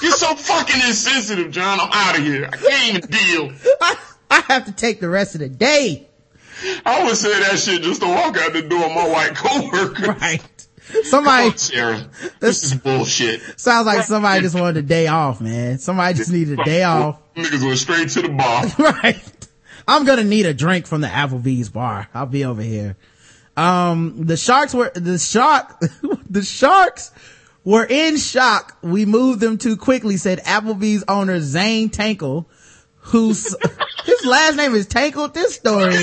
You're 0.00 0.12
so 0.12 0.34
fucking 0.36 0.80
insensitive, 0.86 1.50
John. 1.50 1.80
I'm 1.80 1.90
out 1.92 2.18
of 2.18 2.24
here. 2.24 2.48
I 2.52 2.56
can't 2.56 2.96
even 2.96 3.10
deal. 3.10 3.52
I, 3.80 3.96
I 4.30 4.40
have 4.42 4.66
to 4.66 4.72
take 4.72 5.00
the 5.00 5.08
rest 5.08 5.34
of 5.34 5.40
the 5.40 5.48
day. 5.48 6.06
I 6.84 7.04
would 7.04 7.16
say 7.16 7.38
that 7.40 7.58
shit 7.58 7.82
just 7.82 8.00
to 8.00 8.06
walk 8.06 8.36
out 8.36 8.52
the 8.52 8.62
door 8.62 8.84
of 8.84 8.92
my 8.92 9.08
white 9.08 9.34
coworker. 9.34 10.12
Right. 10.12 10.55
Somebody 11.02 11.56
Sarah, 11.56 12.08
this 12.40 12.64
is 12.64 12.74
bullshit. 12.74 13.40
sounds 13.58 13.86
like 13.86 14.02
somebody 14.04 14.42
just 14.42 14.54
wanted 14.54 14.76
a 14.76 14.82
day 14.82 15.06
off, 15.08 15.40
man. 15.40 15.78
Somebody 15.78 16.14
just 16.14 16.30
needed 16.30 16.60
a 16.60 16.64
day 16.64 16.82
off. 16.84 17.20
Niggas 17.34 17.64
went 17.64 17.78
straight 17.78 18.08
to 18.10 18.22
the 18.22 18.28
bar. 18.28 18.64
Right. 18.78 19.22
I'm 19.88 20.04
gonna 20.04 20.24
need 20.24 20.46
a 20.46 20.54
drink 20.54 20.86
from 20.86 21.00
the 21.00 21.06
Applebee's 21.06 21.68
bar. 21.68 22.08
I'll 22.14 22.26
be 22.26 22.44
over 22.44 22.62
here. 22.62 22.96
Um, 23.56 24.26
the 24.26 24.36
sharks 24.36 24.74
were, 24.74 24.90
the 24.94 25.18
shark, 25.18 25.80
the 26.30 26.42
sharks 26.42 27.10
were 27.64 27.84
in 27.84 28.16
shock. 28.16 28.76
We 28.82 29.06
moved 29.06 29.40
them 29.40 29.58
too 29.58 29.76
quickly, 29.76 30.16
said 30.16 30.40
Applebee's 30.40 31.04
owner 31.08 31.40
Zane 31.40 31.90
Tankel, 31.90 32.46
whose, 32.96 33.56
his 34.04 34.24
last 34.24 34.56
name 34.56 34.74
is 34.74 34.86
Tankel. 34.86 35.32
This 35.32 35.54
story, 35.54 35.94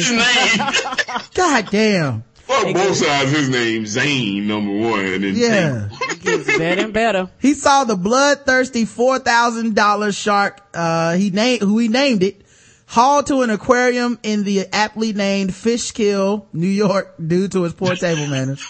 god 1.36 1.68
damn. 1.70 2.24
Fuck 2.46 2.74
both 2.74 2.96
sides. 2.98 3.32
His 3.32 3.50
name 3.50 3.86
Zane 3.86 4.48
number 4.48 4.72
one, 4.90 5.06
and 5.06 5.24
then 5.24 5.34
Yeah. 5.36 5.90
Gets 6.20 6.58
better 6.58 6.82
and 6.84 6.94
better. 6.94 7.30
He 7.40 7.54
saw 7.54 7.84
the 7.84 7.96
bloodthirsty 7.96 8.86
$4,000 8.86 10.16
shark, 10.18 10.62
uh, 10.74 11.14
he 11.16 11.30
named, 11.30 11.62
who 11.62 11.78
he 11.80 11.88
named 11.88 12.24
it, 12.24 12.42
hauled 12.86 13.28
to 13.28 13.42
an 13.42 13.50
aquarium 13.50 14.20
in 14.24 14.44
the 14.44 14.68
aptly 14.72 15.14
named 15.14 15.54
Fishkill, 15.54 16.48
New 16.54 16.68
York, 16.68 17.16
due 17.26 17.48
to 17.50 17.64
his 17.64 17.74
poor 17.74 17.96
table 17.96 18.28
manners. 18.28 18.64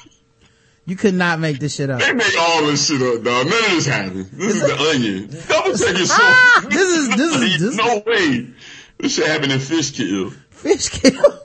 You 0.86 0.96
could 0.98 1.14
not 1.14 1.40
make 1.40 1.60
this 1.60 1.76
shit 1.76 1.90
up. 1.90 2.00
They 2.02 2.12
make 2.14 2.34
all 2.40 2.66
this 2.66 2.88
shit 2.88 3.02
up, 3.02 3.24
dog. 3.24 3.46
None 3.48 3.64
of 3.64 3.72
this 3.72 3.86
happened. 3.86 4.26
This 4.34 4.56
is 4.56 4.62
the 4.62 4.78
onion. 4.94 5.28
Double 5.48 5.78
check 5.78 5.98
your 5.98 6.06
source. 6.06 6.66
This 6.70 6.90
is, 6.90 7.10
this 7.10 7.36
is, 7.36 7.60
this 7.62 7.78
no 7.78 8.04
way. 8.06 8.48
This 8.98 9.16
shit 9.16 9.28
happened 9.28 9.52
in 9.54 9.60
Fishkill. 9.60 10.32
Fishkill. 10.50 11.40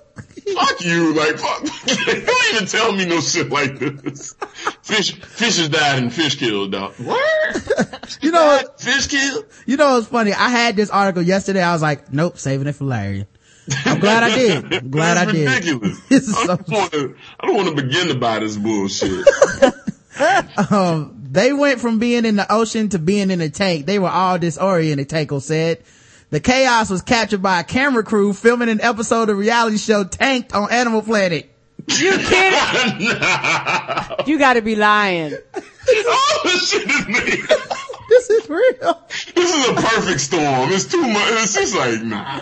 Fuck 0.55 0.81
you, 0.85 1.15
like 1.15 1.39
fuck. 1.39 1.63
Don't 2.07 2.55
even 2.55 2.67
tell 2.67 2.93
me 2.93 3.05
no 3.07 3.21
shit 3.21 3.51
like 3.51 3.79
this. 3.79 4.35
Fish, 4.83 5.15
fishes 5.15 5.69
died 5.69 5.99
and 6.03 6.13
fish 6.13 6.37
killed, 6.37 6.73
dog. 6.73 6.95
What? 6.99 7.99
You 8.23 8.33
know 8.33 8.45
what? 8.47 8.81
Fishkill? 8.81 9.45
You 9.67 9.77
know 9.77 9.95
what's 9.97 10.09
funny? 10.09 10.33
I 10.33 10.49
had 10.49 10.77
this 10.77 10.89
article 10.91 11.23
yesterday. 11.23 11.63
I 11.63 11.73
was 11.73 11.83
like, 11.83 12.11
nope, 12.13 12.39
saving 12.39 12.67
it 12.67 12.75
for 12.75 12.85
Larry. 12.85 13.27
I'm 13.85 14.01
glad 14.01 14.23
I 14.25 14.35
did. 14.35 14.75
I'm 14.75 14.91
glad 14.91 15.17
I 15.19 15.31
did. 15.31 15.47
ridiculous. 15.47 16.01
This 16.09 16.27
is 16.29 16.35
I 16.35 16.47
so- 16.47 16.57
don't 16.57 16.69
want 16.71 16.93
to. 16.93 17.15
I 17.39 17.47
don't 17.47 17.57
want 17.57 17.77
to 17.77 17.83
begin 17.83 18.09
to 18.09 18.15
buy 18.19 18.39
this 18.39 18.57
bullshit. 18.57 19.27
Um, 20.71 21.27
they 21.31 21.53
went 21.53 21.81
from 21.81 21.99
being 21.99 22.25
in 22.25 22.37
the 22.37 22.51
ocean 22.53 22.89
to 22.91 22.99
being 22.99 23.31
in 23.31 23.41
a 23.41 23.51
tank. 23.51 23.87
They 23.87 23.99
were 23.99 24.09
all 24.09 24.39
disoriented, 24.39 25.09
Tanko 25.09 25.41
said. 25.41 25.83
The 26.31 26.41
chaos 26.41 26.91
was 26.91 27.01
captured 27.01 27.43
by 27.43 27.61
a 27.61 27.65
camera 27.65 28.05
crew 28.05 28.35
filming 28.35 28.69
an 28.69 28.83
episode 28.83 29.31
of 29.31 29.39
reality 29.39 29.79
show 29.79 30.05
Tanked 30.05 30.53
on 30.53 30.71
Animal 30.71 31.01
Planet. 31.01 31.51
You 31.89 32.19
kidding? 32.19 33.09
no. 33.09 34.17
You 34.27 34.39
gotta 34.39 34.61
be 34.61 34.77
lying. 34.77 35.33
all 35.33 36.41
this 36.45 36.71
shit 36.71 36.89
is 36.89 37.09
made. 37.09 37.45
This 38.09 38.31
is 38.31 38.49
real. 38.49 39.03
This 39.35 39.55
is 39.55 39.69
a 39.69 39.75
perfect 39.75 40.21
storm. 40.21 40.73
It's 40.73 40.87
too 40.87 41.07
much. 41.07 41.29
It's 41.29 41.55
just 41.55 41.77
like 41.77 42.03
nah. 42.03 42.41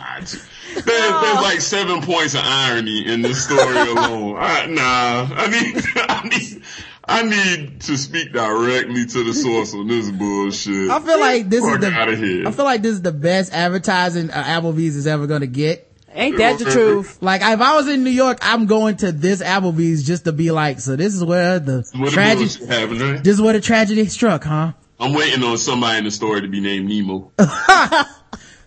There's, 0.85 0.85
there's 0.85 1.43
like 1.43 1.61
seven 1.61 2.03
points 2.03 2.35
of 2.35 2.43
irony 2.45 3.05
in 3.07 3.23
this 3.23 3.45
story 3.45 3.77
alone. 3.77 4.37
I, 4.39 4.67
nah, 4.67 5.29
I 5.35 5.49
need, 5.49 5.85
I 5.97 6.29
need, 6.29 6.63
I 7.09 7.23
need 7.23 7.81
to 7.83 7.97
speak 7.97 8.33
directly 8.33 9.07
to 9.07 9.25
the 9.25 9.33
source 9.33 9.75
on 9.75 9.87
this 9.87 10.11
bullshit. 10.11 10.91
I 10.91 10.99
feel 11.01 11.21
like 11.21 11.49
this 11.49 11.63
is 11.65 11.71
Fuck 11.71 11.81
the, 11.81 11.93
outta 11.93 12.17
here. 12.17 12.49
I 12.49 12.51
feel 12.51 12.65
like 12.65 12.83
this 12.83 12.93
is 12.93 13.03
the 13.03 13.13
best 13.13 13.53
advertising 13.53 14.31
uh, 14.31 14.43
Applebee's 14.43 14.97
is 14.97 15.07
ever 15.07 15.27
gonna 15.27 15.47
get. 15.47 15.93
Ain't 16.13 16.39
that 16.39 16.59
the 16.59 16.65
truth? 16.65 17.19
Like 17.21 17.43
if 17.43 17.61
I 17.61 17.77
was 17.77 17.89
in 17.89 18.03
New 18.03 18.11
York, 18.11 18.39
I'm 18.43 18.67
going 18.67 18.97
to 18.99 19.13
this 19.13 19.41
Applebee's 19.43 20.05
just 20.05 20.25
to 20.25 20.33
be 20.33 20.51
like, 20.51 20.81
so 20.81 20.97
this 20.97 21.15
is 21.15 21.23
where 21.23 21.59
the 21.61 21.89
What 21.95 22.13
tragedy, 22.13 22.45
bullshit 22.47 22.69
happened, 22.69 23.01
right? 23.01 23.23
this 23.23 23.35
is 23.35 23.41
where 23.43 23.53
the 23.53 23.61
tragedy 23.61 24.07
struck, 24.07 24.43
huh? 24.45 24.73
I'm 24.99 25.13
waiting 25.13 25.45
on 25.45 25.59
somebody 25.59 25.99
in 25.99 26.05
the 26.05 26.11
story 26.11 26.41
to 26.41 26.49
be 26.49 26.61
named 26.61 26.89
Nemo. 26.89 27.31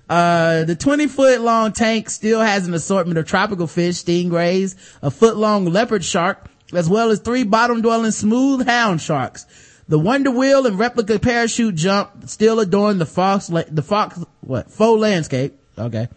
Uh, 0.09 0.63
the 0.63 0.75
20 0.75 1.05
foot 1.05 1.39
long 1.39 1.71
tank 1.71 2.09
still 2.09 2.41
has 2.41 2.67
an 2.67 2.73
assortment 2.73 3.19
of 3.19 3.27
tropical 3.27 3.67
fish, 3.67 4.03
stingrays, 4.03 4.75
a 5.03 5.11
foot 5.11 5.37
long 5.37 5.65
leopard 5.65 6.03
shark, 6.03 6.48
as 6.73 6.89
well 6.89 7.09
as 7.09 7.19
three 7.19 7.43
bottom 7.43 7.81
dwelling 7.81 8.11
smooth 8.11 8.67
hound 8.67 9.01
sharks. 9.01 9.45
The 9.87 9.97
Wonder 9.97 10.29
Wheel 10.29 10.67
and 10.67 10.77
replica 10.77 11.17
parachute 11.17 11.75
jump 11.75 12.29
still 12.29 12.59
adorn 12.59 12.99
the 12.99 13.05
fox, 13.05 13.47
the 13.47 13.81
fox, 13.81 14.19
what, 14.41 14.69
faux 14.69 15.01
landscape. 15.01 15.57
Okay. 15.77 16.07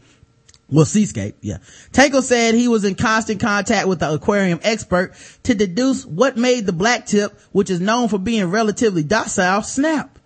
Well, 0.68 0.84
seascape, 0.86 1.36
yeah. 1.42 1.58
Tankel 1.92 2.22
said 2.22 2.54
he 2.54 2.68
was 2.68 2.84
in 2.84 2.94
constant 2.94 3.40
contact 3.40 3.88
with 3.88 4.00
the 4.00 4.10
aquarium 4.10 4.58
expert 4.62 5.14
to 5.42 5.54
deduce 5.54 6.06
what 6.06 6.38
made 6.38 6.64
the 6.64 6.72
black 6.72 7.06
tip, 7.06 7.38
which 7.52 7.68
is 7.68 7.80
known 7.80 8.08
for 8.08 8.18
being 8.18 8.46
relatively 8.46 9.02
docile, 9.02 9.62
snap. 9.62 10.18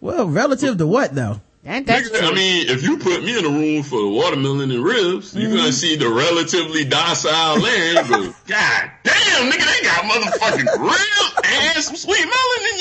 Well, 0.00 0.26
relative 0.26 0.78
to 0.78 0.86
what 0.86 1.14
though? 1.14 1.40
Ain't 1.66 1.86
that 1.88 2.04
the 2.04 2.10
Nigga, 2.10 2.32
I 2.32 2.34
mean, 2.34 2.68
if 2.70 2.82
you 2.82 2.96
put 2.96 3.22
me 3.22 3.38
in 3.38 3.44
a 3.44 3.48
room 3.48 3.82
for 3.82 4.08
watermelon 4.10 4.70
and 4.70 4.82
ribs, 4.82 5.34
you're 5.36 5.48
Mm-hmm. 5.48 5.56
gonna 5.58 5.72
see 5.72 5.96
the 5.96 6.08
relatively 6.08 6.84
docile 6.86 7.60
land. 7.60 8.08
Go, 8.08 8.22
God 8.46 8.90
damn, 9.04 9.50
nigga, 9.50 9.66
they 9.66 9.86
got 9.86 10.04
motherfucking 10.04 10.82
ribs 10.82 11.34
and 11.44 11.84
some 11.84 11.96
sweet 11.96 12.24
melon 12.24 12.62
in. 12.72 12.80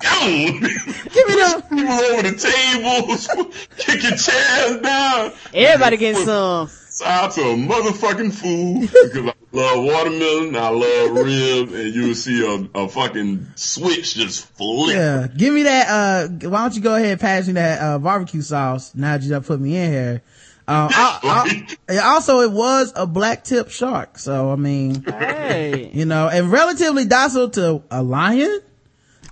Gone. 0.00 0.60
Give 1.10 1.28
me 1.28 1.34
them. 1.34 1.62
People 1.62 1.92
over 1.92 2.22
the 2.22 2.36
tables, 2.38 3.26
kick 3.78 4.02
your 4.02 4.12
chairs 4.16 4.80
down. 4.82 5.32
Everybody 5.52 5.96
getting 5.96 6.24
some. 6.24 6.70
Out 7.04 7.32
to 7.32 7.40
a 7.40 7.54
motherfucking 7.56 8.32
food 8.32 8.82
because 8.82 9.16
I 9.28 9.32
love 9.54 9.84
watermelon, 9.84 10.56
I 10.56 10.68
love 10.68 11.16
ribs, 11.24 11.72
and 11.72 11.94
you 11.94 12.08
will 12.08 12.14
see 12.14 12.44
a, 12.44 12.78
a 12.78 12.88
fucking 12.88 13.46
switch 13.54 14.14
just 14.14 14.46
flip. 14.56 14.94
Yeah, 14.96 15.26
give 15.34 15.54
me 15.54 15.62
that. 15.62 15.88
Uh, 15.88 16.48
why 16.48 16.62
don't 16.62 16.74
you 16.74 16.82
go 16.82 16.94
ahead 16.94 17.12
and 17.12 17.20
pass 17.20 17.46
me 17.46 17.54
that 17.54 17.80
uh, 17.80 17.98
barbecue 17.98 18.42
sauce? 18.42 18.94
Now 18.94 19.16
that 19.16 19.22
you 19.24 19.30
done 19.30 19.44
put 19.44 19.60
me 19.60 19.76
in 19.76 19.90
here. 19.90 20.22
Um, 20.66 20.88
I, 20.92 21.76
I, 21.90 21.98
also, 21.98 22.40
it 22.40 22.50
was 22.50 22.92
a 22.96 23.06
black 23.06 23.44
tip 23.44 23.68
shark, 23.68 24.18
so 24.18 24.50
I 24.50 24.56
mean, 24.56 25.04
Hey. 25.04 25.90
you 25.92 26.06
know, 26.06 26.28
and 26.28 26.50
relatively 26.50 27.04
docile 27.04 27.50
to 27.50 27.82
a 27.90 28.02
lion, 28.02 28.60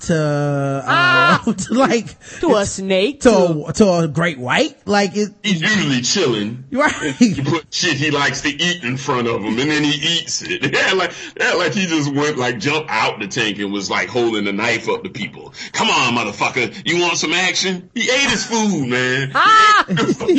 to 0.03 0.84
uh, 0.86 1.38
to 1.53 1.74
like 1.74 2.18
To 2.40 2.57
a 2.57 2.66
snake. 2.66 3.20
to 3.22 3.30
To 3.30 3.64
a, 3.68 3.72
to 3.74 3.92
a 4.05 4.09
great 4.09 4.38
white, 4.38 4.76
like 4.86 5.16
it. 5.16 5.30
He's 5.42 5.61
usually 5.61 6.03
chilling. 6.03 6.64
Right. 6.72 7.20
You 7.20 7.44
put 7.44 7.72
shit 7.72 7.94
he 7.96 8.11
likes 8.11 8.40
to 8.42 8.48
eat 8.48 8.82
in 8.82 8.96
front 8.96 9.28
of 9.28 9.42
him, 9.42 9.59
and 9.59 9.70
then 9.70 9.84
he 9.84 10.18
eats 10.18 10.42
it. 10.42 10.62
Yeah, 10.72 10.92
like 10.94 11.12
yeah, 11.38 11.53
like 11.55 11.72
he 11.72 11.86
just 11.86 12.12
went 12.12 12.38
like 12.38 12.59
jump 12.59 12.86
out 12.88 13.20
the 13.20 13.28
tank 13.28 13.59
and 13.59 13.72
was 13.72 13.90
like 13.90 14.09
holding 14.09 14.44
the 14.44 14.53
knife 14.53 14.88
up 14.88 15.05
to 15.05 15.11
people. 15.11 15.53
Come 15.72 15.88
on, 15.88 16.14
motherfucker, 16.14 16.82
you 16.86 17.00
want 17.00 17.18
some 17.18 17.32
action? 17.32 17.90
He 17.94 18.03
ate 18.11 18.30
his 18.30 18.44
food, 18.44 18.88
man. 18.88 19.32
Ah! 19.34 19.84
He 19.88 19.94
food. 19.96 20.30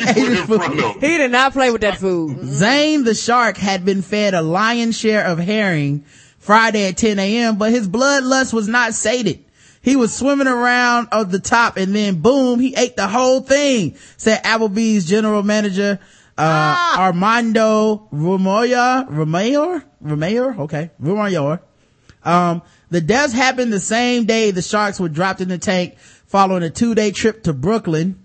he 1.01 1.17
did 1.17 1.31
not 1.31 1.53
play 1.53 1.71
with 1.71 1.81
that 1.81 1.97
food. 1.97 2.43
Zane 2.45 3.03
the 3.03 3.13
shark 3.15 3.57
had 3.57 3.85
been 3.85 4.01
fed 4.01 4.33
a 4.33 4.41
lion's 4.41 4.97
share 4.97 5.25
of 5.25 5.37
herring 5.39 6.03
Friday 6.39 6.87
at 6.87 6.97
10 6.97 7.19
a.m., 7.19 7.57
but 7.57 7.71
his 7.71 7.87
bloodlust 7.87 8.53
was 8.53 8.67
not 8.67 8.93
sated. 8.93 9.43
He 9.83 9.97
was 9.97 10.15
swimming 10.15 10.47
around 10.47 11.09
of 11.11 11.29
the 11.29 11.39
top 11.39 11.75
and 11.75 11.93
then 11.93 12.21
boom, 12.21 12.59
he 12.59 12.73
ate 12.75 12.95
the 12.95 13.07
whole 13.07 13.41
thing, 13.41 13.95
said 14.15 14.41
Applebee's 14.43 15.05
general 15.05 15.43
manager, 15.43 15.99
uh, 16.37 16.95
Armando 16.97 18.07
Romoya, 18.13 19.05
Romayor, 19.09 19.83
Romayor, 20.01 20.59
okay, 20.59 20.89
Romayor. 21.01 21.59
Um, 22.23 22.61
the 22.89 23.01
deaths 23.01 23.33
happened 23.33 23.73
the 23.73 23.79
same 23.81 24.25
day 24.25 24.51
the 24.51 24.61
sharks 24.61 25.01
were 25.01 25.09
dropped 25.09 25.41
in 25.41 25.49
the 25.49 25.57
tank 25.57 25.97
following 25.99 26.63
a 26.63 26.69
two 26.69 26.95
day 26.95 27.11
trip 27.11 27.43
to 27.43 27.51
Brooklyn. 27.53 28.23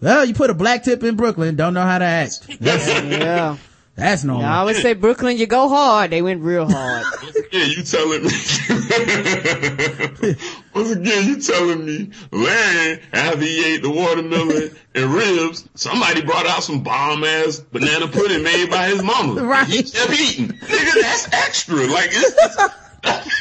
Well, 0.00 0.24
you 0.24 0.32
put 0.32 0.48
a 0.48 0.54
black 0.54 0.84
tip 0.84 1.02
in 1.02 1.16
Brooklyn, 1.16 1.54
don't 1.54 1.74
know 1.74 1.82
how 1.82 1.98
to 1.98 2.04
act. 2.04 2.46
That's, 2.60 2.86
Yeah. 3.04 3.58
That's 3.96 4.24
normal. 4.24 4.44
I 4.46 4.58
always 4.58 4.80
say 4.82 4.94
Brooklyn, 4.94 5.36
you 5.36 5.46
go 5.46 5.68
hard. 5.68 6.10
They 6.10 6.22
went 6.22 6.42
real 6.42 6.70
hard. 6.70 7.04
Yeah, 7.52 7.64
you 7.66 7.82
telling 7.84 8.24
me. 8.24 8.30
Once 10.74 10.90
again, 10.90 11.28
you 11.28 11.40
telling 11.40 11.84
me 11.86 12.10
Larry, 12.32 13.00
after 13.12 13.38
he 13.40 13.74
ate 13.74 13.82
the 13.82 13.90
watermelon 13.90 14.74
and 14.96 15.14
ribs, 15.14 15.68
somebody 15.76 16.22
brought 16.22 16.46
out 16.46 16.64
some 16.64 16.82
bomb 16.82 17.22
ass 17.22 17.60
banana 17.60 18.08
pudding 18.08 18.42
made 18.42 18.70
by 18.70 18.88
his 18.88 19.04
mama. 19.04 19.40
Right. 19.40 19.68
He 19.68 19.84
kept 19.84 20.10
eating. 20.12 20.48
Nigga, 20.48 21.00
that's 21.00 21.32
extra. 21.32 21.76
Like 21.86 22.08
it's, 22.10 22.56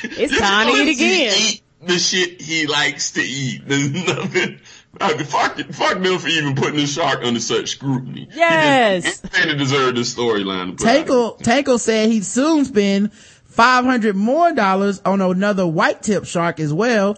It's 0.04 0.38
time 0.38 0.68
to 0.68 0.74
eat 0.74 0.89
again. 0.95 1.34
He 1.34 1.49
eat 1.54 1.64
the 1.82 1.97
shit 1.97 2.39
he 2.39 2.68
likes 2.68 3.12
to 3.14 3.22
eat. 3.22 3.64
There's 3.68 3.89
nothing. 3.91 4.60
Uh, 5.02 5.18
fuck, 5.24 5.58
fuck 5.72 6.00
them 6.02 6.20
for 6.20 6.28
even 6.28 6.54
putting 6.56 6.76
the 6.76 6.86
shark 6.86 7.22
under 7.24 7.39
such 7.39 7.70
scrutiny. 7.72 8.28
He 8.32 8.38
Yes. 8.38 9.20
didn't- 9.20 9.36
He 9.36 9.41
didn't 9.41 9.58
deserve 9.58 9.96
this 9.96 10.14
storyline. 10.14 10.78
to 10.78 10.84
put 10.84 10.88
out. 10.88 11.08
Tankel, 11.08 11.41
Tankel 11.41 11.80
said 11.80 12.10
he'd 12.10 12.26
soon 12.26 12.64
spend 12.66 13.12
500 13.46 14.16
more 14.16 14.52
dollars 14.54 15.02
on 15.04 15.20
another 15.22 15.66
white 15.66 16.04
tip 16.04 16.26
shark 16.26 16.60
as 16.60 16.72
well. 16.72 17.18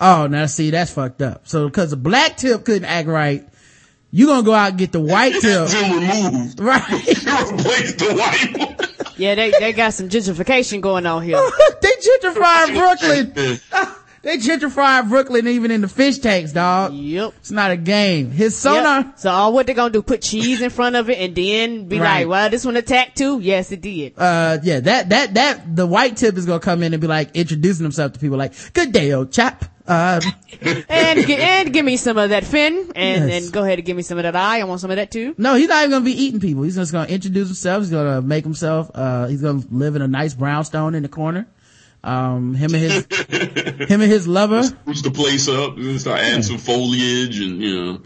Oh, 0.00 0.28
now 0.28 0.46
see, 0.46 0.70
that's 0.70 0.92
fucked 0.92 1.20
up. 1.22 1.48
So, 1.48 1.68
cause 1.70 1.90
the 1.90 1.96
black 1.96 2.36
tip 2.36 2.64
couldn't 2.64 2.84
act 2.84 3.08
right, 3.08 3.44
you 4.12 4.26
gonna 4.26 4.44
go 4.44 4.54
out 4.54 4.70
and 4.70 4.78
get 4.78 4.92
the 4.92 5.00
white 5.14 5.34
tip. 5.40 5.70
Been 5.72 5.92
removed. 6.30 6.60
right. 6.60 6.88
You 6.88 7.56
replaced 7.56 7.98
the 7.98 8.14
white 8.14 8.56
one. 8.58 8.76
Yeah, 9.16 9.34
they, 9.34 9.52
they 9.58 9.72
got 9.72 9.92
some 9.94 10.08
gentrification 10.08 10.80
going 10.80 11.04
on 11.04 11.24
here. 11.24 11.36
they 11.82 11.88
gentrified 12.22 12.74
Brooklyn. 12.74 13.60
They 14.28 14.36
gentrified 14.36 15.08
Brooklyn 15.08 15.48
even 15.48 15.70
in 15.70 15.80
the 15.80 15.88
fish 15.88 16.18
tanks, 16.18 16.52
dog. 16.52 16.92
Yep. 16.92 17.32
It's 17.38 17.50
not 17.50 17.70
a 17.70 17.78
game. 17.78 18.30
His 18.30 18.54
sonar, 18.54 18.98
Yep. 19.00 19.18
So 19.20 19.30
all 19.30 19.54
what 19.54 19.66
they 19.66 19.72
gonna 19.72 19.90
do? 19.90 20.02
Put 20.02 20.20
cheese 20.20 20.60
in 20.60 20.68
front 20.68 20.96
of 20.96 21.08
it 21.08 21.18
and 21.18 21.34
then 21.34 21.88
be 21.88 21.98
Right. 21.98 22.18
like, 22.26 22.28
"Well, 22.28 22.50
this 22.50 22.62
one 22.66 22.76
attacked 22.76 23.16
too." 23.16 23.40
Yes, 23.40 23.72
it 23.72 23.80
did. 23.80 24.12
uh, 24.18 24.58
yeah, 24.62 24.80
that, 24.80 25.08
that, 25.08 25.32
that, 25.32 25.74
the 25.74 25.86
white 25.86 26.18
tip 26.18 26.36
is 26.36 26.44
gonna 26.44 26.60
come 26.60 26.82
in 26.82 26.92
and 26.92 27.00
be 27.00 27.06
like 27.06 27.30
introducing 27.34 27.84
himself 27.84 28.12
to 28.12 28.18
people 28.18 28.36
like, 28.36 28.52
good 28.74 28.92
day, 28.92 29.12
old 29.14 29.32
chap. 29.32 29.64
Uh, 29.86 30.20
and 30.90 31.30
and 31.30 31.72
give 31.72 31.82
me 31.86 31.96
some 31.96 32.18
of 32.18 32.28
that 32.28 32.44
fin, 32.44 32.92
and 32.94 33.30
Yes. 33.30 33.44
and 33.44 33.52
go 33.54 33.62
ahead 33.64 33.78
and 33.78 33.86
give 33.86 33.96
me 33.96 34.02
some 34.02 34.18
of 34.18 34.24
that 34.24 34.36
eye. 34.36 34.60
I 34.60 34.64
want 34.64 34.82
some 34.82 34.90
of 34.90 34.96
that 34.98 35.10
too. 35.10 35.34
no, 35.38 35.54
he's 35.54 35.68
not 35.68 35.78
even 35.84 35.90
gonna 35.92 36.04
be 36.04 36.12
eating 36.22 36.38
people. 36.40 36.64
He's 36.64 36.76
just 36.76 36.92
gonna 36.92 37.08
introduce 37.08 37.48
himself. 37.48 37.84
He's 37.84 37.90
gonna 37.90 38.20
make 38.20 38.44
himself, 38.44 38.90
uh, 38.94 39.26
he's 39.28 39.40
gonna 39.40 39.62
live 39.70 39.96
in 39.96 40.02
a 40.02 40.08
nice 40.08 40.34
brownstone 40.34 40.94
in 40.94 41.02
the 41.02 41.08
corner. 41.08 41.46
Um, 42.04 42.54
him 42.54 42.74
and 42.74 42.82
his, 42.82 43.06
him 43.88 44.00
and 44.00 44.10
his 44.10 44.28
lover. 44.28 44.62
Spruce 44.62 45.02
the 45.02 45.10
place 45.10 45.48
up 45.48 45.76
and 45.76 46.00
start 46.00 46.20
adding 46.20 46.42
some 46.42 46.58
foliage 46.58 47.40
and, 47.40 47.60
you 47.60 47.76
know, 47.84 48.00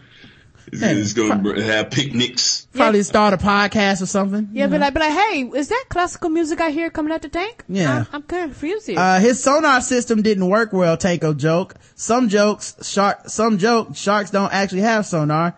it's, 0.66 0.80
Yeah. 0.80 0.88
it's 0.92 1.12
going 1.12 1.44
to 1.44 1.62
have 1.62 1.90
picnics. 1.90 2.66
Probably 2.72 3.02
start 3.02 3.34
a 3.34 3.36
podcast 3.36 4.00
or 4.00 4.06
something. 4.06 4.48
Yeah, 4.54 4.68
but 4.68 4.80
like, 4.80 4.94
but 4.94 5.00
like, 5.00 5.12
hey, 5.12 5.42
is 5.54 5.68
that 5.68 5.84
classical 5.90 6.30
music 6.30 6.60
I 6.62 6.70
hear 6.70 6.88
coming 6.88 7.12
out 7.12 7.20
the 7.22 7.28
tank? 7.28 7.64
Yeah. 7.68 7.98
I'm, 7.98 8.06
I'm 8.14 8.22
confused 8.22 8.86
here. 8.86 8.98
Uh, 8.98 9.20
his 9.20 9.42
sonar 9.42 9.82
system 9.82 10.22
didn't 10.22 10.48
work 10.48 10.72
well, 10.72 10.96
Tankel 10.96 11.36
joke. 11.36 11.74
Some 11.94 12.30
jokes, 12.30 12.74
shark, 12.88 13.28
some 13.28 13.58
joke, 13.58 13.94
sharks 13.94 14.30
don't 14.30 14.52
actually 14.52 14.80
have 14.80 15.04
sonar. 15.04 15.54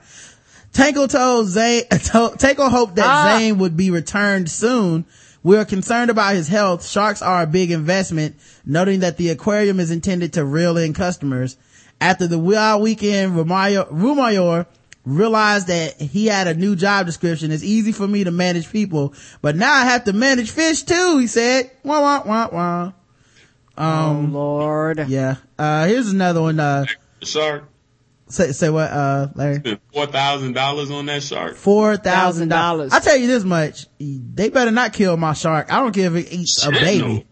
Tankel 0.72 1.08
told 1.08 1.46
Zane, 1.46 1.84
told, 1.90 2.38
Tankel 2.38 2.68
hoped 2.68 2.96
that 2.96 3.06
Ah. 3.06 3.36
Zane 3.38 3.58
would 3.58 3.76
be 3.76 3.90
returned 3.92 4.50
soon. 4.50 5.04
We're 5.44 5.66
concerned 5.66 6.10
about 6.10 6.34
his 6.34 6.48
health. 6.48 6.84
Sharks 6.84 7.20
are 7.22 7.42
a 7.42 7.46
big 7.46 7.70
investment, 7.70 8.36
noting 8.64 9.00
that 9.00 9.18
the 9.18 9.28
aquarium 9.28 9.78
is 9.78 9.90
intended 9.90 10.32
to 10.32 10.44
reel 10.44 10.76
in 10.78 10.94
customers. 10.94 11.58
After 12.00 12.26
the 12.26 12.38
wild 12.38 12.82
weekend, 12.82 13.36
Rumayor, 13.36 13.86
Rumayor 13.90 14.66
realized 15.04 15.66
that 15.66 16.00
he 16.00 16.26
had 16.26 16.48
a 16.48 16.54
new 16.54 16.74
job 16.74 17.04
description. 17.04 17.50
It's 17.50 17.62
easy 17.62 17.92
for 17.92 18.08
me 18.08 18.24
to 18.24 18.30
manage 18.30 18.72
people, 18.72 19.12
but 19.42 19.54
now 19.54 19.72
I 19.72 19.84
have 19.84 20.04
to 20.04 20.14
manage 20.14 20.50
fish 20.50 20.82
too, 20.82 21.18
he 21.18 21.26
said. 21.26 21.70
Wah, 21.84 22.00
wah, 22.00 22.22
wah, 22.26 22.48
wah. 22.50 22.92
oh 23.76 24.26
Lord. 24.28 25.08
Yeah. 25.08 25.36
Uh, 25.58 25.86
here's 25.86 26.08
another 26.10 26.40
one. 26.40 26.58
Uh, 26.58 26.86
The 27.20 27.26
shark 27.26 27.64
say, 28.34 28.52
say 28.52 28.70
what, 28.70 28.90
uh, 28.90 29.28
Larry? 29.34 29.56
spent 29.56 29.80
$4,000 29.92 30.90
on 30.92 31.06
that 31.06 31.22
shark. 31.22 31.56
Four 31.56 31.96
thousand 31.96 32.48
dollars. 32.48 32.92
I 32.92 33.00
tell 33.00 33.16
you 33.16 33.26
this 33.26 33.44
much. 33.44 33.86
They 33.98 34.50
better 34.50 34.70
not 34.70 34.92
kill 34.92 35.16
my 35.16 35.32
shark. 35.32 35.72
I 35.72 35.80
don't 35.80 35.94
care 35.94 36.14
if 36.14 36.26
it 36.26 36.32
eats 36.32 36.64
a 36.66 36.70
baby. 36.70 36.98
no. 37.06 37.22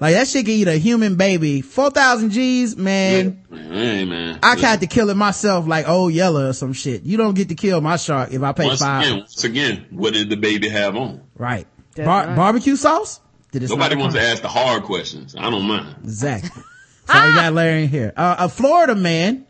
Like 0.00 0.14
that 0.14 0.26
shit 0.26 0.44
can 0.44 0.54
eat 0.54 0.66
a 0.68 0.76
human 0.76 1.14
baby. 1.16 1.60
Four 1.60 1.90
thousand 1.90 2.30
G's, 2.30 2.76
man. 2.76 3.44
Hey, 3.50 4.04
man. 4.04 4.40
I 4.42 4.56
tried 4.56 4.80
to 4.80 4.86
kill 4.88 5.08
it 5.10 5.14
myself 5.16 5.68
like 5.68 5.88
old 5.88 6.12
yellow 6.12 6.48
or 6.48 6.52
some 6.52 6.72
shit. 6.72 7.04
You 7.04 7.16
don't 7.16 7.34
get 7.34 7.48
to 7.50 7.54
kill 7.54 7.80
my 7.80 7.96
shark 7.96 8.32
if 8.32 8.42
I 8.42 8.52
pay 8.52 8.66
Once 8.66 8.80
five. 8.80 9.02
again, 9.04 9.18
once 9.20 9.44
again, 9.44 9.86
what 9.90 10.12
did 10.12 10.30
the 10.30 10.36
baby 10.36 10.68
have 10.68 10.96
on? 10.96 11.22
Right. 11.36 11.66
Bar- 11.96 12.26
right. 12.26 12.36
Barbecue 12.36 12.74
sauce? 12.74 13.20
Did 13.52 13.62
it 13.62 13.70
Nobody 13.70 13.94
smell 13.94 14.00
wants 14.06 14.16
to 14.16 14.20
ask 14.22 14.42
the 14.42 14.48
hard 14.48 14.82
questions. 14.82 15.36
I 15.38 15.48
don't 15.48 15.66
mind. 15.66 15.94
Exactly. 16.02 16.62
So 17.06 17.14
we 17.14 17.34
got 17.34 17.52
Larry 17.52 17.84
in 17.84 17.88
here. 17.88 18.12
Uh, 18.16 18.36
a 18.40 18.48
Florida 18.48 18.94
man 18.96 19.46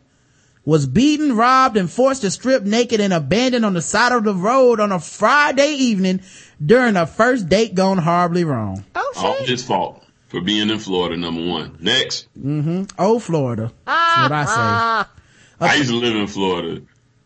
was 0.65 0.87
beaten, 0.87 1.35
robbed, 1.35 1.77
and 1.77 1.89
forced 1.89 2.21
to 2.21 2.31
strip 2.31 2.63
naked 2.63 2.99
and 2.99 3.13
abandoned 3.13 3.65
on 3.65 3.73
the 3.73 3.81
side 3.81 4.11
of 4.11 4.23
the 4.23 4.33
road 4.33 4.79
on 4.79 4.91
a 4.91 4.99
Friday 4.99 5.69
evening 5.69 6.21
during 6.63 6.95
a 6.95 7.05
first 7.05 7.47
date 7.47 7.75
gone 7.75 7.99
horribly 7.99 8.43
wrong. 8.43 8.83
Oh 8.95 9.11
shit. 9.15 9.23
All 9.23 9.45
his 9.45 9.63
fault 9.63 10.03
for 10.27 10.41
being 10.41 10.69
in 10.69 10.79
Florida, 10.79 11.15
number 11.15 11.45
one. 11.45 11.77
Next. 11.79 12.27
Mm-hmm. 12.37 12.83
Oh, 12.97 13.19
Florida. 13.19 13.71
That's 13.85 14.21
what 14.21 14.31
I 14.31 14.45
say. 14.45 14.51
Ah, 14.55 15.11
I 15.59 15.75
used 15.75 15.89
to 15.89 15.95
live 15.95 16.15
in 16.15 16.27
Florida. 16.27 16.81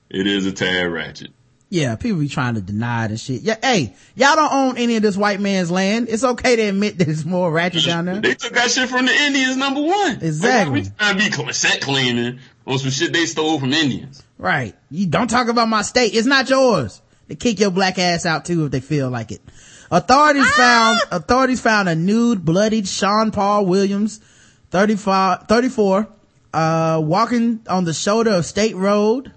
It 0.10 0.28
is 0.28 0.46
a 0.46 0.52
tad 0.52 0.92
ratchet. 0.92 1.32
Yeah, 1.72 1.96
people 1.96 2.20
be 2.20 2.28
trying 2.28 2.56
to 2.56 2.62
deny 2.62 3.08
this 3.08 3.24
shit. 3.24 3.42
Yeah, 3.42 3.58
hey, 3.62 3.94
y'all 4.16 4.36
don't 4.36 4.52
own 4.52 4.78
any 4.78 4.96
of 4.96 5.04
this 5.04 5.16
white 5.16 5.40
man's 5.40 5.70
land. 5.70 6.10
It's 6.10 6.24
okay 6.24 6.56
to 6.56 6.62
admit 6.64 6.98
that 6.98 7.08
it's 7.08 7.26
more 7.26 7.52
ratchet 7.52 7.86
down 7.86 8.06
there. 8.06 8.20
They 8.20 8.34
took 8.34 8.54
that 8.54 8.72
shit 8.72 8.90
from 8.90 9.06
the 9.06 9.14
Indians, 9.14 9.56
number 9.56 9.82
one. 9.82 10.20
Exactly. 10.22 10.82
Like, 10.82 10.92
why 11.00 11.14
we 11.14 11.20
trying 11.20 11.20
to 11.20 11.30
be 11.30 11.32
cl- 11.32 11.54
set 11.54 11.82
cleaning 11.82 12.40
on 12.70 12.78
some 12.80 12.92
shit 12.92 13.12
they 13.12 13.26
stole 13.26 13.60
from 13.60 13.74
Indians. 13.74 14.24
Right. 14.38 14.76
You 14.90 15.08
don't 15.08 15.30
talk 15.30 15.48
about 15.50 15.68
my 15.68 15.82
state. 15.82 16.14
It's 16.14 16.28
not 16.28 16.50
yours. 16.50 17.02
They 17.28 17.36
kick 17.36 17.60
your 17.60 17.72
black 17.72 17.98
ass 18.00 18.26
out 18.26 18.46
too 18.46 18.66
if 18.66 18.72
they 18.72 18.80
feel 18.80 19.10
like 19.10 19.32
it. 19.32 19.42
Authorities 19.92 20.50
found, 20.52 21.00
authorities 21.12 21.60
found 21.60 21.90
a 21.90 21.96
nude, 21.96 22.46
bloodied 22.46 22.88
Sean 22.88 23.32
Paul 23.32 23.66
Williams, 23.66 24.22
35, 24.70 25.48
34, 25.48 26.08
uh, 26.54 27.02
walking 27.04 27.62
on 27.68 27.86
the 27.86 27.94
shoulder 27.94 28.32
of 28.32 28.46
State 28.46 28.76
Road 28.76 29.32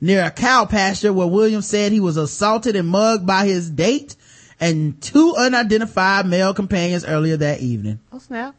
near 0.00 0.24
a 0.24 0.30
cow 0.30 0.64
pasture 0.64 1.12
where 1.12 1.26
Williams 1.26 1.66
said 1.66 1.90
he 1.90 1.98
was 2.00 2.16
assaulted 2.16 2.76
and 2.76 2.86
mugged 2.88 3.26
by 3.26 3.46
his 3.46 3.68
date 3.68 4.14
and 4.60 5.00
two 5.02 5.34
unidentified 5.36 6.26
male 6.26 6.54
companions 6.54 7.04
earlier 7.04 7.36
that 7.36 7.60
evening. 7.60 7.98
oh 8.12 8.18
snap. 8.18 8.54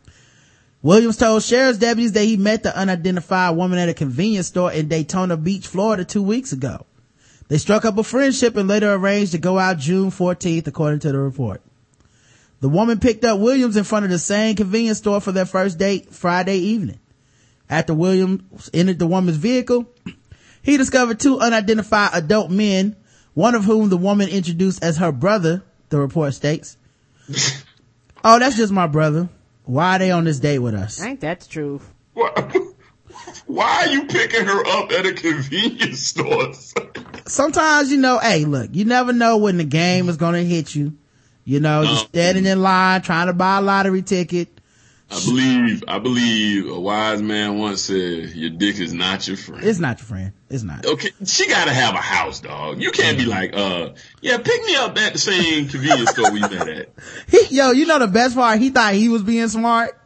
Williams 0.87 1.17
told 1.17 1.43
sheriff's 1.43 1.79
deputies 1.79 2.13
that 2.13 2.23
he 2.23 2.37
met 2.37 2.63
the 2.63 2.73
unidentified 2.73 3.57
woman 3.57 3.77
at 3.77 3.89
a 3.89 3.93
convenience 3.93 4.47
store 4.47 4.71
in 4.71 4.87
Daytona 4.87 5.35
Beach, 5.35 5.67
Florida 5.67 6.05
two 6.05 6.23
weeks 6.23 6.53
ago. 6.53 6.85
They 7.49 7.57
struck 7.57 7.83
up 7.83 7.97
a 7.97 8.03
friendship 8.03 8.55
and 8.55 8.69
later 8.69 8.93
arranged 8.93 9.33
to 9.33 9.37
go 9.37 9.59
out 9.59 9.79
June 9.79 10.11
14th, 10.11 10.65
according 10.65 10.99
to 11.01 11.11
the 11.11 11.17
report. 11.17 11.61
The 12.61 12.69
woman 12.69 13.01
picked 13.01 13.25
up 13.25 13.37
Williams 13.37 13.75
in 13.75 13.83
front 13.83 14.05
of 14.05 14.11
the 14.11 14.17
same 14.17 14.55
convenience 14.55 14.99
store 14.99 15.19
for 15.19 15.33
their 15.33 15.45
first 15.45 15.77
date 15.77 16.13
Friday 16.13 16.55
evening. 16.59 16.99
After 17.69 17.93
Williams 17.93 18.69
entered 18.73 18.99
the 18.99 19.07
woman's 19.07 19.35
vehicle, 19.35 19.91
he 20.63 20.77
discovered 20.77 21.19
two 21.19 21.37
unidentified 21.37 22.11
adult 22.13 22.49
men, 22.49 22.95
one 23.33 23.55
of 23.55 23.65
whom 23.65 23.89
the 23.89 23.97
woman 23.97 24.29
introduced 24.29 24.81
as 24.81 24.95
her 24.99 25.11
brother, 25.11 25.63
the 25.89 25.99
report 25.99 26.33
states. 26.33 26.77
oh, 28.23 28.39
that's 28.39 28.55
just 28.55 28.71
my 28.71 28.87
brother. 28.87 29.27
Why 29.67 29.97
are 29.97 29.99
they 29.99 30.11
on 30.11 30.23
this 30.23 30.39
date 30.39 30.59
with 30.59 30.73
us? 30.73 31.01
Ain't 31.01 31.19
that 31.19 31.41
the 31.41 31.49
truth? 31.49 31.93
Why, 32.13 32.29
why 33.47 33.85
are 33.85 33.87
you 33.89 34.05
picking 34.05 34.45
her 34.45 34.65
up 34.65 34.91
at 34.93 35.05
a 35.05 35.13
convenience 35.13 36.07
store? 36.07 36.53
Sometimes, 37.25 37.91
you 37.91 37.97
know, 37.97 38.17
hey, 38.17 38.45
look, 38.45 38.69
you 38.71 38.85
never 38.85 39.11
know 39.11 39.37
when 39.37 39.57
the 39.57 39.65
game 39.65 40.07
is 40.07 40.15
gonna 40.15 40.43
hit 40.43 40.73
you. 40.73 40.97
You 41.43 41.59
know, 41.59 41.81
you're 41.81 41.97
standing 41.97 42.45
in 42.45 42.61
line 42.61 43.01
trying 43.01 43.27
to 43.27 43.33
buy 43.33 43.57
a 43.57 43.61
lottery 43.61 44.01
ticket. 44.01 44.56
I 45.09 45.23
believe, 45.23 45.83
I 45.87 45.99
believe 45.99 46.69
a 46.69 46.79
wise 46.79 47.21
man 47.21 47.57
once 47.57 47.83
said, 47.83 48.31
your 48.31 48.49
dick 48.49 48.77
is 48.77 48.93
not 48.93 49.25
your 49.25 49.37
friend. 49.37 49.63
It's 49.63 49.79
not 49.79 49.99
your 49.99 50.05
friend. 50.05 50.33
It's 50.49 50.63
not. 50.63 50.85
Okay, 50.85 51.11
she 51.25 51.47
gotta 51.47 51.73
have 51.73 51.93
a 51.95 52.01
house, 52.01 52.41
dog. 52.41 52.81
You 52.81 52.91
can't 52.91 53.17
be 53.17 53.25
like, 53.25 53.55
uh, 53.55 53.91
yeah, 54.21 54.37
pick 54.37 54.63
me 54.65 54.75
up 54.75 54.97
at 54.97 55.13
the 55.13 55.19
same 55.19 55.69
convenience 55.69 56.09
store 56.09 56.31
we 56.31 56.41
met 56.41 56.67
at. 56.67 56.89
He, 57.29 57.55
yo, 57.55 57.71
you 57.71 57.85
know 57.85 57.99
the 57.99 58.07
best 58.07 58.35
part? 58.35 58.59
He 58.59 58.69
thought 58.69 58.93
he 58.93 59.07
was 59.07 59.23
being 59.23 59.47
smart. 59.47 59.97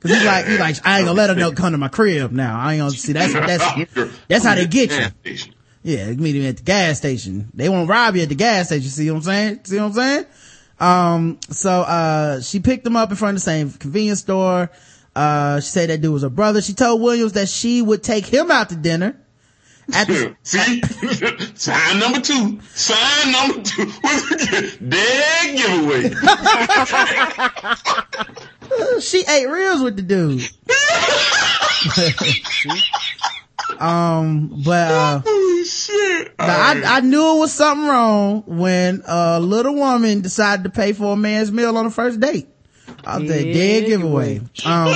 Cause 0.00 0.10
he's 0.12 0.24
like, 0.24 0.46
he's 0.46 0.58
like, 0.58 0.76
I 0.86 0.98
ain't 0.98 1.06
gonna 1.06 1.16
let 1.16 1.28
her 1.28 1.36
know 1.36 1.52
come 1.52 1.72
to 1.72 1.78
my 1.78 1.88
crib 1.88 2.32
now. 2.32 2.58
I 2.58 2.72
ain't 2.72 2.80
gonna 2.80 2.90
see 2.92 3.12
that's, 3.12 3.34
that's, 3.34 4.18
that's 4.28 4.44
how 4.44 4.54
they 4.54 4.66
get 4.66 4.90
you. 5.24 5.52
Yeah, 5.82 6.10
meet 6.12 6.36
him 6.36 6.46
at 6.46 6.56
the 6.56 6.62
gas 6.62 6.98
station. 6.98 7.50
They 7.54 7.68
won't 7.68 7.88
rob 7.88 8.16
you 8.16 8.22
at 8.22 8.28
the 8.30 8.34
gas 8.34 8.66
station. 8.66 8.88
See 8.88 9.10
what 9.10 9.18
I'm 9.18 9.22
saying? 9.22 9.60
See 9.64 9.76
what 9.76 9.84
I'm 9.84 9.92
saying? 9.92 10.24
Um, 10.80 11.38
so, 11.50 11.82
uh, 11.82 12.40
she 12.40 12.58
picked 12.60 12.86
him 12.86 12.96
up 12.96 13.10
in 13.10 13.16
front 13.16 13.36
of 13.36 13.42
the 13.42 13.44
same 13.44 13.70
convenience 13.70 14.20
store. 14.20 14.70
Uh, 15.14 15.60
she 15.60 15.68
said 15.68 15.90
that 15.90 16.00
dude 16.00 16.12
was 16.12 16.22
her 16.22 16.30
brother. 16.30 16.62
She 16.62 16.72
told 16.72 17.02
Williams 17.02 17.32
that 17.32 17.48
she 17.48 17.82
would 17.82 18.02
take 18.02 18.24
him 18.26 18.50
out 18.50 18.70
to 18.70 18.76
dinner. 18.76 19.20
At 19.92 20.06
the, 20.06 20.36
See? 20.42 20.80
Sign 21.56 21.98
number 21.98 22.20
two. 22.20 22.60
Sign 22.74 23.32
number 23.32 23.62
two. 23.62 23.86
Dead 24.88 25.56
giveaway. 25.56 26.10
she 29.00 29.24
ate 29.28 29.46
reels 29.46 29.82
with 29.82 29.96
the 29.96 30.02
dude. 30.02 30.48
um, 33.80 34.62
but, 34.64 34.92
uh, 34.92 35.22
Holy 35.24 35.24
shit. 35.24 35.28
Now, 35.28 35.39
I, 36.38 36.82
I 36.84 37.00
knew 37.00 37.36
it 37.36 37.40
was 37.40 37.52
something 37.52 37.86
wrong 37.86 38.42
when 38.46 39.02
a 39.06 39.40
little 39.40 39.74
woman 39.74 40.20
decided 40.20 40.64
to 40.64 40.70
pay 40.70 40.92
for 40.92 41.12
a 41.12 41.16
man's 41.16 41.52
meal 41.52 41.76
on 41.76 41.84
the 41.84 41.90
first 41.90 42.20
date. 42.20 42.48
I 43.04 43.18
was 43.18 43.30
a 43.30 43.44
Yeah, 43.44 43.52
dead 43.52 43.86
giveaway. 43.86 44.40
Um, 44.64 44.94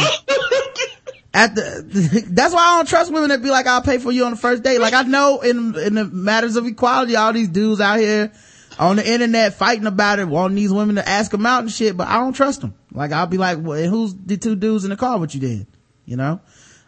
at 1.33 1.55
the, 1.55 2.25
that's 2.31 2.55
why 2.55 2.61
I 2.61 2.77
don't 2.77 2.89
trust 2.89 3.13
women 3.13 3.31
that 3.31 3.43
be 3.43 3.51
like, 3.51 3.67
I'll 3.67 3.83
pay 3.83 3.99
for 3.99 4.13
you 4.13 4.25
on 4.25 4.31
the 4.31 4.37
first 4.37 4.63
date. 4.63 4.79
Like 4.79 4.95
I 4.95 5.03
know 5.03 5.41
in, 5.41 5.77
in 5.79 5.95
the 5.95 6.05
matters 6.05 6.57
of 6.57 6.67
equality, 6.67 7.17
all 7.17 7.33
these 7.33 7.49
dudes 7.49 7.81
out 7.81 7.99
here 7.99 8.33
on 8.79 8.97
the 8.97 9.09
internet 9.13 9.55
fighting 9.55 9.87
about 9.87 10.19
it, 10.19 10.29
wanting 10.29 10.57
these 10.57 10.73
women 10.73 10.97
to 10.97 11.09
ask 11.09 11.31
them 11.31 11.47
out 11.47 11.61
and 11.63 11.71
shit, 11.71 11.97
but 11.97 12.09
I 12.09 12.15
don't 12.15 12.33
trust 12.35 12.61
them. 12.61 12.75
Like 12.93 13.13
I'll 13.13 13.27
be 13.27 13.39
like, 13.39 13.59
well, 13.61 13.89
who's 13.89 14.15
the 14.15 14.37
two 14.37 14.57
dudes 14.57 14.85
in 14.85 14.91
the 14.91 14.97
car 14.97 15.19
with 15.19 15.35
you 15.35 15.41
then? 15.41 15.67
You 16.05 16.17
know? 16.17 16.41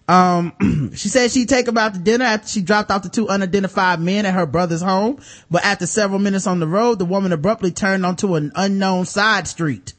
Um, 0.08 0.92
she 0.94 1.08
said 1.08 1.30
she'd 1.30 1.48
take 1.48 1.66
him 1.66 1.78
out 1.78 1.94
to 1.94 2.00
dinner 2.00 2.24
after 2.24 2.48
she 2.48 2.62
dropped 2.62 2.90
off 2.90 3.02
the 3.02 3.08
two 3.08 3.28
unidentified 3.28 4.00
men 4.00 4.26
at 4.26 4.34
her 4.34 4.46
brother's 4.46 4.82
home. 4.82 5.20
But 5.50 5.64
after 5.64 5.86
several 5.86 6.18
minutes 6.18 6.46
on 6.46 6.60
the 6.60 6.66
road, 6.66 6.98
the 6.98 7.04
woman 7.04 7.32
abruptly 7.32 7.72
turned 7.72 8.06
onto 8.06 8.34
an 8.34 8.52
unknown 8.54 9.06
side 9.06 9.48
street. 9.48 9.94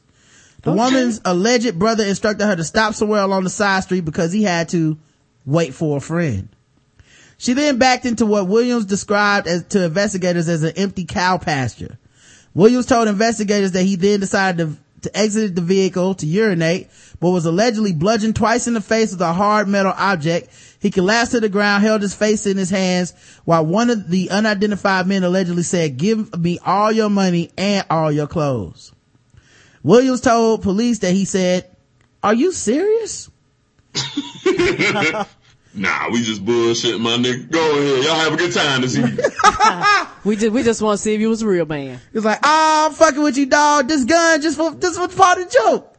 The 0.62 0.72
woman's 0.72 1.20
alleged 1.24 1.78
brother 1.78 2.04
instructed 2.04 2.46
her 2.46 2.56
to 2.56 2.64
stop 2.64 2.94
somewhere 2.94 3.22
along 3.22 3.44
the 3.44 3.50
side 3.50 3.84
street 3.84 4.04
because 4.04 4.32
he 4.32 4.42
had 4.42 4.68
to 4.70 4.98
wait 5.46 5.72
for 5.72 5.96
a 5.96 6.00
friend. 6.00 6.48
She 7.38 7.52
then 7.52 7.78
backed 7.78 8.04
into 8.04 8.26
what 8.26 8.48
Williams 8.48 8.84
described 8.84 9.46
as 9.46 9.62
to 9.68 9.84
investigators 9.84 10.48
as 10.48 10.64
an 10.64 10.72
empty 10.76 11.04
cow 11.04 11.38
pasture. 11.38 11.96
Williams 12.54 12.86
told 12.86 13.06
investigators 13.06 13.72
that 13.72 13.84
he 13.84 13.94
then 13.94 14.18
decided 14.18 14.58
to 14.58 14.76
to 15.08 15.18
exit 15.18 15.54
the 15.54 15.60
vehicle 15.60 16.14
to 16.14 16.26
urinate, 16.26 16.88
but 17.20 17.30
was 17.30 17.46
allegedly 17.46 17.92
bludgeoned 17.92 18.36
twice 18.36 18.66
in 18.66 18.74
the 18.74 18.80
face 18.80 19.12
with 19.12 19.20
a 19.20 19.32
hard 19.32 19.68
metal 19.68 19.92
object. 19.96 20.48
He 20.80 20.90
collapsed 20.90 21.32
to 21.32 21.40
the 21.40 21.48
ground, 21.48 21.82
held 21.82 22.02
his 22.02 22.14
face 22.14 22.46
in 22.46 22.56
his 22.56 22.70
hands, 22.70 23.14
while 23.44 23.66
one 23.66 23.90
of 23.90 24.08
the 24.08 24.30
unidentified 24.30 25.06
men 25.06 25.24
allegedly 25.24 25.62
said, 25.64 25.96
give 25.96 26.38
me 26.38 26.58
all 26.64 26.92
your 26.92 27.10
money 27.10 27.50
and 27.56 27.84
all 27.90 28.12
your 28.12 28.26
clothes. 28.26 28.92
Williams 29.82 30.20
told 30.20 30.62
police 30.62 31.00
that 31.00 31.14
he 31.14 31.24
said, 31.24 31.68
are 32.22 32.34
you 32.34 32.52
serious? 32.52 33.30
Nah, 35.78 36.10
we 36.10 36.22
just 36.22 36.44
bullshit, 36.44 37.00
my 37.00 37.16
nigga. 37.16 37.50
Go 37.50 37.78
ahead. 37.78 38.04
Y'all 38.04 38.14
have 38.16 38.32
a 38.32 38.36
good 38.36 38.52
time 38.52 38.82
this 38.82 38.96
evening. 38.96 39.18
We 40.24 40.36
just 40.36 40.52
we 40.52 40.62
just 40.62 40.82
want 40.82 40.98
to 40.98 41.02
see 41.02 41.14
if 41.14 41.20
you 41.20 41.30
was 41.30 41.40
a 41.42 41.46
real 41.46 41.64
man. 41.64 42.00
He's 42.12 42.24
like, 42.24 42.40
oh, 42.42 42.88
I'm 42.88 42.94
fucking 42.94 43.22
with 43.22 43.38
you, 43.38 43.46
dog. 43.46 43.88
This 43.88 44.04
gun 44.04 44.42
just 44.42 44.58
for, 44.58 44.72
this 44.72 44.98
was 44.98 45.14
part 45.14 45.38
of 45.38 45.48
the 45.48 45.58
joke. 45.64 45.96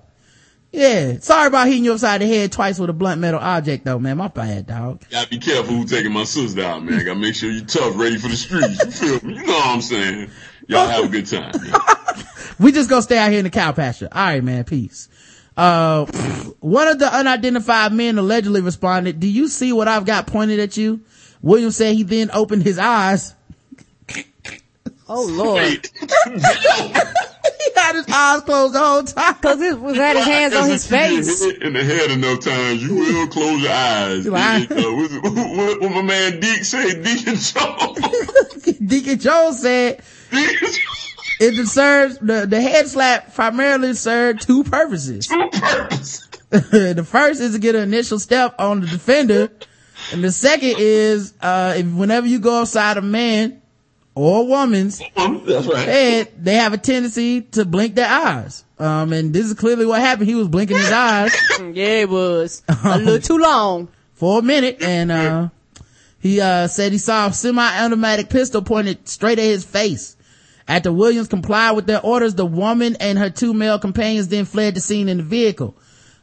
Yeah. 0.71 1.17
Sorry 1.19 1.47
about 1.47 1.67
hitting 1.67 1.85
you 1.85 1.93
upside 1.93 2.21
the 2.21 2.27
head 2.27 2.51
twice 2.51 2.77
with 2.77 2.91
a 2.91 2.93
blunt 2.93 3.21
metal 3.21 3.39
object 3.39 3.85
though, 3.85 3.97
man. 3.97 4.17
My 4.17 4.27
bad, 4.27 4.67
dog. 4.67 5.01
Gotta 5.09 5.29
be 5.29 5.39
careful 5.39 5.73
who 5.73 5.85
taking 5.85 6.11
my 6.11 6.25
sister 6.25 6.61
out, 6.61 6.83
man. 6.83 7.03
Gotta 7.05 7.19
make 7.19 7.33
sure 7.33 7.49
you 7.49 7.65
tough, 7.65 7.97
ready 7.97 8.17
for 8.17 8.27
the 8.27 8.35
streets. 8.35 8.85
You 8.85 8.91
feel 8.91 9.27
me? 9.27 9.35
You 9.35 9.47
know 9.47 9.53
what 9.53 9.67
I'm 9.67 9.81
saying? 9.81 10.29
Y'all 10.67 10.87
have 10.87 11.05
a 11.05 11.07
good 11.07 11.25
time. 11.25 11.53
We 12.59 12.73
just 12.73 12.89
gonna 12.89 13.01
stay 13.01 13.17
out 13.17 13.29
here 13.29 13.39
in 13.39 13.45
the 13.45 13.49
cow 13.49 13.71
pasture. 13.71 14.09
All 14.11 14.21
right, 14.21 14.43
man. 14.43 14.65
Peace. 14.65 15.07
Uh, 15.59 16.05
one 16.61 16.87
of 16.87 16.99
the 16.99 17.13
unidentified 17.13 17.91
men 17.91 18.17
allegedly 18.17 18.61
responded, 18.61 19.19
do 19.19 19.27
you 19.27 19.49
see 19.49 19.73
what 19.73 19.89
I've 19.89 20.05
got 20.05 20.25
pointed 20.25 20.59
at 20.59 20.77
you? 20.77 21.01
Williams 21.41 21.75
said 21.75 21.95
he 21.95 22.03
then 22.03 22.31
opened 22.31 22.63
his 22.63 22.79
eyes. 22.79 23.35
Oh 25.11 25.25
lord, 25.25 25.89
He 27.59 27.71
had 27.75 27.95
his 27.95 28.07
eyes 28.07 28.41
closed 28.41 28.75
the 28.75 28.79
whole 28.79 29.03
time. 29.03 29.33
because 29.41 29.59
it 29.59 29.79
was 29.81 29.97
had 29.97 30.15
his 30.17 30.25
hands 30.25 30.55
on 30.55 30.69
his 30.69 30.85
If 30.85 30.91
you 30.91 30.97
get 30.97 31.25
face. 31.25 31.41
In 31.61 31.73
the 31.73 31.83
head 31.83 32.11
enough 32.11 32.41
times, 32.41 32.83
you 32.83 32.93
will 32.93 33.27
close 33.27 33.59
your 33.59 33.71
eyes. 33.71 34.29
Right. 34.29 34.71
Uh, 34.71 34.75
what's 34.75 35.13
what, 35.23 35.81
what 35.81 35.91
my 35.91 36.01
man 36.03 36.39
Deke 36.39 36.63
say, 36.63 37.01
Deacon 37.01 37.35
Joe. 37.37 37.95
Deacon 38.85 39.17
Jones 39.17 39.61
said 39.63 40.03
Deacon 40.29 40.67
Joe. 40.67 41.08
It 41.39 41.67
serves, 41.67 42.17
the, 42.19 42.45
the 42.45 42.61
head 42.61 42.87
slap 42.87 43.33
primarily 43.33 43.93
served 43.93 44.41
two 44.41 44.63
purposes. 44.63 45.27
The 46.51 47.05
first 47.07 47.41
is 47.41 47.53
to 47.53 47.59
get 47.59 47.75
an 47.75 47.83
initial 47.83 48.17
step 48.17 48.55
on 48.57 48.81
the 48.81 48.87
defender. 48.87 49.51
And 50.11 50.23
the 50.23 50.31
second 50.31 50.75
is, 50.79 51.33
uh, 51.41 51.75
if 51.77 51.85
whenever 51.85 52.25
you 52.25 52.39
go 52.39 52.61
outside 52.61 52.97
a 52.97 53.03
man 53.03 53.61
or 54.15 54.39
a 54.41 54.43
woman's 54.45 54.99
Um, 55.15 55.45
right. 55.45 55.75
head, 55.77 56.31
they 56.43 56.55
have 56.55 56.73
a 56.73 56.79
tendency 56.79 57.41
to 57.41 57.65
blink 57.65 57.93
their 57.93 58.09
eyes. 58.09 58.63
Um, 58.79 59.13
and 59.13 59.31
this 59.31 59.45
is 59.45 59.53
clearly 59.53 59.85
what 59.85 60.01
happened. 60.01 60.27
He 60.27 60.33
was 60.33 60.47
blinking 60.47 60.77
his 60.77 60.91
eyes 60.91 61.35
Yeah, 61.59 62.01
it 62.01 62.09
was 62.09 62.63
a 62.67 62.97
little 62.97 63.19
too 63.19 63.37
long. 63.37 63.89
for 64.15 64.39
a 64.39 64.41
minute 64.41 64.81
and, 64.81 65.11
uh, 65.11 65.49
he, 66.19 66.41
uh, 66.41 66.67
said 66.67 66.91
he 66.93 66.97
saw 66.97 67.27
a 67.27 67.33
semi-automatic 67.33 68.29
pistol 68.29 68.63
pointed 68.63 69.07
straight 69.07 69.37
at 69.37 69.45
his 69.45 69.63
face. 69.63 70.17
After 70.69 70.93
Williams 70.93 71.27
complied 71.27 71.71
with 71.71 71.87
their 71.87 71.99
orders, 71.99 72.35
the 72.35 72.45
woman 72.45 72.95
and 72.99 73.17
her 73.17 73.29
two 73.31 73.53
male 73.55 73.79
companions 73.79 74.27
then 74.27 74.45
fled 74.45 74.75
the 74.75 74.79
scene 74.81 75.09
in 75.09 75.17
the 75.17 75.23
vehicle. 75.23 75.75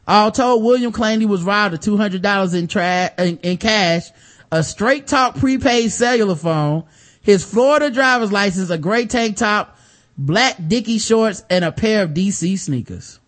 All 0.07 0.31
told, 0.31 0.63
William 0.63 0.93
claimed 0.93 1.21
he 1.21 1.25
was 1.27 1.43
robbed 1.43 1.73
of 1.73 1.81
$200 1.81 2.55
in, 2.57 2.67
tra- 2.67 3.11
in, 3.17 3.37
in 3.39 3.57
cash, 3.57 4.03
a 4.49 4.63
straight 4.63 5.05
talk 5.05 5.35
prepaid 5.35 5.91
cellular 5.91 6.35
phone, 6.35 6.85
his 7.21 7.43
Florida 7.43 7.91
driver's 7.91 8.31
license, 8.31 8.69
a 8.69 8.77
gray 8.77 9.05
tank 9.05 9.35
top, 9.35 9.77
black 10.17 10.55
Dickie 10.65 10.97
shorts, 10.99 11.43
and 11.49 11.65
a 11.65 11.73
pair 11.73 12.03
of 12.03 12.11
DC 12.11 12.57
sneakers. 12.57 13.19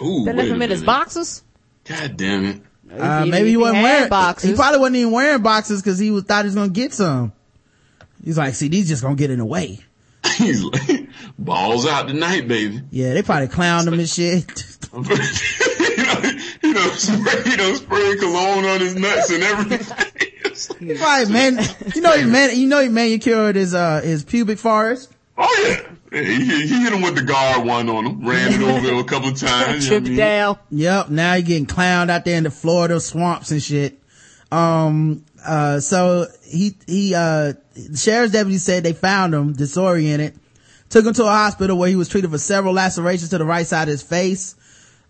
Ooh, 0.00 0.24
They 0.24 0.30
wait 0.30 0.36
left 0.36 0.48
him 0.50 0.62
in 0.62 0.70
his 0.70 0.80
minute. 0.80 0.86
boxes. 0.86 1.42
God 1.86 2.16
damn 2.16 2.44
it. 2.44 2.60
Uh, 2.96 3.24
He- 3.24 3.30
maybe 3.32 3.50
he, 3.50 3.56
wasn't 3.56 3.82
wearing 3.82 4.08
boxes. 4.08 4.50
He 4.50 4.54
probably 4.56 4.78
wasn't 4.78 4.96
even 4.96 5.10
wearing 5.12 5.42
boxes 5.42 5.82
because 5.82 5.98
he 5.98 6.12
was 6.12 6.22
thought 6.22 6.44
he 6.44 6.46
was 6.48 6.54
gonna 6.54 6.68
get 6.68 6.94
some. 6.94 7.32
He's 8.24 8.38
like, 8.38 8.54
see, 8.54 8.68
these 8.68 8.86
just 8.88 9.02
gonna 9.02 9.16
get 9.16 9.30
in 9.30 9.38
the 9.38 9.44
way. 9.44 9.80
He's 10.36 10.62
like, 10.64 11.08
balls 11.38 11.86
out 11.86 12.08
tonight, 12.08 12.48
baby. 12.48 12.82
Yeah, 12.90 13.14
they 13.14 13.22
probably 13.22 13.48
clowned 13.48 13.86
him 13.86 13.94
and 13.94 14.08
shit. 14.08 14.44
you 14.92 16.04
know, 16.04 16.38
you 16.62 16.74
know, 16.74 16.88
spray, 16.90 17.50
you 17.50 17.56
know, 17.56 17.74
spray 17.74 18.16
cologne 18.18 18.64
on 18.64 18.80
his 18.80 18.94
nuts 18.94 19.30
and 19.30 19.42
everything. 19.42 20.98
right, 21.00 21.28
man. 21.28 21.58
You 21.94 22.00
know 22.00 22.12
he 22.12 22.24
man. 22.24 22.58
You 22.58 22.66
know 22.68 22.80
he 22.82 22.88
manicured 22.88 23.56
his 23.56 23.74
uh 23.74 24.00
his 24.02 24.24
pubic 24.24 24.58
forest. 24.58 25.10
oh 25.36 25.64
yeah. 25.68 25.92
Yeah, 26.10 26.22
he, 26.22 26.66
he 26.66 26.82
hit 26.82 26.92
him 26.92 27.02
with 27.02 27.16
the 27.16 27.22
guard 27.22 27.66
one 27.66 27.90
on 27.90 28.06
him, 28.06 28.26
ran 28.26 28.54
it 28.54 28.62
over 28.62 28.98
a 28.98 29.04
couple 29.04 29.28
of 29.28 29.36
times. 29.38 29.84
you 29.84 29.90
know 29.90 29.96
I 29.98 30.00
mean? 30.00 30.16
down. 30.16 30.58
Yep. 30.70 31.10
Now 31.10 31.34
he 31.34 31.42
getting 31.42 31.66
clowned 31.66 32.08
out 32.08 32.24
there 32.24 32.38
in 32.38 32.44
the 32.44 32.50
Florida 32.50 32.98
swamps 32.98 33.50
and 33.50 33.62
shit. 33.62 33.98
Um. 34.50 35.24
Uh. 35.44 35.80
So 35.80 36.26
he 36.44 36.74
he 36.86 37.14
uh. 37.14 37.52
Sheriff's 37.94 38.32
deputy 38.32 38.58
said 38.58 38.82
they 38.82 38.92
found 38.92 39.34
him 39.34 39.52
disoriented, 39.52 40.38
took 40.88 41.06
him 41.06 41.14
to 41.14 41.24
a 41.24 41.30
hospital 41.30 41.78
where 41.78 41.88
he 41.88 41.96
was 41.96 42.08
treated 42.08 42.30
for 42.30 42.38
several 42.38 42.74
lacerations 42.74 43.30
to 43.30 43.38
the 43.38 43.44
right 43.44 43.66
side 43.66 43.88
of 43.88 43.92
his 43.92 44.02
face. 44.02 44.56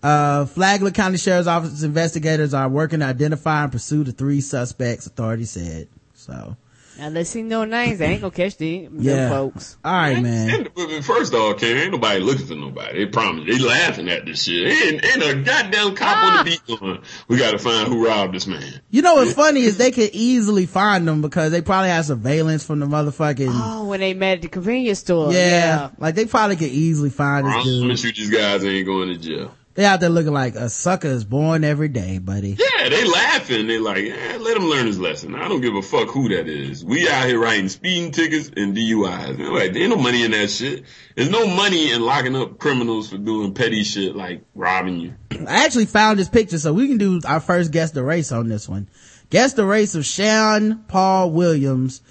Uh, 0.03 0.47
Flagler 0.47 0.93
County 0.93 1.19
Sheriff's 1.19 1.49
Office 1.49 1.82
investigators 1.82 2.55
are 2.55 2.69
working 2.69 3.01
to 3.01 3.07
identify 3.07 3.65
and 3.65 3.73
pursue 3.73 4.05
the 4.05 4.12
three 4.12 4.40
suspects, 4.40 5.07
authorities 5.07 5.51
said. 5.51 5.89
So, 6.15 6.57
Unless 6.99 7.33
he 7.33 7.43
know 7.43 7.65
names, 7.65 7.99
they 8.01 8.07
ain't 8.07 8.20
gonna 8.20 8.31
catch 8.33 8.57
them, 8.57 8.97
them 8.97 9.03
yeah. 9.03 9.29
folks. 9.29 9.77
All 9.85 9.93
right, 9.93 10.20
man. 10.20 10.51
And, 10.51 10.75
but 10.75 11.05
first 11.05 11.33
off, 11.33 11.59
Ken, 11.61 11.77
ain't 11.77 11.93
nobody 11.93 12.20
looking 12.20 12.47
for 12.47 12.55
nobody. 12.55 13.05
They 13.05 13.11
promise. 13.11 13.47
They 13.47 13.59
laughing 13.65 14.09
at 14.09 14.27
this 14.27 14.43
shit. 14.43 14.66
Ain't, 14.66 15.05
ain't 15.05 15.23
a 15.23 15.43
goddamn 15.43 15.95
cop 15.95 16.16
on 16.16 16.33
the 16.33 16.39
ah. 16.41 16.43
beat 16.66 16.81
going, 16.81 17.03
we 17.29 17.39
gotta 17.39 17.59
find 17.59 17.89
who 17.89 18.07
robbed 18.07 18.35
this 18.35 18.47
man. 18.47 18.81
You 18.91 19.03
know 19.03 19.15
what's 19.15 19.33
funny 19.33 19.62
is 19.62 19.77
they 19.77 19.91
could 19.93 20.11
easily 20.12 20.66
find 20.66 21.07
them 21.07 21.23
because 21.23 21.53
they 21.53 21.62
probably 21.62 21.91
have 21.91 22.07
surveillance 22.07 22.65
from 22.65 22.81
the 22.81 22.87
motherfucking, 22.87 23.49
Oh, 23.51 23.87
when 23.87 24.01
they 24.01 24.15
met 24.15 24.39
at 24.39 24.43
the 24.43 24.49
convenience 24.49 24.99
store. 24.99 25.33
yeah, 25.33 25.39
Yeah. 25.39 25.91
like 25.99 26.15
they 26.16 26.27
probably 26.27 26.57
could 26.57 26.69
easily 26.69 27.11
find 27.11 27.47
I 27.47 27.57
this 27.59 27.65
dude. 27.65 27.81
promise 27.83 28.05
you 28.05 28.12
these 28.12 28.31
guys 28.31 28.65
ain't 28.65 28.87
going 28.87 29.09
to 29.09 29.16
jail. 29.16 29.55
They 29.78 29.84
out 29.84 30.00
there 30.00 30.09
looking 30.09 30.32
like 30.32 30.56
a 30.56 30.68
sucker 30.68 31.06
is 31.06 31.22
born 31.22 31.62
every 31.62 31.86
day, 31.86 32.18
buddy. 32.18 32.56
Yeah, 32.59 32.88
they 32.88 33.05
laughing. 33.05 33.68
They 33.68 33.78
like, 33.78 34.06
eh, 34.06 34.36
let 34.40 34.56
him 34.56 34.64
learn 34.64 34.88
his 34.88 34.98
lesson. 34.98 35.36
I 35.36 35.46
don't 35.46 35.60
give 35.60 35.76
a 35.76 35.82
fuck 35.82 36.09
who 36.09 36.28
that 36.30 36.48
is. 36.48 36.84
We 36.84 37.09
out 37.09 37.28
here 37.28 37.38
writing 37.38 37.68
speeding 37.68 38.10
tickets 38.10 38.50
and 38.56 38.76
DUIs. 38.76 39.38
Like, 39.38 39.74
there 39.74 39.82
ain't 39.82 39.90
no 39.90 40.02
money 40.02 40.24
in 40.24 40.32
that 40.32 40.50
shit. 40.50 40.82
There's 41.14 41.30
no 41.30 41.46
money 41.46 41.92
in 41.92 42.02
locking 42.02 42.34
up 42.34 42.59
criminals 42.59 43.09
for 43.09 43.18
doing 43.18 43.55
petty 43.55 43.84
shit 43.84 44.16
like 44.16 44.42
robbing 44.56 44.98
you. 44.98 45.14
I 45.46 45.64
actually 45.64 45.86
found 45.86 46.18
this 46.18 46.28
picture, 46.28 46.59
so 46.59 46.72
we 46.72 46.88
can 46.88 46.98
do 46.98 47.20
our 47.24 47.38
first 47.38 47.70
guess 47.70 47.92
the 47.92 48.02
race 48.02 48.32
on 48.32 48.48
this 48.48 48.68
one. 48.68 48.88
Guess 49.30 49.52
the 49.52 49.64
race 49.64 49.94
of 49.94 50.05
Sean 50.05 50.78
Paul 50.88 51.30
Williams, 51.30 52.02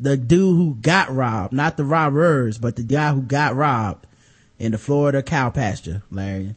the 0.00 0.16
dude 0.16 0.56
who 0.56 0.74
got 0.74 1.14
robbed, 1.14 1.52
not 1.52 1.76
the 1.76 1.84
robbers, 1.84 2.58
but 2.58 2.74
the 2.74 2.82
guy 2.82 3.12
who 3.12 3.22
got 3.22 3.54
robbed 3.54 4.08
in 4.58 4.72
the 4.72 4.78
Florida 4.78 5.22
cow 5.22 5.50
pasture, 5.50 6.02
Larry. 6.10 6.56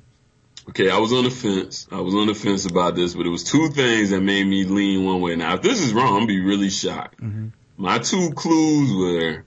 Okay, 0.70 0.90
I 0.90 0.98
was 0.98 1.14
on 1.14 1.24
the 1.24 1.30
fence. 1.30 1.88
I 1.92 2.02
was 2.02 2.16
on 2.16 2.28
the 2.28 2.34
fence 2.34 2.66
about 2.66 2.96
this, 2.96 3.14
but 3.14 3.26
it 3.26 3.30
was 3.30 3.44
two 3.44 3.70
things 3.70 4.10
that 4.10 4.22
made 4.22 4.46
me 4.46 4.66
lean 4.66 5.06
one 5.06 5.22
way. 5.22 5.36
Now, 5.36 5.56
if 5.56 5.62
this 5.62 5.80
is 5.80 5.94
wrong, 5.94 6.08
I'm 6.08 6.14
gonna 6.14 6.28
be 6.28 6.42
really 6.42 6.70
shocked. 6.70 7.22
Mm-hmm. 7.22 7.48
My 7.78 8.00
two 8.00 8.32
clues 8.32 8.94
were 8.94 9.44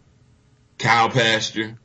cow 0.78 1.08
pasture 1.08 1.76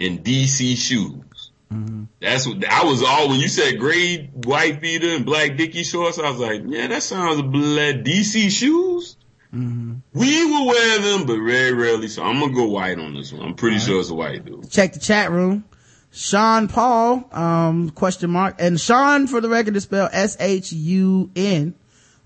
and 0.00 0.24
DC 0.24 0.76
shoes. 0.76 1.50
Mm-hmm. 1.72 2.04
That's 2.20 2.46
what 2.46 2.64
I 2.64 2.84
was 2.84 3.02
all 3.02 3.28
when 3.28 3.40
you 3.40 3.48
said 3.48 3.78
gray 3.78 4.26
white 4.26 4.80
beater 4.80 5.08
and 5.08 5.24
black 5.24 5.56
Dickie 5.56 5.82
shorts. 5.82 6.18
I 6.18 6.30
was 6.30 6.38
like, 6.38 6.62
yeah, 6.66 6.86
that 6.88 7.02
sounds 7.02 7.40
a 7.40 7.42
DC 7.42 8.50
shoes. 8.50 9.16
Mm-hmm. 9.54 9.94
We 10.12 10.44
will 10.44 10.66
wear 10.66 10.98
them, 11.00 11.26
but 11.26 11.38
very 11.38 11.72
rarely. 11.72 12.08
So 12.08 12.22
I'm 12.22 12.40
gonna 12.40 12.52
go 12.52 12.68
white 12.68 12.98
on 12.98 13.14
this 13.14 13.32
one. 13.32 13.46
I'm 13.46 13.54
pretty 13.54 13.78
sure 13.78 14.00
it's 14.00 14.10
a 14.10 14.14
white 14.14 14.44
dude. 14.44 14.70
Check 14.70 14.92
the 14.92 15.00
chat 15.00 15.30
room. 15.30 15.64
Sean 16.12 16.68
Paul, 16.68 17.28
um, 17.32 17.90
question 17.90 18.30
mark. 18.30 18.56
And 18.58 18.80
Sean, 18.80 19.26
for 19.26 19.40
the 19.40 19.48
record, 19.48 19.76
is 19.76 19.82
spelled 19.84 20.10
S-H-U-N. 20.12 21.74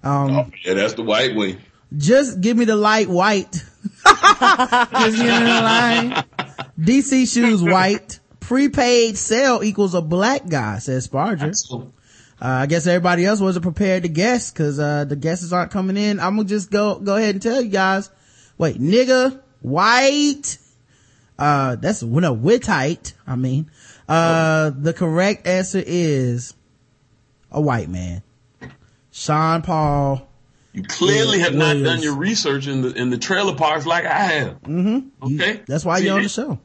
Um, 0.02 0.30
Oh, 0.30 0.46
yeah, 0.64 0.74
that's 0.74 0.94
the 0.94 1.02
white 1.02 1.34
way. 1.36 1.58
just 1.96 2.40
give 2.40 2.56
me 2.56 2.64
the 2.64 2.76
light 2.76 3.08
white. 3.08 3.52
just 4.06 5.16
give 5.16 5.26
me 5.26 5.26
the 5.26 5.60
line. 5.62 6.24
DC 6.78 7.32
shoes 7.32 7.62
white. 7.62 8.20
Prepaid 8.40 9.16
sale 9.16 9.60
equals 9.62 9.94
a 9.94 10.00
black 10.02 10.48
guy, 10.48 10.78
says 10.78 11.06
Sparger. 11.06 11.54
So, 11.54 11.92
Uh, 12.42 12.46
I 12.62 12.66
guess 12.66 12.86
everybody 12.86 13.26
else 13.26 13.38
wasn't 13.40 13.62
prepared 13.64 14.04
to 14.04 14.08
guess 14.08 14.50
cause, 14.50 14.78
uh, 14.80 15.04
the 15.04 15.14
guesses 15.16 15.52
aren't 15.52 15.70
coming 15.70 15.96
in. 15.98 16.18
I'm 16.20 16.36
gonna 16.36 16.48
just 16.48 16.70
go, 16.70 16.98
go 16.98 17.16
ahead 17.16 17.34
and 17.34 17.42
tell 17.42 17.60
you 17.60 17.68
guys. 17.68 18.08
Wait, 18.56 18.80
nigga, 18.80 19.40
white. 19.60 20.56
Uh, 21.40 21.76
that's, 21.76 22.02
well, 22.02 22.20
no, 22.20 22.36
Wittite, 22.36 23.14
I 23.26 23.34
mean. 23.34 23.70
Uh, 24.08 24.70
the 24.76 24.92
correct 24.92 25.46
answer 25.46 25.82
is 25.84 26.54
a 27.50 27.60
white 27.60 27.88
man. 27.88 28.22
Sean 29.10 29.62
Paul. 29.62 30.28
You 30.72 30.82
clearly 30.84 31.40
have 31.40 31.54
not 31.54 31.76
Williams. 31.76 31.84
done 31.84 32.02
your 32.02 32.14
research 32.14 32.68
in 32.68 32.82
the 32.82 32.92
in 32.92 33.10
the 33.10 33.18
trailer 33.18 33.56
parks 33.56 33.86
like 33.86 34.04
I 34.04 34.18
have. 34.18 34.62
Mm-hmm. 34.62 35.34
Okay, 35.34 35.62
That's 35.66 35.84
why 35.84 35.98
you're 35.98 36.14
on 36.14 36.22
the 36.22 36.28
show. 36.28 36.60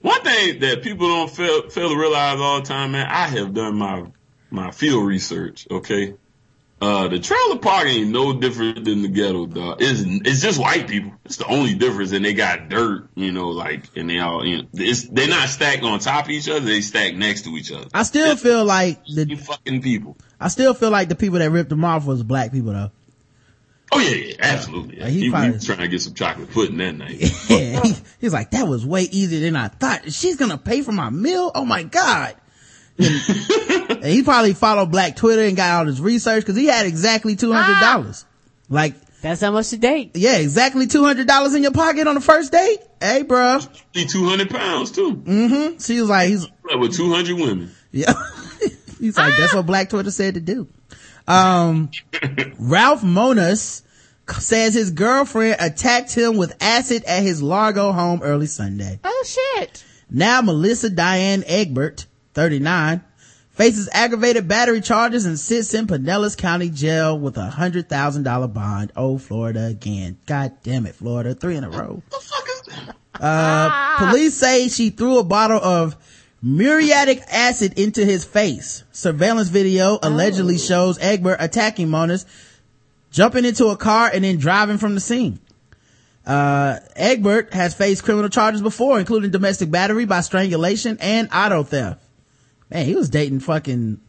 One 0.00 0.22
thing 0.22 0.60
that 0.60 0.82
people 0.82 1.08
don't 1.08 1.30
fail, 1.30 1.68
fail 1.68 1.88
to 1.90 1.96
realize 1.98 2.38
all 2.38 2.60
the 2.60 2.66
time, 2.66 2.92
man, 2.92 3.06
I 3.06 3.26
have 3.26 3.52
done 3.52 3.76
my, 3.76 4.04
my 4.50 4.70
field 4.70 5.06
research, 5.06 5.66
okay? 5.70 6.14
Uh, 6.80 7.08
the 7.08 7.18
trailer 7.18 7.58
park 7.58 7.86
ain't 7.86 8.08
no 8.10 8.32
different 8.40 8.84
than 8.86 9.02
the 9.02 9.08
ghetto, 9.08 9.44
dog. 9.44 9.76
It's, 9.80 10.00
it's 10.26 10.40
just 10.40 10.58
white 10.58 10.88
people. 10.88 11.12
It's 11.26 11.36
the 11.36 11.46
only 11.46 11.74
difference. 11.74 12.12
And 12.12 12.24
they 12.24 12.32
got 12.32 12.70
dirt, 12.70 13.10
you 13.14 13.32
know, 13.32 13.50
like, 13.50 13.84
and 13.96 14.08
they 14.08 14.18
all, 14.18 14.46
you 14.46 14.58
know, 14.58 14.68
it's, 14.72 15.06
they're 15.08 15.28
not 15.28 15.50
stacked 15.50 15.82
on 15.82 15.98
top 15.98 16.24
of 16.24 16.30
each 16.30 16.48
other. 16.48 16.60
They 16.60 16.80
stacked 16.80 17.16
next 17.16 17.42
to 17.42 17.50
each 17.50 17.70
other. 17.70 17.86
I 17.92 18.02
still 18.04 18.32
It's 18.32 18.42
feel 18.42 18.64
like 18.64 19.04
the, 19.04 19.34
fucking 19.34 19.82
people. 19.82 20.16
I 20.40 20.48
still 20.48 20.72
feel 20.72 20.90
like 20.90 21.10
the 21.10 21.16
people 21.16 21.38
that 21.40 21.50
ripped 21.50 21.68
them 21.68 21.84
off 21.84 22.06
was 22.06 22.22
black 22.22 22.50
people 22.50 22.72
though. 22.72 22.90
Oh 23.92 23.98
yeah, 23.98 24.14
yeah, 24.14 24.34
absolutely. 24.38 25.00
Like, 25.00 25.08
he 25.10 25.18
he, 25.18 25.24
he 25.26 25.30
probably- 25.30 25.50
was 25.50 25.66
trying 25.66 25.78
to 25.80 25.88
get 25.88 26.00
some 26.00 26.14
chocolate 26.14 26.50
pudding 26.50 26.78
that 26.78 26.92
night. 26.96 27.20
Yeah, 27.50 27.82
he, 27.82 27.94
he's 28.20 28.32
like, 28.32 28.52
that 28.52 28.66
was 28.68 28.86
way 28.86 29.02
easier 29.02 29.40
than 29.40 29.56
I 29.56 29.68
thought. 29.68 30.12
She's 30.12 30.36
gonna 30.36 30.56
pay 30.58 30.80
for 30.82 30.92
my 30.92 31.10
meal? 31.10 31.50
Oh 31.54 31.64
my 31.64 31.82
God. 31.82 32.36
And, 33.00 33.90
and 33.90 34.04
he 34.04 34.22
probably 34.22 34.54
followed 34.54 34.90
black 34.90 35.16
Twitter 35.16 35.42
and 35.42 35.56
got 35.56 35.80
all 35.80 35.86
his 35.86 36.00
research 36.00 36.44
cause 36.44 36.56
he 36.56 36.66
had 36.66 36.86
exactly 36.86 37.36
$200. 37.36 38.24
Like, 38.68 38.94
That's 39.20 39.40
how 39.40 39.50
much 39.52 39.70
to 39.70 39.78
date. 39.78 40.12
yeah, 40.14 40.36
exactly 40.36 40.86
$200 40.86 41.56
in 41.56 41.62
your 41.62 41.72
pocket 41.72 42.06
on 42.06 42.14
the 42.14 42.20
first 42.20 42.52
date. 42.52 42.78
Hey, 43.00 43.24
bruh. 43.24 43.68
He 43.92 44.04
200 44.06 44.50
pounds 44.50 44.92
too. 44.92 45.16
Mm-hmm. 45.16 45.78
She 45.78 46.00
was 46.00 46.08
like, 46.08 46.28
he's, 46.28 46.46
with 46.78 46.94
200 46.96 47.34
women. 47.36 47.70
Yeah. 47.90 48.12
He's 49.00 49.16
like, 49.16 49.34
that's 49.38 49.54
what 49.54 49.64
Black 49.66 49.88
Twitter 49.88 50.10
said 50.10 50.34
to 50.34 50.40
do. 50.40 50.68
Um, 51.26 51.90
Ralph 52.58 53.00
Monas 53.00 53.82
says 54.28 54.74
his 54.74 54.90
girlfriend 54.90 55.56
attacked 55.58 56.12
him 56.14 56.36
with 56.36 56.54
acid 56.60 57.04
at 57.04 57.22
his 57.22 57.42
Largo 57.42 57.92
home 57.92 58.20
early 58.22 58.46
Sunday. 58.46 59.00
Oh 59.02 59.24
shit. 59.56 59.84
Now 60.10 60.42
Melissa 60.42 60.90
Diane 60.90 61.42
Egbert, 61.46 62.06
39, 62.34 63.02
faces 63.50 63.88
aggravated 63.92 64.48
battery 64.48 64.80
charges 64.80 65.26
and 65.26 65.38
sits 65.38 65.74
in 65.74 65.86
Pinellas 65.86 66.36
County 66.36 66.70
Jail 66.70 67.18
with 67.18 67.36
a 67.36 67.50
hundred 67.50 67.88
thousand 67.88 68.22
dollar 68.22 68.48
bond. 68.48 68.92
Oh, 68.96 69.18
Florida 69.18 69.66
again. 69.66 70.18
God 70.26 70.52
damn 70.62 70.86
it, 70.86 70.94
Florida. 70.94 71.34
Three 71.34 71.56
in 71.56 71.64
a 71.64 71.70
row. 71.70 72.02
The 72.10 72.16
fuck 72.16 72.48
is 72.48 72.62
that? 72.74 72.96
Uh, 73.22 73.98
police 73.98 74.34
say 74.34 74.68
she 74.68 74.90
threw 74.90 75.18
a 75.18 75.24
bottle 75.24 75.60
of 75.62 75.96
muriatic 76.42 77.22
acid 77.30 77.78
into 77.78 78.04
his 78.04 78.24
face. 78.24 78.84
Surveillance 78.92 79.48
video 79.48 79.98
allegedly 80.02 80.56
shows 80.56 80.98
Egbert 80.98 81.36
attacking 81.40 81.88
Monas, 81.88 82.24
jumping 83.10 83.44
into 83.44 83.66
a 83.66 83.76
car 83.76 84.10
and 84.12 84.24
then 84.24 84.38
driving 84.38 84.78
from 84.78 84.94
the 84.94 85.00
scene. 85.00 85.38
Uh, 86.26 86.78
Egbert 86.96 87.52
has 87.52 87.74
faced 87.74 88.04
criminal 88.04 88.28
charges 88.30 88.62
before, 88.62 88.98
including 88.98 89.30
domestic 89.30 89.70
battery 89.70 90.04
by 90.04 90.20
strangulation 90.20 90.96
and 91.00 91.28
auto 91.32 91.62
theft. 91.62 92.00
Man, 92.70 92.86
he 92.86 92.94
was 92.94 93.10
dating 93.10 93.40
fucking 93.40 94.00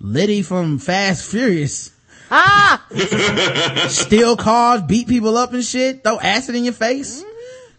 Letty 0.00 0.42
from 0.42 0.78
Fast 0.78 1.30
Furious. 1.30 1.92
Ah! 2.30 2.84
Steal 3.88 4.36
cars, 4.36 4.82
beat 4.82 5.08
people 5.08 5.36
up 5.36 5.52
and 5.52 5.64
shit, 5.64 6.02
throw 6.02 6.18
acid 6.18 6.54
in 6.54 6.64
your 6.64 6.72
face. 6.72 7.24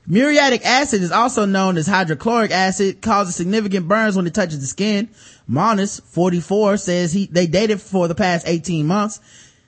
Muriatic 0.08 0.66
acid 0.66 1.02
is 1.02 1.12
also 1.12 1.45
known 1.45 1.78
as 1.78 1.88
hydrochloric 1.88 2.52
acid, 2.52 3.02
causes 3.02 3.36
significant 3.36 3.88
burns 3.88 4.16
when 4.16 4.28
it 4.28 4.34
touches 4.34 4.60
the 4.60 4.68
skin. 4.68 5.10
Monis, 5.49 6.02
44, 6.02 6.78
says 6.78 7.14
he, 7.14 7.28
they 7.28 7.48
dated 7.48 7.82
for 7.82 8.08
the 8.08 8.16
past 8.16 8.48
18 8.48 8.86
months. 8.86 9.20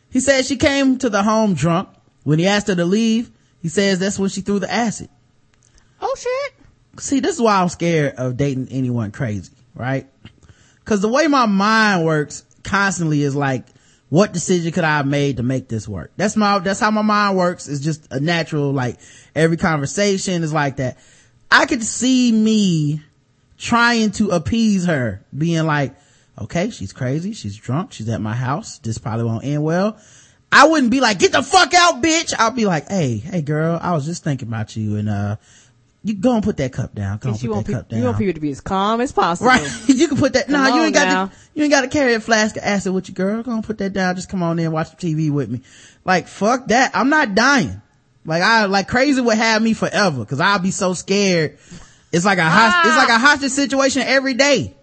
He 0.10 0.20
says 0.20 0.48
she 0.48 0.58
came 0.58 0.98
to 1.00 1.10
the 1.10 1.24
home 1.24 1.54
drunk. 1.54 1.90
When 2.24 2.40
he 2.40 2.48
asked 2.48 2.68
her 2.68 2.76
to 2.76 2.86
leave, 2.86 3.32
he 3.62 3.70
says 3.70 4.00
that's 4.00 4.18
when 4.18 4.30
she 4.30 4.42
threw 4.42 4.60
the 4.60 4.72
acid. 4.72 5.10
Oh 6.02 6.16
shit. 6.18 7.02
See, 7.02 7.20
this 7.20 7.36
is 7.36 7.42
why 7.42 7.62
I'm 7.62 7.70
scared 7.70 8.16
of 8.16 8.38
dating 8.38 8.70
anyone 8.70 9.12
crazy, 9.12 9.52
right? 9.76 10.08
Cause 10.86 11.02
the 11.02 11.10
way 11.10 11.28
my 11.28 11.46
mind 11.46 12.06
works 12.06 12.46
constantly 12.64 13.24
is 13.24 13.36
like, 13.36 13.66
what 14.10 14.32
decision 14.32 14.72
could 14.72 14.84
I 14.84 14.98
have 14.98 15.08
made 15.08 15.38
to 15.38 15.44
make 15.44 15.68
this 15.68 15.88
work? 15.88 16.12
That's 16.18 16.36
my, 16.36 16.60
that's 16.60 16.80
how 16.80 16.92
my 16.92 17.02
mind 17.02 17.36
works. 17.36 17.68
It's 17.68 17.80
just 17.80 18.12
a 18.12 18.20
natural, 18.20 18.72
like, 18.72 19.00
every 19.34 19.58
conversation 19.58 20.44
is 20.44 20.54
like 20.54 20.76
that. 20.76 21.00
I 21.50 21.66
could 21.66 21.84
see 21.84 22.32
me 22.32 23.02
trying 23.58 24.12
to 24.12 24.30
appease 24.30 24.86
her, 24.86 25.24
being 25.36 25.66
like, 25.66 25.96
okay, 26.40 26.70
she's 26.70 26.94
crazy, 26.94 27.34
she's 27.34 27.56
drunk, 27.56 27.94
she's 27.94 28.10
at 28.10 28.22
my 28.22 28.36
house, 28.36 28.80
this 28.80 28.98
probably 28.98 29.26
won't 29.26 29.46
end 29.46 29.64
well. 29.64 29.98
I 30.52 30.68
wouldn't 30.68 30.92
be 30.92 31.00
like, 31.00 31.18
get 31.18 31.32
the 31.32 31.42
fuck 31.42 31.74
out, 31.74 32.04
bitch. 32.04 32.32
I'll 32.38 32.52
be 32.52 32.66
like, 32.66 32.88
hey, 32.88 33.18
hey 33.18 33.42
girl, 33.42 33.80
I 33.82 33.94
was 33.94 34.06
just 34.06 34.24
thinking 34.24 34.48
about 34.48 34.76
you 34.76 34.98
and, 34.98 35.10
uh, 35.10 35.38
you 36.04 36.16
go 36.16 36.36
and 36.36 36.44
put 36.44 36.58
that 36.58 36.74
cup 36.74 36.94
down. 36.94 37.18
Go 37.18 37.30
and 37.30 37.42
You 37.42 37.50
put 37.50 37.56
want, 37.56 37.68
that 37.68 37.72
cup 37.74 37.82
people, 37.84 37.92
down. 37.92 38.00
you 38.00 38.06
want 38.06 38.18
people 38.18 38.34
to 38.34 38.40
be 38.42 38.52
as 38.52 38.60
calm 38.60 39.00
as 39.00 39.12
possible. 39.14 39.48
Right. 39.48 39.66
you 39.88 40.08
can 40.08 40.18
put 40.18 40.34
that, 40.34 40.50
no, 40.50 40.58
Come 40.58 40.78
you 40.78 40.84
ain't 40.84 40.94
got 40.94 41.30
to, 41.30 41.36
you 41.54 41.64
ain't 41.64 41.72
got 41.72 41.82
to 41.82 41.88
carry 41.88 42.14
a 42.14 42.20
flask 42.20 42.58
of 42.58 42.64
acid 42.64 42.94
with 42.94 43.08
you, 43.08 43.16
girl. 43.16 43.42
Go 43.42 43.52
and 43.52 43.64
put 43.64 43.78
that 43.78 43.94
down. 43.94 44.16
Just 44.16 44.30
come 44.30 44.44
on 44.44 44.60
in, 44.60 44.66
and 44.66 44.74
watch 44.74 44.96
the 44.96 44.98
TV 44.98 45.32
with 45.32 45.50
me. 45.50 45.62
Like, 46.04 46.28
fuck 46.28 46.68
that. 46.68 46.92
I'm 46.94 47.10
not 47.10 47.36
dying. 47.36 47.82
Like, 48.26 48.44
I, 48.44 48.66
like 48.66 48.88
crazy 48.88 49.22
would 49.22 49.38
have 49.38 49.62
me 49.62 49.74
forever 49.74 50.24
cause 50.26 50.40
I'll 50.40 50.60
be 50.60 50.72
so 50.72 50.94
scared. 50.94 51.58
It's 52.12 52.26
like 52.26 52.38
a 52.38 52.50
host, 52.50 52.76
it's 52.86 52.98
like 52.98 53.10
a 53.10 53.18
hostage 53.18 53.52
situation 53.52 54.02
every 54.04 54.34
day. 54.34 54.76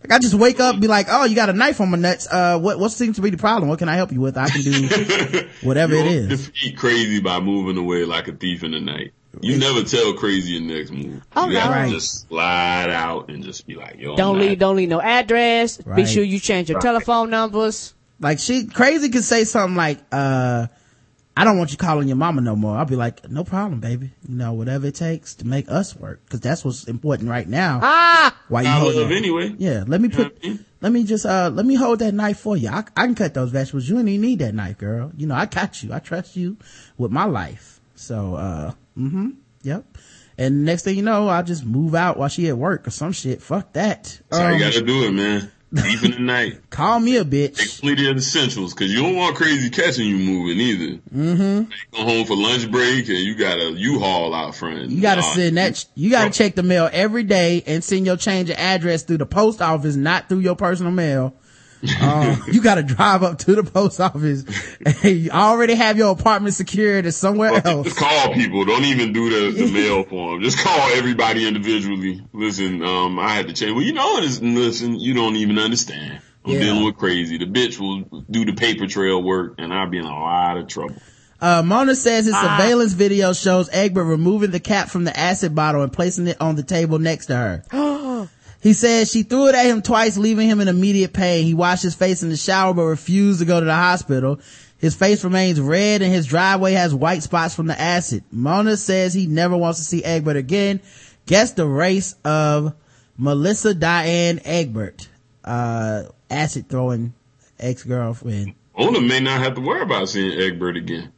Like 0.00 0.12
I 0.12 0.18
just 0.18 0.34
wake 0.34 0.60
up 0.60 0.74
and 0.74 0.82
be 0.82 0.88
like, 0.88 1.06
oh, 1.08 1.24
you 1.24 1.34
got 1.34 1.48
a 1.48 1.54
knife 1.54 1.80
on 1.80 1.90
my 1.90 1.96
nuts. 1.96 2.26
Uh, 2.30 2.58
what, 2.58 2.78
what 2.78 2.90
seems 2.90 3.16
to 3.16 3.22
be 3.22 3.30
the 3.30 3.38
problem? 3.38 3.70
What 3.70 3.78
can 3.78 3.88
I 3.88 3.94
help 3.94 4.12
you 4.12 4.20
with? 4.20 4.36
I 4.36 4.48
can 4.48 4.60
do 4.60 5.48
whatever 5.62 5.94
You 5.94 6.02
it 6.04 6.28
defeat 6.28 6.76
crazy 6.76 7.20
by 7.20 7.40
moving 7.40 7.78
away 7.78 8.04
like 8.04 8.28
a 8.28 8.32
thief 8.32 8.64
in 8.64 8.72
the 8.72 8.80
night. 8.80 9.12
You 9.42 9.58
never 9.58 9.82
tell 9.82 10.12
crazy 10.14 10.52
your 10.52 10.62
next 10.62 10.90
move. 10.90 11.22
Oh, 11.36 11.46
you 11.48 11.54
no. 11.54 11.60
have 11.60 11.70
Right. 11.70 11.90
just 11.90 12.28
slide 12.28 12.90
out 12.90 13.28
and 13.30 13.42
just 13.44 13.66
be 13.66 13.74
like, 13.74 13.98
yo, 13.98 14.16
Don't 14.16 14.36
I'm 14.36 14.40
leave, 14.40 14.50
not- 14.50 14.58
don't 14.58 14.76
leave 14.76 14.88
no 14.88 15.00
address. 15.00 15.78
Be 15.78 16.06
sure 16.06 16.22
you 16.22 16.38
change 16.38 16.68
your 16.70 16.80
telephone 16.80 17.30
numbers. 17.30 17.94
Like 18.20 18.38
she 18.38 18.66
crazy 18.66 19.08
could 19.10 19.24
say 19.24 19.44
something 19.44 19.76
like, 19.76 19.98
uh, 20.12 20.68
I 21.36 21.42
don't 21.42 21.58
want 21.58 21.72
you 21.72 21.76
calling 21.76 22.06
your 22.06 22.16
mama 22.16 22.40
no 22.42 22.54
more. 22.54 22.76
I'll 22.78 22.84
be 22.84 22.94
like, 22.94 23.28
no 23.28 23.42
problem, 23.42 23.80
baby. 23.80 24.12
You 24.28 24.36
know, 24.36 24.52
whatever 24.52 24.86
it 24.86 24.94
takes 24.94 25.34
to 25.36 25.46
make 25.46 25.68
us 25.68 25.96
work. 25.96 26.20
Cause 26.30 26.38
that's 26.38 26.64
what's 26.64 26.84
important 26.84 27.28
right 27.28 27.48
now. 27.48 27.80
Ah! 27.82 28.36
Why 28.48 28.62
you 28.62 28.68
I 28.68 28.78
holding 28.78 29.00
love 29.00 29.10
it? 29.10 29.16
anyway. 29.16 29.54
Yeah, 29.58 29.82
let 29.88 30.00
me 30.00 30.08
put, 30.10 30.38
let 30.80 30.92
me 30.92 31.02
just, 31.02 31.26
uh, 31.26 31.50
let 31.52 31.66
me 31.66 31.74
hold 31.74 31.98
that 31.98 32.14
knife 32.14 32.38
for 32.38 32.56
you. 32.56 32.68
I, 32.68 32.84
I 32.96 33.06
can 33.06 33.16
cut 33.16 33.34
those 33.34 33.50
vegetables. 33.50 33.88
You 33.88 33.96
don't 33.96 34.06
even 34.06 34.20
need 34.20 34.38
that 34.38 34.54
knife, 34.54 34.78
girl. 34.78 35.10
You 35.16 35.26
know, 35.26 35.34
I 35.34 35.46
got 35.46 35.82
you. 35.82 35.92
I 35.92 35.98
trust 35.98 36.36
you 36.36 36.56
with 36.96 37.10
my 37.10 37.24
life. 37.24 37.80
So, 37.96 38.36
uh, 38.36 38.72
mm-hmm. 38.98 39.30
Yep. 39.62 39.84
And 40.36 40.64
next 40.64 40.82
thing 40.82 40.96
you 40.96 41.02
know, 41.02 41.28
I'll 41.28 41.44
just 41.44 41.64
move 41.64 41.94
out 41.94 42.16
while 42.18 42.28
she 42.28 42.48
at 42.48 42.58
work 42.58 42.86
or 42.86 42.90
some 42.90 43.12
shit. 43.12 43.40
Fuck 43.40 43.72
that. 43.74 44.20
That's 44.28 44.42
how 44.42 44.48
you 44.48 44.54
Um, 44.54 44.60
gotta 44.60 44.82
do 44.82 45.04
it, 45.04 45.12
man. 45.12 45.50
In 45.72 46.10
the 46.12 46.18
night. 46.20 46.60
call 46.70 47.00
me 47.00 47.16
a 47.16 47.24
bitch. 47.24 47.58
Completely 47.58 48.08
essentials, 48.08 48.74
cause 48.74 48.88
you 48.88 49.02
don't 49.02 49.16
want 49.16 49.34
crazy 49.36 49.70
catching 49.70 50.06
you 50.06 50.16
moving 50.18 50.60
either. 50.60 50.98
Mm-hmm. 51.14 51.70
Go 51.96 52.02
home 52.04 52.26
for 52.26 52.36
lunch 52.36 52.70
break 52.70 53.08
and 53.08 53.18
you 53.18 53.34
gotta 53.36 53.68
a 53.68 53.70
U-Haul 53.72 54.34
out 54.34 54.54
front. 54.54 54.90
You 54.90 55.00
gotta 55.00 55.22
Nah, 55.22 55.32
send 55.34 55.56
that, 55.56 55.84
you 55.96 56.10
gotta 56.10 56.30
check 56.30 56.54
the 56.54 56.62
mail 56.62 56.88
every 56.92 57.24
day 57.24 57.62
and 57.66 57.82
send 57.82 58.06
your 58.06 58.16
change 58.16 58.50
of 58.50 58.56
address 58.56 59.02
through 59.02 59.18
the 59.18 59.26
post 59.26 59.60
office, 59.62 59.96
not 59.96 60.28
through 60.28 60.40
your 60.40 60.54
personal 60.56 60.92
mail. 60.92 61.34
Um, 62.00 62.42
you 62.52 62.62
gotta 62.62 62.82
drive 62.82 63.22
up 63.22 63.38
to 63.40 63.54
the 63.54 63.62
post 63.62 64.00
office 64.00 64.44
and 65.02 65.16
you 65.18 65.30
already 65.30 65.74
have 65.74 65.96
your 65.98 66.12
apartment 66.12 66.54
secured 66.54 67.06
as 67.06 67.16
somewhere 67.16 67.60
else. 67.64 67.86
Just 67.86 67.98
call 67.98 68.32
people. 68.34 68.64
Don't 68.64 68.84
even 68.84 69.12
do 69.12 69.52
the, 69.52 69.64
the 69.64 69.72
mail 69.72 70.04
form. 70.08 70.42
Just 70.42 70.58
call 70.58 70.78
everybody 70.92 71.46
individually. 71.46 72.22
Listen, 72.32 72.82
um, 72.82 73.18
I 73.18 73.30
had 73.34 73.48
to 73.48 73.52
change. 73.54 73.72
Well, 73.74 73.82
you 73.84 73.92
know, 73.92 74.18
it's, 74.18 74.40
listen, 74.40 74.98
you 74.98 75.14
don't 75.14 75.36
even 75.36 75.58
understand. 75.58 76.20
I'm 76.44 76.52
Yeah. 76.52 76.60
dealing 76.60 76.84
with 76.84 76.96
crazy. 76.96 77.38
The 77.38 77.46
bitch 77.46 77.78
will 77.78 78.24
do 78.30 78.44
the 78.44 78.54
paper 78.54 78.86
trail 78.86 79.22
work 79.22 79.54
and 79.58 79.72
I'll 79.72 79.88
be 79.90 79.98
in 79.98 80.04
a 80.04 80.08
lot 80.08 80.56
of 80.56 80.68
trouble. 80.68 80.96
Uh, 81.40 81.62
Mona 81.62 81.94
says 81.94 82.24
his 82.24 82.34
surveillance 82.34 82.94
video 82.94 83.34
shows 83.34 83.68
Egbert 83.70 84.06
removing 84.06 84.50
the 84.50 84.60
cap 84.60 84.88
from 84.88 85.04
the 85.04 85.18
acid 85.18 85.54
bottle 85.54 85.82
and 85.82 85.92
placing 85.92 86.26
it 86.28 86.40
on 86.40 86.56
the 86.56 86.62
table 86.62 86.98
next 86.98 87.26
to 87.26 87.36
her. 87.36 87.64
he 88.64 88.72
says 88.72 89.12
she 89.12 89.24
threw 89.24 89.48
it 89.48 89.54
at 89.54 89.66
him 89.66 89.82
twice, 89.82 90.16
leaving 90.16 90.48
him 90.48 90.58
in 90.58 90.68
immediate 90.68 91.12
pain. 91.12 91.44
He 91.44 91.52
washed 91.52 91.82
his 91.82 91.94
face 91.94 92.22
in 92.22 92.30
the 92.30 92.36
shower 92.38 92.72
but 92.72 92.84
refused 92.84 93.40
to 93.40 93.44
go 93.44 93.60
to 93.60 93.66
the 93.66 93.74
hospital. 93.74 94.40
His 94.78 94.94
face 94.94 95.22
remains 95.22 95.60
red 95.60 96.00
and 96.00 96.10
his 96.10 96.26
driveway 96.26 96.72
has 96.72 96.94
white 96.94 97.22
spots 97.22 97.54
from 97.54 97.66
the 97.66 97.78
acid. 97.78 98.24
Mona 98.32 98.78
says 98.78 99.12
he 99.12 99.26
never 99.26 99.54
wants 99.54 99.80
to 99.80 99.84
see 99.84 100.02
Egbert 100.02 100.36
again. 100.36 100.80
Guess 101.26 101.52
the 101.52 101.66
race 101.66 102.14
of 102.24 102.74
Melissa 103.18 103.74
Diane 103.74 104.40
Egbert, 104.46 105.10
uh, 105.44 106.04
acid 106.30 106.70
throwing 106.70 107.12
ex-girlfriend. 107.60 108.54
Ona 108.76 109.02
may 109.02 109.20
not 109.20 109.42
have 109.42 109.56
to 109.56 109.60
worry 109.60 109.82
about 109.82 110.08
seeing 110.08 110.40
Egbert 110.40 110.78
again. 110.78 111.12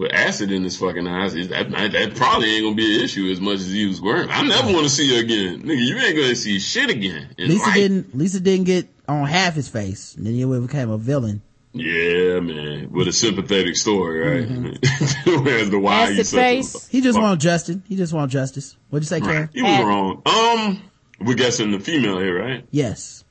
With 0.00 0.14
acid 0.14 0.50
in 0.50 0.64
his 0.64 0.78
fucking 0.78 1.06
eyes, 1.06 1.34
that, 1.34 1.70
that 1.70 2.14
probably 2.16 2.54
ain't 2.54 2.64
gonna 2.64 2.74
be 2.74 2.96
an 2.96 3.02
issue 3.02 3.30
as 3.30 3.38
much 3.38 3.56
as 3.56 3.70
he 3.70 3.86
was 3.86 4.00
worried. 4.00 4.30
I 4.30 4.40
never 4.40 4.72
want 4.72 4.84
to 4.84 4.88
see 4.88 5.14
her 5.14 5.20
again. 5.20 5.60
Nigga, 5.60 5.86
you 5.86 5.98
ain't 5.98 6.16
gonna 6.16 6.34
see 6.34 6.58
shit 6.58 6.88
again. 6.88 7.34
in 7.36 7.50
Lisa 7.50 7.66
life. 7.66 7.74
didn't, 7.74 8.16
Lisa 8.16 8.40
didn't 8.40 8.64
get 8.64 8.88
on 9.06 9.26
half 9.26 9.52
his 9.52 9.68
face. 9.68 10.14
And 10.14 10.26
then 10.26 10.32
he 10.32 10.46
became 10.46 10.88
a 10.88 10.96
villain. 10.96 11.42
Yeah, 11.74 12.40
man, 12.40 12.90
with 12.90 13.08
a 13.08 13.12
sympathetic 13.12 13.76
story, 13.76 14.20
right? 14.20 14.48
Mm-hmm. 14.48 15.44
Whereas 15.44 15.68
the 15.68 15.78
why 15.78 16.12
Acid 16.12 16.28
face. 16.28 16.88
He 16.88 17.02
just 17.02 17.18
want 17.18 17.38
justice. 17.42 17.76
He 17.86 17.96
just 17.96 18.14
want 18.14 18.32
justice. 18.32 18.78
What'd 18.88 19.04
you 19.04 19.08
say, 19.08 19.20
Karen? 19.20 19.50
He 19.52 19.60
was 19.60 19.84
wrong. 19.84 20.22
Um, 20.24 20.82
we're 21.20 21.34
guessing 21.34 21.72
the 21.72 21.78
female 21.78 22.18
here, 22.18 22.42
right? 22.42 22.66
Yes. 22.70 23.22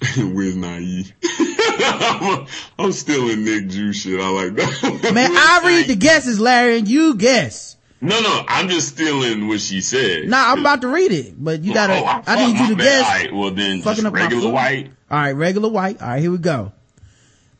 Where's 0.16 0.54
naive? 0.54 1.12
I'm, 1.78 2.46
I'm 2.78 2.92
still 2.92 3.30
in 3.30 3.44
Nick 3.44 3.68
Juice 3.68 4.00
shit. 4.02 4.20
I 4.20 4.28
like 4.28 4.54
that. 4.56 5.10
Man, 5.14 5.30
I 5.32 5.62
read 5.64 5.86
the 5.88 5.96
guesses, 5.96 6.38
Larry, 6.40 6.78
and 6.78 6.88
you 6.88 7.14
guess. 7.16 7.76
No, 8.00 8.20
no, 8.20 8.44
I'm 8.46 8.68
just 8.68 8.88
stealing 8.88 9.48
what 9.48 9.60
she 9.60 9.80
said. 9.80 10.28
Nah, 10.28 10.52
I'm 10.52 10.60
about 10.60 10.82
to 10.82 10.88
read 10.88 11.12
it, 11.12 11.34
but 11.42 11.62
you 11.62 11.72
gotta, 11.72 11.94
Oh, 11.94 12.04
I, 12.04 12.22
I 12.26 12.46
need 12.46 12.58
you 12.58 12.66
to 12.68 12.72
my 12.72 12.78
bad. 12.78 12.84
guess. 12.84 13.04
All 13.06 13.10
right, 13.16 13.34
well 13.34 13.50
then, 13.52 13.80
Fucking 13.82 13.94
just 14.04 14.06
up 14.06 14.12
regular 14.12 14.50
white. 14.52 14.90
All 15.10 15.18
right, 15.18 15.32
regular 15.32 15.70
white. 15.70 16.00
All 16.02 16.08
right, 16.08 16.20
here 16.20 16.30
we 16.30 16.38
go. 16.38 16.72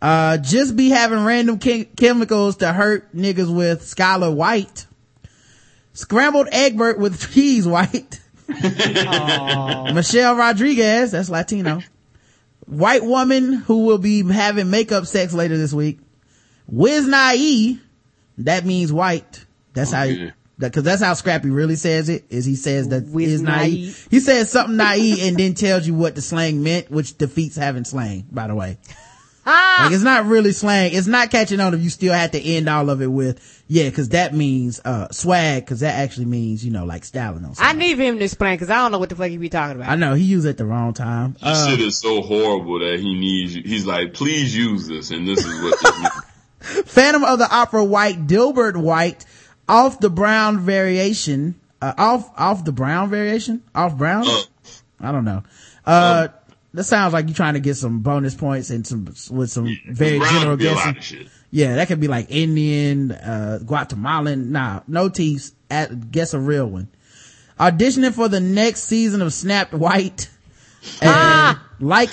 Uh, 0.02 0.36
just 0.36 0.76
be 0.76 0.90
having 0.90 1.24
random 1.24 1.58
chem- 1.58 1.86
chemicals 1.96 2.56
to 2.58 2.70
hurt 2.72 3.14
niggas 3.16 3.52
with 3.52 3.80
Skyler 3.80 4.34
White. 4.34 4.86
Scrambled 5.94 6.48
Egbert 6.52 6.98
with 6.98 7.18
cheese 7.32 7.66
white. 7.66 8.20
Michelle 9.92 10.36
Rodriguez, 10.36 11.12
that's 11.12 11.30
Latino. 11.30 11.80
White 12.66 13.04
woman 13.04 13.52
who 13.54 13.84
will 13.86 13.98
be 13.98 14.24
having 14.30 14.70
makeup 14.70 15.06
sex 15.06 15.32
later 15.32 15.56
this 15.56 15.72
week. 15.72 16.00
Wiz 16.66 17.06
Naive, 17.06 17.80
that 18.38 18.64
means 18.64 18.92
white. 18.92 19.44
That's 19.72 19.92
how, 19.92 20.04
Okay. 20.04 20.32
that, 20.58 20.72
cause 20.72 20.82
that's 20.82 21.02
how 21.02 21.14
Scrappy 21.14 21.50
really 21.50 21.76
says 21.76 22.08
it, 22.08 22.24
is 22.28 22.44
he 22.44 22.56
says 22.56 22.88
that 22.88 23.04
Wiz 23.06 23.34
is 23.34 23.42
naive. 23.42 23.72
naive. 23.72 24.08
He 24.10 24.20
says 24.20 24.50
something 24.50 24.76
naive 24.76 25.18
and 25.22 25.36
then 25.36 25.54
tells 25.54 25.86
you 25.86 25.94
what 25.94 26.14
the 26.16 26.22
slang 26.22 26.62
meant, 26.62 26.90
which 26.90 27.16
defeats 27.18 27.54
having 27.56 27.84
slang, 27.84 28.26
by 28.32 28.48
the 28.48 28.54
way. 28.54 28.78
Like 29.46 29.92
it's 29.92 30.02
not 30.02 30.26
really 30.26 30.52
slang. 30.52 30.92
It's 30.92 31.06
not 31.06 31.30
catching 31.30 31.60
on 31.60 31.72
if 31.74 31.80
you 31.80 31.90
still 31.90 32.12
had 32.12 32.32
to 32.32 32.40
end 32.42 32.68
all 32.68 32.90
of 32.90 33.00
it 33.00 33.06
with, 33.06 33.62
yeah, 33.68 33.88
cause 33.90 34.08
that 34.10 34.34
means, 34.34 34.80
uh, 34.84 35.08
swag, 35.12 35.66
cause 35.66 35.80
that 35.80 35.94
actually 35.94 36.26
means, 36.26 36.64
you 36.64 36.72
know, 36.72 36.84
like 36.84 37.04
styling 37.04 37.44
on 37.44 37.54
I 37.58 37.72
need 37.72 37.96
him 37.98 38.18
to 38.18 38.24
explain 38.24 38.54
because 38.56 38.70
I 38.70 38.76
don't 38.76 38.90
know 38.92 38.98
what 38.98 39.08
the 39.08 39.14
fuck 39.16 39.28
he 39.28 39.36
be 39.36 39.48
talking 39.48 39.76
about. 39.76 39.88
I 39.88 39.94
know, 39.94 40.14
he 40.14 40.24
used 40.24 40.46
it 40.46 40.56
the 40.56 40.64
wrong 40.66 40.94
time. 40.94 41.34
This 41.34 41.42
Uh, 41.42 41.68
shit 41.70 41.80
is 41.80 42.00
so 42.00 42.22
horrible 42.22 42.80
that 42.80 42.98
he 42.98 43.14
needs. 43.14 43.54
you- 43.54 43.62
He's 43.64 43.86
like, 43.86 44.14
please 44.14 44.56
use 44.56 44.88
this, 44.88 45.10
and 45.12 45.26
this 45.28 45.44
is 45.44 45.62
what 45.62 45.80
this 45.80 45.98
means. 46.00 46.82
Phantom 46.90 47.22
of 47.22 47.38
the 47.38 47.48
Opera 47.48 47.84
White, 47.84 48.26
Dilbert 48.26 48.76
White, 48.76 49.24
off 49.68 50.00
the 50.00 50.10
brown 50.10 50.58
variation, 50.60 51.54
uh, 51.80 51.92
off, 51.96 52.28
off 52.36 52.64
the 52.64 52.72
brown 52.72 53.10
variation? 53.10 53.62
Off 53.74 53.96
brown? 53.96 54.26
Uh, 54.26 54.40
I 55.00 55.12
don't 55.12 55.24
know. 55.24 55.42
Uh, 55.84 56.28
that 56.76 56.84
sounds 56.84 57.14
like 57.14 57.26
you're 57.26 57.34
trying 57.34 57.54
to 57.54 57.60
get 57.60 57.76
some 57.76 58.00
bonus 58.00 58.34
points 58.34 58.68
and 58.68 58.86
some, 58.86 59.06
with 59.30 59.50
some 59.50 59.78
very 59.88 60.18
general 60.18 60.50
could 60.50 60.58
be 60.58 60.66
a 60.66 60.74
lot 60.74 60.94
guessing. 60.94 61.30
Yeah, 61.50 61.76
that 61.76 61.88
could 61.88 62.00
be 62.00 62.06
like 62.06 62.26
Indian, 62.28 63.12
uh, 63.12 63.60
Guatemalan. 63.64 64.52
Nah, 64.52 64.82
no 64.86 65.08
teeth. 65.08 65.52
At, 65.70 66.10
guess 66.10 66.34
a 66.34 66.38
real 66.38 66.66
one. 66.66 66.88
Auditioning 67.58 68.12
for 68.12 68.28
the 68.28 68.40
next 68.40 68.84
season 68.84 69.22
of 69.22 69.32
Snapped 69.32 69.72
White. 69.72 70.28
And 71.02 71.58
like, 71.80 72.10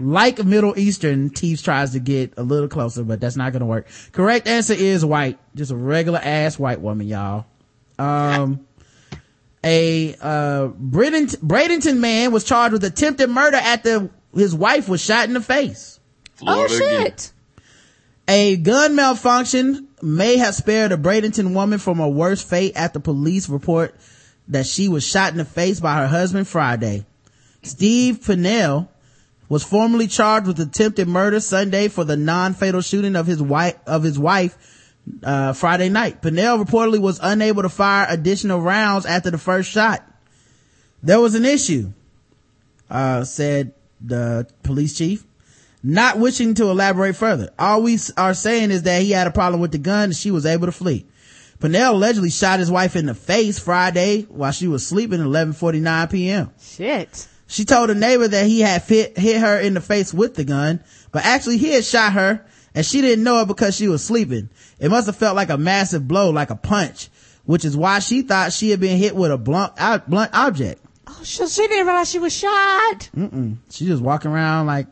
like 0.00 0.44
Middle 0.44 0.76
Eastern, 0.76 1.30
Teefs 1.30 1.62
tries 1.62 1.92
to 1.92 2.00
get 2.00 2.34
a 2.36 2.42
little 2.42 2.66
closer, 2.66 3.04
but 3.04 3.20
that's 3.20 3.36
not 3.36 3.52
gonna 3.52 3.66
work. 3.66 3.86
Correct 4.10 4.48
answer 4.48 4.74
is 4.74 5.04
white. 5.04 5.38
Just 5.54 5.70
a 5.70 5.76
regular 5.76 6.18
ass 6.18 6.58
white 6.58 6.80
woman, 6.80 7.06
y'all. 7.06 7.46
Um, 8.00 8.66
a, 9.62 10.14
uh, 10.14 10.68
Bradenton, 10.68 11.36
Bradenton 11.36 11.98
man 11.98 12.32
was 12.32 12.44
charged 12.44 12.72
with 12.72 12.84
attempted 12.84 13.28
murder 13.28 13.58
after 13.58 14.10
his 14.34 14.54
wife 14.54 14.88
was 14.88 15.02
shot 15.02 15.28
in 15.28 15.34
the 15.34 15.40
face. 15.40 16.00
oh 16.42 16.66
Florida 16.68 16.74
again. 16.76 17.04
shit. 17.04 17.32
A 18.28 18.56
gun 18.56 18.94
malfunction 18.94 19.88
may 20.02 20.36
have 20.36 20.54
spared 20.54 20.92
a 20.92 20.96
Bradenton 20.96 21.52
woman 21.52 21.78
from 21.78 22.00
a 22.00 22.08
worse 22.08 22.42
fate 22.42 22.72
after 22.76 23.00
police 23.00 23.48
report 23.48 23.94
that 24.48 24.66
she 24.66 24.88
was 24.88 25.06
shot 25.06 25.32
in 25.32 25.38
the 25.38 25.44
face 25.44 25.80
by 25.80 25.96
her 25.98 26.06
husband 26.06 26.46
Friday. 26.46 27.04
Steve 27.62 28.20
Pinnell 28.20 28.88
was 29.48 29.64
formally 29.64 30.06
charged 30.06 30.46
with 30.46 30.60
attempted 30.60 31.08
murder 31.08 31.40
Sunday 31.40 31.88
for 31.88 32.04
the 32.04 32.16
non-fatal 32.16 32.80
shooting 32.80 33.16
of 33.16 33.26
his 33.26 33.42
wife, 33.42 33.74
of 33.86 34.02
his 34.02 34.18
wife, 34.18 34.56
uh, 35.22 35.52
Friday 35.52 35.88
night. 35.88 36.22
Pinnell 36.22 36.62
reportedly 36.62 37.00
was 37.00 37.20
unable 37.22 37.62
to 37.62 37.68
fire 37.68 38.06
additional 38.08 38.60
rounds 38.60 39.06
after 39.06 39.30
the 39.30 39.38
first 39.38 39.70
shot. 39.70 40.06
There 41.02 41.20
was 41.20 41.34
an 41.34 41.44
issue, 41.44 41.92
uh, 42.90 43.24
said 43.24 43.72
the 44.00 44.46
police 44.62 44.96
chief 44.96 45.24
not 45.82 46.18
wishing 46.18 46.54
to 46.54 46.64
elaborate 46.64 47.16
further. 47.16 47.50
All 47.58 47.82
we 47.82 47.98
are 48.16 48.34
saying 48.34 48.70
is 48.70 48.82
that 48.82 49.02
he 49.02 49.12
had 49.12 49.26
a 49.26 49.30
problem 49.30 49.60
with 49.60 49.72
the 49.72 49.78
gun 49.78 50.04
and 50.04 50.16
she 50.16 50.30
was 50.30 50.46
able 50.46 50.66
to 50.66 50.72
flee. 50.72 51.06
Pinnell 51.58 51.92
allegedly 51.92 52.30
shot 52.30 52.58
his 52.58 52.70
wife 52.70 52.96
in 52.96 53.06
the 53.06 53.14
face 53.14 53.58
Friday 53.58 54.22
while 54.22 54.52
she 54.52 54.68
was 54.68 54.86
sleeping 54.86 55.20
at 55.20 55.26
11:49 55.26 56.10
p.m. 56.10 56.50
Shit. 56.60 57.26
She 57.46 57.64
told 57.64 57.90
a 57.90 57.94
neighbor 57.94 58.28
that 58.28 58.46
he 58.46 58.60
had 58.60 58.82
hit, 58.82 59.18
hit 59.18 59.40
her 59.40 59.58
in 59.58 59.74
the 59.74 59.80
face 59.80 60.14
with 60.14 60.34
the 60.36 60.44
gun, 60.44 60.82
but 61.10 61.24
actually 61.24 61.58
he 61.58 61.72
had 61.72 61.84
shot 61.84 62.12
her 62.12 62.44
and 62.74 62.84
she 62.84 63.00
didn't 63.00 63.24
know 63.24 63.40
it 63.40 63.48
because 63.48 63.76
she 63.76 63.88
was 63.88 64.04
sleeping. 64.04 64.48
It 64.78 64.90
must 64.90 65.06
have 65.06 65.16
felt 65.16 65.36
like 65.36 65.50
a 65.50 65.58
massive 65.58 66.06
blow, 66.06 66.30
like 66.30 66.50
a 66.50 66.56
punch, 66.56 67.08
which 67.44 67.64
is 67.64 67.76
why 67.76 67.98
she 67.98 68.22
thought 68.22 68.52
she 68.52 68.70
had 68.70 68.80
been 68.80 68.98
hit 68.98 69.14
with 69.16 69.30
a 69.32 69.38
blunt, 69.38 69.72
ob- 69.80 70.06
blunt 70.06 70.30
object. 70.34 70.80
Oh 71.06 71.20
shit. 71.24 71.48
She 71.48 71.66
didn't 71.66 71.86
realize 71.86 72.10
she 72.10 72.18
was 72.18 72.36
shot. 72.36 73.10
She 73.70 73.86
just 73.86 74.02
walking 74.02 74.30
around 74.30 74.66
like, 74.66 74.86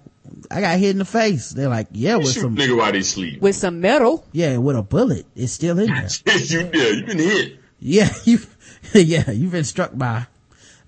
I 0.50 0.60
got 0.60 0.78
hit 0.78 0.90
in 0.90 0.98
the 0.98 1.04
face. 1.04 1.50
They're 1.50 1.68
like, 1.68 1.88
yeah, 1.92 2.16
with 2.16 2.28
some, 2.28 2.56
nigga 2.56 2.76
while 2.76 2.92
they 2.92 3.02
sleep. 3.02 3.40
With 3.40 3.56
some 3.56 3.80
metal. 3.80 4.24
yeah, 4.32 4.56
with 4.58 4.76
a 4.76 4.82
bullet. 4.82 5.26
It's 5.34 5.52
still 5.52 5.78
in 5.78 5.86
there. 5.86 6.08
you, 6.36 6.70
yeah, 6.72 6.88
you 6.90 7.04
been 7.06 7.18
hit. 7.18 7.58
Yeah, 7.80 8.10
you, 8.24 8.40
yeah, 8.94 9.30
you've 9.30 9.52
been 9.52 9.64
struck 9.64 9.96
by. 9.96 10.26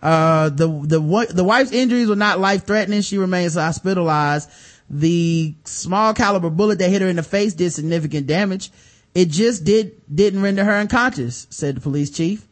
Uh, 0.03 0.49
the, 0.49 0.67
the, 0.67 1.27
the 1.31 1.45
wife's 1.45 1.73
injuries 1.73 2.09
were 2.09 2.17
not 2.17 2.39
life 2.41 2.67
threatening. 2.67 3.03
She 3.03 3.19
remains 3.19 3.55
hospitalized. 3.55 4.51
The 4.91 5.55
small 5.65 6.12
caliber 6.15 6.51
bullet 6.51 6.81
that 6.81 6.91
hit 6.91 7.01
her 7.01 7.09
in 7.09 7.17
the 7.17 7.23
face 7.23 7.55
did 7.55 7.71
significant 7.73 8.27
damage. 8.27 8.71
It 9.15 9.29
just 9.29 9.65
did, 9.65 10.03
didn't 10.12 10.43
render 10.43 10.65
her 10.65 10.75
unconscious, 10.75 11.47
said 11.51 11.77
the 11.77 11.81
police 11.81 12.11
chief. 12.11 12.47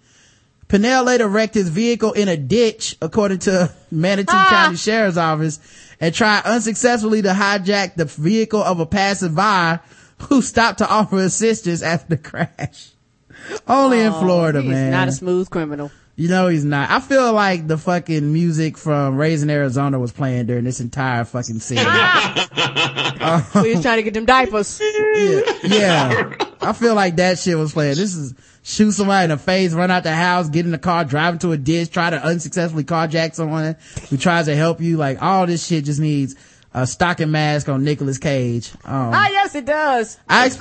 Pinnell 0.69 1.05
later 1.05 1.27
wrecked 1.27 1.55
his 1.55 1.69
vehicle 1.69 2.13
in 2.13 2.29
a 2.29 2.37
ditch, 2.37 2.97
according 3.01 3.39
to 3.41 3.73
Manatee 3.91 4.29
ah. 4.31 4.49
County 4.51 4.77
Sheriff's 4.77 5.17
Office, 5.17 5.59
and 6.01 6.15
tried 6.15 6.45
unsuccessfully 6.45 7.23
to 7.23 7.31
hijack 7.31 7.97
the 7.97 8.05
vehicle 8.05 8.63
of 8.63 8.79
a 8.79 8.87
passerby 8.87 9.81
who 10.29 10.43
stopped 10.43 10.79
to 10.79 10.89
offer 10.89 11.19
assistance 11.19 11.83
after 11.83 12.17
the 12.17 12.19
crash. 12.19 12.93
Only 13.69 14.01
in 14.01 14.13
Florida, 14.13 14.63
man. 14.63 14.91
not 14.91 15.09
a 15.09 15.13
smooth 15.13 15.49
criminal. 15.49 15.91
You 16.19 16.27
know 16.27 16.49
he's 16.49 16.65
not. 16.65 16.91
I 16.91 16.99
feel 16.99 17.33
like 17.33 17.69
the 17.69 17.79
fucking 17.79 18.33
music 18.33 18.77
from 18.77 19.17
Raising 19.17 19.49
Arizona 19.51 20.01
was 20.01 20.11
playing 20.11 20.47
during 20.47 20.65
this 20.65 20.81
entire 20.81 21.25
fucking 21.25 21.61
scene. 21.61 21.79
Ah. 21.81 22.45
Um, 23.21 23.45
we 23.63 23.75
was 23.75 23.83
trying 23.83 23.97
to 23.97 24.05
get 24.05 24.15
them 24.15 24.25
diapers. 24.27 24.81
yeah, 24.81 25.41
yeah. 25.65 26.35
I 26.61 26.73
feel 26.73 26.95
like 26.95 27.17
that 27.17 27.39
shit 27.39 27.59
was 27.59 27.73
playing. 27.73 27.97
This 27.97 28.15
is 28.15 28.33
shoot 28.63 28.93
somebody 28.93 29.25
in 29.25 29.31
the 29.31 29.37
face, 29.37 29.73
run 29.73 29.91
out 29.91 30.05
the 30.05 30.15
house, 30.15 30.49
get 30.49 30.65
in 30.65 30.71
the 30.71 30.79
car, 30.79 31.05
drive 31.05 31.35
into 31.35 31.51
a 31.51 31.57
ditch, 31.57 31.91
try 31.91 32.11
to 32.11 32.25
unsuccessfully 32.25 32.85
carjack 32.85 33.35
someone 33.35 33.77
who 34.09 34.17
tries 34.17 34.47
to 34.47 34.55
help 34.55 34.81
you. 34.81 34.97
Like 34.97 35.21
all 35.21 35.47
this 35.47 35.67
shit 35.67 35.85
just 35.85 36.01
needs 36.01 36.37
a 36.75 36.87
stocking 36.87 37.31
mask 37.31 37.69
on 37.69 37.83
Nicolas 37.85 38.19
Cage. 38.19 38.71
Um, 38.85 39.11
Ah, 39.15 39.29
yes, 39.31 39.55
it 39.55 39.65
does. 39.65 40.19
I, 40.29 40.47
ex- 40.47 40.59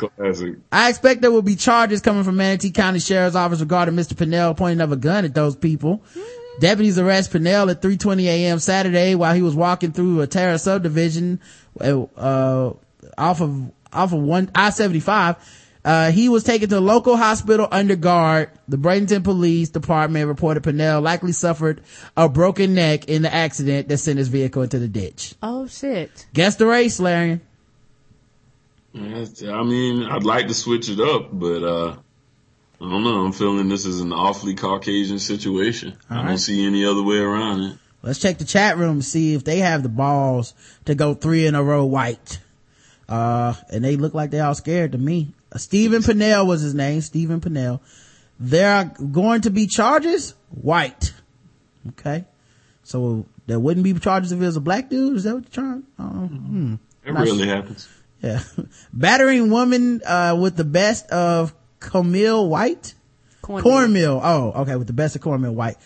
I 0.72 0.90
expect 0.90 1.22
there 1.22 1.32
will 1.32 1.42
be 1.42 1.56
charges 1.56 2.02
coming 2.02 2.24
from 2.24 2.38
Manatee 2.38 2.72
County 2.72 3.00
Sheriff's 3.00 3.36
Office 3.36 3.60
regarding 3.60 3.96
Mr. 3.96 4.14
Pinnell 4.14 4.56
pointing 4.56 4.82
of 4.82 4.92
a 4.92 4.96
gun 4.96 5.26
at 5.26 5.34
those 5.34 5.56
people. 5.56 6.02
Deputies 6.60 6.98
arrest 6.98 7.32
Pinnell 7.32 7.70
at 7.70 7.82
3:20 7.82 8.24
a.m. 8.24 8.58
Saturday 8.60 9.14
while 9.16 9.36
he 9.36 9.42
was 9.44 9.54
walking 9.54 9.92
through 9.92 10.22
a 10.22 10.28
Terra 10.28 10.58
subdivision 10.58 11.40
uh, 11.80 12.02
uh, 12.16 12.74
off 13.18 13.42
of 13.42 13.72
off 13.94 14.12
of 14.14 14.20
one 14.22 14.50
I-75. 14.56 15.38
Uh, 15.88 16.12
he 16.12 16.28
was 16.28 16.44
taken 16.44 16.68
to 16.68 16.76
the 16.76 16.82
local 16.82 17.16
hospital 17.16 17.66
under 17.72 17.96
guard. 17.96 18.50
The 18.68 18.76
Bradenton 18.76 19.24
Police 19.24 19.70
Department 19.70 20.28
reported 20.28 20.64
Pinnell 20.64 21.02
likely 21.02 21.32
suffered 21.32 21.82
a 22.18 22.28
broken 22.28 22.74
neck 22.74 23.06
in 23.06 23.22
the 23.22 23.34
accident 23.34 23.88
that 23.88 24.00
sent 24.00 24.20
his 24.20 24.28
vehicle 24.28 24.64
into 24.64 24.80
the 24.80 24.90
ditch. 24.90 25.36
Oh 25.42 25.66
shit. 25.66 26.26
Guess 26.34 26.58
the 26.58 26.66
race, 26.66 27.00
Larry. 27.00 27.40
I 28.94 29.64
mean, 29.64 30.04
I'd 30.04 30.26
like 30.26 30.50
to 30.50 30.54
switch 30.54 30.90
it 30.90 31.00
up, 31.00 31.30
but 31.32 31.64
uh 31.64 31.96
I 32.82 32.84
don't 32.84 33.06
know. 33.06 33.24
I'm 33.24 33.32
feeling 33.32 33.70
this 33.70 33.86
is 33.86 34.02
an 34.02 34.12
awfully 34.12 34.56
Caucasian 34.56 35.20
situation. 35.20 35.98
I 36.10 36.16
right. 36.18 36.28
don't 36.28 36.38
see 36.38 36.66
any 36.66 36.86
other 36.86 37.02
way 37.02 37.20
around 37.20 37.62
it. 37.62 37.78
Let's 38.02 38.20
check 38.20 38.40
the 38.40 38.46
chat 38.46 38.76
room 38.76 39.00
to 39.00 39.06
see 39.06 39.36
if 39.36 39.46
they 39.46 39.60
have 39.60 39.84
the 39.84 39.90
balls 39.90 40.54
to 40.84 40.96
go 40.96 41.14
three 41.14 41.48
in 41.48 41.56
a 41.56 41.64
row 41.64 41.86
white. 41.86 42.42
Uh, 43.08 43.54
and 43.72 43.86
they 43.86 43.96
look 43.96 44.14
like 44.14 44.32
they 44.32 44.42
all 44.42 44.54
scared 44.54 44.92
to 44.92 44.98
me. 44.98 45.32
Stephen 45.58 46.02
Pinnell 46.02 46.48
was 46.48 46.62
his 46.62 46.74
name, 46.74 47.02
Stephen 47.02 47.42
Pinnell. 47.42 47.82
There 48.40 48.72
are 48.72 48.86
going 48.86 49.42
to 49.42 49.50
be 49.50 49.68
charges, 49.68 50.36
white. 50.50 51.14
Okay. 51.90 52.26
So 52.84 53.26
there 53.48 53.60
wouldn't 53.60 53.84
be 53.84 53.94
charges 53.94 54.32
if 54.32 54.42
it 54.42 54.46
was 54.46 54.56
a 54.56 54.62
black 54.62 54.90
dude? 54.90 55.18
Is 55.18 55.24
that 55.24 55.36
what 55.36 55.44
you're 55.44 55.64
trying? 55.64 55.84
Uh, 55.98 56.28
hmm. 56.28 56.76
It 57.06 57.12
really 57.12 57.48
happens. 57.48 57.88
Yeah. 58.22 58.42
Battering 58.94 59.50
woman, 59.50 60.02
uh, 60.06 60.38
with 60.40 60.56
the 60.56 60.64
best 60.64 61.10
of 61.10 61.54
Camille 61.80 62.48
White? 62.48 62.94
Cornmeal. 63.42 63.64
Cornmeal. 63.64 64.22
Oh, 64.24 64.52
okay. 64.62 64.76
With 64.76 64.88
the 64.88 64.94
best 64.94 65.16
of 65.16 65.22
cornmeal 65.22 65.56
white. 65.56 65.78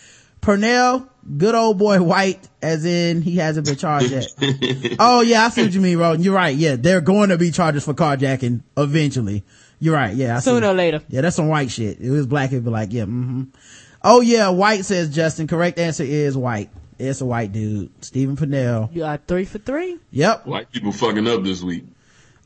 Purnell, 0.41 1.07
good 1.37 1.53
old 1.53 1.77
boy 1.77 2.01
white, 2.01 2.49
as 2.61 2.83
in 2.83 3.21
he 3.21 3.37
hasn't 3.37 3.67
been 3.67 3.75
charged 3.75 4.11
yet. 4.11 4.25
oh 4.99 5.21
yeah, 5.21 5.45
I 5.45 5.49
see 5.49 5.61
what 5.61 5.71
you 5.71 5.81
mean, 5.81 5.99
Ron. 5.99 6.23
You're 6.23 6.33
right. 6.33 6.55
Yeah, 6.55 6.75
they're 6.77 7.01
going 7.01 7.29
to 7.29 7.37
be 7.37 7.51
charges 7.51 7.85
for 7.85 7.93
carjacking 7.93 8.63
eventually. 8.75 9.43
You're 9.81 9.95
right. 9.95 10.15
Yeah. 10.15 10.37
I 10.37 10.39
see. 10.39 10.51
Sooner 10.51 10.67
or 10.67 10.73
later. 10.73 11.01
Yeah, 11.09 11.21
that's 11.21 11.35
some 11.35 11.47
white 11.47 11.71
shit. 11.71 11.99
It 11.99 12.11
was 12.11 12.27
black, 12.27 12.51
it'd 12.51 12.63
be 12.63 12.69
like, 12.69 12.93
yeah, 12.93 13.03
mm-hmm. 13.03 13.45
Oh 14.03 14.21
yeah, 14.21 14.49
white 14.49 14.85
says 14.85 15.13
Justin. 15.13 15.47
Correct 15.47 15.79
answer 15.79 16.03
is 16.03 16.37
white. 16.37 16.69
It's 16.99 17.19
a 17.21 17.25
white 17.25 17.51
dude. 17.51 17.91
Stephen 18.03 18.35
Purnell. 18.35 18.89
You 18.93 19.05
are 19.05 19.17
three 19.17 19.43
for 19.45 19.57
three. 19.57 19.97
Yep. 20.11 20.45
White 20.45 20.71
people 20.71 20.91
fucking 20.91 21.27
up 21.27 21.43
this 21.43 21.63
week. 21.63 21.85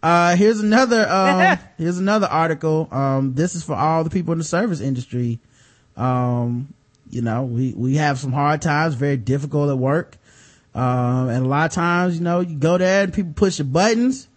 Uh, 0.01 0.35
here's 0.37 0.61
another, 0.61 1.07
um, 1.09 1.57
here's 1.77 1.97
another 1.97 2.27
article. 2.27 2.87
Um, 2.89 3.33
this 3.33 3.53
is 3.53 3.63
for 3.63 3.75
all 3.75 4.05
the 4.05 4.09
people 4.09 4.31
in 4.31 4.37
the 4.37 4.45
service 4.45 4.79
industry. 4.79 5.39
Um, 5.97 6.73
you 7.09 7.21
know, 7.21 7.43
we, 7.43 7.73
we 7.73 7.95
have 7.95 8.17
some 8.17 8.31
hard 8.31 8.61
times, 8.61 8.95
very 8.95 9.17
difficult 9.17 9.69
at 9.69 9.77
work. 9.77 10.17
Um, 10.73 11.29
and 11.29 11.45
a 11.45 11.49
lot 11.49 11.65
of 11.65 11.71
times, 11.73 12.15
you 12.15 12.21
know, 12.21 12.39
you 12.39 12.55
go 12.55 12.77
there 12.77 13.03
and 13.03 13.13
people 13.13 13.33
push 13.33 13.59
your 13.59 13.65
buttons 13.65 14.29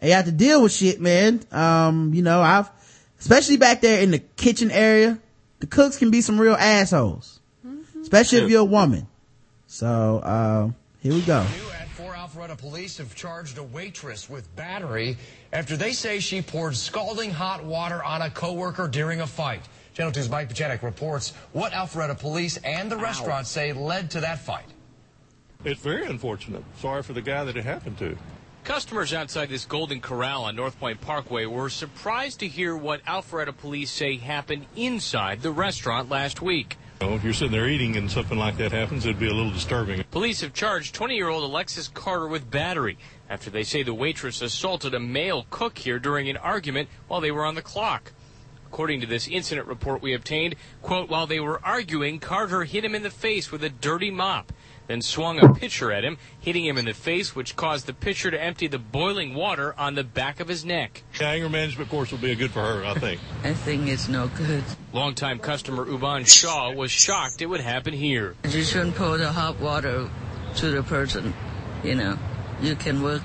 and 0.00 0.08
you 0.08 0.14
have 0.14 0.26
to 0.26 0.32
deal 0.32 0.62
with 0.62 0.72
shit, 0.72 1.00
man. 1.00 1.40
Um, 1.50 2.12
you 2.14 2.22
know, 2.22 2.40
I've, 2.40 2.70
especially 3.18 3.56
back 3.56 3.80
there 3.80 4.00
in 4.00 4.10
the 4.10 4.18
kitchen 4.18 4.70
area, 4.70 5.18
the 5.60 5.66
cooks 5.66 5.96
can 5.96 6.10
be 6.10 6.20
some 6.20 6.40
real 6.40 6.54
assholes, 6.54 7.40
especially 8.00 8.40
if 8.40 8.50
you're 8.50 8.60
a 8.60 8.64
woman. 8.64 9.06
So, 9.66 10.18
uh, 10.18 10.70
here 11.00 11.12
we 11.12 11.22
go. 11.22 11.44
4 11.96 12.12
Alpharetta 12.12 12.58
police 12.58 12.98
have 12.98 13.14
charged 13.14 13.56
a 13.56 13.62
waitress 13.62 14.28
with 14.28 14.54
battery 14.54 15.16
after 15.50 15.78
they 15.78 15.92
say 15.92 16.20
she 16.20 16.42
poured 16.42 16.76
scalding 16.76 17.30
hot 17.30 17.64
water 17.64 18.04
on 18.04 18.20
a 18.20 18.28
coworker 18.28 18.86
during 18.86 19.22
a 19.22 19.26
fight. 19.26 19.62
Channel 19.94 20.12
2's 20.12 20.28
Mike 20.28 20.50
Petchenik 20.50 20.82
reports 20.82 21.32
what 21.54 21.72
Alpharetta 21.72 22.18
police 22.18 22.58
and 22.58 22.92
the 22.92 22.98
restaurant 22.98 23.46
say 23.46 23.72
led 23.72 24.10
to 24.10 24.20
that 24.20 24.40
fight. 24.40 24.66
It's 25.64 25.80
very 25.80 26.04
unfortunate. 26.04 26.62
Sorry 26.80 27.02
for 27.02 27.14
the 27.14 27.22
guy 27.22 27.44
that 27.44 27.56
it 27.56 27.64
happened 27.64 27.98
to. 28.00 28.16
Customers 28.66 29.14
outside 29.14 29.48
this 29.48 29.64
Golden 29.64 30.00
Corral 30.00 30.42
on 30.42 30.56
North 30.56 30.76
Point 30.80 31.00
Parkway 31.00 31.46
were 31.46 31.70
surprised 31.70 32.40
to 32.40 32.48
hear 32.48 32.76
what 32.76 33.00
Alpharetta 33.04 33.56
police 33.56 33.92
say 33.92 34.16
happened 34.16 34.66
inside 34.74 35.40
the 35.40 35.52
restaurant 35.52 36.08
last 36.08 36.42
week. 36.42 36.76
You 37.00 37.06
know, 37.06 37.14
if 37.14 37.22
you're 37.22 37.32
sitting 37.32 37.52
there 37.52 37.68
eating 37.68 37.94
and 37.94 38.10
something 38.10 38.36
like 38.36 38.56
that 38.56 38.72
happens, 38.72 39.06
it'd 39.06 39.20
be 39.20 39.28
a 39.28 39.32
little 39.32 39.52
disturbing. 39.52 40.02
Police 40.10 40.40
have 40.40 40.52
charged 40.52 40.96
20 40.96 41.14
year 41.14 41.28
old 41.28 41.44
Alexis 41.44 41.86
Carter 41.86 42.26
with 42.26 42.50
battery 42.50 42.98
after 43.30 43.50
they 43.50 43.62
say 43.62 43.84
the 43.84 43.94
waitress 43.94 44.42
assaulted 44.42 44.94
a 44.94 45.00
male 45.00 45.46
cook 45.50 45.78
here 45.78 46.00
during 46.00 46.28
an 46.28 46.36
argument 46.36 46.88
while 47.06 47.20
they 47.20 47.30
were 47.30 47.44
on 47.44 47.54
the 47.54 47.62
clock. 47.62 48.10
According 48.66 49.00
to 49.00 49.06
this 49.06 49.28
incident 49.28 49.68
report 49.68 50.02
we 50.02 50.12
obtained, 50.12 50.56
quote, 50.82 51.08
while 51.08 51.28
they 51.28 51.38
were 51.38 51.64
arguing, 51.64 52.18
Carter 52.18 52.64
hit 52.64 52.84
him 52.84 52.96
in 52.96 53.04
the 53.04 53.10
face 53.10 53.52
with 53.52 53.62
a 53.62 53.70
dirty 53.70 54.10
mop, 54.10 54.52
then 54.86 55.02
swung 55.02 55.38
a 55.38 55.52
pitcher 55.54 55.92
at 55.92 56.04
him, 56.04 56.18
hitting 56.40 56.64
him 56.64 56.78
in 56.78 56.84
the 56.84 56.94
face, 56.94 57.34
which 57.34 57.56
caused 57.56 57.86
the 57.86 57.92
pitcher 57.92 58.30
to 58.30 58.42
empty 58.42 58.66
the 58.66 58.78
boiling 58.78 59.34
water 59.34 59.74
on 59.78 59.94
the 59.94 60.04
back 60.04 60.40
of 60.40 60.48
his 60.48 60.64
neck. 60.64 61.02
The 61.18 61.26
anger 61.26 61.48
management 61.48 61.90
course 61.90 62.10
will 62.10 62.18
be 62.18 62.34
good 62.34 62.50
for 62.50 62.60
her, 62.60 62.84
I 62.84 62.94
think. 62.94 63.20
I 63.44 63.52
think 63.52 63.88
it's 63.88 64.08
no 64.08 64.28
good. 64.28 64.64
Longtime 64.92 65.38
customer 65.38 65.86
Uban 65.86 66.24
Shaw 66.24 66.72
was 66.72 66.90
shocked 66.90 67.42
it 67.42 67.46
would 67.46 67.60
happen 67.60 67.92
here. 67.92 68.34
You 68.48 68.62
shouldn't 68.62 68.94
pour 68.94 69.18
the 69.18 69.32
hot 69.32 69.60
water 69.60 70.08
to 70.56 70.70
the 70.70 70.82
person. 70.82 71.34
You 71.82 71.94
know, 71.94 72.18
you 72.60 72.76
can 72.76 73.02
work 73.02 73.22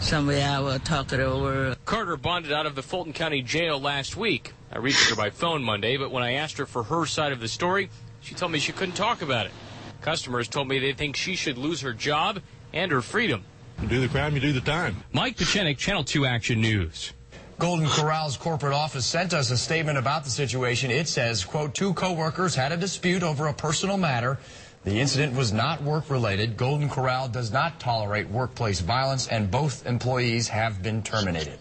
somewhere 0.00 0.46
out 0.46 0.64
or 0.64 0.78
talk 0.78 1.12
it 1.12 1.20
over. 1.20 1.76
Carter 1.84 2.16
bonded 2.16 2.52
out 2.52 2.66
of 2.66 2.74
the 2.74 2.82
Fulton 2.82 3.12
County 3.12 3.42
Jail 3.42 3.80
last 3.80 4.16
week. 4.16 4.52
I 4.70 4.78
reached 4.78 5.08
her 5.08 5.16
by 5.16 5.30
phone 5.30 5.62
Monday, 5.62 5.96
but 5.96 6.10
when 6.10 6.22
I 6.22 6.34
asked 6.34 6.58
her 6.58 6.66
for 6.66 6.84
her 6.84 7.06
side 7.06 7.32
of 7.32 7.40
the 7.40 7.48
story, 7.48 7.88
she 8.20 8.34
told 8.34 8.52
me 8.52 8.58
she 8.58 8.72
couldn't 8.72 8.94
talk 8.94 9.22
about 9.22 9.46
it. 9.46 9.52
Customers 10.00 10.48
told 10.48 10.68
me 10.68 10.78
they 10.78 10.92
think 10.92 11.16
she 11.16 11.34
should 11.36 11.58
lose 11.58 11.80
her 11.80 11.92
job 11.92 12.40
and 12.72 12.90
her 12.92 13.02
freedom. 13.02 13.44
You 13.82 13.88
do 13.88 14.00
the 14.00 14.08
crime, 14.08 14.34
you 14.34 14.40
do 14.40 14.52
the 14.52 14.60
time. 14.60 14.96
Mike 15.12 15.36
Petchenik, 15.36 15.78
Channel 15.78 16.04
2 16.04 16.26
Action 16.26 16.60
News. 16.60 17.12
Golden 17.58 17.88
Corral's 17.88 18.36
corporate 18.36 18.72
office 18.72 19.04
sent 19.04 19.34
us 19.34 19.50
a 19.50 19.56
statement 19.56 19.98
about 19.98 20.22
the 20.22 20.30
situation. 20.30 20.92
It 20.92 21.08
says, 21.08 21.44
quote, 21.44 21.74
two 21.74 21.92
coworkers 21.94 22.54
had 22.54 22.70
a 22.70 22.76
dispute 22.76 23.24
over 23.24 23.48
a 23.48 23.52
personal 23.52 23.96
matter. 23.96 24.38
The 24.84 25.00
incident 25.00 25.34
was 25.34 25.52
not 25.52 25.82
work 25.82 26.08
related. 26.08 26.56
Golden 26.56 26.88
Corral 26.88 27.28
does 27.28 27.50
not 27.50 27.80
tolerate 27.80 28.28
workplace 28.28 28.78
violence 28.78 29.26
and 29.26 29.50
both 29.50 29.84
employees 29.86 30.48
have 30.48 30.82
been 30.82 31.02
terminated. 31.02 31.58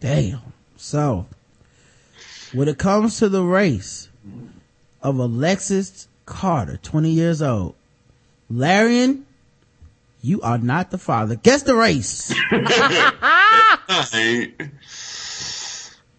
Damn. 0.00 0.42
So, 0.76 1.26
when 2.52 2.68
it 2.68 2.76
comes 2.76 3.18
to 3.18 3.30
the 3.30 3.42
race 3.42 4.10
of 5.02 5.18
Alexis 5.18 6.08
Carter, 6.26 6.76
20 6.82 7.10
years 7.10 7.40
old, 7.40 7.74
Larion, 8.52 9.22
you 10.20 10.40
are 10.42 10.58
not 10.58 10.90
the 10.90 10.98
father. 10.98 11.36
Guess 11.36 11.62
the 11.62 11.74
race. 11.74 12.34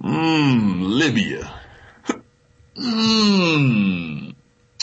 Mmm, 0.01 0.88
Libya. 0.99 1.53
Mmm. 2.77 4.35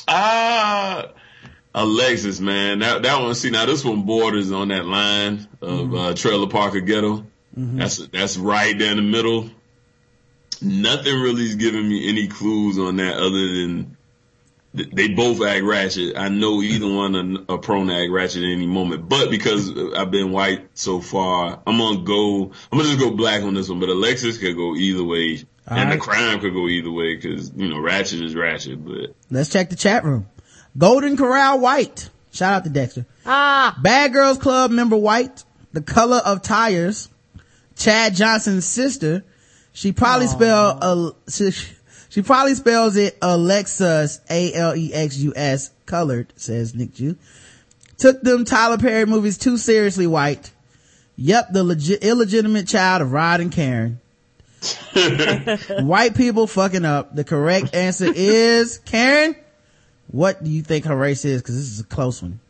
Ah, 0.06 1.06
Alexis, 1.74 2.40
man. 2.40 2.80
That, 2.80 3.02
that 3.02 3.20
one, 3.22 3.34
see, 3.34 3.50
now 3.50 3.64
this 3.66 3.84
one 3.84 4.02
borders 4.02 4.52
on 4.52 4.68
that 4.68 4.84
line 4.84 5.48
of, 5.62 5.94
uh, 5.94 6.14
Trailer 6.14 6.48
Parker 6.48 6.80
Ghetto. 6.80 7.26
That's, 7.56 7.98
that's 8.08 8.36
right 8.36 8.76
there 8.78 8.90
in 8.90 8.96
the 8.96 9.02
middle. 9.02 9.48
Nothing 10.60 11.20
really 11.20 11.44
is 11.46 11.54
giving 11.54 11.88
me 11.88 12.08
any 12.08 12.26
clues 12.28 12.78
on 12.78 12.96
that 12.96 13.16
other 13.16 13.30
than 13.30 13.84
th- 13.84 13.96
they 14.74 15.08
both 15.08 15.40
act 15.40 15.62
ratchet. 15.64 16.16
I 16.16 16.28
know 16.28 16.60
either 16.60 16.92
one 16.92 17.14
are, 17.48 17.54
are 17.54 17.58
prone 17.58 17.86
to 17.86 17.94
act 17.94 18.10
ratchet 18.10 18.42
at 18.42 18.50
any 18.50 18.66
moment, 18.66 19.08
but 19.08 19.30
because 19.30 19.70
I've 19.94 20.10
been 20.10 20.32
white 20.32 20.66
so 20.74 21.00
far, 21.00 21.62
I'm 21.66 21.78
gonna 21.78 22.02
go, 22.02 22.50
I'm 22.72 22.78
gonna 22.78 22.90
just 22.90 22.98
go 22.98 23.12
black 23.12 23.42
on 23.42 23.54
this 23.54 23.68
one, 23.68 23.78
but 23.78 23.88
Alexis 23.88 24.38
could 24.38 24.56
go 24.56 24.74
either 24.74 25.04
way. 25.04 25.44
and 25.66 25.78
Alright. 25.78 25.92
the 25.92 25.98
crime 25.98 26.40
could 26.40 26.52
go 26.52 26.66
either 26.68 26.90
way 26.90 27.14
because, 27.14 27.52
you 27.54 27.68
know, 27.68 27.78
ratchet 27.78 28.20
is 28.20 28.34
ratchet, 28.34 28.84
but 28.84 29.14
Let's 29.30 29.48
check 29.50 29.70
the 29.70 29.76
chat 29.76 30.04
room. 30.04 30.26
Golden 30.76 31.16
Corral 31.16 31.60
White. 31.60 32.10
Shout 32.32 32.52
out 32.54 32.64
to 32.64 32.70
Dexter. 32.70 33.06
Ah, 33.24 33.78
Bad 33.80 34.12
Girls 34.12 34.38
Club 34.38 34.72
member 34.72 34.96
White. 34.96 35.44
The 35.72 35.82
color 35.82 36.18
of 36.24 36.42
tires. 36.42 37.08
Chad 37.76 38.16
Johnson's 38.16 38.64
sister. 38.64 39.24
She 39.72 39.92
probably 39.92 40.26
spell 40.26 40.78
uh, 40.82 41.10
she, 42.14 42.22
probably 42.22 42.54
spells 42.54 42.96
it 42.96 43.18
Alexus 43.20 44.20
A 44.30 44.54
L 44.54 44.76
E 44.76 44.94
X 44.94 45.16
U 45.18 45.32
S 45.34 45.70
colored 45.86 46.32
says 46.36 46.74
Nick 46.74 46.94
Jew. 46.94 47.16
Took 47.98 48.22
them 48.22 48.44
Tyler 48.44 48.78
Perry 48.78 49.06
movies 49.06 49.38
too 49.38 49.56
seriously. 49.56 50.06
White. 50.06 50.52
Yep, 51.16 51.52
the 51.52 51.64
legit 51.64 52.02
illegitimate 52.02 52.66
child 52.66 53.02
of 53.02 53.12
Rod 53.12 53.40
and 53.40 53.52
Karen. 53.52 54.00
White 55.80 56.16
people 56.16 56.46
fucking 56.46 56.84
up. 56.84 57.14
The 57.14 57.24
correct 57.24 57.74
answer 57.74 58.10
is 58.14 58.78
Karen. 58.78 59.36
What 60.08 60.42
do 60.42 60.50
you 60.50 60.62
think 60.62 60.84
her 60.86 60.96
race 60.96 61.24
is? 61.24 61.42
Because 61.42 61.56
this 61.56 61.70
is 61.70 61.80
a 61.80 61.84
close 61.84 62.22
one. 62.22 62.40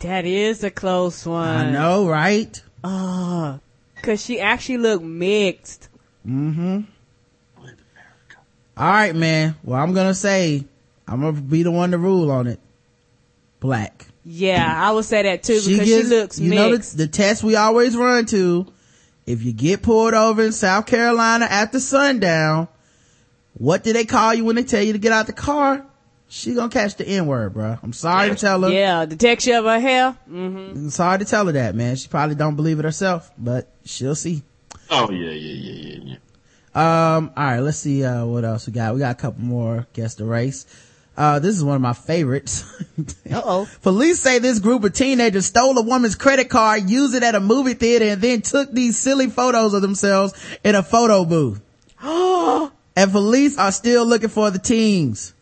that 0.00 0.24
is 0.24 0.64
a 0.64 0.70
close 0.70 1.26
one. 1.26 1.48
I 1.48 1.70
know, 1.70 2.08
right? 2.08 2.62
Oh, 2.84 3.60
cause 4.02 4.24
she 4.24 4.40
actually 4.40 4.78
looked 4.78 5.04
mixed. 5.04 5.88
Mm-hmm. 6.26 6.82
All 8.76 8.86
right, 8.86 9.14
man. 9.14 9.56
Well, 9.64 9.80
I'm 9.80 9.94
gonna 9.94 10.14
say 10.14 10.64
I'm 11.08 11.20
gonna 11.20 11.40
be 11.40 11.62
the 11.62 11.70
one 11.70 11.92
to 11.92 11.98
rule 11.98 12.30
on 12.30 12.46
it. 12.46 12.60
Black. 13.60 14.06
Yeah, 14.24 14.72
I 14.76 14.92
would 14.92 15.04
say 15.04 15.22
that 15.22 15.42
too 15.44 15.60
because 15.64 15.86
she, 15.86 16.02
looks 16.02 16.38
you 16.38 16.50
mixed. 16.50 16.62
know 16.62 16.76
the, 16.76 17.06
the 17.06 17.08
test 17.12 17.44
we 17.44 17.56
always 17.56 17.96
run 17.96 18.26
to. 18.26 18.66
If 19.24 19.42
you 19.42 19.52
get 19.52 19.82
pulled 19.82 20.14
over 20.14 20.42
in 20.42 20.52
South 20.52 20.86
Carolina 20.86 21.46
after 21.46 21.80
sundown, 21.80 22.68
what 23.54 23.82
do 23.82 23.92
they 23.92 24.04
call 24.04 24.34
you 24.34 24.44
when 24.44 24.56
they 24.56 24.62
tell 24.62 24.82
you 24.82 24.92
to 24.92 24.98
get 24.98 25.12
out 25.12 25.26
the 25.26 25.32
car? 25.32 25.84
She 26.28 26.54
gonna 26.54 26.68
catch 26.70 26.96
the 26.96 27.06
N 27.06 27.26
word, 27.26 27.54
bro. 27.54 27.78
I'm 27.82 27.92
sorry 27.92 28.30
to 28.30 28.34
tell 28.34 28.60
her. 28.62 28.68
yeah, 28.70 29.04
the 29.04 29.16
texture 29.16 29.56
of 29.56 29.64
her 29.64 29.78
hair. 29.78 30.16
Mm. 30.28 30.72
I'm 30.72 30.90
sorry 30.90 31.20
to 31.20 31.24
tell 31.24 31.46
her 31.46 31.52
that, 31.52 31.74
man. 31.74 31.96
She 31.96 32.08
probably 32.08 32.34
don't 32.34 32.56
believe 32.56 32.78
it 32.80 32.84
herself, 32.84 33.30
but 33.38 33.68
she'll 33.84 34.16
see. 34.16 34.42
oh 34.90 35.10
yeah, 35.10 35.30
yeah, 35.30 35.52
yeah, 35.52 35.72
yeah, 35.72 35.98
yeah. 36.04 36.16
Um, 36.76 37.32
all 37.34 37.44
right, 37.44 37.60
let's 37.60 37.78
see, 37.78 38.04
uh, 38.04 38.26
what 38.26 38.44
else 38.44 38.66
we 38.66 38.74
got. 38.74 38.92
We 38.92 39.00
got 39.00 39.12
a 39.12 39.18
couple 39.18 39.42
more 39.42 39.86
guess 39.94 40.14
the 40.14 40.26
race. 40.26 40.66
Uh, 41.16 41.38
this 41.38 41.56
is 41.56 41.64
one 41.64 41.76
of 41.76 41.80
my 41.80 41.94
favorites. 41.94 42.64
Uh 43.30 43.42
oh. 43.44 43.68
Police 43.82 44.20
say 44.20 44.38
this 44.38 44.58
group 44.58 44.84
of 44.84 44.92
teenagers 44.92 45.46
stole 45.46 45.76
a 45.76 45.82
woman's 45.82 46.14
credit 46.14 46.48
card, 46.48 46.88
used 46.88 47.14
it 47.14 47.22
at 47.22 47.34
a 47.34 47.40
movie 47.40 47.74
theater, 47.74 48.06
and 48.06 48.22
then 48.22 48.40
took 48.40 48.72
these 48.72 48.96
silly 48.96 49.28
photos 49.28 49.74
of 49.74 49.82
themselves 49.82 50.32
in 50.64 50.74
a 50.74 50.82
photo 50.82 51.24
booth. 51.24 51.60
Oh 52.02 52.72
And 52.96 53.10
police 53.12 53.58
are 53.58 53.72
still 53.72 54.06
looking 54.06 54.30
for 54.30 54.50
the 54.50 54.58
teens. 54.58 55.34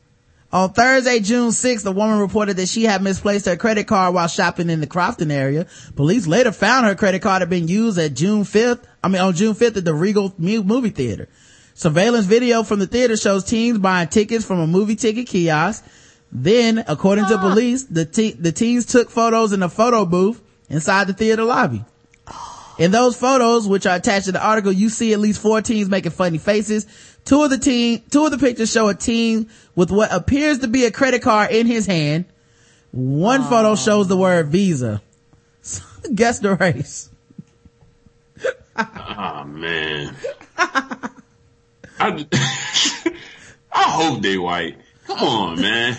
On 0.55 0.73
Thursday, 0.73 1.19
June 1.19 1.51
6th, 1.51 1.85
a 1.85 1.91
woman 1.91 2.21
reported 2.21 2.59
that 2.59 2.69
she 2.69 2.85
had 2.85 3.03
misplaced 3.03 3.47
her 3.47 3.57
credit 3.57 3.89
card 3.89 4.15
while 4.15 4.29
shopping 4.29 4.71
in 4.71 4.81
the 4.81 4.87
Crofton 4.87 5.33
area. 5.33 5.67
Police 5.97 6.29
later 6.29 6.53
found 6.53 6.87
her 6.87 6.95
credit 6.95 7.23
card 7.23 7.43
had 7.43 7.51
been 7.51 7.67
used 7.67 7.99
at 7.99 8.15
June 8.15 8.45
5th, 8.45 8.85
I 9.03 9.09
mean 9.09 9.21
on 9.21 9.35
June 9.35 9.57
5th 9.57 9.79
at 9.79 9.85
the 9.85 9.93
Regal 9.93 10.33
movie 10.39 10.91
theater. 10.91 11.29
Surveillance 11.75 12.27
video 12.27 12.63
from 12.63 12.79
the 12.79 12.87
theater 12.87 13.17
shows 13.17 13.43
teens 13.43 13.79
buying 13.79 14.07
tickets 14.07 14.45
from 14.45 14.61
a 14.61 14.67
movie 14.69 14.95
ticket 14.95 15.27
kiosk. 15.27 15.85
Then, 16.31 16.85
according 16.87 17.27
to 17.27 17.35
ah. 17.35 17.41
police, 17.41 17.83
the, 17.83 18.05
te- 18.05 18.35
the 18.35 18.53
teens 18.53 18.87
took 18.87 19.11
photos 19.11 19.53
in 19.53 19.61
a 19.65 19.69
photo 19.69 20.05
booth 20.05 20.41
inside 20.69 21.09
the 21.09 21.15
theater 21.15 21.43
lobby. 21.43 21.85
In 22.79 22.91
those 22.91 23.17
photos, 23.17 23.69
which 23.69 23.87
are 23.87 23.95
attached 23.95 24.27
to 24.27 24.33
the 24.33 24.45
article, 24.45 24.73
you 24.73 24.89
see 24.89 25.13
at 25.13 25.21
least 25.21 25.41
four 25.41 25.63
teens 25.63 25.89
making 25.89 26.11
funny 26.11 26.39
faces. 26.39 26.89
Two 27.25 27.43
of 27.43 27.51
the 27.51 27.59
team, 27.59 28.03
two 28.11 28.25
of 28.27 28.31
the 28.31 28.39
pictures 28.39 28.71
show 28.71 28.89
a 28.89 28.95
teen 28.95 29.49
with 29.75 29.91
what 29.91 30.13
appears 30.13 30.59
to 30.59 30.69
be 30.69 30.85
a 30.85 30.91
credit 30.91 31.23
card 31.23 31.51
in 31.51 31.67
his 31.67 31.87
hand. 31.87 32.27
One 32.93 33.43
photo 33.43 33.77
shows 33.77 34.09
the 34.09 34.17
word 34.17 34.49
Visa. 34.49 35.03
Guess 36.15 36.41
the 36.41 36.55
race. 36.55 37.09
Oh 38.77 39.45
man. 39.49 40.15
I, 40.59 41.07
I 43.73 43.83
hope 43.83 44.23
they 44.23 44.37
white. 44.37 44.77
Come 45.07 45.19
on, 45.19 45.61
man. 45.61 45.97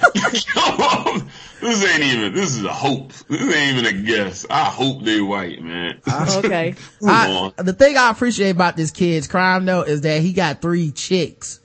Come 0.53 0.81
on. 0.81 1.29
This 1.65 1.83
ain't 1.93 2.03
even, 2.03 2.33
this 2.33 2.55
is 2.55 2.63
a 2.63 2.71
hope. 2.71 3.11
This 3.27 3.41
ain't 3.41 3.77
even 3.77 3.85
a 3.85 4.01
guess. 4.03 4.45
I 4.49 4.65
hope 4.65 5.03
they 5.03 5.19
white, 5.21 5.61
man. 5.61 5.99
Okay. 6.37 6.75
I- 7.05 7.51
the 7.57 7.73
thing 7.73 7.97
I 7.97 8.09
appreciate 8.11 8.51
about 8.51 8.75
this 8.77 8.91
kid's 8.91 9.27
crime 9.27 9.65
though 9.65 9.81
is 9.81 10.01
that 10.01 10.21
he 10.21 10.33
got 10.33 10.61
three 10.61 10.91
chicks. 10.91 11.59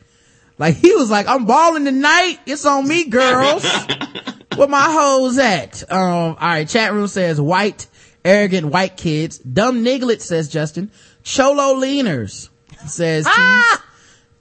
Like 0.59 0.77
he 0.77 0.95
was 0.95 1.11
like, 1.11 1.27
I'm 1.27 1.45
balling 1.47 1.85
tonight. 1.85 2.39
It's 2.47 2.65
on 2.67 2.87
me, 2.89 3.09
girls. 3.09 3.65
Where 4.57 4.69
my 4.69 4.83
hoes 4.91 5.39
at? 5.39 5.83
Um, 5.91 6.01
all 6.01 6.35
right. 6.41 6.69
Chat 6.69 6.93
room 6.93 7.07
says 7.07 7.41
white, 7.41 7.87
arrogant 8.25 8.67
white 8.67 8.97
kids. 8.97 9.39
Dumb 9.39 9.85
niglet 9.85 10.21
says 10.21 10.49
Justin. 10.49 10.91
Cholo 11.23 11.81
leaners 11.81 12.49
says 12.87 13.25
Tease. 13.27 13.79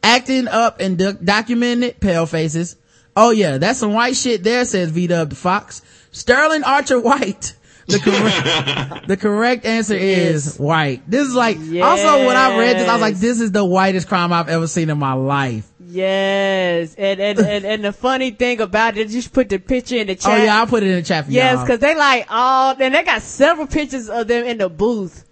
Acting 0.04 0.48
up 0.48 0.80
and 0.80 0.98
doc- 0.98 1.20
documented 1.24 2.00
pale 2.00 2.26
faces. 2.26 2.76
Oh 3.22 3.32
yeah, 3.32 3.58
that's 3.58 3.80
some 3.80 3.92
white 3.94 4.16
shit 4.16 4.44
there, 4.44 4.64
says 4.64 4.92
V 4.92 5.08
Dub 5.08 5.30
the 5.30 5.36
Fox. 5.36 5.82
Sterling 6.12 6.64
Archer 6.64 7.00
White. 7.00 7.54
The 7.88 8.00
correct, 8.00 9.08
the 9.08 9.18
correct 9.18 9.66
answer 9.66 9.96
is 9.96 10.58
white. 10.58 11.02
This 11.10 11.28
is 11.28 11.34
like, 11.36 11.58
also 11.58 12.26
when 12.28 12.38
I 12.38 12.58
read 12.58 12.78
this, 12.78 12.88
I 12.88 12.94
was 12.94 13.02
like, 13.02 13.16
this 13.18 13.42
is 13.42 13.52
the 13.52 13.66
whitest 13.66 14.08
crime 14.08 14.32
I've 14.32 14.48
ever 14.48 14.68
seen 14.68 14.90
in 14.90 14.98
my 15.00 15.14
life. 15.14 15.70
Yes. 15.80 16.96
And, 16.96 17.20
and, 17.20 17.40
and, 17.54 17.66
and 17.66 17.84
the 17.84 17.92
funny 17.92 18.32
thing 18.32 18.62
about 18.62 18.96
it, 18.96 19.10
you 19.10 19.22
should 19.22 19.34
put 19.34 19.50
the 19.50 19.58
picture 19.58 19.98
in 19.98 20.08
the 20.08 20.16
chat. 20.16 20.40
Oh 20.40 20.44
yeah, 20.44 20.58
I'll 20.60 20.68
put 20.68 20.84
it 20.84 20.90
in 20.90 20.96
the 20.96 21.02
chat 21.02 21.26
for 21.26 21.32
Yes, 21.32 21.58
y'all. 21.58 21.68
cause 21.68 21.80
they 21.80 21.96
like 21.96 22.28
all, 22.30 22.76
and 22.80 22.94
they 22.96 23.04
got 23.04 23.22
several 23.22 23.68
pictures 23.68 24.08
of 24.08 24.28
them 24.28 24.46
in 24.46 24.60
the 24.60 24.70
booth. 24.70 25.26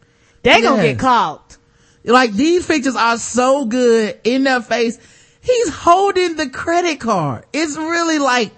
They 0.44 0.62
gonna 0.62 0.84
Yes. 0.84 0.94
get 0.94 1.00
caught. 1.00 1.58
Like 2.04 2.34
these 2.34 2.66
pictures 2.66 2.96
are 2.96 3.18
so 3.18 3.66
good 3.66 4.20
in 4.24 4.44
their 4.44 4.62
face. 4.62 4.98
He's 5.48 5.70
holding 5.70 6.36
the 6.36 6.50
credit 6.50 7.00
card. 7.00 7.46
It's 7.54 7.78
really 7.78 8.20
like 8.20 8.52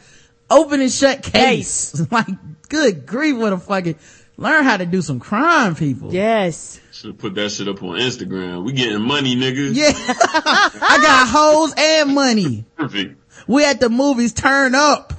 open 0.49 0.81
and 0.81 0.91
shut 0.91 1.21
case. 1.21 2.01
like 2.11 2.27
good 2.67 3.05
grief, 3.05 3.37
what 3.37 3.53
a 3.53 3.59
fucking 3.59 3.95
learn 4.37 4.63
how 4.63 4.77
to 4.77 4.87
do 4.87 5.03
some 5.03 5.19
crime, 5.19 5.75
people. 5.75 6.11
Yes. 6.11 6.79
Should 6.91 7.19
put 7.19 7.35
that 7.35 7.51
shit 7.51 7.67
up 7.67 7.83
on 7.83 7.99
Instagram. 7.99 8.63
We 8.63 8.73
getting 8.73 9.01
money, 9.01 9.35
nigga. 9.35 9.69
Yeah. 9.71 9.91
I 9.95 10.99
got 10.99 11.27
hoes 11.27 11.73
and 11.77 12.15
money. 12.15 12.65
Perfect. 12.75 13.21
We 13.47 13.65
at 13.65 13.79
the 13.79 13.89
movies 13.89 14.33
turn 14.33 14.73
up. 14.73 15.13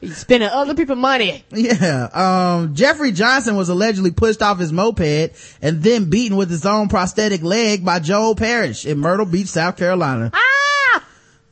He's 0.00 0.16
spending 0.18 0.48
other 0.48 0.74
people's 0.74 0.98
money. 0.98 1.44
Yeah. 1.50 2.08
Um, 2.12 2.74
Jeffrey 2.74 3.12
Johnson 3.12 3.56
was 3.56 3.68
allegedly 3.68 4.10
pushed 4.12 4.42
off 4.42 4.58
his 4.58 4.72
moped 4.72 5.32
and 5.60 5.82
then 5.82 6.10
beaten 6.10 6.36
with 6.36 6.50
his 6.50 6.64
own 6.64 6.88
prosthetic 6.88 7.42
leg 7.42 7.84
by 7.84 7.98
Joel 7.98 8.34
Parrish 8.34 8.86
in 8.86 8.98
Myrtle 8.98 9.26
Beach, 9.26 9.48
South 9.48 9.76
Carolina. 9.76 10.30
Ah! 10.32 11.04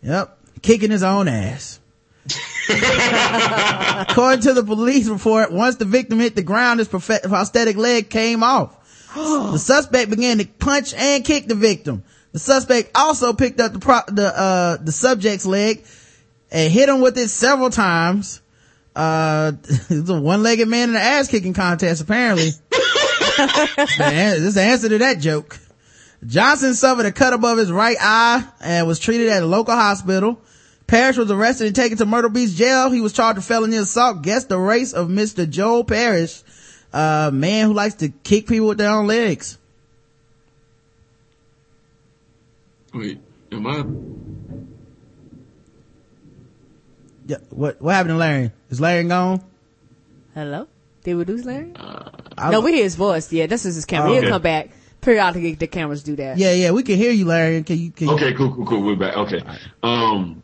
Yep. 0.02 0.38
Kicking 0.62 0.90
his 0.90 1.02
own 1.02 1.28
ass. 1.28 1.80
According 2.68 4.40
to 4.42 4.54
the 4.54 4.64
police 4.64 5.08
report, 5.08 5.52
once 5.52 5.76
the 5.76 5.84
victim 5.84 6.20
hit 6.20 6.34
the 6.34 6.42
ground, 6.42 6.78
his 6.78 6.88
prosthetic 6.88 7.76
leg 7.76 8.08
came 8.08 8.42
off. 8.42 8.80
the 9.14 9.58
suspect 9.58 10.10
began 10.10 10.38
to 10.38 10.46
punch 10.46 10.94
and 10.94 11.24
kick 11.24 11.46
the 11.46 11.54
victim. 11.54 12.04
The 12.32 12.38
suspect 12.38 12.90
also 12.96 13.32
picked 13.32 13.60
up 13.60 13.72
the 13.72 13.78
pro- 13.78 14.00
the 14.08 14.26
uh 14.36 14.76
the 14.78 14.90
subject's 14.90 15.46
leg 15.46 15.84
and 16.54 16.72
hit 16.72 16.88
him 16.88 17.00
with 17.00 17.18
it 17.18 17.28
several 17.28 17.68
times. 17.68 18.40
Uh, 18.94 19.52
it's 19.90 20.08
a 20.08 20.20
one-legged 20.20 20.68
man 20.68 20.90
in 20.90 20.94
an 20.94 21.02
ass 21.02 21.28
kicking 21.28 21.52
contest, 21.52 22.00
apparently. 22.00 22.50
this 22.70 24.38
is 24.38 24.54
the 24.54 24.62
answer 24.62 24.88
to 24.88 24.98
that 24.98 25.18
joke. 25.18 25.58
Johnson 26.24 26.74
suffered 26.74 27.06
a 27.06 27.12
cut 27.12 27.32
above 27.32 27.58
his 27.58 27.72
right 27.72 27.96
eye 28.00 28.46
and 28.60 28.86
was 28.86 29.00
treated 29.00 29.28
at 29.28 29.42
a 29.42 29.46
local 29.46 29.74
hospital. 29.74 30.40
Parrish 30.86 31.16
was 31.16 31.30
arrested 31.30 31.66
and 31.66 31.76
taken 31.76 31.98
to 31.98 32.06
Myrtle 32.06 32.30
Beach 32.30 32.54
jail. 32.54 32.90
He 32.90 33.00
was 33.00 33.12
charged 33.12 33.38
with 33.38 33.44
felony 33.46 33.76
assault. 33.76 34.22
Guess 34.22 34.44
the 34.44 34.58
race 34.58 34.92
of 34.92 35.08
Mr. 35.08 35.50
Joel 35.50 35.82
Parrish, 35.82 36.42
a 36.92 37.30
man 37.32 37.66
who 37.66 37.72
likes 37.74 37.96
to 37.96 38.10
kick 38.10 38.46
people 38.46 38.68
with 38.68 38.78
their 38.78 38.90
own 38.90 39.08
legs. 39.08 39.58
Wait, 42.92 43.18
am 43.50 43.66
I? 43.66 44.63
Yeah, 47.26 47.36
what, 47.50 47.80
what 47.80 47.94
happened 47.94 48.12
to 48.12 48.16
Larry? 48.16 48.50
Is 48.70 48.80
Larry 48.80 49.04
gone? 49.04 49.42
Hello? 50.34 50.66
Did 51.04 51.14
we 51.16 51.24
lose 51.24 51.44
Larry? 51.44 51.72
I- 51.76 52.50
no, 52.50 52.60
we 52.60 52.72
hear 52.74 52.82
his 52.84 52.96
voice. 52.96 53.32
Yeah, 53.32 53.46
this 53.46 53.64
is 53.64 53.74
his 53.76 53.84
camera. 53.84 54.10
Oh, 54.10 54.20
He'll 54.20 54.30
come 54.30 54.42
back. 54.42 54.70
Periodically, 55.00 55.54
the 55.54 55.66
cameras 55.66 56.02
do 56.02 56.16
that. 56.16 56.38
Yeah, 56.38 56.52
yeah, 56.52 56.70
we 56.70 56.82
can 56.82 56.96
hear 56.96 57.12
you, 57.12 57.26
Larry. 57.26 57.62
Can 57.62 57.78
you, 57.78 57.90
can 57.90 58.08
you? 58.08 58.14
Okay, 58.14 58.32
cool, 58.34 58.54
cool, 58.54 58.66
cool. 58.66 58.82
We're 58.82 58.96
back. 58.96 59.16
Okay. 59.16 59.42
Um. 59.82 60.42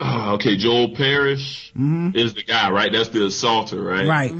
uh, 0.00 0.32
okay, 0.34 0.56
Joel 0.56 0.94
Parrish 0.96 1.72
is 1.76 2.34
the 2.34 2.42
guy, 2.42 2.70
right? 2.70 2.90
That's 2.92 3.10
the 3.10 3.26
assaulter, 3.26 3.80
right? 3.80 4.06
Right. 4.08 4.32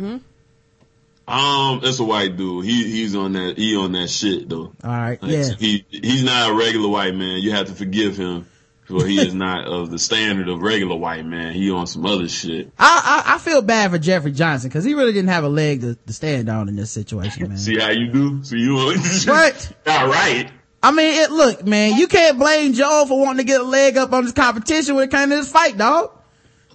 Um, 1.29 1.81
that's 1.81 2.01
a 2.01 2.05
white 2.05 2.37
dude. 2.37 2.65
He 2.65 2.91
he's 2.91 3.15
on 3.15 3.35
that. 3.35 3.57
He 3.57 3.77
on 3.77 3.93
that 3.93 4.11
shit 4.11 4.49
though. 4.49 4.73
All 4.83 4.91
right. 4.91 5.23
Like, 5.23 5.31
Yeah. 5.31 5.51
He 5.59 5.85
he's 5.91 6.25
not 6.25 6.51
a 6.51 6.55
regular 6.55 6.89
white 6.89 7.15
man. 7.15 7.41
You 7.41 7.53
have 7.53 7.67
to 7.67 7.73
forgive 7.73 8.17
him. 8.17 8.49
For 8.91 9.07
he 9.07 9.21
is 9.21 9.35
not 9.35 9.67
of 9.67 9.91
the 9.91 9.99
standard 9.99 10.49
of 10.49 10.61
regular 10.61 10.97
white 10.97 11.25
man. 11.25 11.53
He 11.53 11.71
on 11.71 11.87
some 11.87 12.05
other 12.05 12.29
shit. 12.29 12.73
I, 12.79 13.23
I, 13.27 13.35
I 13.35 13.39
feel 13.39 13.63
bad 13.63 13.93
for 13.93 13.99
Jeffrey 13.99 14.33
Johnson 14.33 14.69
because 14.69 14.85
he 14.85 14.95
really 14.95 15.13
didn't 15.13 15.29
have 15.29 15.45
a 15.45 15.49
leg 15.49 15.83
to, 15.83 15.95
to 15.95 16.13
stand 16.13 16.49
on 16.49 16.69
in 16.69 16.75
this 16.75 16.91
situation, 16.91 17.49
man. 17.49 17.57
See 17.57 17.79
how 17.79 17.91
you 17.91 18.13
do? 18.13 18.43
See 18.43 18.59
you 18.59 18.77
on 18.79 18.97
What? 18.97 19.73
All 19.87 20.09
right. 20.09 20.51
I 20.83 20.91
mean, 20.91 21.23
it, 21.23 21.31
look, 21.31 21.65
man, 21.65 21.97
you 21.99 22.09
can't 22.09 22.39
blame 22.39 22.73
Joe 22.73 23.05
for 23.07 23.21
wanting 23.21 23.39
to 23.39 23.45
get 23.45 23.61
a 23.61 23.65
leg 23.65 23.97
up 23.97 24.13
on 24.13 24.25
this 24.25 24.33
competition 24.33 24.97
when 24.97 25.05
it 25.05 25.11
came 25.11 25.29
to 25.29 25.37
this 25.37 25.53
fight, 25.53 25.79
dog. 25.79 26.11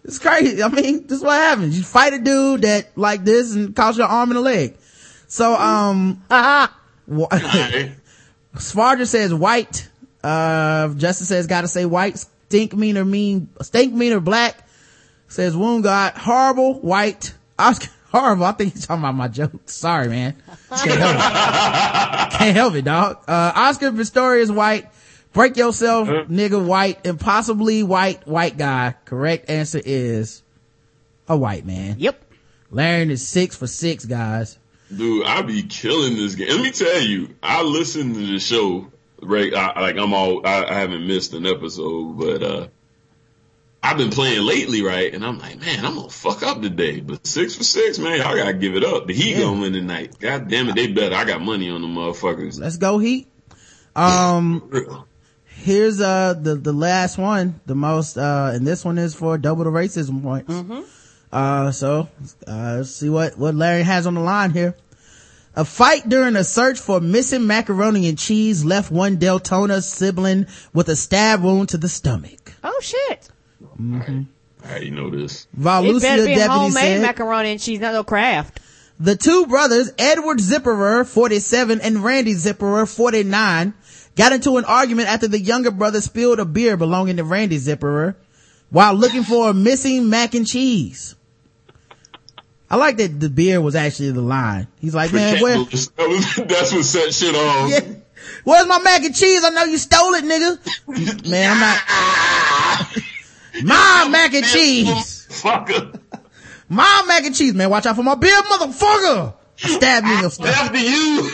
It's 0.04 0.20
crazy. 0.20 0.62
I 0.62 0.70
mean, 0.70 1.08
this 1.08 1.18
is 1.18 1.24
what 1.24 1.34
happens. 1.34 1.76
You 1.78 1.84
fight 1.84 2.14
a 2.14 2.20
dude 2.20 2.62
that 2.62 2.96
like 2.96 3.26
this 3.26 3.56
and 3.56 3.76
cost 3.76 3.98
your 3.98 4.08
arm 4.08 4.30
and 4.30 4.38
a 4.38 4.42
leg. 4.42 4.78
So, 5.28 5.56
um, 5.56 6.24
Alright. 6.32 6.70
Sparger 8.56 9.08
says 9.08 9.34
white. 9.34 9.90
Uh, 10.26 10.94
Justin 10.96 11.28
says 11.28 11.48
gotta 11.48 11.68
say 11.68 11.86
white. 11.86 12.18
Stink 12.48 12.74
meaner 12.74 13.06
mean, 13.06 13.50
stink 13.62 13.94
meaner 13.94 14.20
black. 14.20 14.68
Says 15.28 15.56
wound 15.56 15.84
god 15.84 16.14
horrible 16.14 16.80
white. 16.80 17.34
Oscar 17.60 17.90
horrible. 18.12 18.46
I 18.46 18.54
think 18.54 18.74
he's 18.74 18.88
talking 18.88 19.04
about 19.04 19.16
my 19.16 19.28
joke. 19.28 19.52
Sorry, 19.66 20.08
man. 20.08 20.36
Can't 20.70 21.00
help 21.00 21.16
it. 21.16 22.32
Can't 22.40 22.56
help 22.56 22.76
it, 22.76 22.86
dog. 22.86 23.24
Uh, 23.28 23.52
Oscar 23.56 23.92
Pistorius 23.92 24.54
white. 24.54 24.90
Break 25.34 25.58
yourself, 25.58 26.08
nigga 26.08 26.66
white. 26.66 27.06
Impossibly 27.06 27.84
white, 27.84 28.26
white 28.26 28.58
guy. 28.58 28.96
Correct 29.04 29.50
answer 29.50 29.82
is 29.84 30.42
a 31.28 31.36
white 31.36 31.66
man. 31.66 31.98
Yep. 32.00 32.24
Larry 32.72 33.12
is 33.12 33.28
six 33.28 33.56
for 33.56 33.68
six, 33.68 34.06
guys. 34.06 34.58
Dude, 34.96 35.26
I 35.26 35.42
be 35.42 35.64
killing 35.64 36.16
this 36.16 36.36
game. 36.36 36.48
Let 36.50 36.62
me 36.62 36.72
tell 36.72 37.02
you, 37.02 37.36
I 37.44 37.64
listen 37.64 38.14
to 38.14 38.20
the 38.20 38.40
show. 38.40 38.92
Right, 39.26 39.54
I, 39.54 39.80
like 39.82 39.98
I'm 39.98 40.14
all. 40.14 40.46
I, 40.46 40.66
I 40.66 40.74
haven't 40.74 41.08
missed 41.08 41.34
an 41.34 41.46
episode, 41.46 42.18
but 42.18 42.44
uh 42.44 42.68
I've 43.82 43.98
been 43.98 44.10
playing 44.10 44.44
lately, 44.44 44.82
right? 44.82 45.14
And 45.14 45.24
I'm 45.24 45.38
like, 45.38 45.60
man, 45.60 45.86
I'm 45.86 45.96
gonna 45.96 46.10
fuck 46.10 46.42
up 46.42 46.62
today. 46.62 47.02
But 47.02 47.28
six 47.28 47.56
for 47.56 47.64
six, 47.64 48.00
man, 48.00 48.18
y'all 48.18 48.36
gotta 48.36 48.54
give 48.54 48.76
it 48.76 48.84
up. 48.84 49.06
The 49.06 49.14
Heat 49.14 49.38
gonna 49.38 49.62
win 49.62 49.74
tonight. 49.74 50.18
God 50.20 50.48
damn 50.48 50.70
it, 50.70 50.76
they 50.76 50.88
better. 50.88 51.16
I 51.16 51.24
got 51.24 51.42
money 51.42 51.70
on 51.70 51.82
the 51.82 51.88
motherfuckers. 51.88 52.60
Let's 52.60 52.78
go 52.78 52.98
Heat. 52.98 53.28
Um, 53.96 55.06
here's 55.46 56.02
uh 56.02 56.34
the 56.34 56.56
the 56.56 56.74
last 56.74 57.18
one 57.18 57.60
the 57.66 57.76
most 57.76 58.18
uh 58.18 58.52
and 58.54 58.68
this 58.68 58.84
one 58.84 58.98
is 58.98 59.16
for 59.16 59.38
double 59.38 59.64
the 59.64 59.70
racism 59.70 60.22
points 60.22 60.54
uh 61.32 61.72
so 61.72 62.08
uh 62.46 62.76
let's 62.78 62.92
see 62.92 63.10
what 63.10 63.38
what 63.38 63.56
larry 63.56 63.82
has 63.82 64.06
on 64.06 64.14
the 64.14 64.20
line 64.20 64.52
here 64.52 64.76
a 65.56 65.65
fight 65.65 66.07
during 66.10 66.36
a 66.36 66.44
search 66.44 66.80
for 66.80 66.99
missing 66.99 67.48
macaroni 67.48 68.07
and 68.10 68.18
cheese 68.18 68.65
left 68.65 68.91
one 68.91 69.18
deltona 69.18 69.82
sibling 69.82 70.48
with 70.73 70.90
a 70.90 70.95
stab 70.95 71.41
wound 71.41 71.69
to 71.69 71.77
the 71.77 71.90
stomach 71.90 72.45
Oh 72.65 72.80
shit. 72.82 73.30
Mm-hmm. 73.80 74.23
How 74.64 74.77
you 74.77 74.90
know 74.91 75.11
this? 75.11 75.45
It 75.53 75.60
Volusia 75.60 76.02
better 76.02 76.26
be 76.26 76.36
deputy 76.36 76.49
homemade 76.49 76.73
said 76.73 77.02
macaroni 77.03 77.52
and 77.52 77.61
cheese, 77.61 77.80
not 77.80 77.94
no 77.94 78.03
Kraft. 78.03 78.60
the 78.99 79.15
two 79.15 79.45
brothers, 79.45 79.91
Edward 79.99 80.40
Zipperer, 80.40 81.06
47, 81.06 81.80
and 81.82 82.03
Randy 82.03 82.34
Zipperer, 82.34 82.88
49, 82.91 83.73
got 84.15 84.34
into 84.34 84.57
an 84.57 84.65
argument 84.65 85.10
after 85.10 85.27
the 85.27 85.40
younger 85.40 85.69
brother 85.69 86.02
spilled 86.02 86.40
a 86.40 86.45
beer 86.45 86.76
belonging 86.76 87.18
to 87.18 87.23
Randy 87.23 87.57
Zipperer 87.57 88.15
while 88.72 88.95
looking 88.95 89.23
for 89.23 89.52
a 89.52 89.53
missing 89.53 90.10
mac 90.10 90.34
and 90.34 90.48
cheese. 90.48 91.15
I 92.70 92.78
like 92.78 92.98
that 92.98 93.20
the 93.20 93.30
beer 93.30 93.62
was 93.62 93.76
actually 93.76 94.12
the 94.12 94.22
line. 94.22 94.68
He's 94.80 94.96
like, 94.96 95.14
man, 95.14 95.42
where, 95.42 95.58
That's 95.66 95.92
what 96.74 96.84
set 96.84 97.14
shit 97.14 97.36
off. 97.36 97.70
yeah, 97.70 97.82
where's 98.44 98.68
my 98.68 98.80
mac 98.80 99.04
and 99.04 99.16
cheese? 99.16 99.44
I 99.44 99.50
know 99.50 99.66
you 99.66 99.78
stole 99.78 100.14
it, 100.16 100.24
nigga. 100.26 101.30
Man, 101.30 101.52
I'm 101.52 101.60
not, 101.60 102.94
my 103.64 104.08
mac 104.10 104.34
and 104.34 104.46
cheese. 104.46 105.28
Fucker. 105.30 106.00
My 106.68 107.04
mac 107.08 107.24
and 107.26 107.36
cheese, 107.36 107.54
man. 107.54 107.70
Watch 107.70 107.86
out 107.86 107.96
for 107.96 108.04
my 108.04 108.16
beer, 108.16 108.42
motherfucker. 108.42 109.36
I 109.64 109.68
stab 109.70 110.04
nigga. 110.04 110.32
Stab. 110.32 110.48
After 110.48 110.78
you. 110.80 111.32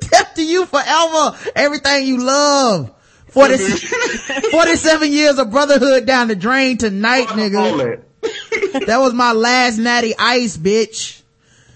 Death 0.00 0.34
to 0.34 0.44
you 0.44 0.66
forever. 0.66 1.36
Everything 1.54 2.06
you 2.06 2.24
love. 2.24 2.92
40, 3.28 3.56
47 3.56 5.10
years 5.12 5.38
of 5.38 5.50
brotherhood 5.50 6.04
down 6.04 6.28
the 6.28 6.36
drain 6.36 6.76
tonight, 6.76 7.28
nigga. 7.28 8.02
that. 8.86 8.98
Was 8.98 9.14
my 9.14 9.32
last 9.32 9.78
natty 9.78 10.14
ice, 10.18 10.56
bitch. 10.56 11.22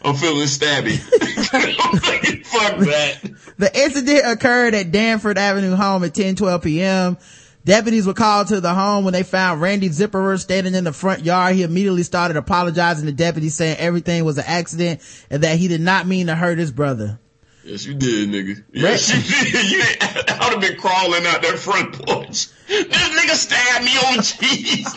I'm 0.03 0.15
feeling 0.15 0.47
stabby. 0.47 0.99
Fuck 2.47 2.79
that. 2.79 3.19
The 3.59 3.79
incident 3.79 4.23
occurred 4.27 4.75
at 4.75 4.93
Danford 4.93 5.39
Avenue 5.39 5.75
home 5.75 6.05
at 6.05 6.15
10, 6.15 6.37
12 6.37 6.63
p.m. 6.63 7.19
Deputies 7.65 8.07
were 8.07 8.15
called 8.15 8.47
to 8.49 8.61
the 8.61 8.73
home 8.73 9.05
when 9.05 9.13
they 9.13 9.25
found 9.25 9.61
Randy 9.61 9.89
Zipperer 9.89 10.39
standing 10.39 10.77
in 10.77 10.85
the 10.85 10.93
front 10.93 11.25
yard. 11.25 11.57
He 11.57 11.65
immediately 11.65 12.05
started 12.05 12.37
apologizing 12.37 13.07
to 13.07 13.13
deputies 13.13 13.57
saying 13.57 13.79
everything 13.79 14.25
was 14.25 14.39
an 14.39 14.45
accident 14.47 15.01
and 15.31 15.43
that 15.43 15.59
he 15.59 15.67
did 15.67 15.81
not 15.81 16.07
mean 16.07 16.29
to 16.29 16.37
hurt 16.37 16.59
his 16.59 16.71
brother. 16.71 17.19
Yes, 17.65 17.85
you 17.85 17.95
did, 17.95 18.29
nigga. 18.29 18.63
Yes, 18.73 19.13
you 19.13 19.21
did. 19.21 19.65
You, 19.73 19.83
I 20.29 20.39
would 20.45 20.53
have 20.53 20.61
been 20.61 20.79
crawling 20.79 21.27
out 21.27 21.43
that 21.43 21.59
front 21.59 21.95
porch. 21.95 22.47
This 22.69 22.87
nigga 22.87 23.35
stabbed 23.35 23.85
me 23.85 23.97
on 23.97 24.23
cheese. 24.23 24.95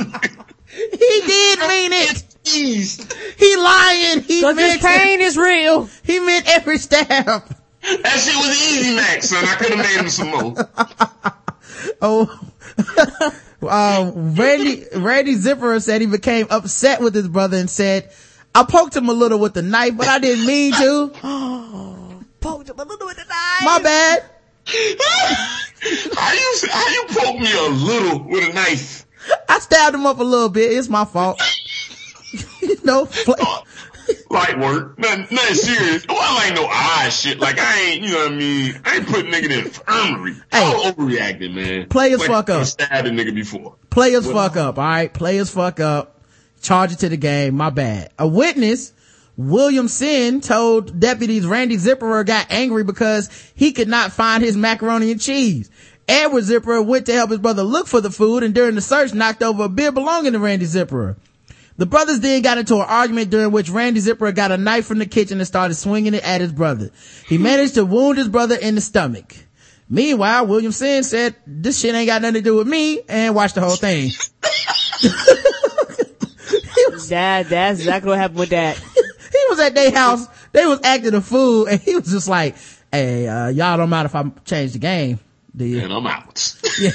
He 0.69 1.21
did 1.25 1.59
mean 1.59 1.93
it. 1.93 2.25
Cheese. 2.43 3.07
He 3.37 3.55
lying. 3.55 4.21
He 4.21 4.41
Cause 4.41 4.55
meant 4.55 4.81
this 4.81 4.83
pain 4.83 5.19
is 5.21 5.37
real. 5.37 5.89
He 6.03 6.19
meant 6.19 6.47
every 6.47 6.77
stab. 6.77 7.07
That 7.07 8.19
shit 8.19 8.35
was 8.35 8.71
easy, 8.71 8.95
Max, 8.95 9.29
son. 9.29 9.43
I 9.45 9.55
could 9.55 9.73
have 9.73 9.77
made 9.77 9.99
him 9.99 10.09
some 10.09 10.29
more. 10.29 10.55
Oh, 12.01 12.27
um, 13.61 14.35
Randy, 14.35 14.83
Randy 14.95 15.35
Zipperer 15.35 15.81
said 15.81 16.01
he 16.01 16.07
became 16.07 16.47
upset 16.49 17.01
with 17.01 17.15
his 17.15 17.27
brother 17.27 17.57
and 17.57 17.69
said, 17.69 18.11
I 18.53 18.63
poked 18.63 18.95
him 18.95 19.07
a 19.07 19.13
little 19.13 19.39
with 19.39 19.53
the 19.53 19.61
knife, 19.61 19.95
but 19.97 20.07
I 20.07 20.19
didn't 20.19 20.45
mean 20.45 20.73
to. 20.73 22.19
Poked 22.39 22.69
him 22.69 22.79
a 22.79 22.83
little 22.83 23.07
with 23.07 23.17
the 23.17 23.25
knife. 23.25 23.63
My 23.63 23.79
bad. 23.81 24.23
How 26.15 26.33
you 26.33 26.55
how 26.69 26.89
you 26.89 27.05
poke 27.07 27.39
me 27.39 27.51
a 27.57 27.69
little 27.69 28.23
with 28.27 28.49
a 28.49 28.53
knife? 28.53 29.05
I 29.47 29.59
stabbed 29.59 29.95
him 29.95 30.05
up 30.05 30.19
a 30.19 30.23
little 30.23 30.49
bit. 30.49 30.71
It's 30.71 30.89
my 30.89 31.05
fault. 31.05 31.41
you 32.61 32.77
know, 32.83 33.05
play- 33.05 33.35
uh, 33.39 33.61
Light 34.29 34.59
work. 34.59 34.97
Nothing, 34.97 35.27
nothing 35.31 35.55
serious. 35.55 36.05
Well, 36.07 36.17
I 36.19 36.47
ain't 36.47 36.55
no 36.55 36.65
eye 36.65 37.09
shit. 37.09 37.39
Like 37.39 37.57
I 37.59 37.79
ain't, 37.81 38.01
you 38.03 38.11
know 38.11 38.23
what 38.25 38.31
I 38.31 38.35
mean? 38.35 38.81
I 38.85 38.95
ain't 38.97 39.07
putting 39.07 39.31
nigga 39.31 39.43
in 39.45 39.49
the 39.49 39.59
infirmary. 39.59 40.35
I 40.51 40.73
was 40.73 40.93
overreacting, 40.93 41.53
man. 41.53 41.87
Players 41.89 42.19
like, 42.19 42.29
fuck 42.29 42.49
up. 42.49 42.61
I 42.61 42.63
stabbed 42.63 43.07
a 43.07 43.11
nigga 43.11 43.33
before. 43.33 43.75
players 43.89 44.25
fuck 44.29 44.55
up, 44.55 44.77
alright? 44.77 45.13
Players 45.13 45.49
fuck 45.49 45.79
up. 45.79 46.21
Charge 46.61 46.91
it 46.93 46.99
to 46.99 47.09
the 47.09 47.17
game. 47.17 47.55
My 47.55 47.69
bad. 47.69 48.11
A 48.19 48.27
witness, 48.27 48.93
William 49.37 49.87
Sin, 49.87 50.41
told 50.41 50.99
deputies 50.99 51.45
Randy 51.45 51.77
Zipperer 51.77 52.25
got 52.25 52.47
angry 52.49 52.83
because 52.83 53.29
he 53.55 53.71
could 53.71 53.87
not 53.87 54.11
find 54.11 54.43
his 54.43 54.57
macaroni 54.57 55.11
and 55.11 55.21
cheese. 55.21 55.69
Edward 56.09 56.43
Zipperer 56.43 56.85
went 56.85 57.05
to 57.05 57.13
help 57.13 57.29
his 57.29 57.39
brother 57.39 57.63
look 57.63 57.87
for 57.87 58.01
the 58.01 58.09
food 58.09 58.43
and 58.43 58.53
during 58.53 58.75
the 58.75 58.81
search 58.81 59.13
knocked 59.13 59.43
over 59.43 59.63
a 59.63 59.69
beer 59.69 59.91
belonging 59.91 60.33
to 60.33 60.39
Randy 60.39 60.65
Zipperer. 60.65 61.17
The 61.77 61.85
brothers 61.85 62.19
then 62.19 62.41
got 62.41 62.57
into 62.57 62.75
an 62.75 62.85
argument 62.87 63.29
during 63.29 63.51
which 63.51 63.69
Randy 63.69 64.01
Zipperer 64.01 64.35
got 64.35 64.51
a 64.51 64.57
knife 64.57 64.85
from 64.85 64.99
the 64.99 65.05
kitchen 65.05 65.37
and 65.37 65.47
started 65.47 65.75
swinging 65.75 66.13
it 66.13 66.23
at 66.23 66.41
his 66.41 66.51
brother. 66.51 66.89
He 67.27 67.37
managed 67.37 67.75
to 67.75 67.85
wound 67.85 68.17
his 68.17 68.27
brother 68.27 68.55
in 68.55 68.75
the 68.75 68.81
stomach. 68.81 69.35
Meanwhile, 69.87 70.47
William 70.47 70.71
Sin 70.71 71.03
said, 71.03 71.35
this 71.47 71.79
shit 71.79 71.95
ain't 71.95 72.07
got 72.07 72.21
nothing 72.21 72.35
to 72.35 72.41
do 72.41 72.55
with 72.55 72.67
me 72.67 73.01
and 73.07 73.33
watched 73.33 73.55
the 73.55 73.61
whole 73.61 73.75
thing. 73.75 74.11
That, 77.09 77.49
that's 77.49 77.79
exactly 77.79 78.09
what 78.09 78.19
happened 78.19 78.39
with 78.39 78.49
that. 78.49 78.77
he 79.31 79.45
was 79.49 79.59
at 79.59 79.73
their 79.73 79.91
house. 79.91 80.27
They 80.51 80.65
was 80.65 80.79
acting 80.83 81.13
a 81.13 81.21
fool 81.21 81.65
and 81.65 81.79
he 81.79 81.95
was 81.95 82.05
just 82.09 82.27
like, 82.27 82.55
Hey, 82.91 83.27
uh, 83.27 83.47
y'all 83.47 83.77
don't 83.77 83.89
mind 83.89 84.05
if 84.05 84.15
I 84.15 84.29
change 84.45 84.73
the 84.73 84.79
game. 84.79 85.19
And 85.57 85.93
I'm 85.93 86.07
out. 86.07 86.55
Yeah. 86.79 86.91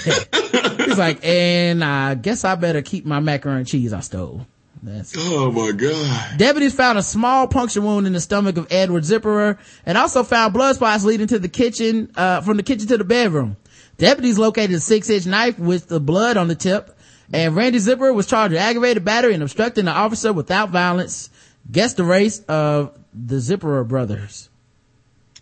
He's 0.79 0.99
like, 0.99 1.23
and 1.25 1.85
I 1.85 2.15
guess 2.15 2.43
I 2.45 2.55
better 2.55 2.81
keep 2.81 3.05
my 3.05 3.21
macaroni 3.21 3.61
and 3.61 3.67
cheese 3.69 3.93
I 3.93 4.01
stole. 4.01 4.47
That's 4.83 5.15
Oh 5.17 5.51
my 5.51 5.73
god. 5.73 6.39
Deputies 6.39 6.75
found 6.75 6.97
a 6.99 7.03
small 7.03 7.49
puncture 7.49 7.83
wound 7.83 8.07
in 8.07 8.15
the 8.15 8.21
stomach 8.21 8.57
of 8.57 8.67
Edward 8.71 9.03
Zipperer 9.03 9.59
and 9.85 9.99
also 9.99 10.23
found 10.23 10.55
blood 10.55 10.77
spots 10.77 11.05
leading 11.05 11.27
to 11.27 11.39
the 11.39 11.49
kitchen, 11.49 12.11
uh, 12.17 12.41
from 12.41 12.57
the 12.57 12.63
kitchen 12.63 12.87
to 12.89 12.99
the 12.99 13.05
bedroom. 13.05 13.57
Deputies 13.99 14.39
located 14.39 14.73
a 14.73 14.81
six 14.81 15.11
inch 15.11 15.27
knife 15.27 15.59
with 15.59 15.89
the 15.89 16.01
blood 16.01 16.37
on 16.39 16.49
the 16.49 16.55
tip 16.55 16.97
and 17.33 17.57
Randy 17.57 17.79
Zipperer 17.79 18.15
was 18.15 18.27
charged 18.27 18.53
with 18.53 18.61
aggravated 18.61 19.05
battery 19.05 19.35
and 19.35 19.43
obstructing 19.43 19.87
the 19.87 19.93
officer 19.93 20.33
without 20.33 20.71
violence. 20.71 21.31
Guess 21.71 21.95
the 21.95 22.05
race 22.05 22.41
of 22.41 22.99
the 23.15 23.37
Zipperer 23.37 23.87
brothers. 23.87 24.49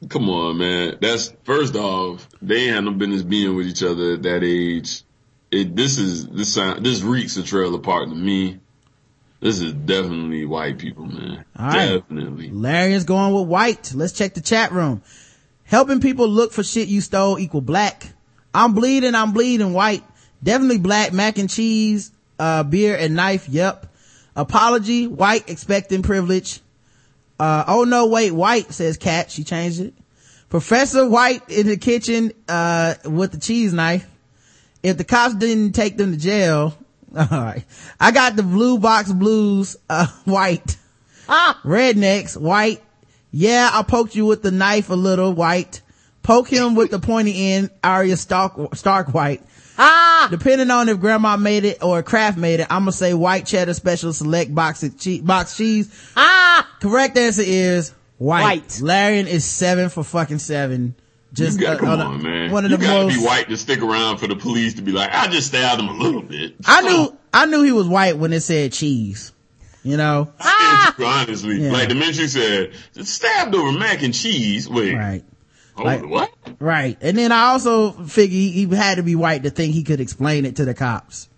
Come 0.08 0.28
on, 0.28 0.58
man. 0.58 0.98
That's 1.00 1.32
first 1.44 1.76
off, 1.76 2.28
they 2.40 2.64
ain't 2.64 2.74
had 2.74 2.84
no 2.84 2.92
business 2.92 3.22
being 3.22 3.54
with 3.54 3.66
each 3.66 3.82
other 3.82 4.14
at 4.14 4.22
that 4.22 4.42
age. 4.42 5.02
It 5.50 5.76
this 5.76 5.98
is 5.98 6.26
this 6.28 6.54
sound 6.54 6.84
this 6.84 7.02
reeks 7.02 7.36
a 7.36 7.42
trailer 7.42 7.78
park 7.78 8.08
to 8.08 8.14
me. 8.14 8.58
This 9.40 9.60
is 9.60 9.72
definitely 9.72 10.46
white 10.46 10.78
people, 10.78 11.04
man. 11.04 11.44
All 11.58 11.66
right. 11.66 11.86
Definitely. 11.98 12.50
Larry 12.50 12.94
is 12.94 13.04
going 13.04 13.34
with 13.34 13.48
white. 13.48 13.92
Let's 13.94 14.12
check 14.12 14.34
the 14.34 14.40
chat 14.40 14.72
room. 14.72 15.02
Helping 15.64 16.00
people 16.00 16.28
look 16.28 16.52
for 16.52 16.62
shit 16.62 16.88
you 16.88 17.00
stole 17.00 17.38
equal 17.38 17.60
black. 17.60 18.06
I'm 18.54 18.74
bleeding, 18.74 19.14
I'm 19.14 19.32
bleeding 19.32 19.72
white. 19.72 20.04
Definitely 20.42 20.78
black 20.78 21.12
mac 21.12 21.38
and 21.38 21.48
cheese, 21.48 22.12
uh, 22.38 22.62
beer 22.62 22.96
and 22.96 23.16
knife. 23.16 23.48
Yep. 23.48 23.86
Apology, 24.36 25.06
white, 25.06 25.48
expecting 25.48 26.02
privilege. 26.02 26.60
Uh, 27.42 27.64
oh 27.66 27.82
no, 27.82 28.06
wait, 28.06 28.30
white, 28.30 28.72
says 28.72 28.96
Cat. 28.96 29.28
She 29.28 29.42
changed 29.42 29.80
it. 29.80 29.94
Professor 30.48 31.08
White 31.08 31.50
in 31.50 31.66
the 31.66 31.76
kitchen, 31.76 32.30
uh, 32.48 32.94
with 33.04 33.32
the 33.32 33.40
cheese 33.40 33.72
knife. 33.72 34.08
If 34.84 34.96
the 34.96 35.02
cops 35.02 35.34
didn't 35.34 35.72
take 35.72 35.96
them 35.96 36.12
to 36.12 36.16
jail, 36.16 36.78
alright. 37.16 37.64
I 37.98 38.12
got 38.12 38.36
the 38.36 38.44
blue 38.44 38.78
box 38.78 39.10
blues, 39.10 39.76
uh, 39.90 40.06
white. 40.24 40.76
Rednecks, 41.26 42.36
white. 42.36 42.80
Yeah, 43.32 43.70
I 43.72 43.82
poked 43.82 44.14
you 44.14 44.24
with 44.24 44.42
the 44.44 44.52
knife 44.52 44.88
a 44.90 44.94
little, 44.94 45.32
white. 45.32 45.82
Poke 46.22 46.46
him 46.46 46.76
with 46.76 46.92
the 46.92 47.00
pointy 47.00 47.54
end, 47.54 47.70
Arya 47.82 48.18
Stark, 48.18 48.76
Stark 48.76 49.12
white. 49.12 49.42
Ah! 49.84 50.28
Depending 50.30 50.70
on 50.70 50.88
if 50.88 51.00
grandma 51.00 51.36
made 51.36 51.64
it 51.64 51.82
or 51.82 52.02
Kraft 52.02 52.38
made 52.38 52.60
it, 52.60 52.66
I'm 52.70 52.82
gonna 52.82 52.92
say 52.92 53.14
white 53.14 53.46
cheddar 53.46 53.74
special 53.74 54.12
select 54.12 54.54
box 54.54 54.82
of 54.82 54.96
cheese, 54.98 55.22
box 55.22 55.56
cheese. 55.56 55.88
Ah! 56.16 56.68
Correct 56.80 57.16
answer 57.18 57.42
is 57.44 57.92
white. 58.18 58.42
White. 58.42 58.68
Larion 58.82 59.26
is 59.26 59.44
seven 59.44 59.88
for 59.88 60.04
fucking 60.04 60.38
seven. 60.38 60.94
Just 61.32 61.58
you 61.58 61.66
got, 61.66 61.76
uh, 61.76 61.78
come 61.80 61.88
on 61.88 62.00
on, 62.00 62.20
a- 62.20 62.22
man. 62.22 62.50
one 62.52 62.64
of 62.66 62.70
you 62.70 62.76
the 62.76 62.84
gotta 62.84 63.04
most. 63.06 63.18
be 63.18 63.24
white 63.24 63.48
to 63.48 63.56
stick 63.56 63.82
around 63.82 64.18
for 64.18 64.26
the 64.28 64.36
police 64.36 64.74
to 64.74 64.82
be 64.82 64.92
like, 64.92 65.10
I 65.12 65.28
just 65.28 65.48
stabbed 65.48 65.80
him 65.80 65.88
a 65.88 65.94
little 65.94 66.22
bit. 66.22 66.54
I 66.66 66.82
knew, 66.82 67.16
I 67.32 67.46
knew 67.46 67.62
he 67.62 67.72
was 67.72 67.88
white 67.88 68.18
when 68.18 68.32
it 68.32 68.42
said 68.42 68.72
cheese. 68.72 69.32
You 69.82 69.96
know? 69.96 70.30
I 70.38 70.92
did, 70.96 71.04
honestly. 71.04 71.60
Yeah. 71.62 71.72
Like 71.72 71.88
the 71.88 71.96
minute 71.96 72.16
you 72.16 72.28
said, 72.28 72.72
stabbed 73.04 73.52
over 73.54 73.76
mac 73.76 74.02
and 74.02 74.14
cheese. 74.14 74.68
Wait. 74.68 74.94
Right. 74.94 75.24
Oh, 75.76 75.82
Like- 75.84 76.06
what? 76.08 76.30
Right. 76.58 76.96
And 77.00 77.16
then 77.16 77.32
I 77.32 77.46
also 77.50 77.92
figure 77.92 78.36
he, 78.36 78.50
he 78.66 78.76
had 78.76 78.96
to 78.96 79.02
be 79.02 79.14
white 79.14 79.42
to 79.44 79.50
think 79.50 79.74
he 79.74 79.82
could 79.84 80.00
explain 80.00 80.44
it 80.44 80.56
to 80.56 80.64
the 80.64 80.74
cops. 80.74 81.28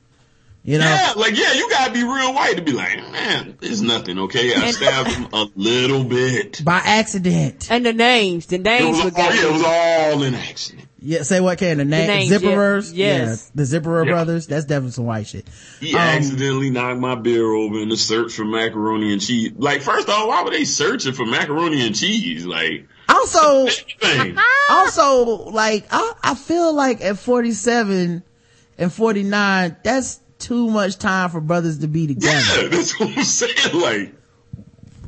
You 0.66 0.78
know? 0.78 0.85
Yeah, 0.86 1.12
like, 1.16 1.36
yeah, 1.36 1.52
you 1.52 1.69
gotta 1.69 1.93
be 1.93 2.02
real 2.05 2.32
white 2.35 2.56
to 2.56 2.62
be 2.62 2.73
like, 2.73 2.97
man, 3.12 3.59
it's 3.61 3.82
nothing, 3.82 4.19
okay? 4.20 4.55
I 4.55 4.70
stabbed 4.70 5.11
him 5.11 5.28
a 5.35 5.47
little 5.55 6.05
bit. 6.05 6.62
By 6.65 6.78
accident. 6.82 7.70
And 7.70 7.85
the 7.85 7.93
names, 7.93 8.47
the 8.47 8.56
It 8.56 8.62
names 8.62 8.97
was, 9.05 9.12
were 9.12 9.20
all, 9.20 9.35
yeah, 9.35 9.47
it 9.47 9.52
was 9.52 9.62
all 9.62 10.23
in 10.23 10.35
accident. 10.35 10.89
Yeah, 11.06 11.23
say 11.23 11.40
what 11.40 11.59
can 11.59 11.77
the 11.77 11.85
name? 11.85 12.06
names, 12.06 12.31
yeah. 12.31 12.39
Zipperers? 12.39 12.90
Yes. 12.94 13.51
Yeah, 13.55 13.62
the 13.62 13.62
Zipperer 13.65 14.06
Yeah. 14.06 14.12
brothers. 14.12 14.47
That's 14.47 14.65
definitely 14.65 14.93
some 14.93 15.05
white 15.05 15.27
shit. 15.27 15.47
He 15.81 15.93
Um, 15.93 16.01
accidentally 16.01 16.70
knocked 16.70 16.98
my 16.98 17.15
beer 17.15 17.44
over 17.44 17.78
in 17.81 17.90
the 17.90 17.98
search 17.98 18.32
for 18.32 18.47
macaroni 18.47 19.12
and 19.12 19.20
cheese. 19.20 19.52
Like, 19.59 19.82
first 19.82 20.09
off, 20.09 20.27
why 20.28 20.43
were 20.44 20.51
they 20.51 20.65
searching 20.65 21.12
for 21.12 21.27
macaroni 21.27 21.86
and 21.86 21.94
cheese? 21.94 22.47
Like, 22.47 22.86
Also, 23.15 23.69
also, 24.70 25.51
like, 25.51 25.86
I, 25.91 26.12
I 26.23 26.35
feel 26.35 26.74
like 26.74 27.01
at 27.01 27.19
47, 27.19 28.23
and 28.78 28.93
49, 28.93 29.77
that's 29.82 30.20
too 30.39 30.69
much 30.70 30.99
time 30.99 31.31
for 31.31 31.41
brothers 31.41 31.78
to 31.78 31.86
be 31.86 32.07
together. 32.07 32.62
Yeah, 32.62 32.69
that's 32.69 32.99
what 32.99 33.16
I'm 33.16 33.24
saying. 33.24 33.81
Like, 33.81 34.15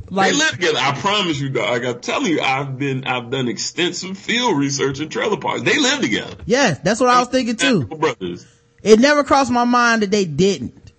Like, 0.09 0.31
they 0.31 0.37
live 0.37 0.51
together. 0.51 0.79
I 0.79 0.93
promise 0.99 1.39
you, 1.39 1.49
dog. 1.49 1.83
I'm 1.83 1.99
telling 1.99 2.31
you, 2.31 2.41
I've 2.41 2.77
been, 2.77 3.03
I've 3.05 3.29
done 3.29 3.47
extensive 3.47 4.17
field 4.17 4.57
research 4.57 4.99
in 4.99 5.09
trailer 5.09 5.37
parks. 5.37 5.63
They 5.63 5.77
live 5.77 6.01
together. 6.01 6.35
Yes, 6.45 6.79
that's 6.79 6.99
what 6.99 7.09
I 7.09 7.19
was 7.19 7.27
thinking 7.27 7.57
too. 7.57 7.85
Brothers. 7.85 8.47
It 8.83 8.99
never 8.99 9.23
crossed 9.23 9.51
my 9.51 9.65
mind 9.65 10.01
that 10.03 10.11
they 10.11 10.25
didn't. 10.25 10.93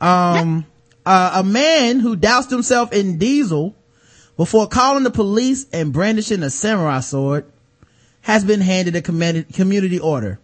Um, 0.00 0.64
uh, 1.06 1.32
a 1.36 1.44
man 1.44 1.98
who 1.98 2.14
doused 2.14 2.50
himself 2.50 2.92
in 2.92 3.18
diesel 3.18 3.74
before 4.42 4.66
calling 4.66 5.04
the 5.04 5.10
police 5.12 5.66
and 5.72 5.92
brandishing 5.92 6.42
a 6.42 6.50
samurai 6.50 6.98
sword 6.98 7.44
has 8.22 8.44
been 8.44 8.60
handed 8.60 8.96
a 8.96 9.00
community, 9.00 10.00
order. 10.00 10.36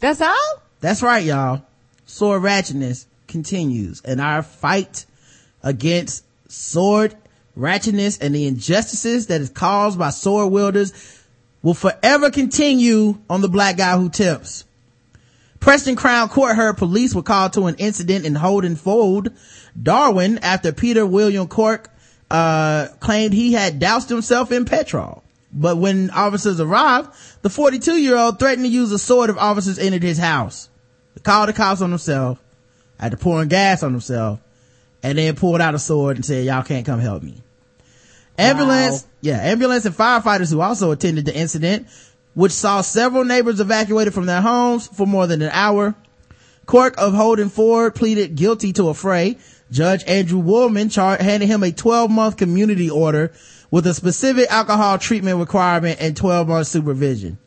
That's 0.00 0.20
all? 0.20 0.62
That's 0.80 1.04
right, 1.04 1.22
y'all. 1.22 1.62
Sword 2.04 2.42
ratchetness 2.42 3.06
continues 3.28 4.00
and 4.00 4.20
our 4.20 4.42
fight 4.42 5.06
against 5.62 6.24
sword 6.50 7.14
ratchetness 7.56 8.20
and 8.20 8.34
the 8.34 8.44
injustices 8.48 9.28
that 9.28 9.40
is 9.40 9.50
caused 9.50 10.00
by 10.00 10.10
sword 10.10 10.50
wielders 10.50 11.22
will 11.62 11.74
forever 11.74 12.32
continue 12.32 13.18
on 13.30 13.40
the 13.40 13.48
black 13.48 13.76
guy 13.76 13.96
who 13.96 14.10
tips. 14.10 14.64
Preston 15.60 15.94
Crown 15.94 16.28
Court 16.28 16.56
heard 16.56 16.76
police 16.76 17.14
were 17.14 17.22
called 17.22 17.52
to 17.52 17.66
an 17.66 17.76
incident 17.76 18.26
in 18.26 18.34
Holden 18.34 18.74
Fold, 18.74 19.28
Darwen, 19.80 20.40
after 20.42 20.72
Peter 20.72 21.06
William 21.06 21.46
Cork, 21.46 21.92
uh, 22.30 22.88
claimed 23.00 23.32
he 23.32 23.52
had 23.52 23.78
doused 23.78 24.08
himself 24.08 24.52
in 24.52 24.64
petrol. 24.64 25.22
But 25.52 25.78
when 25.78 26.10
officers 26.10 26.60
arrived, 26.60 27.08
the 27.42 27.50
42 27.50 27.96
year 27.96 28.16
old 28.16 28.38
threatened 28.38 28.66
to 28.66 28.70
use 28.70 28.92
a 28.92 28.98
sword 28.98 29.30
if 29.30 29.38
officers 29.38 29.78
entered 29.78 30.02
his 30.02 30.18
house. 30.18 30.68
He 31.14 31.20
called 31.20 31.48
the 31.48 31.52
cops 31.54 31.80
on 31.80 31.90
himself, 31.90 32.38
had 33.00 33.12
to 33.12 33.16
pouring 33.16 33.48
gas 33.48 33.82
on 33.82 33.92
himself, 33.92 34.40
and 35.02 35.16
then 35.16 35.36
pulled 35.36 35.60
out 35.60 35.74
a 35.74 35.78
sword 35.78 36.16
and 36.16 36.24
said, 36.24 36.44
y'all 36.44 36.62
can't 36.62 36.84
come 36.84 37.00
help 37.00 37.22
me. 37.22 37.42
Ambulance, 38.36 39.02
Wow. 39.02 39.08
yeah, 39.22 39.40
ambulance 39.42 39.84
and 39.84 39.94
firefighters 39.94 40.52
who 40.52 40.60
also 40.60 40.90
attended 40.92 41.24
the 41.24 41.36
incident, 41.36 41.88
which 42.34 42.52
saw 42.52 42.82
several 42.82 43.24
neighbors 43.24 43.58
evacuated 43.58 44.14
from 44.14 44.26
their 44.26 44.40
homes 44.40 44.86
for 44.86 45.06
more 45.06 45.26
than 45.26 45.42
an 45.42 45.50
hour. 45.52 45.94
Cork 46.66 46.94
of 46.98 47.14
Holden 47.14 47.48
Fold 47.48 47.94
pleaded 47.94 48.36
guilty 48.36 48.72
to 48.74 48.82
affray. 48.90 49.38
Judge 49.70 50.02
Andrew 50.06 50.38
Woolman 50.38 50.88
char- 50.88 51.18
handed 51.18 51.46
him 51.46 51.62
a 51.62 51.72
12 51.72 52.10
month 52.10 52.36
community 52.36 52.88
order 52.90 53.32
with 53.70 53.86
a 53.86 53.94
specific 53.94 54.50
alcohol 54.50 54.98
treatment 54.98 55.38
requirement 55.38 56.00
and 56.00 56.16
12 56.16 56.48
month 56.48 56.66
supervision. 56.66 57.38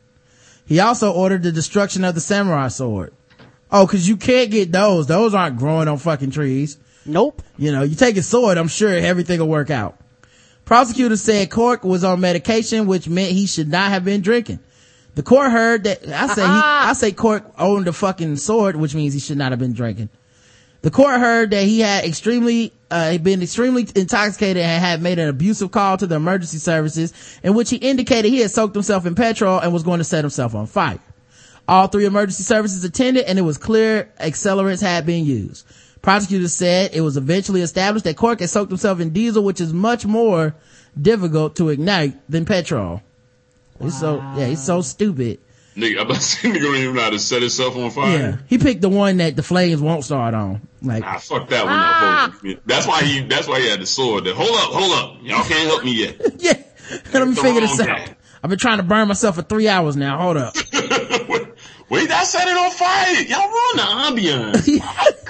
He 0.65 0.79
also 0.79 1.11
ordered 1.11 1.43
the 1.43 1.51
destruction 1.51 2.03
of 2.03 2.15
the 2.15 2.21
samurai 2.21 2.67
sword. 2.67 3.13
Oh, 3.71 3.87
cause 3.87 4.07
you 4.07 4.17
can't 4.17 4.51
get 4.51 4.71
those. 4.71 5.07
Those 5.07 5.33
aren't 5.33 5.57
growing 5.57 5.87
on 5.87 5.97
fucking 5.97 6.31
trees. 6.31 6.77
Nope. 7.05 7.41
You 7.57 7.71
know, 7.71 7.83
you 7.83 7.95
take 7.95 8.17
a 8.17 8.21
sword, 8.21 8.57
I'm 8.57 8.67
sure 8.67 8.89
everything 8.89 9.39
will 9.39 9.47
work 9.47 9.69
out. 9.69 9.97
Prosecutors 10.65 11.21
said 11.21 11.49
Cork 11.49 11.83
was 11.83 12.03
on 12.03 12.21
medication, 12.21 12.85
which 12.85 13.09
meant 13.09 13.31
he 13.31 13.47
should 13.47 13.67
not 13.67 13.89
have 13.89 14.05
been 14.05 14.21
drinking. 14.21 14.59
The 15.15 15.23
court 15.23 15.51
heard 15.51 15.83
that, 15.83 16.07
I 16.07 16.27
say 16.27 16.41
he, 16.41 16.47
uh-uh. 16.47 16.61
I 16.85 16.93
say 16.93 17.11
Cork 17.11 17.43
owned 17.57 17.87
a 17.87 17.93
fucking 17.93 18.37
sword, 18.37 18.75
which 18.75 18.95
means 18.95 19.13
he 19.13 19.19
should 19.19 19.37
not 19.37 19.51
have 19.51 19.59
been 19.59 19.73
drinking. 19.73 20.09
The 20.81 20.91
court 20.91 21.19
heard 21.19 21.51
that 21.51 21.63
he 21.63 21.81
had 21.81 22.05
extremely, 22.05 22.73
uh, 22.89 23.17
been 23.19 23.43
extremely 23.43 23.87
intoxicated 23.95 24.63
and 24.63 24.83
had 24.83 25.01
made 25.01 25.19
an 25.19 25.29
abusive 25.29 25.71
call 25.71 25.97
to 25.97 26.07
the 26.07 26.15
emergency 26.15 26.57
services 26.57 27.13
in 27.43 27.53
which 27.53 27.69
he 27.69 27.75
indicated 27.77 28.29
he 28.29 28.39
had 28.39 28.49
soaked 28.49 28.73
himself 28.73 29.05
in 29.05 29.13
petrol 29.13 29.59
and 29.59 29.71
was 29.71 29.83
going 29.83 29.99
to 29.99 30.03
set 30.03 30.23
himself 30.23 30.55
on 30.55 30.65
fire. 30.65 30.99
All 31.67 31.87
three 31.87 32.05
emergency 32.05 32.43
services 32.43 32.83
attended 32.83 33.25
and 33.25 33.37
it 33.37 33.43
was 33.43 33.59
clear 33.59 34.11
accelerants 34.19 34.81
had 34.81 35.05
been 35.05 35.23
used. 35.23 35.65
Prosecutors 36.01 36.53
said 36.53 36.91
it 36.93 37.01
was 37.01 37.15
eventually 37.15 37.61
established 37.61 38.05
that 38.05 38.17
Cork 38.17 38.39
had 38.39 38.49
soaked 38.49 38.71
himself 38.71 38.99
in 38.99 39.11
diesel, 39.11 39.43
which 39.43 39.61
is 39.61 39.71
much 39.71 40.03
more 40.05 40.55
difficult 40.99 41.55
to 41.57 41.69
ignite 41.69 42.15
than 42.27 42.43
petrol. 42.43 43.03
He's 43.79 43.99
so, 43.99 44.17
yeah, 44.35 44.47
he's 44.47 44.63
so 44.63 44.81
stupid. 44.81 45.39
Nigga, 45.75 45.95
I'm 45.99 46.05
about 46.05 46.15
to 46.15 46.21
say, 46.21 46.49
nigga 46.49 46.61
don't 46.61 46.75
even 46.75 46.95
know 46.95 47.01
how 47.01 47.09
to 47.11 47.19
set 47.19 47.41
himself 47.41 47.75
on 47.77 47.91
fire. 47.91 48.17
Yeah. 48.17 48.37
He 48.47 48.57
picked 48.57 48.81
the 48.81 48.89
one 48.89 49.17
that 49.17 49.35
the 49.35 49.43
flames 49.43 49.81
won't 49.81 50.03
start 50.03 50.33
on. 50.33 50.67
Like, 50.81 51.01
Nah, 51.03 51.17
fuck 51.19 51.47
that 51.49 51.63
one 51.65 51.73
up. 51.73 51.79
Ah. 51.79 52.39
That's 52.65 52.87
why 52.87 53.01
he. 53.03 53.21
That's 53.21 53.47
why 53.47 53.61
he 53.61 53.69
had 53.69 53.79
the 53.81 53.85
sword. 53.85 54.25
There. 54.25 54.33
Hold 54.33 54.49
up, 54.49 54.71
hold 54.73 54.91
up. 54.93 55.17
Y'all 55.23 55.43
can't 55.43 55.67
help 55.69 55.83
me 55.83 55.93
yet. 56.03 56.15
yeah, 56.39 56.53
let 57.13 57.27
me 57.27 57.35
figure 57.35 57.61
this 57.61 57.79
out. 57.79 57.87
guy. 57.87 58.15
I've 58.43 58.49
been 58.49 58.57
trying 58.59 58.77
to 58.77 58.83
burn 58.83 59.07
myself 59.07 59.35
for 59.35 59.43
three 59.43 59.67
hours 59.67 59.95
now. 59.95 60.17
Hold 60.17 60.37
up. 60.37 60.55
Wait, 61.89 62.07
that 62.07 62.25
set 62.25 62.47
it 62.47 62.57
on 62.57 62.71
fire. 62.71 63.21
Y'all 63.23 63.49
ruined 63.49 64.23
the 64.23 64.61
ambiance. 64.63 65.20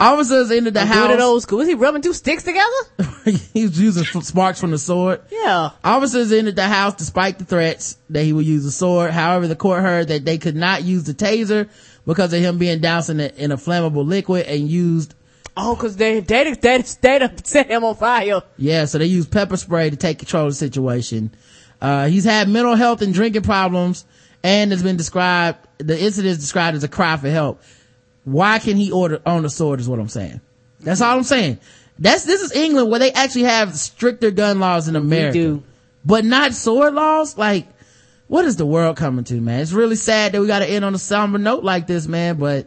Officers 0.00 0.50
entered 0.50 0.74
the 0.74 0.80
Doing 0.80 0.92
house. 0.92 1.10
it 1.12 1.20
old 1.20 1.42
school. 1.42 1.58
Was 1.58 1.68
he 1.68 1.74
rubbing 1.74 2.02
two 2.02 2.12
sticks 2.12 2.42
together? 2.42 2.66
He's 3.24 3.80
using 3.80 4.04
sparks 4.22 4.60
from 4.60 4.70
the 4.70 4.78
sword. 4.78 5.20
Yeah. 5.30 5.70
Officers 5.84 6.32
entered 6.32 6.56
the 6.56 6.66
house 6.66 6.94
despite 6.94 7.38
the 7.38 7.44
threats 7.44 7.96
that 8.10 8.22
he 8.24 8.32
would 8.32 8.46
use 8.46 8.64
a 8.64 8.70
sword. 8.72 9.10
However, 9.10 9.46
the 9.46 9.56
court 9.56 9.82
heard 9.82 10.08
that 10.08 10.24
they 10.24 10.38
could 10.38 10.56
not 10.56 10.82
use 10.84 11.04
the 11.04 11.14
taser 11.14 11.68
because 12.06 12.32
of 12.32 12.40
him 12.40 12.58
being 12.58 12.80
doused 12.80 13.10
in 13.10 13.20
a, 13.20 13.26
in 13.36 13.52
a 13.52 13.56
flammable 13.56 14.06
liquid 14.06 14.46
and 14.46 14.68
used, 14.68 15.14
Oh, 15.56 15.76
cause 15.76 15.96
they, 15.96 16.20
they, 16.20 16.54
they, 16.54 16.82
they 16.82 17.28
set 17.44 17.68
him 17.70 17.84
on 17.84 17.96
fire. 17.96 18.42
yeah, 18.56 18.84
so 18.84 18.98
they 18.98 19.06
used 19.06 19.30
pepper 19.30 19.56
spray 19.56 19.90
to 19.90 19.96
take 19.96 20.18
control 20.18 20.46
of 20.46 20.52
the 20.52 20.56
situation. 20.56 21.34
Uh, 21.80 22.06
he's 22.08 22.24
had 22.24 22.48
mental 22.48 22.74
health 22.76 23.02
and 23.02 23.12
drinking 23.12 23.42
problems 23.42 24.04
and 24.42 24.70
has 24.70 24.82
been 24.82 24.96
described, 24.96 25.58
the 25.78 26.00
incident 26.00 26.30
is 26.32 26.38
described 26.38 26.76
as 26.76 26.84
a 26.84 26.88
cry 26.88 27.16
for 27.16 27.28
help. 27.28 27.60
Why 28.32 28.58
can 28.58 28.76
he 28.76 28.90
order 28.92 29.20
own 29.26 29.44
a 29.44 29.50
sword 29.50 29.80
is 29.80 29.88
what 29.88 29.98
I'm 29.98 30.08
saying. 30.08 30.40
That's 30.80 31.00
all 31.00 31.16
I'm 31.16 31.22
saying. 31.24 31.58
That's, 31.98 32.24
this 32.24 32.40
is 32.42 32.52
England 32.52 32.90
where 32.90 33.00
they 33.00 33.10
actually 33.12 33.42
have 33.44 33.74
stricter 33.76 34.30
gun 34.30 34.60
laws 34.60 34.86
than 34.86 34.96
America. 34.96 35.32
do. 35.38 35.62
But 36.04 36.24
not 36.24 36.54
sword 36.54 36.94
laws? 36.94 37.36
Like, 37.36 37.66
what 38.28 38.44
is 38.44 38.56
the 38.56 38.66
world 38.66 38.96
coming 38.96 39.24
to, 39.24 39.40
man? 39.40 39.60
It's 39.60 39.72
really 39.72 39.96
sad 39.96 40.32
that 40.32 40.40
we 40.40 40.46
gotta 40.46 40.68
end 40.70 40.84
on 40.84 40.94
a 40.94 40.98
somber 40.98 41.38
note 41.38 41.64
like 41.64 41.86
this, 41.86 42.06
man, 42.06 42.36
but, 42.36 42.66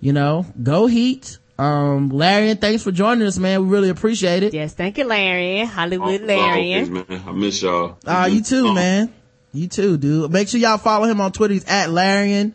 you 0.00 0.12
know, 0.12 0.46
go 0.62 0.86
Heat. 0.86 1.38
Um, 1.58 2.10
Larry, 2.10 2.54
thanks 2.54 2.84
for 2.84 2.92
joining 2.92 3.26
us, 3.26 3.36
man. 3.36 3.62
We 3.64 3.68
really 3.68 3.88
appreciate 3.88 4.44
it. 4.44 4.54
Yes, 4.54 4.74
thank 4.74 4.96
you, 4.96 5.04
Larry. 5.04 5.64
Hollywood 5.64 6.22
Oh, 6.22 6.24
Larry. 6.26 6.74
okay, 6.76 6.88
man. 6.88 7.04
I 7.26 7.32
miss 7.32 7.60
y'all. 7.62 7.98
Uh, 8.06 8.28
you 8.30 8.42
too, 8.42 8.68
Um, 8.68 8.74
man. 8.76 9.12
You 9.52 9.66
too, 9.66 9.96
dude. 9.96 10.30
Make 10.30 10.46
sure 10.46 10.60
y'all 10.60 10.78
follow 10.78 11.06
him 11.08 11.20
on 11.20 11.32
Twitter. 11.32 11.54
He's 11.54 11.64
at 11.64 11.88
Larion. 11.88 12.52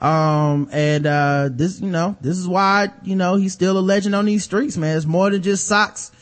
Um, 0.00 0.68
and, 0.72 1.06
uh, 1.06 1.48
this, 1.50 1.80
you 1.80 1.88
know, 1.90 2.16
this 2.20 2.36
is 2.36 2.46
why, 2.46 2.88
you 3.02 3.16
know, 3.16 3.36
he's 3.36 3.52
still 3.54 3.78
a 3.78 3.80
legend 3.80 4.14
on 4.14 4.26
these 4.26 4.44
streets, 4.44 4.76
man. 4.76 4.96
It's 4.96 5.06
more 5.06 5.30
than 5.30 5.40
just 5.42 5.66
socks 5.66 6.12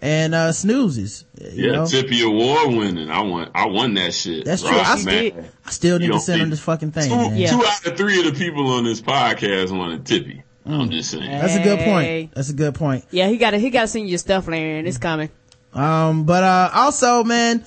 and, 0.00 0.34
uh, 0.34 0.52
snoozes. 0.52 1.24
You 1.40 1.66
Yeah, 1.66 1.72
know? 1.72 1.86
Tippy 1.86 2.22
Award 2.22 2.68
winning. 2.76 3.10
I 3.10 3.20
won. 3.22 3.50
I 3.54 3.66
won 3.66 3.94
that 3.94 4.14
shit. 4.14 4.44
That's 4.44 4.62
true. 4.62 4.70
I 4.72 5.02
man. 5.02 5.50
I 5.66 5.70
still 5.70 5.98
need 5.98 6.06
You 6.06 6.12
to 6.12 6.20
send 6.20 6.42
him 6.42 6.50
this 6.50 6.60
fucking 6.60 6.92
thing, 6.92 7.10
Two, 7.10 7.16
man. 7.16 7.36
Yeah. 7.36 7.50
two 7.50 7.64
out 7.66 7.84
of 7.86 7.96
three 7.96 8.20
of 8.20 8.32
the 8.32 8.38
people 8.38 8.68
on 8.68 8.84
this 8.84 9.00
podcast 9.00 9.76
wanted 9.76 10.06
Tippy. 10.06 10.42
I'm 10.64 10.88
just 10.90 11.10
saying. 11.10 11.28
That's 11.28 11.56
a 11.56 11.62
good 11.62 11.80
point. 11.80 12.34
That's 12.34 12.50
a 12.50 12.54
good 12.54 12.74
point. 12.76 13.04
Yeah, 13.10 13.28
he 13.28 13.36
gotta, 13.36 13.58
he 13.58 13.68
gotta 13.70 13.88
send 13.88 14.04
you 14.06 14.10
your 14.10 14.18
stuff, 14.18 14.46
Larry, 14.48 14.78
and 14.78 14.86
it's 14.88 14.96
coming. 14.98 15.28
Um, 15.74 16.24
but, 16.24 16.44
uh, 16.44 16.70
also, 16.72 17.24
man, 17.24 17.64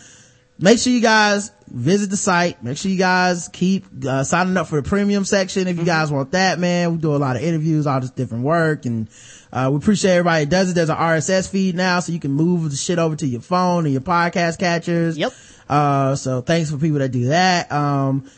make 0.59 0.79
sure 0.79 0.91
you 0.93 1.01
guys 1.01 1.51
visit 1.69 2.09
the 2.09 2.17
site. 2.17 2.63
Make 2.63 2.77
sure 2.77 2.89
you 2.91 2.97
guys 2.97 3.49
keep, 3.51 3.85
uh, 4.05 4.23
signing 4.23 4.55
up 4.57 4.67
for 4.67 4.81
the 4.81 4.87
premium 4.87 5.25
section 5.25 5.67
if 5.67 5.77
you 5.77 5.83
guys 5.83 6.11
want 6.11 6.31
that, 6.31 6.59
man. 6.59 6.93
We 6.93 6.97
do 6.99 7.15
a 7.15 7.17
lot 7.17 7.35
of 7.35 7.41
interviews, 7.43 7.85
all 7.87 7.99
this 7.99 8.09
different 8.11 8.43
work 8.43 8.85
and, 8.85 9.07
uh, 9.51 9.69
we 9.71 9.77
appreciate 9.77 10.11
everybody 10.11 10.43
that 10.45 10.49
does 10.51 10.69
it. 10.71 10.73
There's 10.75 10.89
an 10.89 10.97
RSS 10.97 11.47
feed 11.49 11.75
now, 11.75 12.01
so 12.01 12.11
you 12.11 12.19
can 12.19 12.31
move 12.31 12.69
the 12.69 12.75
shit 12.75 12.99
over 12.99 13.15
to 13.15 13.25
your 13.25 13.39
phone 13.41 13.85
and 13.85 13.93
your 13.93 14.01
podcast 14.01 14.59
catchers. 14.59 15.17
Yep. 15.17 15.33
Uh, 15.69 16.15
so 16.15 16.41
thanks 16.41 16.69
for 16.69 16.77
people 16.77 16.99
that 16.99 17.09
do 17.09 17.27
that. 17.27 17.71
Um, 17.71 18.29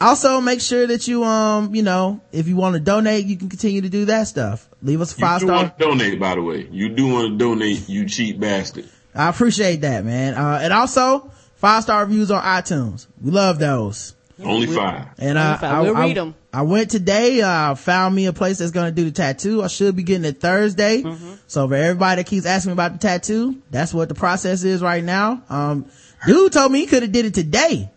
also 0.00 0.40
make 0.40 0.60
sure 0.60 0.86
that 0.86 1.06
you, 1.08 1.22
um, 1.24 1.74
you 1.74 1.82
know, 1.82 2.20
if 2.32 2.48
you 2.48 2.56
want 2.56 2.74
to 2.74 2.80
donate, 2.80 3.26
you 3.26 3.36
can 3.36 3.48
continue 3.48 3.80
to 3.82 3.88
do 3.88 4.06
that 4.06 4.24
stuff. 4.28 4.68
Leave 4.82 5.00
us 5.00 5.16
a 5.16 5.18
You 5.18 5.26
five 5.26 5.40
do 5.40 5.46
star. 5.46 5.56
want 5.56 5.78
to 5.78 5.84
donate, 5.84 6.18
by 6.20 6.34
the 6.34 6.42
way. 6.42 6.68
You 6.70 6.88
do 6.90 7.06
want 7.12 7.30
to 7.32 7.36
donate, 7.38 7.88
you 7.88 8.06
cheap 8.08 8.38
bastard. 8.40 8.88
I 9.14 9.28
appreciate 9.28 9.82
that, 9.82 10.04
man. 10.04 10.34
Uh, 10.34 10.58
and 10.62 10.72
also 10.72 11.30
five 11.56 11.82
star 11.82 12.04
reviews 12.04 12.30
on 12.30 12.42
iTunes. 12.42 13.06
We 13.20 13.30
love 13.30 13.58
those. 13.58 14.14
Only 14.42 14.66
five. 14.66 15.06
And 15.18 15.38
uh, 15.38 15.42
Only 15.42 15.58
five. 15.58 15.72
I, 15.74 15.80
We'll 15.82 15.96
I- 15.96 16.06
read 16.06 16.18
'em. 16.18 16.34
I 16.52 16.62
went 16.62 16.90
today, 16.90 17.42
uh, 17.42 17.74
found 17.74 18.14
me 18.14 18.24
a 18.26 18.32
place 18.32 18.56
that's 18.58 18.70
going 18.70 18.86
to 18.86 18.94
do 18.94 19.04
the 19.04 19.10
tattoo. 19.10 19.62
I 19.62 19.66
should 19.66 19.94
be 19.94 20.02
getting 20.02 20.24
it 20.24 20.40
Thursday. 20.40 21.02
Mm-hmm. 21.02 21.34
So 21.46 21.68
for 21.68 21.74
everybody 21.74 22.22
that 22.22 22.28
keeps 22.28 22.46
asking 22.46 22.70
me 22.70 22.72
about 22.72 22.92
the 22.94 22.98
tattoo, 22.98 23.60
that's 23.70 23.92
what 23.92 24.08
the 24.08 24.14
process 24.14 24.64
is 24.64 24.80
right 24.80 25.04
now. 25.04 25.42
Um, 25.50 25.84
dude 26.26 26.52
told 26.52 26.72
me 26.72 26.80
he 26.80 26.86
could 26.86 27.02
have 27.02 27.12
did 27.12 27.26
it 27.26 27.34
today. 27.34 27.90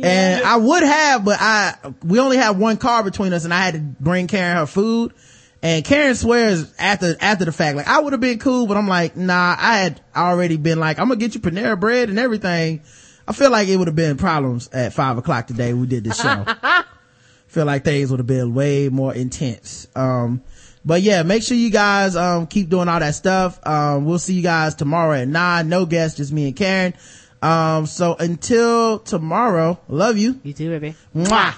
And 0.00 0.42
I 0.44 0.56
would 0.56 0.82
have, 0.84 1.24
but 1.24 1.36
I, 1.40 1.74
we 2.04 2.18
only 2.20 2.36
have 2.38 2.56
one 2.56 2.76
car 2.78 3.02
between 3.02 3.32
us 3.34 3.44
and 3.44 3.52
I 3.52 3.58
had 3.62 3.74
to 3.74 3.80
bring 3.80 4.26
Karen 4.26 4.56
her 4.56 4.66
food. 4.66 5.12
And 5.62 5.84
Karen 5.84 6.14
swears 6.14 6.72
after, 6.78 7.16
after 7.20 7.44
the 7.44 7.52
fact, 7.52 7.76
like 7.76 7.88
I 7.88 8.00
would 8.00 8.12
have 8.12 8.20
been 8.20 8.38
cool, 8.38 8.66
but 8.66 8.76
I'm 8.76 8.86
like, 8.86 9.16
nah, 9.16 9.56
I 9.58 9.78
had 9.78 10.00
already 10.14 10.56
been 10.56 10.78
like, 10.78 10.98
I'm 10.98 11.08
gonna 11.08 11.18
get 11.18 11.34
you 11.34 11.40
Panera 11.40 11.78
bread 11.78 12.08
and 12.08 12.18
everything. 12.18 12.82
I 13.26 13.32
feel 13.32 13.50
like 13.50 13.68
it 13.68 13.76
would 13.76 13.88
have 13.88 13.96
been 13.96 14.16
problems 14.16 14.68
at 14.72 14.92
five 14.92 15.18
o'clock 15.18 15.48
today. 15.48 15.74
We 15.74 15.86
did 15.86 16.04
this 16.04 16.20
show. 16.20 16.46
feel 17.48 17.64
like 17.64 17.84
things 17.84 18.10
would 18.10 18.20
have 18.20 18.26
been 18.26 18.54
way 18.54 18.88
more 18.88 19.14
intense. 19.14 19.88
Um, 19.96 20.42
but 20.84 21.02
yeah, 21.02 21.22
make 21.24 21.42
sure 21.42 21.56
you 21.56 21.70
guys, 21.70 22.14
um, 22.14 22.46
keep 22.46 22.68
doing 22.68 22.88
all 22.88 23.00
that 23.00 23.14
stuff. 23.14 23.58
Um, 23.66 24.04
we'll 24.04 24.18
see 24.18 24.34
you 24.34 24.42
guys 24.42 24.74
tomorrow 24.74 25.14
at 25.14 25.28
nine. 25.28 25.68
No 25.68 25.86
guests, 25.86 26.16
just 26.16 26.32
me 26.32 26.46
and 26.46 26.56
Karen. 26.56 26.94
Um, 27.42 27.86
so 27.86 28.14
until 28.14 28.98
tomorrow, 29.00 29.78
love 29.88 30.18
you. 30.18 30.40
You 30.42 30.52
too, 30.52 30.70
baby. 30.70 30.94
Mwah. 31.14 31.54